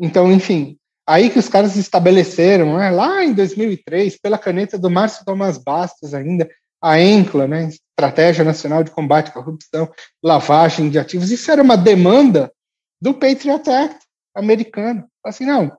Então, 0.00 0.30
enfim, 0.32 0.78
Aí 1.08 1.30
que 1.30 1.38
os 1.38 1.48
caras 1.48 1.76
estabeleceram, 1.76 2.76
né, 2.76 2.90
lá 2.90 3.24
em 3.24 3.32
2003, 3.32 4.18
pela 4.18 4.36
caneta 4.36 4.76
do 4.76 4.90
Márcio 4.90 5.24
Tomás 5.24 5.56
Bastos 5.56 6.12
ainda, 6.12 6.50
a 6.82 7.00
ENCLA, 7.00 7.46
né, 7.46 7.68
Estratégia 7.68 8.44
Nacional 8.44 8.82
de 8.82 8.90
Combate 8.90 9.28
à 9.28 9.32
Corrupção, 9.32 9.88
Lavagem 10.22 10.90
de 10.90 10.98
Ativos, 10.98 11.30
isso 11.30 11.50
era 11.50 11.62
uma 11.62 11.76
demanda 11.76 12.52
do 13.00 13.14
Patriot 13.14 13.70
Act 13.70 14.04
americano. 14.34 15.06
Assim, 15.26 15.44
não, 15.44 15.76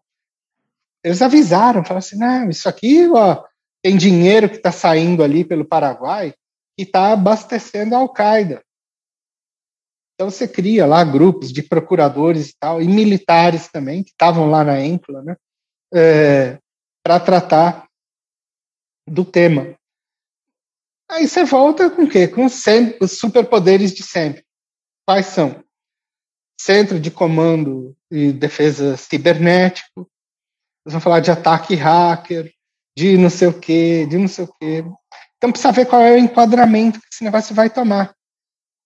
eles 1.03 1.21
avisaram, 1.21 1.83
falaram 1.83 1.99
assim, 1.99 2.17
não, 2.17 2.49
isso 2.49 2.67
aqui 2.67 3.07
ó, 3.09 3.43
tem 3.81 3.95
dinheiro 3.95 4.49
que 4.49 4.57
está 4.57 4.71
saindo 4.71 5.23
ali 5.23 5.45
pelo 5.45 5.65
Paraguai 5.65 6.33
e 6.77 6.83
está 6.83 7.13
abastecendo 7.13 7.95
a 7.95 7.99
Al-Qaeda. 7.99 8.61
Então 10.13 10.29
você 10.29 10.47
cria 10.47 10.85
lá 10.85 11.03
grupos 11.03 11.53
de 11.53 11.61
procuradores 11.61 12.49
e 12.49 12.55
tal, 12.59 12.81
e 12.81 12.87
militares 12.87 13.69
também, 13.69 14.03
que 14.03 14.09
estavam 14.09 14.49
lá 14.49 14.63
na 14.63 14.81
ENCLA, 14.81 15.21
né, 15.21 15.35
é, 15.93 16.59
para 17.03 17.19
tratar 17.19 17.87
do 19.07 19.23
tema. 19.23 19.77
Aí 21.09 21.27
você 21.27 21.45
volta 21.45 21.89
com 21.89 22.03
o 22.03 22.09
quê? 22.09 22.27
Com 22.27 22.49
sempre, 22.49 22.97
os 22.99 23.17
superpoderes 23.17 23.93
de 23.93 24.03
sempre. 24.03 24.43
Quais 25.05 25.27
são? 25.27 25.63
Centro 26.59 26.99
de 26.99 27.11
Comando 27.11 27.95
e 28.11 28.31
Defesa 28.31 28.97
Cibernético, 28.97 30.09
nós 30.85 30.93
vamos 30.93 31.03
falar 31.03 31.19
de 31.19 31.31
ataque 31.31 31.75
hacker, 31.75 32.51
de 32.97 33.17
não 33.17 33.29
sei 33.29 33.47
o 33.47 33.59
quê, 33.59 34.05
de 34.09 34.17
não 34.17 34.27
sei 34.27 34.45
o 34.45 34.53
quê. 34.59 34.83
Então 35.37 35.51
precisa 35.51 35.71
ver 35.71 35.85
qual 35.85 36.01
é 36.01 36.13
o 36.13 36.17
enquadramento 36.17 36.99
que 36.99 37.07
esse 37.11 37.23
negócio 37.23 37.53
vai 37.53 37.69
tomar. 37.69 38.15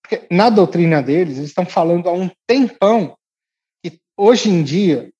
Porque 0.01 0.27
na 0.29 0.49
doutrina 0.49 1.01
deles, 1.01 1.37
eles 1.37 1.49
estão 1.49 1.65
falando 1.65 2.09
há 2.09 2.11
um 2.11 2.29
tempão 2.45 3.17
que 3.83 3.99
hoje 4.17 4.49
em 4.49 4.63
dia, 4.63 5.11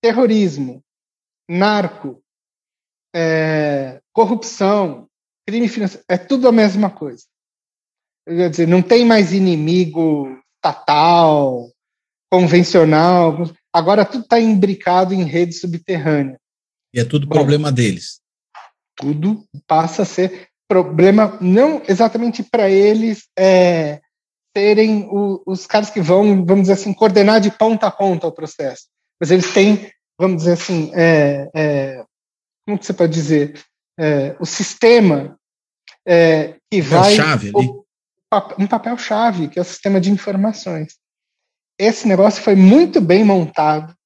terrorismo, 0.00 0.82
narco, 1.48 2.22
é, 3.14 4.00
corrupção, 4.12 5.08
crime 5.46 5.68
financeiro, 5.68 6.04
é 6.08 6.16
tudo 6.16 6.48
a 6.48 6.52
mesma 6.52 6.90
coisa. 6.90 7.24
Quer 8.26 8.48
dizer, 8.48 8.68
não 8.68 8.82
tem 8.82 9.04
mais 9.04 9.32
inimigo 9.32 10.40
estatal, 10.56 11.70
convencional, 12.30 13.50
agora 13.72 14.04
tudo 14.04 14.22
está 14.22 14.38
imbricado 14.38 15.12
em 15.12 15.24
rede 15.24 15.52
subterrânea. 15.52 16.38
E 16.94 17.00
é 17.00 17.04
tudo 17.04 17.26
Bom, 17.26 17.34
problema 17.34 17.72
deles. 17.72 18.20
Tudo 18.96 19.44
passa 19.66 20.02
a 20.02 20.06
ser 20.06 20.48
problema, 20.68 21.36
não 21.40 21.82
exatamente 21.88 22.44
para 22.44 22.70
eles 22.70 23.26
é, 23.36 24.00
serem 24.56 25.08
o, 25.10 25.42
os 25.44 25.66
caras 25.66 25.90
que 25.90 26.00
vão, 26.00 26.44
vamos 26.44 26.62
dizer 26.62 26.74
assim, 26.74 26.92
coordenar 26.92 27.40
de 27.40 27.50
ponta 27.50 27.88
a 27.88 27.90
ponta 27.90 28.28
o 28.28 28.32
processo. 28.32 28.84
Mas 29.20 29.30
eles 29.32 29.52
têm, 29.52 29.90
vamos 30.18 30.38
dizer 30.38 30.52
assim, 30.52 30.92
é, 30.94 31.50
é, 31.54 32.04
como 32.64 32.78
que 32.78 32.86
você 32.86 32.92
pode 32.92 33.12
dizer, 33.12 33.60
é, 33.98 34.36
o 34.38 34.46
sistema 34.46 35.36
é, 36.06 36.56
que 36.70 36.80
vai... 36.80 37.14
Chave. 37.16 37.50
O, 37.52 37.84
um 38.56 38.66
papel-chave, 38.68 39.48
que 39.48 39.58
é 39.58 39.62
o 39.62 39.64
sistema 39.64 40.00
de 40.00 40.08
informações. 40.08 40.99
Esse 41.80 42.06
negócio 42.06 42.42
foi 42.42 42.54
muito 42.54 43.00
bem 43.00 43.24
montado 43.24 43.96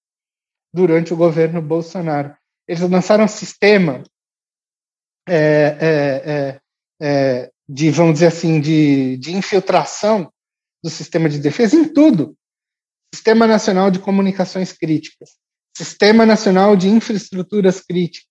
durante 0.73 1.13
o 1.13 1.17
governo 1.17 1.61
Bolsonaro. 1.61 2.33
Eles 2.69 2.89
lançaram 2.89 3.25
um 3.25 3.29
sistema 3.29 4.05
é, 5.29 5.77
é, 5.81 6.61
é, 7.03 7.51
de, 7.69 7.91
vamos 7.91 8.15
dizer 8.15 8.29
assim, 8.29 8.61
de, 8.61 9.17
de 9.17 9.35
infiltração 9.35 10.33
do 10.85 10.89
sistema 10.89 11.29
de 11.29 11.41
defesa 11.41 11.75
em 11.75 11.93
tudo. 11.93 12.37
Sistema 13.13 13.45
Nacional 13.45 13.91
de 13.91 13.99
Comunicações 13.99 14.73
Críticas, 14.73 15.31
Sistema 15.77 16.25
Nacional 16.25 16.77
de 16.77 16.89
Infraestruturas 16.89 17.81
Críticas, 17.81 18.31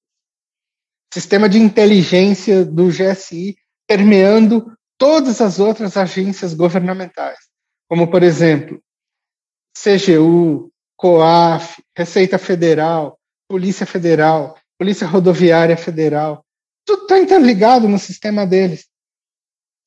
sistema 1.13 1.49
de 1.49 1.57
inteligência 1.57 2.63
do 2.63 2.87
GSI 2.87 3.57
permeando 3.85 4.73
todas 4.97 5.41
as 5.41 5.59
outras 5.59 5.97
agências 5.97 6.53
governamentais, 6.53 7.39
como, 7.89 8.09
por 8.09 8.23
exemplo, 8.23 8.81
CGU, 9.77 10.71
COAF, 10.97 11.81
Receita 11.97 12.37
Federal, 12.37 13.19
Polícia 13.49 13.85
Federal, 13.85 14.57
Polícia 14.79 15.07
Rodoviária 15.07 15.77
Federal, 15.77 16.45
tudo 16.85 17.03
está 17.03 17.19
interligado 17.19 17.87
no 17.87 17.97
sistema 17.97 18.45
deles. 18.45 18.87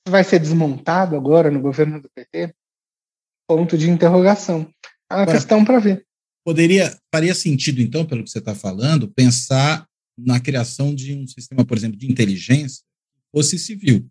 Vai 0.08 0.24
ser 0.24 0.38
desmontado 0.38 1.16
agora 1.16 1.50
no 1.50 1.60
governo 1.60 2.00
do 2.00 2.10
PT? 2.14 2.54
Ponto 3.48 3.76
de 3.76 3.90
interrogação. 3.90 4.70
É 5.10 5.14
uma 5.14 5.22
agora, 5.22 5.36
questão 5.36 5.64
para 5.64 5.78
ver. 5.78 6.06
Poderia, 6.44 6.96
faria 7.12 7.34
sentido, 7.34 7.80
então, 7.80 8.04
pelo 8.04 8.22
que 8.22 8.30
você 8.30 8.38
está 8.38 8.54
falando, 8.54 9.12
pensar 9.12 9.86
na 10.16 10.40
criação 10.40 10.94
de 10.94 11.14
um 11.14 11.26
sistema, 11.26 11.64
por 11.64 11.76
exemplo, 11.76 11.98
de 11.98 12.10
inteligência 12.10 12.84
fosse 13.32 13.58
civil. 13.58 14.08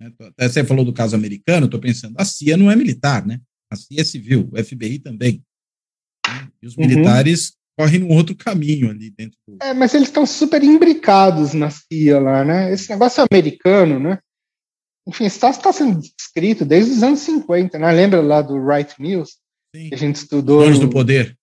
Né? 0.00 0.12
Até 0.20 0.48
você 0.48 0.64
falou 0.64 0.84
do 0.84 0.92
caso 0.92 1.14
americano, 1.14 1.66
estou 1.66 1.80
pensando, 1.80 2.14
a 2.18 2.24
CIA 2.24 2.56
não 2.56 2.70
é 2.70 2.76
militar, 2.76 3.24
né? 3.24 3.40
A 3.70 3.76
CIA 3.76 4.04
civil, 4.04 4.48
o 4.52 4.64
FBI 4.64 4.98
também. 4.98 5.42
Né? 6.26 6.48
E 6.62 6.66
os 6.66 6.76
uhum. 6.76 6.86
militares 6.86 7.52
correm 7.78 8.00
num 8.00 8.10
outro 8.10 8.34
caminho 8.34 8.90
ali 8.90 9.10
dentro 9.10 9.38
do... 9.46 9.56
É, 9.62 9.72
mas 9.72 9.94
eles 9.94 10.08
estão 10.08 10.26
super 10.26 10.62
imbricados 10.64 11.54
na 11.54 11.70
CIA 11.70 12.18
lá, 12.18 12.44
né? 12.44 12.72
Esse 12.72 12.90
negócio 12.90 13.24
americano, 13.30 14.00
né? 14.00 14.18
Enfim, 15.06 15.24
está, 15.24 15.50
está 15.50 15.72
sendo 15.72 16.00
descrito 16.00 16.64
desde 16.64 16.92
os 16.92 17.02
anos 17.02 17.20
50, 17.20 17.78
né? 17.78 17.92
Lembra 17.92 18.20
lá 18.20 18.42
do 18.42 18.56
Wright 18.56 19.00
Mills? 19.00 19.36
Sim. 19.74 19.88
Que 19.88 19.94
a 19.94 19.98
gente 19.98 20.16
estudou. 20.16 20.62
Donos 20.62 20.80
do 20.80 20.90
poder. 20.90 21.38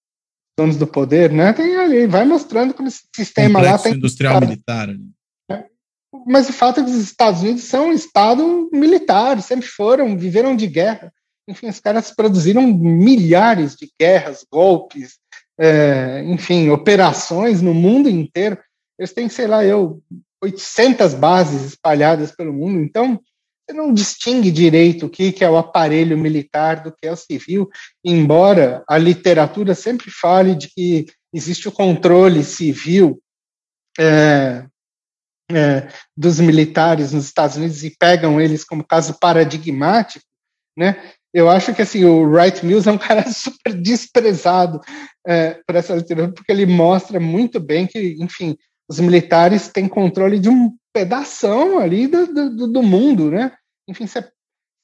Donos 0.58 0.78
do 0.78 0.86
poder, 0.86 1.32
né? 1.32 1.54
Tem 1.54 1.76
ali, 1.78 2.06
vai 2.06 2.26
mostrando 2.26 2.74
como 2.74 2.88
esse 2.88 3.04
sistema 3.16 3.60
Complexo 3.60 3.78
lá 3.78 3.84
tem. 3.84 3.94
industrial 3.94 4.40
militar 4.42 4.90
ali. 4.90 5.10
É. 5.50 5.66
Mas 6.28 6.50
o 6.50 6.54
fato 6.54 6.80
é 6.80 6.84
que 6.84 6.90
os 6.90 6.98
Estados 6.98 7.42
Unidos 7.42 7.64
são 7.64 7.88
um 7.88 7.94
Estado 7.94 8.70
militar, 8.72 9.42
sempre 9.42 9.68
foram, 9.68 10.18
viveram 10.18 10.56
de 10.56 10.68
guerra. 10.68 11.14
Enfim, 11.48 11.68
os 11.68 11.80
caras 11.80 12.12
produziram 12.12 12.62
milhares 12.66 13.76
de 13.76 13.92
guerras, 14.00 14.46
golpes, 14.52 15.20
é, 15.60 16.24
enfim, 16.26 16.70
operações 16.70 17.62
no 17.62 17.74
mundo 17.74 18.10
inteiro. 18.10 18.58
Eles 18.98 19.14
têm, 19.14 19.30
sei 19.30 19.48
lá, 19.48 19.64
eu, 19.64 20.02
800 20.44 21.14
bases 21.14 21.64
espalhadas 21.64 22.32
pelo 22.32 22.54
mundo. 22.54 22.80
Então, 22.82 23.20
você 23.68 23.76
não 23.76 23.94
distingue 23.94 24.52
direito 24.52 25.08
o 25.08 25.10
que, 25.10 25.44
é 25.44 25.50
o 25.50 25.58
aparelho 25.58 26.18
militar 26.18 26.84
do 26.84 26.92
que 26.92 27.08
é 27.08 27.12
o 27.12 27.16
civil, 27.18 27.68
embora 28.04 28.84
a 28.88 28.98
literatura 28.98 29.74
sempre 29.74 30.12
fale 30.12 30.54
de 30.54 30.70
que 30.70 31.06
existe 31.34 31.68
o 31.68 31.72
controle 31.72 32.44
civil 32.44 33.20
é, 34.00 34.66
é, 35.52 35.88
dos 36.16 36.40
militares 36.40 37.12
nos 37.12 37.26
Estados 37.26 37.58
Unidos 37.58 37.84
e 37.84 37.96
pegam 37.98 38.40
eles 38.40 38.64
como 38.64 38.86
caso 38.86 39.18
paradigmático, 39.20 40.26
né? 40.78 41.14
Eu 41.36 41.50
acho 41.50 41.76
que 41.76 41.82
assim 41.82 42.06
o 42.06 42.24
Wright 42.24 42.66
Mills 42.66 42.88
é 42.88 42.94
um 42.94 42.98
cara 42.98 43.30
super 43.30 43.74
desprezado 43.74 44.80
é, 45.28 45.60
por 45.68 45.76
essa 45.76 45.94
literatura, 45.94 46.34
porque 46.34 46.50
ele 46.50 46.66
mostra 46.66 47.20
muito 47.20 47.60
bem 47.60 47.86
que, 47.86 48.16
enfim, 48.22 48.56
os 48.88 49.02
militares 49.02 49.68
têm 49.68 49.90
controle 49.90 50.40
de 50.40 50.48
um 50.48 50.74
pedação 50.94 51.78
ali 51.78 52.08
do, 52.08 52.26
do, 52.50 52.68
do 52.72 52.82
mundo, 52.82 53.30
né? 53.30 53.52
Enfim, 53.86 54.08
você, 54.08 54.26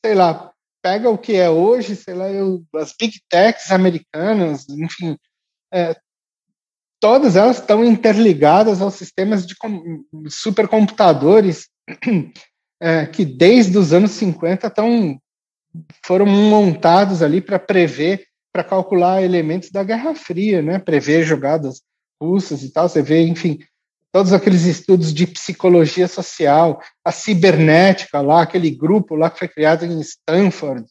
sei 0.06 0.14
lá, 0.14 0.52
pega 0.84 1.10
o 1.10 1.18
que 1.18 1.38
é 1.38 1.50
hoje, 1.50 1.96
sei 1.96 2.16
lá, 2.16 2.30
eu, 2.30 2.62
as 2.76 2.94
big 3.00 3.22
techs 3.30 3.72
americanas, 3.72 4.68
enfim, 4.68 5.18
é, 5.74 5.96
todas 7.00 7.38
elas 7.38 7.60
estão 7.60 7.86
interligadas 7.86 8.82
aos 8.82 8.96
sistemas 8.96 9.46
de 9.46 9.56
supercomputadores 10.28 11.70
é, 12.82 13.06
que 13.06 13.24
desde 13.24 13.78
os 13.78 13.94
anos 13.94 14.12
50 14.12 14.68
estão 14.68 15.18
foram 16.06 16.26
montados 16.26 17.22
ali 17.22 17.42
para 17.42 17.60
prever, 17.60 18.26
para 18.52 18.64
calcular 18.64 19.24
elementos 19.24 19.70
da 19.72 19.84
Guerra 19.84 20.14
Fria, 20.16 20.62
né? 20.62 20.80
Prever 20.80 21.24
jogadas 21.24 21.82
russas 22.22 22.64
e 22.64 22.72
tal. 22.72 22.88
Você 22.88 23.02
vê, 23.02 23.22
enfim, 23.24 23.60
todos 24.12 24.34
aqueles 24.34 24.66
estudos 24.66 25.14
de 25.14 25.26
psicologia 25.26 26.08
social, 26.08 26.82
a 27.04 27.12
cibernética 27.12 28.22
lá, 28.22 28.42
aquele 28.42 28.70
grupo 28.70 29.16
lá 29.16 29.30
que 29.30 29.40
foi 29.40 29.48
criado 29.48 29.86
em 29.86 30.00
Stanford, 30.02 30.86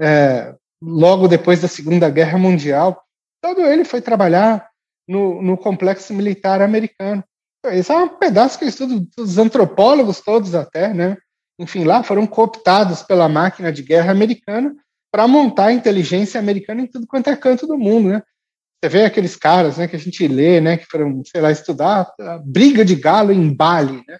é, 0.00 0.54
logo 0.82 1.28
depois 1.28 1.60
da 1.60 1.68
Segunda 1.68 2.10
Guerra 2.10 2.38
Mundial, 2.38 3.02
todo 3.40 3.62
ele 3.62 3.84
foi 3.84 4.00
trabalhar 4.00 4.68
no, 5.08 5.40
no 5.40 5.56
complexo 5.56 6.12
militar 6.12 6.60
americano. 6.60 7.22
Esse 7.66 7.92
é 7.92 7.96
um 7.96 8.08
pedaço 8.08 8.58
que 8.58 8.64
eu 8.64 8.68
estudo 8.68 9.06
dos 9.16 9.38
antropólogos 9.38 10.20
todos 10.20 10.54
até, 10.54 10.92
né? 10.92 11.16
Enfim, 11.58 11.84
lá 11.84 12.02
foram 12.02 12.26
cooptados 12.26 13.02
pela 13.02 13.28
máquina 13.28 13.72
de 13.72 13.82
guerra 13.82 14.12
americana 14.12 14.74
para 15.10 15.26
montar 15.26 15.66
a 15.66 15.72
inteligência 15.72 16.38
americana 16.38 16.82
em 16.82 16.86
tudo 16.86 17.06
quanto 17.06 17.30
é 17.30 17.36
canto 17.36 17.66
do 17.66 17.78
mundo, 17.78 18.08
né? 18.10 18.22
Você 18.82 18.90
vê 18.90 19.04
aqueles 19.04 19.34
caras, 19.34 19.78
né, 19.78 19.88
que 19.88 19.96
a 19.96 19.98
gente 19.98 20.28
lê, 20.28 20.60
né, 20.60 20.76
que 20.76 20.84
foram, 20.84 21.22
sei 21.24 21.40
lá, 21.40 21.50
estudar 21.50 22.12
a 22.20 22.38
briga 22.38 22.84
de 22.84 22.94
galo 22.94 23.32
em 23.32 23.54
Bali, 23.54 24.04
né? 24.06 24.18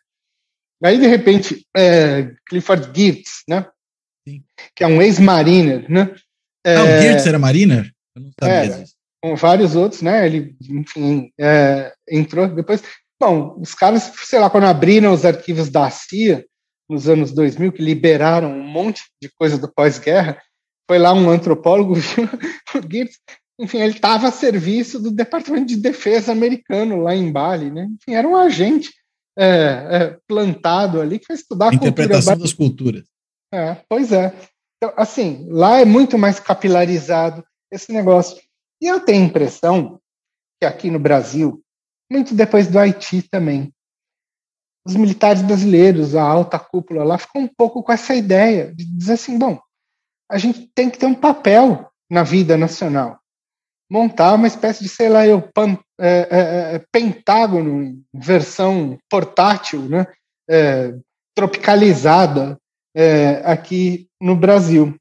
Aí, 0.83 0.99
de 0.99 1.07
repente, 1.07 1.67
é, 1.77 2.33
Clifford 2.49 2.91
Geertz, 2.95 3.43
né? 3.49 3.67
Sim. 4.27 4.43
Que 4.75 4.85
é 4.85 4.87
um 4.87 5.01
ex-mariner, 5.01 5.91
né? 5.91 6.15
É, 6.65 6.77
ah, 6.77 6.83
o 6.83 6.87
Geertz 6.87 7.27
era 7.27 7.39
mariner? 7.39 7.91
Eu 8.15 8.23
não 8.23 8.31
sabia 8.39 8.55
é, 8.55 8.81
disso. 8.81 8.95
Com 9.23 9.37
vários 9.37 9.75
outros, 9.75 10.03
né? 10.03 10.27
Ele, 10.27 10.57
enfim, 10.69 11.31
é, 11.39 11.93
entrou 12.09 12.49
depois... 12.49 12.83
Bom, 13.19 13.57
os 13.59 13.75
caras, 13.75 14.13
sei 14.25 14.39
lá, 14.39 14.51
quando 14.51 14.65
abriram 14.65 15.13
os 15.13 15.25
arquivos 15.25 15.71
da 15.71 15.89
CIA, 15.91 16.45
nos 16.89 17.09
anos 17.09 17.33
2000, 17.33 17.73
que 17.73 17.83
liberaram 17.83 18.51
um 18.53 18.63
monte 18.63 19.03
de 19.21 19.29
coisa 19.29 19.59
do 19.59 19.73
pós-guerra, 19.73 20.41
foi 20.89 20.99
lá 20.99 21.13
um 21.13 21.29
antropólogo, 21.29 21.95
viu 21.99 22.25
o 22.75 22.81
Gibbs, 22.81 23.19
enfim, 23.59 23.79
ele 23.79 23.95
estava 23.95 24.29
a 24.29 24.33
serviço 24.33 25.01
do 25.01 25.11
Departamento 25.11 25.67
de 25.67 25.77
Defesa 25.77 26.31
americano 26.31 27.01
lá 27.01 27.15
em 27.15 27.33
Bali, 27.33 27.71
né? 27.71 27.89
Enfim, 27.91 28.15
era 28.15 28.29
um 28.29 28.37
agente 28.37 28.91
é, 29.39 29.47
é, 29.47 30.19
plantado 30.29 31.01
ali 31.01 31.19
que 31.19 31.27
foi 31.27 31.37
estudar 31.37 31.67
a, 31.67 31.71
a 31.71 31.75
interpretação 31.75 32.35
cultura. 32.35 32.39
das 32.39 32.53
culturas. 32.53 33.05
É, 33.53 33.77
pois 33.89 34.13
é. 34.13 34.35
Então, 34.77 34.93
assim, 34.97 35.47
lá 35.49 35.79
é 35.79 35.85
muito 35.85 36.19
mais 36.19 36.39
capilarizado 36.39 37.45
esse 37.73 37.93
negócio. 37.93 38.41
E 38.81 38.87
eu 38.87 39.01
tenho 39.01 39.23
a 39.23 39.27
impressão 39.27 40.01
que 40.61 40.67
aqui 40.67 40.91
no 40.91 40.99
Brasil, 40.99 41.63
muito 42.11 42.35
depois 42.35 42.69
do 42.69 42.79
Haiti 42.79 43.23
também, 43.23 43.73
os 44.87 44.95
militares 44.95 45.43
brasileiros, 45.43 46.15
a 46.15 46.23
alta 46.23 46.61
cúpula 46.61 47.03
lá, 47.03 47.19
ficou 47.19 47.43
um 47.43 47.49
pouco 47.49 47.83
com 47.83 47.93
essa 47.93 48.15
ideia 48.15 48.73
de 48.73 48.85
dizer 48.85 49.15
assim: 49.15 49.37
bom, 49.37 49.59
a 50.31 50.39
gente 50.39 50.71
tem 50.75 50.89
que 50.89 50.97
ter 50.97 51.07
um 51.07 51.15
papel 51.15 51.91
na 52.09 52.23
vida 52.23 52.57
nacional. 52.57 53.19
Montar 53.91 54.35
uma 54.35 54.47
espécie 54.47 54.85
de, 54.85 54.89
sei 54.89 55.09
lá, 55.09 55.27
eu, 55.27 55.43
pan, 55.43 55.77
é, 55.99 56.09
é, 56.09 56.75
é, 56.75 56.85
pentágono, 56.93 58.01
versão 58.15 58.97
portátil, 59.11 59.83
né, 59.83 60.07
é, 60.49 60.95
tropicalizada 61.35 62.57
é, 62.95 63.43
aqui 63.45 64.09
no 64.21 64.37
Brasil. 64.37 64.95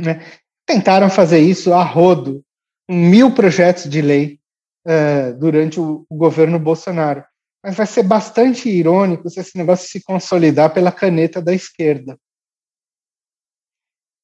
Né. 0.00 0.24
Tentaram 0.66 1.08
fazer 1.08 1.38
isso 1.38 1.72
a 1.72 1.84
rodo, 1.84 2.42
mil 2.90 3.32
projetos 3.32 3.88
de 3.88 4.00
lei 4.00 4.40
é, 4.84 5.32
durante 5.32 5.78
o, 5.78 6.04
o 6.08 6.16
governo 6.16 6.58
Bolsonaro 6.58 7.24
mas 7.66 7.74
vai 7.74 7.86
ser 7.86 8.04
bastante 8.04 8.68
irônico 8.68 9.28
se 9.28 9.40
esse 9.40 9.58
negócio 9.58 9.88
se 9.88 10.00
consolidar 10.00 10.72
pela 10.72 10.92
caneta 10.92 11.42
da 11.42 11.52
esquerda. 11.52 12.16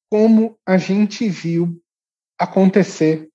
Como 0.09 0.57
a 0.65 0.79
gente 0.79 1.29
viu 1.29 1.83
acontecer 2.39 3.29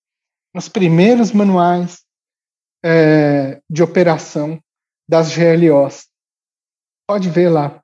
nos 0.56 0.70
primeiros 0.70 1.34
manuais 1.34 2.06
é, 2.82 3.62
de 3.70 3.84
operação 3.84 4.64
das 5.10 5.36
GLOs. 5.36 6.08
Pode 7.06 7.30
ver 7.30 7.50
lá. 7.50 7.84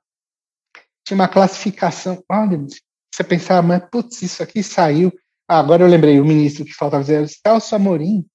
Tinha 1.06 1.16
uma 1.16 1.28
classificação. 1.28 2.24
Olha, 2.26 2.58
você 3.14 3.22
pensava, 3.22 3.60
mas 3.60 3.86
putz, 3.90 4.22
isso 4.22 4.42
aqui 4.42 4.62
saiu. 4.62 5.12
Ah, 5.46 5.58
agora 5.58 5.82
eu 5.82 5.88
lembrei, 5.88 6.18
o 6.18 6.24
ministro 6.24 6.64
que 6.64 6.72
faltava 6.72 7.02
dizer, 7.02 7.28
Celso 7.28 7.74
Amorim. 7.74 8.26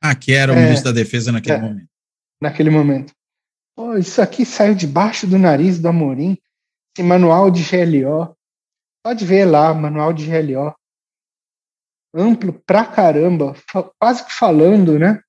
Ah, 0.00 0.14
que 0.14 0.32
era 0.32 0.52
o 0.52 0.56
é, 0.56 0.66
ministro 0.66 0.92
da 0.92 1.00
Defesa 1.00 1.32
naquele 1.32 1.56
é, 1.56 1.60
momento. 1.60 1.88
Naquele 2.40 2.70
momento. 2.70 3.12
Isso 3.98 4.22
aqui 4.22 4.44
saiu 4.44 4.74
debaixo 4.74 5.26
do 5.26 5.38
nariz 5.38 5.78
do 5.78 5.88
Amorim, 5.88 6.38
esse 6.96 7.06
manual 7.06 7.50
de 7.50 7.62
GLO. 7.62 8.36
Pode 9.04 9.24
ver 9.24 9.44
lá, 9.44 9.74
manual 9.74 10.12
de 10.12 10.26
GLO. 10.26 10.74
Amplo 12.14 12.52
pra 12.64 12.84
caramba, 12.84 13.54
quase 13.98 14.24
que 14.24 14.32
falando, 14.32 14.98
né? 14.98 15.20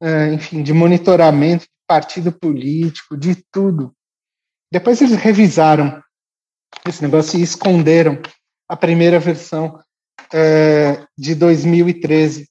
É, 0.00 0.32
enfim, 0.32 0.62
de 0.62 0.72
monitoramento 0.72 1.64
de 1.64 1.70
partido 1.88 2.30
político, 2.30 3.16
de 3.16 3.42
tudo. 3.50 3.92
Depois 4.70 5.00
eles 5.00 5.16
revisaram 5.16 6.02
esse 6.86 7.02
negócio 7.02 7.38
e 7.38 7.42
esconderam 7.42 8.20
a 8.68 8.76
primeira 8.76 9.18
versão 9.18 9.82
é, 10.32 11.06
de 11.16 11.34
2013. 11.34 12.46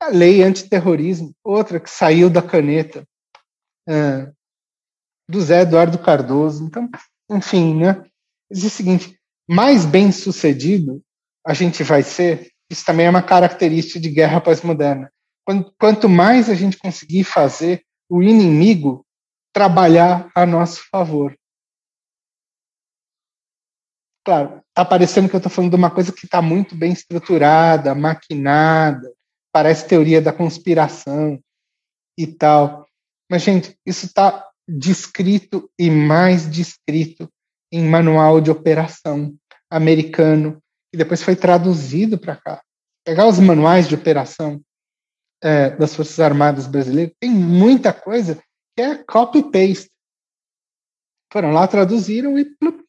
A 0.00 0.08
lei 0.08 0.42
antiterrorismo, 0.42 1.32
outra 1.42 1.78
que 1.80 1.88
saiu 1.88 2.28
da 2.28 2.42
caneta. 2.42 3.06
É, 3.88 4.32
do 5.28 5.40
Zé 5.40 5.62
Eduardo 5.62 5.98
Cardoso. 5.98 6.64
Então, 6.64 6.88
enfim, 7.30 7.74
né? 7.74 8.04
Diz 8.50 8.64
o 8.64 8.70
seguinte: 8.70 9.18
mais 9.48 9.84
bem 9.84 10.12
sucedido 10.12 11.02
a 11.46 11.54
gente 11.54 11.82
vai 11.82 12.02
ser, 12.02 12.50
isso 12.70 12.84
também 12.84 13.06
é 13.06 13.10
uma 13.10 13.22
característica 13.22 14.00
de 14.00 14.10
guerra 14.10 14.40
pós-moderna. 14.40 15.12
Quanto 15.78 16.08
mais 16.08 16.50
a 16.50 16.54
gente 16.54 16.76
conseguir 16.76 17.22
fazer 17.22 17.84
o 18.08 18.22
inimigo 18.22 19.06
trabalhar 19.52 20.30
a 20.34 20.44
nosso 20.44 20.82
favor. 20.90 21.36
Claro, 24.24 24.60
está 24.68 24.84
parecendo 24.84 25.28
que 25.28 25.36
eu 25.36 25.38
estou 25.38 25.50
falando 25.50 25.70
de 25.70 25.76
uma 25.76 25.90
coisa 25.90 26.12
que 26.12 26.26
está 26.26 26.42
muito 26.42 26.74
bem 26.74 26.92
estruturada, 26.92 27.94
maquinada, 27.94 29.12
parece 29.52 29.86
teoria 29.86 30.20
da 30.20 30.32
conspiração 30.32 31.40
e 32.18 32.26
tal. 32.26 32.86
Mas, 33.30 33.42
gente, 33.42 33.78
isso 33.86 34.06
está 34.06 34.45
descrito 34.68 35.70
e 35.78 35.90
mais 35.90 36.50
descrito 36.50 37.30
em 37.72 37.84
manual 37.84 38.40
de 38.40 38.50
operação 38.50 39.34
americano, 39.70 40.62
que 40.90 40.98
depois 40.98 41.22
foi 41.22 41.36
traduzido 41.36 42.18
para 42.18 42.36
cá. 42.36 42.62
Pegar 43.04 43.26
os 43.26 43.38
manuais 43.38 43.88
de 43.88 43.94
operação 43.94 44.60
é, 45.42 45.70
das 45.70 45.94
Forças 45.94 46.18
Armadas 46.18 46.66
brasileiras, 46.66 47.14
tem 47.20 47.30
muita 47.30 47.92
coisa 47.92 48.36
que 48.76 48.82
é 48.82 48.96
copy-paste. 49.04 49.90
Foram 51.32 51.52
lá, 51.52 51.66
traduziram 51.66 52.38
e 52.38 52.44
plup, 52.44 52.82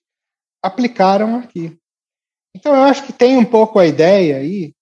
aplicaram 0.64 1.38
aqui. 1.38 1.78
Então, 2.56 2.76
eu 2.76 2.84
acho 2.84 3.06
que 3.06 3.14
tem 3.14 3.38
um 3.38 3.46
pouco 3.46 3.78
a 3.78 3.86
ideia 3.86 4.38
aí 4.38 4.74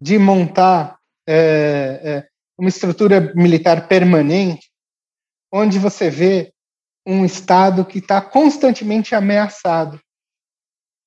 de 0.00 0.18
montar 0.18 0.98
é, 1.26 2.00
é, 2.04 2.28
uma 2.58 2.68
estrutura 2.68 3.32
militar 3.34 3.88
permanente, 3.88 4.70
onde 5.54 5.78
você 5.78 6.10
vê 6.10 6.52
um 7.06 7.24
Estado 7.24 7.84
que 7.84 7.98
está 8.00 8.20
constantemente 8.20 9.14
ameaçado 9.14 10.00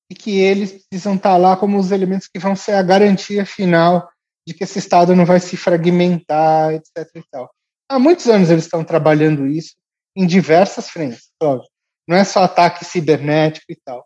e 0.10 0.16
que 0.16 0.40
eles 0.40 0.72
precisam 0.72 1.16
estar 1.16 1.32
tá 1.32 1.38
lá 1.38 1.58
como 1.58 1.78
os 1.78 1.92
elementos 1.92 2.30
que 2.30 2.40
vão 2.40 2.56
ser 2.56 2.74
a 2.74 2.82
garantia 2.82 3.46
final 3.46 4.10
de 4.48 4.54
que 4.54 4.64
esse 4.64 4.80
Estado 4.80 5.14
não 5.14 5.26
vai 5.26 5.42
se 5.42 5.58
fragmentar, 5.58 6.74
etc. 6.74 7.10
E 7.16 7.24
tal. 7.30 7.52
Há 7.92 8.00
muitos 8.00 8.28
anos 8.28 8.50
eles 8.50 8.64
estão 8.64 8.86
trabalhando 8.86 9.46
isso 9.46 9.76
em 10.16 10.26
diversas 10.26 10.90
frentes, 10.90 11.30
óbvio. 11.44 11.70
Não 12.08 12.16
é 12.16 12.24
só 12.24 12.44
ataque 12.44 12.86
cibernético 12.86 13.66
e 13.70 13.76
tal. 13.76 14.06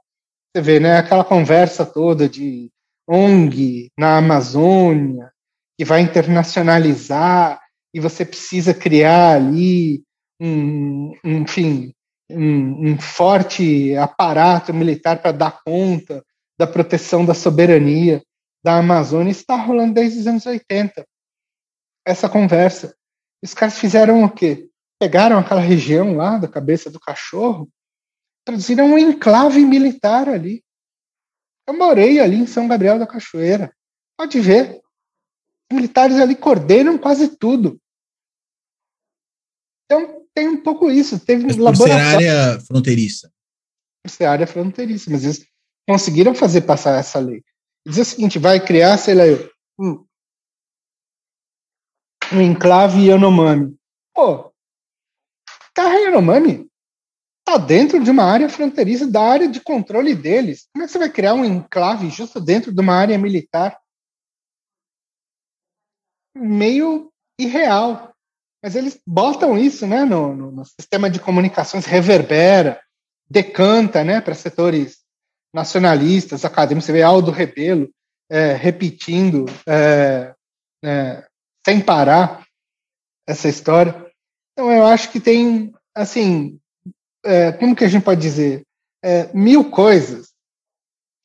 Você 0.51 0.61
vê, 0.63 0.79
né, 0.79 0.97
aquela 0.97 1.23
conversa 1.23 1.85
toda 1.85 2.27
de 2.27 2.71
ONG 3.07 3.91
na 3.97 4.17
Amazônia, 4.17 5.31
que 5.77 5.85
vai 5.85 6.01
internacionalizar, 6.01 7.61
e 7.93 7.99
você 7.99 8.25
precisa 8.25 8.73
criar 8.73 9.35
ali 9.35 10.03
um, 10.41 11.13
enfim, 11.23 11.93
um, 12.29 12.91
um 12.91 12.99
forte 12.99 13.95
aparato 13.95 14.73
militar 14.73 15.21
para 15.21 15.31
dar 15.31 15.61
conta 15.63 16.25
da 16.57 16.65
proteção 16.65 17.25
da 17.25 17.33
soberania 17.33 18.23
da 18.63 18.77
Amazônia 18.77 19.31
está 19.31 19.55
rolando 19.55 19.93
desde 19.93 20.19
os 20.19 20.27
anos 20.27 20.45
80. 20.45 21.05
Essa 22.05 22.29
conversa. 22.29 22.95
Os 23.43 23.53
caras 23.53 23.77
fizeram 23.77 24.23
o 24.23 24.29
quê? 24.29 24.69
Pegaram 24.99 25.37
aquela 25.39 25.61
região 25.61 26.15
lá 26.15 26.37
da 26.37 26.47
cabeça 26.47 26.89
do 26.89 26.99
cachorro 26.99 27.69
produziram 28.45 28.93
um 28.93 28.97
enclave 28.97 29.63
militar 29.65 30.27
ali. 30.27 30.63
Eu 31.67 31.77
morei 31.77 32.19
ali 32.19 32.37
em 32.37 32.47
São 32.47 32.67
Gabriel 32.67 32.99
da 32.99 33.07
Cachoeira. 33.07 33.75
Pode 34.17 34.39
ver. 34.39 34.81
Os 35.71 35.75
militares 35.75 36.17
ali 36.17 36.35
coordenam 36.35 36.97
quase 36.97 37.37
tudo. 37.37 37.79
Então, 39.85 40.20
tem 40.33 40.47
um 40.47 40.61
pouco 40.61 40.89
isso. 40.89 41.19
Teve 41.19 41.45
um 41.45 41.63
laboratório. 41.63 41.93
Ser 41.93 42.29
área 42.29 42.59
fronteiriça. 42.61 43.31
Por 44.03 44.09
ser 44.09 44.25
área 44.25 44.47
fronteiriça. 44.47 45.09
Mas 45.09 45.23
eles 45.23 45.45
conseguiram 45.87 46.33
fazer 46.33 46.61
passar 46.61 46.99
essa 46.99 47.19
lei. 47.19 47.43
Diz 47.85 47.97
o 47.97 48.05
seguinte: 48.05 48.39
vai 48.39 48.63
criar, 48.63 48.97
sei 48.97 49.15
lá, 49.15 49.23
um, 49.79 50.05
um 52.33 52.41
enclave 52.41 53.07
Yanomami. 53.07 53.75
Pô, 54.13 54.51
Terra 55.73 55.95
Yanomami 55.95 56.69
está 57.39 57.57
dentro 57.57 58.03
de 58.03 58.09
uma 58.09 58.23
área 58.23 58.49
fronteiriça, 58.49 59.09
da 59.09 59.21
área 59.21 59.47
de 59.47 59.59
controle 59.61 60.13
deles. 60.15 60.67
Como 60.71 60.83
é 60.83 60.87
que 60.87 60.93
você 60.93 60.99
vai 60.99 61.09
criar 61.09 61.33
um 61.33 61.45
enclave 61.45 62.09
justo 62.09 62.39
dentro 62.39 62.71
de 62.71 62.79
uma 62.79 62.93
área 62.93 63.17
militar? 63.17 63.79
Meio 66.35 67.11
irreal. 67.39 68.10
Mas 68.63 68.75
eles 68.75 68.99
botam 69.05 69.57
isso 69.57 69.87
né, 69.87 70.05
no, 70.05 70.35
no, 70.35 70.51
no 70.51 70.65
sistema 70.65 71.09
de 71.09 71.19
comunicações, 71.19 71.85
reverbera, 71.85 72.79
decanta 73.29 74.03
né, 74.03 74.21
para 74.21 74.35
setores 74.35 74.99
nacionalistas, 75.53 76.45
acadêmicos. 76.45 76.85
Você 76.85 76.91
vê 76.91 77.01
Aldo 77.01 77.31
Rebelo 77.31 77.89
é, 78.29 78.53
repetindo 78.53 79.45
é, 79.67 80.33
é, 80.83 81.27
sem 81.65 81.81
parar 81.81 82.45
essa 83.27 83.49
história. 83.49 83.93
Então, 84.53 84.71
eu 84.71 84.85
acho 84.85 85.11
que 85.11 85.19
tem, 85.19 85.73
assim, 85.95 86.59
é, 87.23 87.51
como 87.51 87.75
que 87.75 87.83
a 87.83 87.87
gente 87.87 88.03
pode 88.03 88.21
dizer, 88.21 88.63
é, 89.03 89.31
mil 89.33 89.69
coisas 89.69 90.31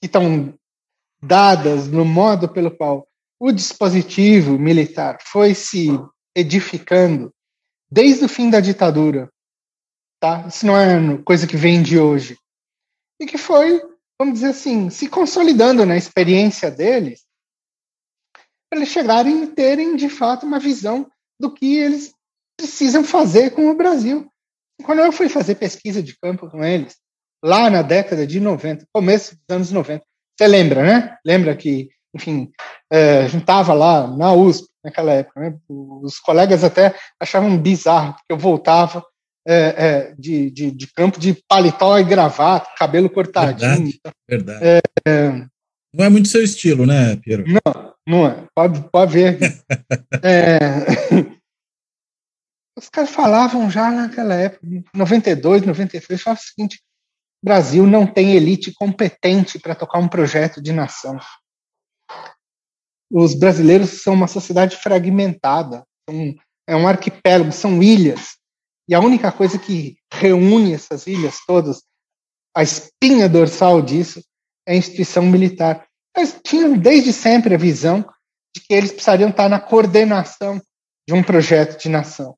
que 0.00 0.06
estão 0.06 0.54
dadas 1.22 1.88
no 1.88 2.04
modo 2.04 2.48
pelo 2.48 2.70
qual 2.70 3.06
o 3.38 3.52
dispositivo 3.52 4.58
militar 4.58 5.18
foi 5.20 5.54
se 5.54 5.88
edificando 6.36 7.32
desde 7.90 8.26
o 8.26 8.28
fim 8.28 8.50
da 8.50 8.60
ditadura, 8.60 9.32
tá? 10.20 10.46
Isso 10.46 10.66
não 10.66 10.76
é 10.76 11.16
coisa 11.22 11.46
que 11.46 11.56
vem 11.56 11.82
de 11.82 11.98
hoje. 11.98 12.36
E 13.18 13.24
que 13.24 13.38
foi, 13.38 13.80
vamos 14.18 14.34
dizer 14.34 14.48
assim, 14.48 14.90
se 14.90 15.08
consolidando 15.08 15.86
na 15.86 15.96
experiência 15.96 16.70
deles, 16.70 17.24
para 18.68 18.80
eles 18.80 18.90
chegarem 18.90 19.44
e 19.44 19.46
terem, 19.46 19.96
de 19.96 20.10
fato, 20.10 20.44
uma 20.44 20.58
visão 20.58 21.10
do 21.40 21.50
que 21.50 21.76
eles 21.76 22.12
precisam 22.58 23.02
fazer 23.02 23.50
com 23.50 23.70
o 23.70 23.76
Brasil. 23.76 24.30
Quando 24.84 24.98
eu 24.98 25.12
fui 25.12 25.30
fazer 25.30 25.54
pesquisa 25.54 26.02
de 26.02 26.18
campo 26.18 26.50
com 26.50 26.62
eles, 26.62 26.96
lá 27.42 27.70
na 27.70 27.80
década 27.80 28.26
de 28.26 28.40
90, 28.40 28.86
começo 28.92 29.36
dos 29.36 29.56
anos 29.56 29.70
90, 29.70 30.04
você 30.36 30.46
lembra, 30.46 30.82
né? 30.82 31.16
Lembra 31.24 31.56
que, 31.56 31.88
enfim, 32.14 32.50
é, 32.92 33.20
a 33.20 33.28
gente 33.28 33.42
estava 33.42 33.72
lá 33.72 34.06
na 34.06 34.34
USP 34.34 34.66
naquela 34.86 35.12
época, 35.12 35.40
né? 35.40 35.58
Os 35.68 36.20
colegas 36.20 36.62
até 36.62 36.94
achavam 37.20 37.58
bizarro, 37.58 38.14
porque 38.14 38.32
eu 38.32 38.38
voltava 38.38 39.04
é, 39.44 39.54
é, 39.54 40.14
de, 40.16 40.50
de, 40.50 40.70
de, 40.70 40.86
campo 40.92 41.18
de 41.18 41.34
paletó 41.48 41.98
e 41.98 42.04
gravata, 42.04 42.70
cabelo 42.78 43.10
cortadinho. 43.10 43.92
Verdade. 44.28 44.28
verdade. 44.28 44.82
É, 45.04 45.30
não 45.92 46.04
é 46.04 46.08
muito 46.08 46.28
seu 46.28 46.42
estilo, 46.42 46.86
né, 46.86 47.16
Piero? 47.16 47.44
Não, 47.48 47.94
não 48.06 48.26
é. 48.26 48.46
Pode, 48.54 48.88
pode 48.90 49.12
ver. 49.12 49.38
é, 50.22 50.58
os 52.78 52.88
caras 52.88 53.10
falavam 53.10 53.68
já 53.68 53.90
naquela 53.90 54.34
época, 54.34 54.66
92, 54.94 55.62
93, 55.62 56.22
falavam 56.22 56.42
o 56.42 56.46
seguinte: 56.46 56.80
Brasil 57.42 57.86
não 57.86 58.06
tem 58.06 58.34
elite 58.34 58.72
competente 58.72 59.58
para 59.58 59.74
tocar 59.74 59.98
um 59.98 60.08
projeto 60.08 60.62
de 60.62 60.72
nação. 60.72 61.18
Os 63.10 63.34
brasileiros 63.34 64.02
são 64.02 64.14
uma 64.14 64.26
sociedade 64.26 64.76
fragmentada, 64.76 65.84
são, 66.08 66.34
é 66.66 66.76
um 66.76 66.88
arquipélago, 66.88 67.52
são 67.52 67.82
ilhas. 67.82 68.36
E 68.88 68.94
a 68.94 69.00
única 69.00 69.30
coisa 69.32 69.58
que 69.58 69.96
reúne 70.12 70.74
essas 70.74 71.06
ilhas 71.06 71.38
todas, 71.46 71.82
a 72.56 72.62
espinha 72.62 73.28
dorsal 73.28 73.82
disso, 73.82 74.22
é 74.66 74.72
a 74.72 74.76
instituição 74.76 75.22
militar. 75.24 75.86
Eles 76.16 76.38
tinham 76.42 76.76
desde 76.76 77.12
sempre 77.12 77.54
a 77.54 77.58
visão 77.58 78.04
de 78.54 78.62
que 78.62 78.72
eles 78.72 78.90
precisariam 78.90 79.30
estar 79.30 79.48
na 79.48 79.60
coordenação 79.60 80.60
de 81.06 81.14
um 81.14 81.22
projeto 81.22 81.80
de 81.80 81.88
nação. 81.88 82.36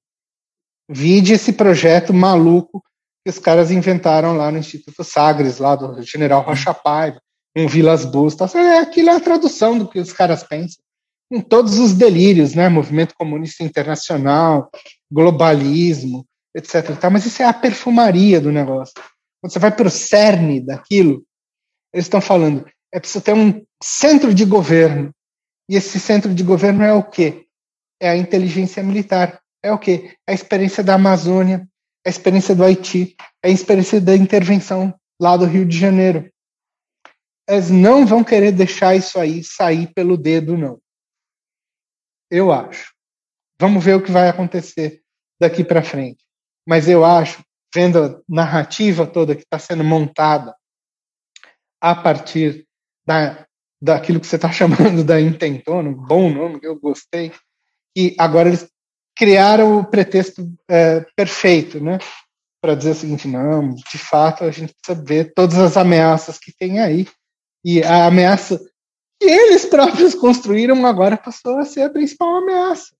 Vide 0.91 1.35
esse 1.35 1.53
projeto 1.53 2.13
maluco 2.13 2.83
que 3.25 3.31
os 3.31 3.39
caras 3.39 3.71
inventaram 3.71 4.37
lá 4.37 4.51
no 4.51 4.59
Instituto 4.59 5.05
Sagres, 5.05 5.59
lá 5.59 5.77
do 5.77 6.03
general 6.03 6.43
Rocha 6.43 6.73
Paiva, 6.75 7.21
com 7.59 7.67
Vilas 7.67 8.05
Boas. 8.05 8.37
Tá? 8.37 8.47
É, 8.55 8.79
aquilo 8.79 9.11
é 9.11 9.17
a 9.17 9.21
tradução 9.21 9.77
do 9.77 9.89
que 9.89 9.99
os 9.99 10.13
caras 10.13 10.45
pensam. 10.45 10.83
Com 11.31 11.41
todos 11.41 11.79
os 11.79 11.93
delírios, 11.93 12.55
né? 12.55 12.69
Movimento 12.69 13.15
Comunista 13.15 13.65
Internacional, 13.65 14.71
globalismo, 15.11 16.25
etc. 16.55 16.97
Mas 17.11 17.27
isso 17.27 17.43
é 17.43 17.47
a 17.47 17.53
perfumaria 17.53 18.41
do 18.41 18.53
negócio. 18.53 18.95
Quando 19.41 19.53
você 19.53 19.59
vai 19.59 19.75
para 19.75 19.89
o 19.89 19.91
cerne 19.91 20.61
daquilo, 20.61 21.25
eles 21.93 22.07
estão 22.07 22.21
falando, 22.21 22.65
é 22.93 22.99
preciso 22.99 23.23
ter 23.23 23.35
um 23.35 23.63
centro 23.83 24.33
de 24.33 24.45
governo. 24.45 25.11
E 25.69 25.77
esse 25.77 26.01
centro 26.01 26.33
de 26.33 26.43
governo 26.43 26.83
é 26.83 26.93
o 26.93 27.03
quê? 27.03 27.45
É 28.01 28.09
a 28.09 28.17
inteligência 28.17 28.83
militar 28.83 29.39
é 29.63 29.73
o 29.73 29.79
quê? 29.79 30.15
É 30.27 30.33
a 30.33 30.35
experiência 30.35 30.83
da 30.83 30.95
Amazônia, 30.95 31.69
é 32.05 32.09
a 32.09 32.11
experiência 32.11 32.55
do 32.55 32.65
Haiti, 32.65 33.17
é 33.43 33.49
a 33.49 33.51
experiência 33.51 34.01
da 34.01 34.17
intervenção 34.17 34.95
lá 35.21 35.37
do 35.37 35.45
Rio 35.45 35.67
de 35.67 35.77
Janeiro. 35.77 36.31
Eles 37.49 37.71
não 37.71 38.05
vão 38.05 38.23
querer 38.23 38.53
deixar 38.53 38.95
isso 38.95 39.19
aí 39.19 39.43
sair 39.43 39.87
pelo 39.95 40.17
dedo, 40.17 40.57
não. 40.57 40.79
Eu 42.31 42.53
acho. 42.53 42.93
Vamos 43.59 43.83
ver 43.83 43.95
o 43.95 44.03
que 44.03 44.13
vai 44.13 44.29
acontecer 44.29 45.03
daqui 45.41 45.65
para 45.65 45.83
frente. 45.83 46.23
Mas 46.67 46.89
eu 46.89 47.05
acho 47.05 47.43
vendo 47.75 47.99
a 48.03 48.21
narrativa 48.29 49.07
toda 49.07 49.35
que 49.35 49.43
está 49.43 49.59
sendo 49.59 49.85
montada 49.85 50.55
a 51.81 51.95
partir 51.95 52.67
da, 53.07 53.47
daquilo 53.81 54.21
que 54.21 54.27
você 54.27 54.37
está 54.37 54.51
chamando 54.53 55.05
da 55.05 55.21
intentona, 55.21 55.89
um 55.89 55.95
bom 55.95 56.31
nome 56.31 56.61
que 56.61 56.67
eu 56.67 56.79
gostei, 56.79 57.33
e 57.97 58.15
agora 58.19 58.49
eles 58.49 58.69
criaram 59.17 59.79
o 59.79 59.85
pretexto 59.85 60.49
é, 60.71 61.01
perfeito, 61.17 61.83
né? 61.83 61.99
Para 62.61 62.75
dizer 62.75 62.91
o 62.91 62.95
seguinte, 62.95 63.29
não, 63.29 63.71
de 63.71 63.99
fato 63.99 64.45
a 64.45 64.51
gente 64.51 64.75
precisa 64.75 65.05
ver 65.05 65.33
todas 65.35 65.59
as 65.59 65.77
ameaças 65.77 66.39
que 66.39 66.53
tem 66.53 66.81
aí, 66.81 67.07
e 67.65 67.83
a 67.83 68.07
ameaça 68.07 68.59
que 69.21 69.29
eles 69.29 69.67
próprios 69.67 70.15
construíram 70.15 70.87
agora 70.87 71.17
passou 71.17 71.59
a 71.59 71.65
ser 71.65 71.83
a 71.83 71.91
principal 71.91 72.37
ameaça. 72.37 72.95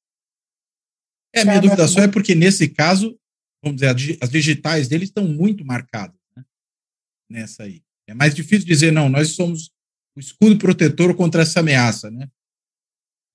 É, 1.35 1.43
a 1.43 1.45
minha 1.45 1.57
é, 1.57 1.61
dúvida 1.61 1.87
só 1.87 2.01
é 2.01 2.09
porque 2.09 2.35
nesse 2.35 2.69
caso, 2.69 3.19
vamos 3.63 3.81
dizer, 3.81 4.19
as 4.21 4.31
digitais 4.31 4.89
deles 4.89 5.09
estão 5.09 5.25
muito 5.25 5.65
marcadas 5.65 6.19
né? 6.37 6.45
nessa 7.31 7.65
aí. 7.65 7.83
É 8.07 8.15
mais 8.15 8.35
difícil 8.35 8.67
dizer, 8.67 8.91
não, 8.91 9.09
nós 9.09 9.35
somos 9.35 9.71
o 10.17 10.21
escudo 10.21 10.59
protetor 10.59 11.15
contra 11.15 11.43
essa 11.43 11.61
ameaça, 11.61 12.11
né? 12.11 12.29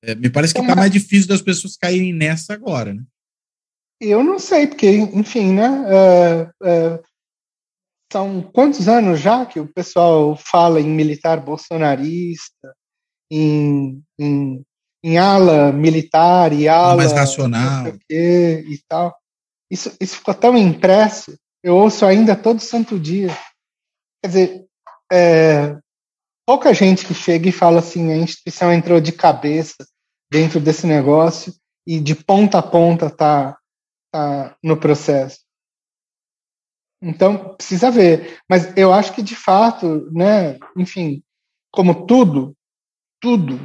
É, 0.04 0.16
me 0.16 0.30
parece 0.30 0.54
que 0.54 0.60
está 0.60 0.76
mais 0.76 0.92
difícil 0.92 1.30
das 1.30 1.42
pessoas 1.42 1.78
caírem 1.78 2.12
nessa 2.12 2.54
agora, 2.54 2.94
né? 2.94 3.06
Eu 4.02 4.22
não 4.22 4.38
sei, 4.38 4.68
porque, 4.68 4.90
enfim, 4.90 5.54
né? 5.54 5.70
Uh, 5.70 6.44
uh, 6.62 7.04
são 8.14 8.44
quantos 8.44 8.88
anos 8.88 9.20
já 9.20 9.44
que 9.44 9.60
o 9.60 9.68
pessoal 9.68 10.36
fala 10.36 10.80
em 10.80 10.88
militar 10.88 11.42
bolsonarista, 11.42 12.76
em, 13.32 14.04
em, 14.20 14.64
em 15.04 15.18
ala 15.18 15.72
militar 15.72 16.54
e 16.54 16.68
ala. 16.68 16.96
Mais 16.96 17.12
racional. 17.12 17.92
Quê, 18.08 18.64
e 18.68 18.80
tal. 18.88 19.18
Isso, 19.72 19.92
isso 20.00 20.18
ficou 20.18 20.36
tão 20.36 20.56
impresso, 20.56 21.36
eu 21.64 21.76
ouço 21.76 22.06
ainda 22.06 22.36
todo 22.36 22.60
santo 22.60 23.00
dia. 23.00 23.36
Quer 24.22 24.28
dizer, 24.28 24.66
é, 25.12 25.76
pouca 26.46 26.72
gente 26.72 27.08
que 27.08 27.16
chega 27.16 27.50
e 27.50 27.52
fala 27.52 27.80
assim: 27.80 28.12
a 28.12 28.18
instituição 28.18 28.72
entrou 28.72 29.02
de 29.02 29.12
cabeça 29.12 29.84
dentro 30.32 30.60
desse 30.60 30.86
negócio 30.86 31.52
e 31.88 32.00
de 32.00 32.14
ponta 32.14 32.60
a 32.60 32.62
ponta 32.62 33.10
tá, 33.10 33.58
tá 34.12 34.56
no 34.64 34.78
processo. 34.78 35.43
Então, 37.04 37.56
precisa 37.56 37.92
ver. 37.92 38.40
Mas 38.50 38.76
eu 38.78 38.94
acho 38.94 39.14
que, 39.14 39.22
de 39.22 39.36
fato, 39.36 40.10
né, 40.12 40.58
enfim, 40.78 41.22
como 41.70 42.06
tudo, 42.06 42.56
tudo 43.22 43.60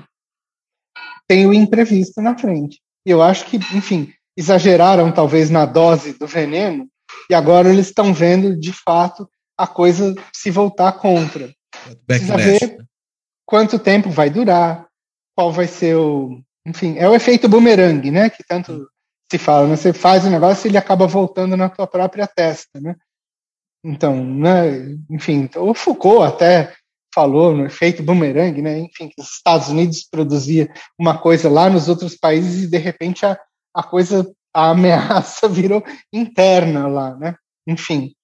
tem 1.29 1.47
o 1.47 1.55
imprevisto 1.55 2.21
na 2.21 2.37
frente. 2.37 2.81
E 3.07 3.11
eu 3.11 3.23
acho 3.23 3.47
que, 3.47 3.57
enfim, 3.57 4.13
exageraram 4.37 5.13
talvez 5.13 5.51
na 5.51 5.65
dose 5.65 6.19
do 6.19 6.27
veneno 6.27 6.89
e 7.31 7.35
agora 7.35 7.69
eles 7.69 7.87
estão 7.87 8.13
vendo, 8.13 8.59
de 8.59 8.73
fato, 8.73 9.29
a 9.57 9.67
coisa 9.67 10.15
se 10.33 10.51
voltar 10.51 10.93
contra. 10.93 11.53
Precisa 12.07 12.37
ver 12.37 12.79
né? 12.79 12.85
quanto 13.47 13.79
tempo 13.79 14.11
vai 14.11 14.31
durar, 14.31 14.87
qual 15.37 15.53
vai 15.53 15.67
ser 15.67 15.97
o, 15.97 16.41
enfim, 16.67 16.97
é 16.99 17.09
o 17.09 17.15
efeito 17.15 17.49
bumerangue, 17.49 18.11
né? 18.11 18.31
Que 18.31 18.43
tanto 18.43 18.89
se 19.31 19.39
fala, 19.39 19.69
né? 19.69 19.77
Você 19.77 19.93
faz 19.93 20.25
o 20.25 20.31
negócio 20.31 20.67
e 20.67 20.71
ele 20.71 20.79
acaba 20.79 21.07
voltando 21.07 21.57
na 21.57 21.69
tua 21.69 21.87
própria 21.87 22.27
testa, 22.27 22.81
né? 22.81 22.97
Então, 23.85 24.25
né? 24.25 24.97
Enfim, 25.11 25.49
o 25.57 25.75
Foucault 25.75 26.25
até 26.25 26.75
falou 27.15 27.55
no 27.55 27.67
efeito 27.67 28.03
bumerangue, 28.03 28.63
né? 28.63 28.79
Enfim, 28.79 29.09
que 29.09 29.21
os 29.21 29.31
Estados 29.31 29.69
Unidos 29.69 30.07
produzia 30.11 30.73
uma 30.99 31.19
coisa 31.19 31.49
lá 31.49 31.71
nos 31.71 31.89
outros 31.89 32.17
países 32.17 32.65
e 32.65 32.71
de 32.71 32.79
repente 32.79 33.25
a, 33.25 33.39
a 33.75 33.83
coisa, 33.83 34.31
a 34.55 34.71
ameaça 34.71 35.49
virou 35.49 35.83
interna 36.13 36.87
lá, 36.87 37.17
né? 37.17 37.37
Enfim, 37.67 38.15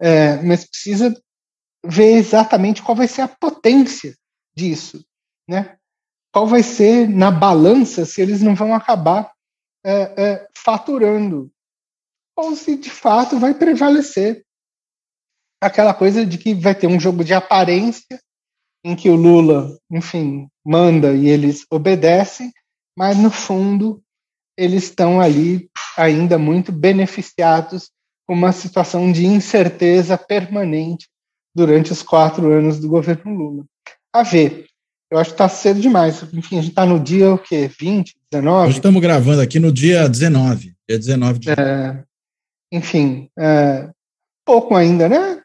é, 0.00 0.42
mas 0.42 0.68
precisa 0.68 1.14
ver 1.84 2.14
exatamente 2.14 2.82
qual 2.82 2.96
vai 2.96 3.08
ser 3.08 3.22
a 3.22 3.28
potência 3.28 4.14
disso, 4.56 5.04
né? 5.48 5.76
qual 6.34 6.48
vai 6.48 6.64
ser 6.64 7.08
na 7.08 7.30
balança 7.30 8.04
se 8.04 8.20
eles 8.20 8.42
não 8.42 8.56
vão 8.56 8.74
acabar 8.74 9.30
é, 9.86 9.92
é, 10.20 10.48
faturando 10.52 11.48
ou 12.36 12.56
se 12.56 12.74
de 12.74 12.90
fato 12.90 13.38
vai 13.38 13.54
prevalecer 13.54 14.43
aquela 15.64 15.94
coisa 15.94 16.26
de 16.26 16.36
que 16.36 16.54
vai 16.54 16.74
ter 16.74 16.86
um 16.86 17.00
jogo 17.00 17.24
de 17.24 17.32
aparência 17.32 18.20
em 18.84 18.94
que 18.94 19.08
o 19.08 19.16
Lula, 19.16 19.78
enfim, 19.90 20.46
manda 20.64 21.12
e 21.12 21.26
eles 21.26 21.64
obedecem, 21.70 22.52
mas 22.96 23.16
no 23.16 23.30
fundo 23.30 24.02
eles 24.56 24.84
estão 24.84 25.20
ali 25.20 25.68
ainda 25.96 26.38
muito 26.38 26.70
beneficiados 26.70 27.90
com 28.26 28.34
uma 28.34 28.52
situação 28.52 29.10
de 29.10 29.24
incerteza 29.24 30.18
permanente 30.18 31.08
durante 31.54 31.92
os 31.92 32.02
quatro 32.02 32.52
anos 32.52 32.78
do 32.78 32.88
governo 32.88 33.34
Lula. 33.34 33.64
A 34.12 34.22
ver, 34.22 34.66
eu 35.10 35.18
acho 35.18 35.30
que 35.30 35.34
está 35.34 35.48
cedo 35.48 35.80
demais. 35.80 36.22
Enfim, 36.32 36.58
a 36.58 36.60
gente 36.60 36.70
está 36.70 36.84
no 36.84 37.00
dia 37.00 37.32
o 37.32 37.38
quê? 37.38 37.70
20, 37.80 38.16
19? 38.30 38.66
Nós 38.66 38.74
estamos 38.74 39.00
gravando 39.00 39.40
aqui 39.40 39.58
no 39.58 39.72
dia 39.72 40.08
19. 40.08 40.74
Dia 40.88 40.98
19 40.98 41.38
de 41.38 41.50
é, 41.50 42.04
Enfim, 42.72 43.30
é, 43.38 43.88
pouco 44.44 44.76
ainda, 44.76 45.08
né? 45.08 45.43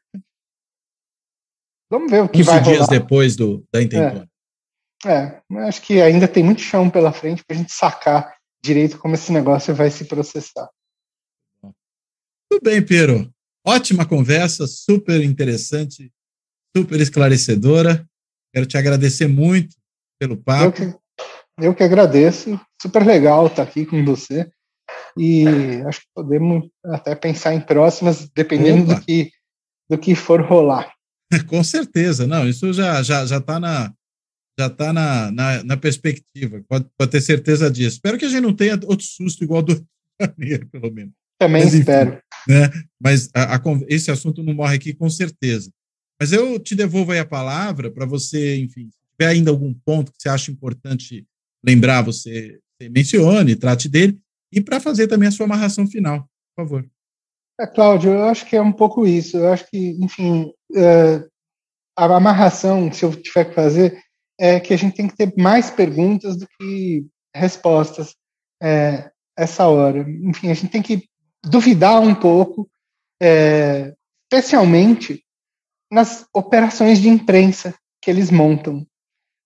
Vamos 1.89 2.11
ver 2.11 2.23
o 2.23 2.29
que 2.29 2.41
11 2.41 2.49
vai 2.49 2.61
dias 2.61 2.87
depois 2.87 3.35
do, 3.35 3.65
da 3.73 3.81
intentona. 3.81 4.29
É, 5.05 5.41
é, 5.51 5.59
acho 5.67 5.81
que 5.81 6.01
ainda 6.01 6.27
tem 6.27 6.43
muito 6.43 6.61
chão 6.61 6.89
pela 6.89 7.11
frente 7.11 7.43
para 7.43 7.55
a 7.55 7.59
gente 7.59 7.71
sacar 7.71 8.35
direito 8.63 8.97
como 8.97 9.15
esse 9.15 9.31
negócio 9.31 9.73
vai 9.73 9.89
se 9.89 10.05
processar. 10.05 10.69
Tudo 12.49 12.63
bem, 12.63 12.85
Pedro. 12.85 13.31
Ótima 13.65 14.05
conversa, 14.05 14.67
super 14.67 15.23
interessante, 15.23 16.11
super 16.75 16.99
esclarecedora. 16.99 18.07
Quero 18.53 18.65
te 18.65 18.77
agradecer 18.77 19.27
muito 19.27 19.75
pelo 20.19 20.35
papo. 20.35 20.65
Eu 20.65 20.71
que, 20.71 20.99
eu 21.59 21.75
que 21.75 21.83
agradeço. 21.83 22.59
Super 22.81 23.05
legal 23.05 23.47
estar 23.47 23.63
aqui 23.63 23.85
com 23.85 24.03
você. 24.03 24.51
E 25.17 25.45
acho 25.87 26.01
que 26.01 26.07
podemos 26.13 26.69
até 26.85 27.15
pensar 27.15 27.53
em 27.53 27.61
próximas, 27.61 28.29
dependendo 28.29 28.93
do 28.93 29.01
que, 29.01 29.31
do 29.89 29.97
que 29.97 30.15
for 30.15 30.41
rolar. 30.41 30.91
com 31.47 31.63
certeza. 31.63 32.27
Não, 32.27 32.47
isso 32.47 32.71
já 32.73 33.01
já 33.03 33.25
já 33.25 33.37
está 33.37 33.59
na 33.59 33.93
já 34.59 34.67
está 34.67 34.91
na, 34.91 35.31
na, 35.31 35.63
na, 35.63 35.77
perspectiva. 35.77 36.61
Pode, 36.67 36.85
pode 36.97 37.11
ter 37.11 37.21
certeza 37.21 37.71
disso. 37.71 37.95
Espero 37.95 38.17
que 38.17 38.25
a 38.25 38.29
gente 38.29 38.41
não 38.41 38.53
tenha 38.53 38.73
outro 38.73 39.05
susto 39.05 39.41
igual 39.41 39.61
do 39.61 39.73
Janeiro, 40.21 40.67
pelo 40.67 40.91
menos. 40.91 41.13
Também 41.39 41.63
Mas, 41.63 41.73
espero. 41.73 42.21
né? 42.45 42.69
Mas 43.01 43.29
a, 43.33 43.55
a, 43.55 43.61
esse 43.87 44.11
assunto 44.11 44.43
não 44.43 44.53
morre 44.53 44.75
aqui 44.75 44.93
com 44.93 45.09
certeza. 45.09 45.71
Mas 46.19 46.33
eu 46.33 46.59
te 46.59 46.75
devolvo 46.75 47.13
aí 47.13 47.19
a 47.19 47.25
palavra 47.25 47.89
para 47.89 48.05
você, 48.05 48.57
enfim, 48.57 48.89
se 48.91 48.99
tiver 49.11 49.31
ainda 49.31 49.49
algum 49.49 49.73
ponto 49.73 50.11
que 50.11 50.21
você 50.21 50.27
acha 50.27 50.51
importante 50.51 51.25
lembrar, 51.65 52.01
você, 52.01 52.59
você 52.77 52.89
mencione, 52.89 53.55
trate 53.55 53.87
dele, 53.87 54.19
e 54.51 54.59
para 54.59 54.81
fazer 54.81 55.07
também 55.07 55.29
a 55.29 55.31
sua 55.31 55.45
amarração 55.45 55.87
final, 55.87 56.29
por 56.55 56.63
favor. 56.65 56.89
É, 57.59 57.67
Cláudio, 57.67 58.13
eu 58.13 58.23
acho 58.23 58.45
que 58.45 58.55
é 58.55 58.61
um 58.61 58.71
pouco 58.71 59.05
isso. 59.05 59.37
Eu 59.37 59.51
acho 59.51 59.69
que, 59.69 59.97
enfim, 60.01 60.53
é, 60.73 61.25
a 61.97 62.05
amarração, 62.05 62.91
se 62.91 63.03
eu 63.03 63.13
tiver 63.13 63.45
que 63.45 63.53
fazer, 63.53 64.01
é 64.39 64.59
que 64.59 64.73
a 64.73 64.77
gente 64.77 64.95
tem 64.95 65.07
que 65.07 65.15
ter 65.17 65.33
mais 65.37 65.69
perguntas 65.69 66.37
do 66.37 66.47
que 66.47 67.05
respostas 67.35 68.15
é, 68.63 69.11
essa 69.37 69.67
hora. 69.67 69.99
Enfim, 70.09 70.49
a 70.49 70.53
gente 70.53 70.71
tem 70.71 70.81
que 70.81 71.03
duvidar 71.43 71.99
um 71.99 72.15
pouco, 72.15 72.69
é, 73.21 73.93
especialmente 74.31 75.21
nas 75.91 76.25
operações 76.33 77.01
de 77.01 77.09
imprensa 77.09 77.75
que 78.01 78.09
eles 78.09 78.31
montam. 78.31 78.85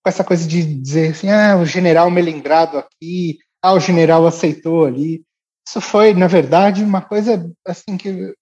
Com 0.04 0.08
essa 0.08 0.22
coisa 0.22 0.46
de 0.46 0.62
dizer 0.62 1.12
assim, 1.12 1.30
ah, 1.30 1.56
o 1.56 1.66
general 1.66 2.10
melindrado 2.10 2.78
aqui, 2.78 3.38
ah, 3.60 3.72
o 3.72 3.80
general 3.80 4.24
aceitou 4.24 4.84
ali. 4.84 5.24
Isso 5.66 5.80
foi, 5.80 6.14
na 6.14 6.26
verdade, 6.26 6.84
uma 6.84 7.02
coisa 7.02 7.50
assim 7.66 7.96
que 7.96 8.34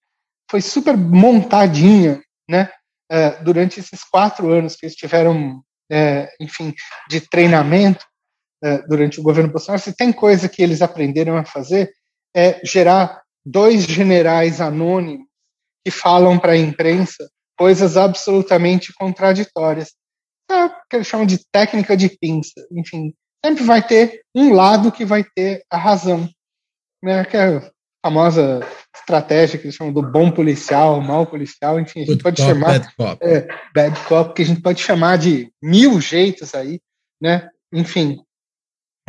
foi 0.50 0.60
super 0.60 0.96
montadinha, 0.96 2.22
né? 2.48 2.70
É, 3.10 3.42
durante 3.42 3.78
esses 3.78 4.02
quatro 4.04 4.50
anos 4.50 4.74
que 4.74 4.86
eles 4.86 4.96
tiveram, 4.96 5.62
é, 5.90 6.28
enfim, 6.40 6.74
de 7.08 7.20
treinamento 7.20 8.04
é, 8.62 8.78
durante 8.86 9.20
o 9.20 9.22
governo 9.22 9.50
Bolsonaro, 9.50 9.82
se 9.82 9.94
tem 9.94 10.12
coisa 10.12 10.48
que 10.48 10.62
eles 10.62 10.80
aprenderam 10.80 11.36
a 11.36 11.44
fazer 11.44 11.92
é 12.34 12.60
gerar 12.64 13.22
dois 13.44 13.84
generais 13.84 14.60
anônimos 14.60 15.26
que 15.84 15.90
falam 15.90 16.38
para 16.38 16.52
a 16.52 16.56
imprensa 16.56 17.28
coisas 17.58 17.96
absolutamente 17.96 18.92
contraditórias. 18.94 19.92
É 20.50 20.64
o 20.64 20.70
que 20.88 20.96
eles 20.96 21.06
chamam 21.06 21.26
de 21.26 21.38
técnica 21.50 21.96
de 21.96 22.08
pinça. 22.08 22.66
Enfim, 22.72 23.14
sempre 23.44 23.64
vai 23.64 23.86
ter 23.86 24.22
um 24.34 24.52
lado 24.52 24.92
que 24.92 25.04
vai 25.04 25.24
ter 25.24 25.64
a 25.70 25.76
razão. 25.76 26.28
Né? 27.02 27.24
Que 27.24 27.36
é 27.36 27.56
a 27.56 27.72
famosa 28.04 28.60
estratégia 28.94 29.58
que 29.58 29.66
eles 29.66 29.74
chamam 29.74 29.92
do 29.92 30.02
bom 30.02 30.30
policial, 30.30 31.00
mal 31.00 31.26
policial, 31.26 31.80
enfim, 31.80 32.00
a 32.00 32.04
gente 32.04 32.14
Good 32.14 32.22
pode 32.22 32.42
cop, 32.42 32.48
chamar 32.48 32.78
bad 32.78 32.94
cop. 32.96 33.24
É, 33.24 33.48
bad 33.74 34.00
cop, 34.06 34.34
que 34.34 34.42
a 34.42 34.44
gente 34.44 34.60
pode 34.60 34.80
chamar 34.80 35.18
de 35.18 35.52
mil 35.62 36.00
jeitos 36.00 36.54
aí, 36.54 36.80
né? 37.20 37.48
Enfim, 37.72 38.22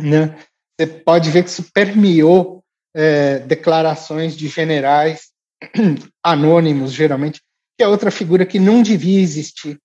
né? 0.00 0.38
Você 0.78 0.86
pode 0.86 1.30
ver 1.30 1.44
que 1.44 1.50
isso 1.50 1.70
permeou 1.72 2.64
é, 2.94 3.40
declarações 3.40 4.36
de 4.36 4.48
generais 4.48 5.30
anônimos, 6.22 6.92
geralmente, 6.92 7.40
que 7.76 7.84
é 7.84 7.88
outra 7.88 8.10
figura 8.10 8.46
que 8.46 8.58
não 8.58 8.82
devia 8.82 9.20
existir. 9.20 9.78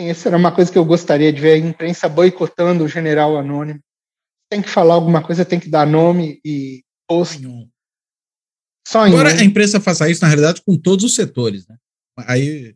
Essa 0.00 0.28
era 0.28 0.36
uma 0.36 0.52
coisa 0.52 0.70
que 0.70 0.78
eu 0.78 0.84
gostaria 0.84 1.32
de 1.32 1.40
ver, 1.40 1.54
a 1.54 1.58
imprensa 1.58 2.08
boicotando 2.08 2.84
o 2.84 2.88
general 2.88 3.36
anônimo. 3.36 3.80
Tem 4.50 4.62
que 4.62 4.68
falar 4.68 4.94
alguma 4.94 5.22
coisa, 5.22 5.44
tem 5.44 5.60
que 5.60 5.68
dar 5.68 5.86
nome 5.86 6.40
e 6.44 6.82
posto. 7.06 7.68
Só 8.86 9.06
em 9.06 9.10
Agora 9.10 9.34
um. 9.34 9.38
a 9.38 9.44
imprensa 9.44 9.80
faça 9.80 10.08
isso, 10.08 10.22
na 10.22 10.28
realidade, 10.28 10.62
com 10.62 10.76
todos 10.76 11.04
os 11.04 11.14
setores. 11.14 11.66
Né? 11.66 11.76
Aí 12.26 12.74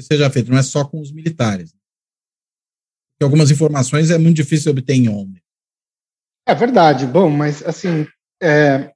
seja 0.00 0.30
feito, 0.30 0.50
não 0.50 0.58
é 0.58 0.62
só 0.62 0.84
com 0.84 1.00
os 1.00 1.12
militares. 1.12 1.72
Porque 3.12 3.24
algumas 3.24 3.50
informações 3.50 4.10
é 4.10 4.18
muito 4.18 4.36
difícil 4.36 4.72
obter 4.72 4.94
em 4.94 5.08
ONU. 5.08 5.34
É 6.46 6.54
verdade. 6.54 7.06
Bom, 7.06 7.30
mas 7.30 7.62
assim, 7.62 8.06
é, 8.42 8.92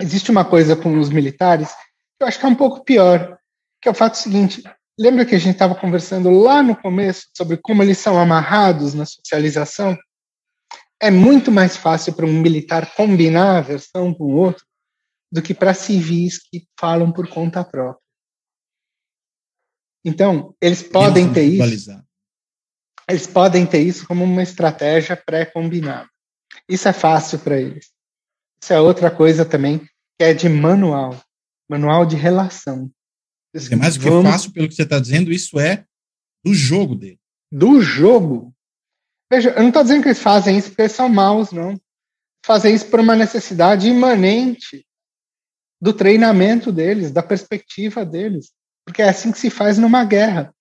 existe 0.00 0.30
uma 0.30 0.44
coisa 0.44 0.76
com 0.76 0.98
os 0.98 1.10
militares 1.10 1.70
que 1.72 2.22
eu 2.22 2.26
acho 2.26 2.38
que 2.38 2.46
é 2.46 2.48
um 2.48 2.54
pouco 2.54 2.84
pior, 2.84 3.38
que 3.80 3.88
é 3.88 3.92
o 3.92 3.94
fato 3.94 4.16
seguinte. 4.16 4.62
Lembra 4.98 5.24
que 5.24 5.34
a 5.34 5.38
gente 5.38 5.52
estava 5.52 5.74
conversando 5.74 6.30
lá 6.30 6.62
no 6.62 6.74
começo 6.74 7.28
sobre 7.36 7.56
como 7.58 7.82
eles 7.82 7.98
são 7.98 8.18
amarrados 8.18 8.94
na 8.94 9.06
socialização? 9.06 9.96
É 11.00 11.10
muito 11.10 11.50
mais 11.50 11.76
fácil 11.76 12.12
para 12.12 12.26
um 12.26 12.40
militar 12.40 12.94
combinar 12.94 13.58
a 13.58 13.60
versão 13.60 14.12
com 14.12 14.24
o 14.24 14.36
outro 14.36 14.64
do 15.32 15.40
que 15.40 15.54
para 15.54 15.74
civis 15.74 16.38
que 16.38 16.66
falam 16.78 17.12
por 17.12 17.28
conta 17.28 17.64
própria. 17.64 18.02
Então, 20.04 20.54
eles 20.60 20.82
podem 20.82 21.32
ter 21.32 21.44
isso. 21.44 22.02
Eles 23.08 23.26
podem 23.26 23.66
ter 23.66 23.80
isso 23.80 24.06
como 24.06 24.24
uma 24.24 24.42
estratégia 24.42 25.16
pré-combinada. 25.16 26.08
Isso 26.68 26.88
é 26.88 26.92
fácil 26.92 27.38
para 27.38 27.60
eles. 27.60 27.90
Isso 28.62 28.72
é 28.72 28.80
outra 28.80 29.10
coisa 29.10 29.44
também 29.44 29.78
que 29.78 30.24
é 30.24 30.34
de 30.34 30.48
manual, 30.48 31.18
manual 31.70 32.04
de 32.04 32.16
relação. 32.16 32.90
É 33.54 33.76
mais 33.76 33.96
do 33.96 34.02
que 34.02 34.10
Vamos... 34.10 34.30
fácil, 34.30 34.52
pelo 34.52 34.68
que 34.68 34.74
você 34.74 34.82
está 34.82 34.98
dizendo, 34.98 35.32
isso 35.32 35.58
é 35.58 35.84
do 36.44 36.52
jogo 36.52 36.94
dele. 36.94 37.20
Do 37.50 37.80
jogo? 37.80 38.54
Veja, 39.30 39.50
eu 39.50 39.60
não 39.60 39.68
estou 39.68 39.82
dizendo 39.82 40.02
que 40.02 40.08
eles 40.08 40.22
fazem 40.22 40.56
isso 40.56 40.68
porque 40.68 40.82
eles 40.82 40.92
são 40.92 41.08
maus, 41.08 41.52
não. 41.52 41.78
Fazem 42.44 42.74
isso 42.74 42.86
por 42.86 43.00
uma 43.00 43.14
necessidade 43.14 43.88
imanente 43.88 44.86
do 45.80 45.92
treinamento 45.92 46.72
deles, 46.72 47.10
da 47.10 47.22
perspectiva 47.22 48.04
deles, 48.04 48.52
porque 48.86 49.02
é 49.02 49.08
assim 49.08 49.30
que 49.30 49.38
se 49.38 49.50
faz 49.50 49.78
numa 49.78 50.04
guerra. 50.04 50.52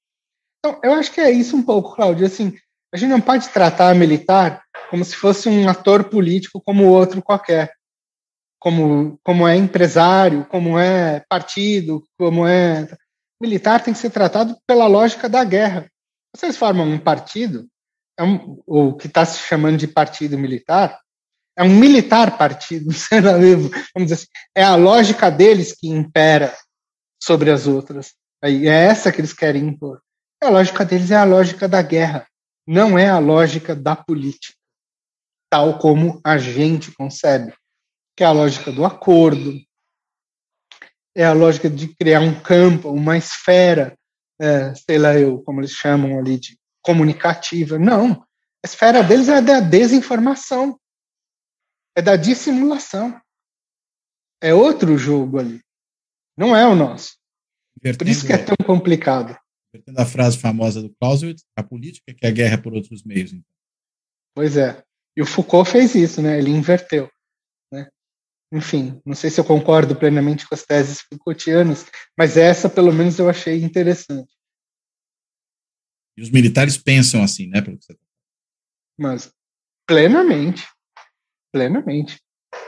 Então, 0.60 0.80
eu 0.84 0.94
acho 0.94 1.12
que 1.12 1.22
é 1.22 1.32
isso 1.32 1.56
um 1.56 1.64
pouco, 1.64 1.96
Cláudio. 1.96 2.26
Assim, 2.26 2.54
a 2.94 2.98
gente 2.98 3.10
não 3.10 3.22
pode 3.22 3.50
tratar 3.50 3.96
militar 3.96 4.64
como 4.90 5.04
se 5.04 5.16
fosse 5.16 5.50
um 5.50 5.68
ator 5.70 6.06
político 6.06 6.62
como 6.62 6.88
outro 6.88 7.22
qualquer, 7.22 7.74
como 8.60 9.20
como 9.24 9.48
é 9.48 9.56
empresário, 9.56 10.46
como 10.46 10.78
é 10.78 11.24
partido, 11.30 12.04
como 12.18 12.48
é 12.48 12.88
militar 13.42 13.84
tem 13.84 13.94
que 13.94 14.00
ser 14.00 14.10
tratado 14.10 14.58
pela 14.66 14.88
lógica 14.88 15.30
da 15.30 15.44
guerra. 15.44 15.90
Vocês 16.36 16.58
formam 16.58 16.88
um 16.88 17.00
partido, 17.00 17.68
é 18.18 18.24
um, 18.24 18.62
o 18.66 18.94
que 18.96 19.08
está 19.08 19.26
se 19.26 19.40
chamando 19.40 19.78
de 19.78 19.88
partido 19.88 20.38
militar, 20.38 21.00
é 21.56 21.64
um 21.64 21.70
militar 21.70 22.38
partido, 22.38 22.92
vamos 23.94 24.10
dizer 24.10 24.14
assim, 24.14 24.28
é 24.56 24.64
a 24.64 24.76
lógica 24.76 25.30
deles 25.30 25.74
que 25.74 25.88
impera 25.88 26.56
sobre 27.22 27.52
as 27.52 27.68
outras. 27.68 28.14
Aí 28.44 28.68
é 28.68 28.86
essa 28.86 29.12
que 29.12 29.20
eles 29.20 29.34
querem 29.34 29.68
impor. 29.68 30.02
A 30.42 30.50
lógica 30.50 30.86
deles 30.86 31.10
é 31.10 31.16
a 31.16 31.24
lógica 31.24 31.68
da 31.68 31.82
guerra, 31.82 32.28
não 32.66 32.98
é 32.98 33.10
a 33.10 33.18
lógica 33.18 33.76
da 33.76 33.96
política, 33.96 34.54
tal 35.50 35.80
como 35.80 36.22
a 36.24 36.38
gente 36.38 36.92
concebe, 36.92 37.54
que 38.16 38.24
é 38.24 38.28
a 38.28 38.32
lógica 38.32 38.72
do 38.72 38.86
acordo, 38.86 39.60
é 41.16 41.26
a 41.26 41.34
lógica 41.34 41.68
de 41.68 41.88
criar 41.96 42.20
um 42.20 42.40
campo, 42.40 42.92
uma 42.92 43.18
esfera, 43.18 43.98
é, 44.40 44.76
sei 44.76 45.00
lá 45.00 45.16
eu, 45.16 45.42
como 45.42 45.60
eles 45.60 45.72
chamam 45.72 46.20
ali 46.20 46.40
de 46.40 46.56
comunicativa. 46.88 47.78
Não, 47.78 48.14
a 48.64 48.68
esfera 48.68 49.04
deles 49.04 49.30
é 49.30 49.42
da 49.42 49.60
desinformação 49.60 50.80
é 51.98 52.02
da 52.02 52.16
dissimulação. 52.16 53.20
É 54.40 54.54
outro 54.54 54.96
jogo 55.00 55.40
ali. 55.40 55.60
Não 56.38 56.56
é 56.56 56.64
o 56.68 56.76
nosso. 56.76 57.18
Invertendo, 57.76 57.98
por 57.98 58.08
isso 58.08 58.28
que 58.28 58.34
é 58.34 58.38
tão 58.38 58.56
complicado. 58.64 59.36
Invertendo 59.74 60.00
a 60.00 60.06
frase 60.06 60.38
famosa 60.38 60.80
do 60.80 60.94
Clausewitz, 61.02 61.44
a 61.56 61.64
política 61.64 62.14
que 62.14 62.24
é 62.24 62.30
a 62.30 62.32
guerra 62.32 62.62
por 62.62 62.72
outros 62.72 63.04
meios. 63.04 63.34
Então. 63.34 63.44
Pois 64.36 64.56
é. 64.58 64.84
E 65.18 65.24
o 65.24 65.26
Foucault 65.26 65.72
fez 65.72 65.96
isso, 65.96 66.22
né? 66.22 66.38
Ele 66.38 66.52
inverteu. 66.52 67.10
Né? 67.74 67.90
Enfim, 68.54 69.02
não 69.04 69.16
sei 69.16 69.32
se 69.32 69.40
eu 69.40 69.44
concordo 69.44 69.96
plenamente 69.96 70.48
com 70.48 70.54
as 70.54 70.64
teses 70.64 71.02
Foucaultianas, 71.02 71.88
mas 72.16 72.38
essa, 72.38 72.70
pelo 72.70 72.94
menos, 72.94 73.18
eu 73.18 73.28
achei 73.28 73.64
interessante. 73.64 74.37
E 76.18 76.22
os 76.22 76.30
militares 76.30 76.78
pensam 76.78 77.24
assim, 77.24 77.48
né? 77.48 77.62
Pelo 77.62 77.78
que 77.78 77.86
você 77.86 77.94
tá 77.94 78.00
Mas, 78.98 79.32
plenamente 79.86 80.68
plenamente. 81.52 82.20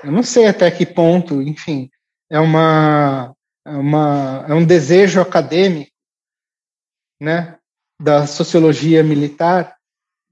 Eu 0.03 0.11
não 0.11 0.23
sei 0.23 0.47
até 0.47 0.69
que 0.71 0.85
ponto, 0.85 1.41
enfim, 1.41 1.89
é 2.29 2.39
uma, 2.39 3.35
é 3.65 3.71
uma 3.71 4.45
é 4.47 4.53
um 4.53 4.65
desejo 4.65 5.21
acadêmico, 5.21 5.91
né, 7.21 7.57
da 8.01 8.25
sociologia 8.25 9.03
militar 9.03 9.75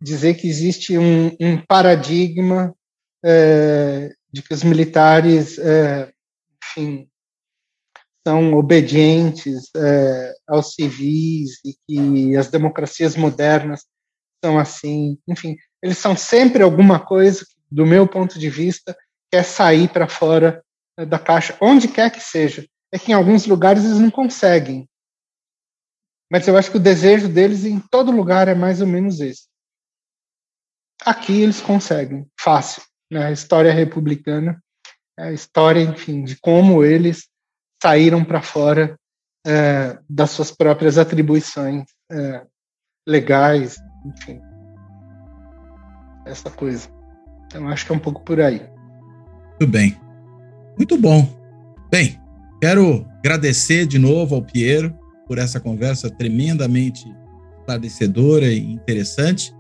dizer 0.02 0.36
que 0.36 0.48
existe 0.48 0.98
um, 0.98 1.36
um 1.40 1.58
paradigma 1.68 2.74
é, 3.26 4.14
de 4.32 4.42
que 4.42 4.54
os 4.54 4.64
militares, 4.64 5.58
é, 5.58 6.12
enfim, 6.64 7.10
são 8.28 8.56
obedientes 8.56 9.70
é, 9.74 10.34
aos 10.46 10.74
civis 10.74 11.62
e 11.64 11.74
que 11.88 12.36
as 12.36 12.50
democracias 12.50 13.16
modernas 13.16 13.86
são 14.44 14.60
assim, 14.60 15.18
enfim, 15.26 15.56
eles 15.82 15.98
são 15.98 16.14
sempre 16.14 16.62
alguma 16.62 17.00
coisa 17.00 17.46
que 17.46 17.58
do 17.72 17.86
meu 17.86 18.06
ponto 18.06 18.38
de 18.38 18.50
vista, 18.50 18.98
quer 19.32 19.44
sair 19.44 19.88
para 19.88 20.10
fora 20.10 20.62
eh, 20.98 21.06
da 21.06 21.18
caixa, 21.18 21.58
onde 21.62 21.88
quer 21.88 22.12
que 22.12 22.20
seja. 22.20 22.68
É 22.92 23.00
que 23.00 23.12
em 23.12 23.16
alguns 23.16 23.46
lugares 23.46 23.86
eles 23.86 24.00
não 24.00 24.12
conseguem. 24.12 24.90
Mas 26.30 26.46
eu 26.50 26.58
acho 26.58 26.72
que 26.72 26.78
o 26.78 26.82
desejo 26.82 27.30
deles 27.30 27.64
em 27.64 27.80
todo 27.80 28.12
lugar 28.12 28.50
é 28.50 28.56
mais 28.56 28.82
ou 28.82 28.88
menos 28.88 29.22
esse. 29.22 29.48
Aqui 31.06 31.42
eles 31.42 31.62
conseguem, 31.62 32.30
fácil. 32.38 32.82
Né? 33.10 33.28
A 33.28 33.32
história 33.32 33.72
republicana 33.72 34.62
é 35.18 35.30
a 35.30 35.32
história, 35.32 35.82
enfim, 35.82 36.26
de 36.26 36.38
como 36.38 36.84
eles 36.84 37.30
saíram 37.82 38.24
para 38.24 38.42
fora 38.42 38.98
é, 39.46 39.98
das 40.10 40.32
suas 40.32 40.52
próprias 40.52 40.98
atribuições 40.98 41.86
é, 42.12 42.42
legais, 43.08 43.78
enfim. 44.06 44.40
Essa 46.26 46.50
coisa. 46.50 46.90
Então 47.46 47.68
acho 47.70 47.86
que 47.86 47.92
é 47.92 47.96
um 47.96 48.00
pouco 48.00 48.22
por 48.24 48.42
aí. 48.42 48.62
Muito 49.60 49.72
bem. 49.72 49.98
Muito 50.78 50.98
bom. 50.98 51.28
Bem, 51.90 52.20
quero 52.62 53.08
agradecer 53.20 53.86
de 53.86 53.98
novo 53.98 54.36
ao 54.36 54.44
Piero 54.44 54.94
por 55.26 55.38
essa 55.38 55.60
conversa 55.60 56.10
tremendamente 56.10 57.06
esclarecedora 57.60 58.48
e 58.48 58.60
interessante. 58.60 59.56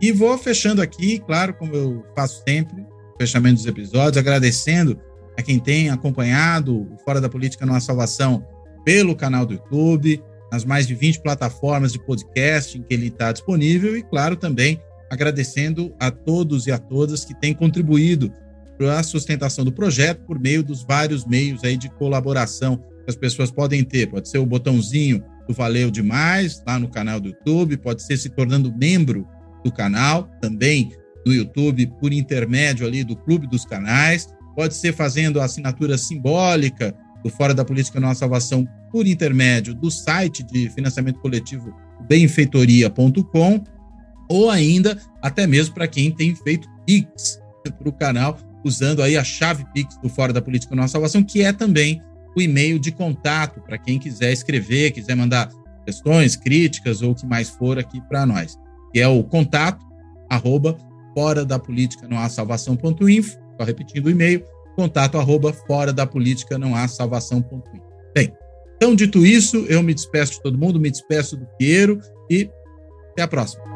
E 0.00 0.12
vou 0.12 0.36
fechando 0.36 0.82
aqui, 0.82 1.18
claro, 1.20 1.54
como 1.54 1.74
eu 1.74 2.04
faço 2.14 2.42
sempre, 2.46 2.86
fechamento 3.18 3.56
dos 3.56 3.66
episódios, 3.66 4.18
agradecendo 4.18 5.00
a 5.38 5.42
quem 5.42 5.58
tem 5.58 5.90
acompanhado 5.90 6.82
o 6.92 6.98
Fora 7.04 7.20
da 7.20 7.28
Política 7.28 7.66
Não 7.66 7.74
Há 7.74 7.80
Salvação 7.80 8.46
pelo 8.84 9.16
canal 9.16 9.44
do 9.44 9.54
YouTube, 9.54 10.22
nas 10.50 10.64
mais 10.64 10.86
de 10.86 10.94
20 10.94 11.20
plataformas 11.20 11.92
de 11.92 11.98
podcast 11.98 12.78
em 12.78 12.82
que 12.82 12.94
ele 12.94 13.08
está 13.08 13.32
disponível 13.32 13.96
e, 13.96 14.02
claro, 14.02 14.36
também 14.36 14.80
agradecendo 15.10 15.94
a 15.98 16.10
todos 16.10 16.66
e 16.66 16.72
a 16.72 16.78
todas 16.78 17.24
que 17.24 17.34
têm 17.34 17.52
contribuído 17.52 18.32
para 18.78 18.98
a 18.98 19.02
sustentação 19.02 19.64
do 19.64 19.72
projeto 19.72 20.20
por 20.26 20.38
meio 20.38 20.62
dos 20.62 20.84
vários 20.84 21.24
meios 21.24 21.64
aí 21.64 21.76
de 21.76 21.88
colaboração 21.90 22.76
que 22.76 23.10
as 23.10 23.16
pessoas 23.16 23.50
podem 23.50 23.82
ter. 23.82 24.08
Pode 24.08 24.28
ser 24.28 24.38
o 24.38 24.46
botãozinho 24.46 25.22
do 25.46 25.54
Valeu 25.54 25.90
Demais 25.90 26.62
lá 26.66 26.78
no 26.78 26.88
canal 26.88 27.20
do 27.20 27.28
YouTube, 27.28 27.76
pode 27.76 28.02
ser 28.02 28.16
se 28.16 28.28
tornando 28.28 28.74
membro 28.76 29.26
do 29.64 29.72
canal, 29.72 30.28
também 30.40 30.92
no 31.24 31.32
YouTube 31.32 31.86
por 32.00 32.12
intermédio 32.12 32.86
ali 32.86 33.02
do 33.02 33.16
Clube 33.16 33.46
dos 33.46 33.64
Canais, 33.64 34.28
pode 34.56 34.74
ser 34.74 34.94
fazendo 34.94 35.38
a 35.38 35.44
assinatura 35.44 35.98
simbólica 35.98 36.96
do 37.22 37.28
Fora 37.28 37.52
da 37.52 37.64
Política 37.64 38.00
Nossa 38.00 38.20
Salvação 38.20 38.66
por 38.90 39.06
intermédio 39.06 39.74
do 39.74 39.90
site 39.90 40.42
de 40.42 40.70
financiamento 40.70 41.20
coletivo 41.20 41.74
benfeitoria.com 42.08 43.62
ou 44.28 44.50
ainda 44.50 44.98
até 45.20 45.46
mesmo 45.46 45.74
para 45.74 45.86
quem 45.86 46.10
tem 46.10 46.34
feito 46.34 46.68
Pix 46.86 47.38
para 47.78 47.88
o 47.88 47.92
canal, 47.92 48.38
usando 48.64 49.02
aí 49.02 49.16
a 49.16 49.24
chave 49.24 49.66
Pix 49.74 49.98
do 49.98 50.08
Fora 50.08 50.32
da 50.32 50.40
Política 50.40 50.74
Nossa 50.74 50.92
Salvação, 50.92 51.22
que 51.22 51.42
é 51.42 51.52
também 51.52 52.00
o 52.36 52.40
e-mail 52.40 52.78
de 52.78 52.90
contato 52.92 53.60
para 53.60 53.76
quem 53.76 53.98
quiser 53.98 54.32
escrever, 54.32 54.92
quiser 54.92 55.14
mandar 55.14 55.50
questões, 55.84 56.34
críticas 56.34 57.02
ou 57.02 57.10
o 57.10 57.14
que 57.14 57.26
mais 57.26 57.48
for 57.48 57.78
aqui 57.78 58.00
para 58.08 58.24
nós, 58.24 58.58
que 58.92 59.00
é 59.00 59.08
o 59.08 59.22
contato 59.22 59.84
arroba 60.30 60.78
fora 61.14 61.44
da 61.44 61.58
política 61.58 62.06
no 62.08 62.16
salvação.info, 62.28 63.45
só 63.58 63.64
repetindo 63.64 64.06
o 64.06 64.10
e-mail, 64.10 64.44
contato 64.74 65.18
arroba 65.18 65.52
fora 65.52 65.92
da 65.92 66.06
política 66.06 66.58
não 66.58 66.74
há 66.74 66.86
salvação. 66.86 67.44
Bem, 68.14 68.32
então 68.76 68.94
dito 68.94 69.24
isso, 69.24 69.58
eu 69.68 69.82
me 69.82 69.94
despeço 69.94 70.34
de 70.34 70.42
todo 70.42 70.58
mundo, 70.58 70.78
me 70.78 70.90
despeço 70.90 71.36
do 71.36 71.46
Piero 71.58 71.98
e 72.30 72.50
até 73.12 73.22
a 73.22 73.28
próxima. 73.28 73.75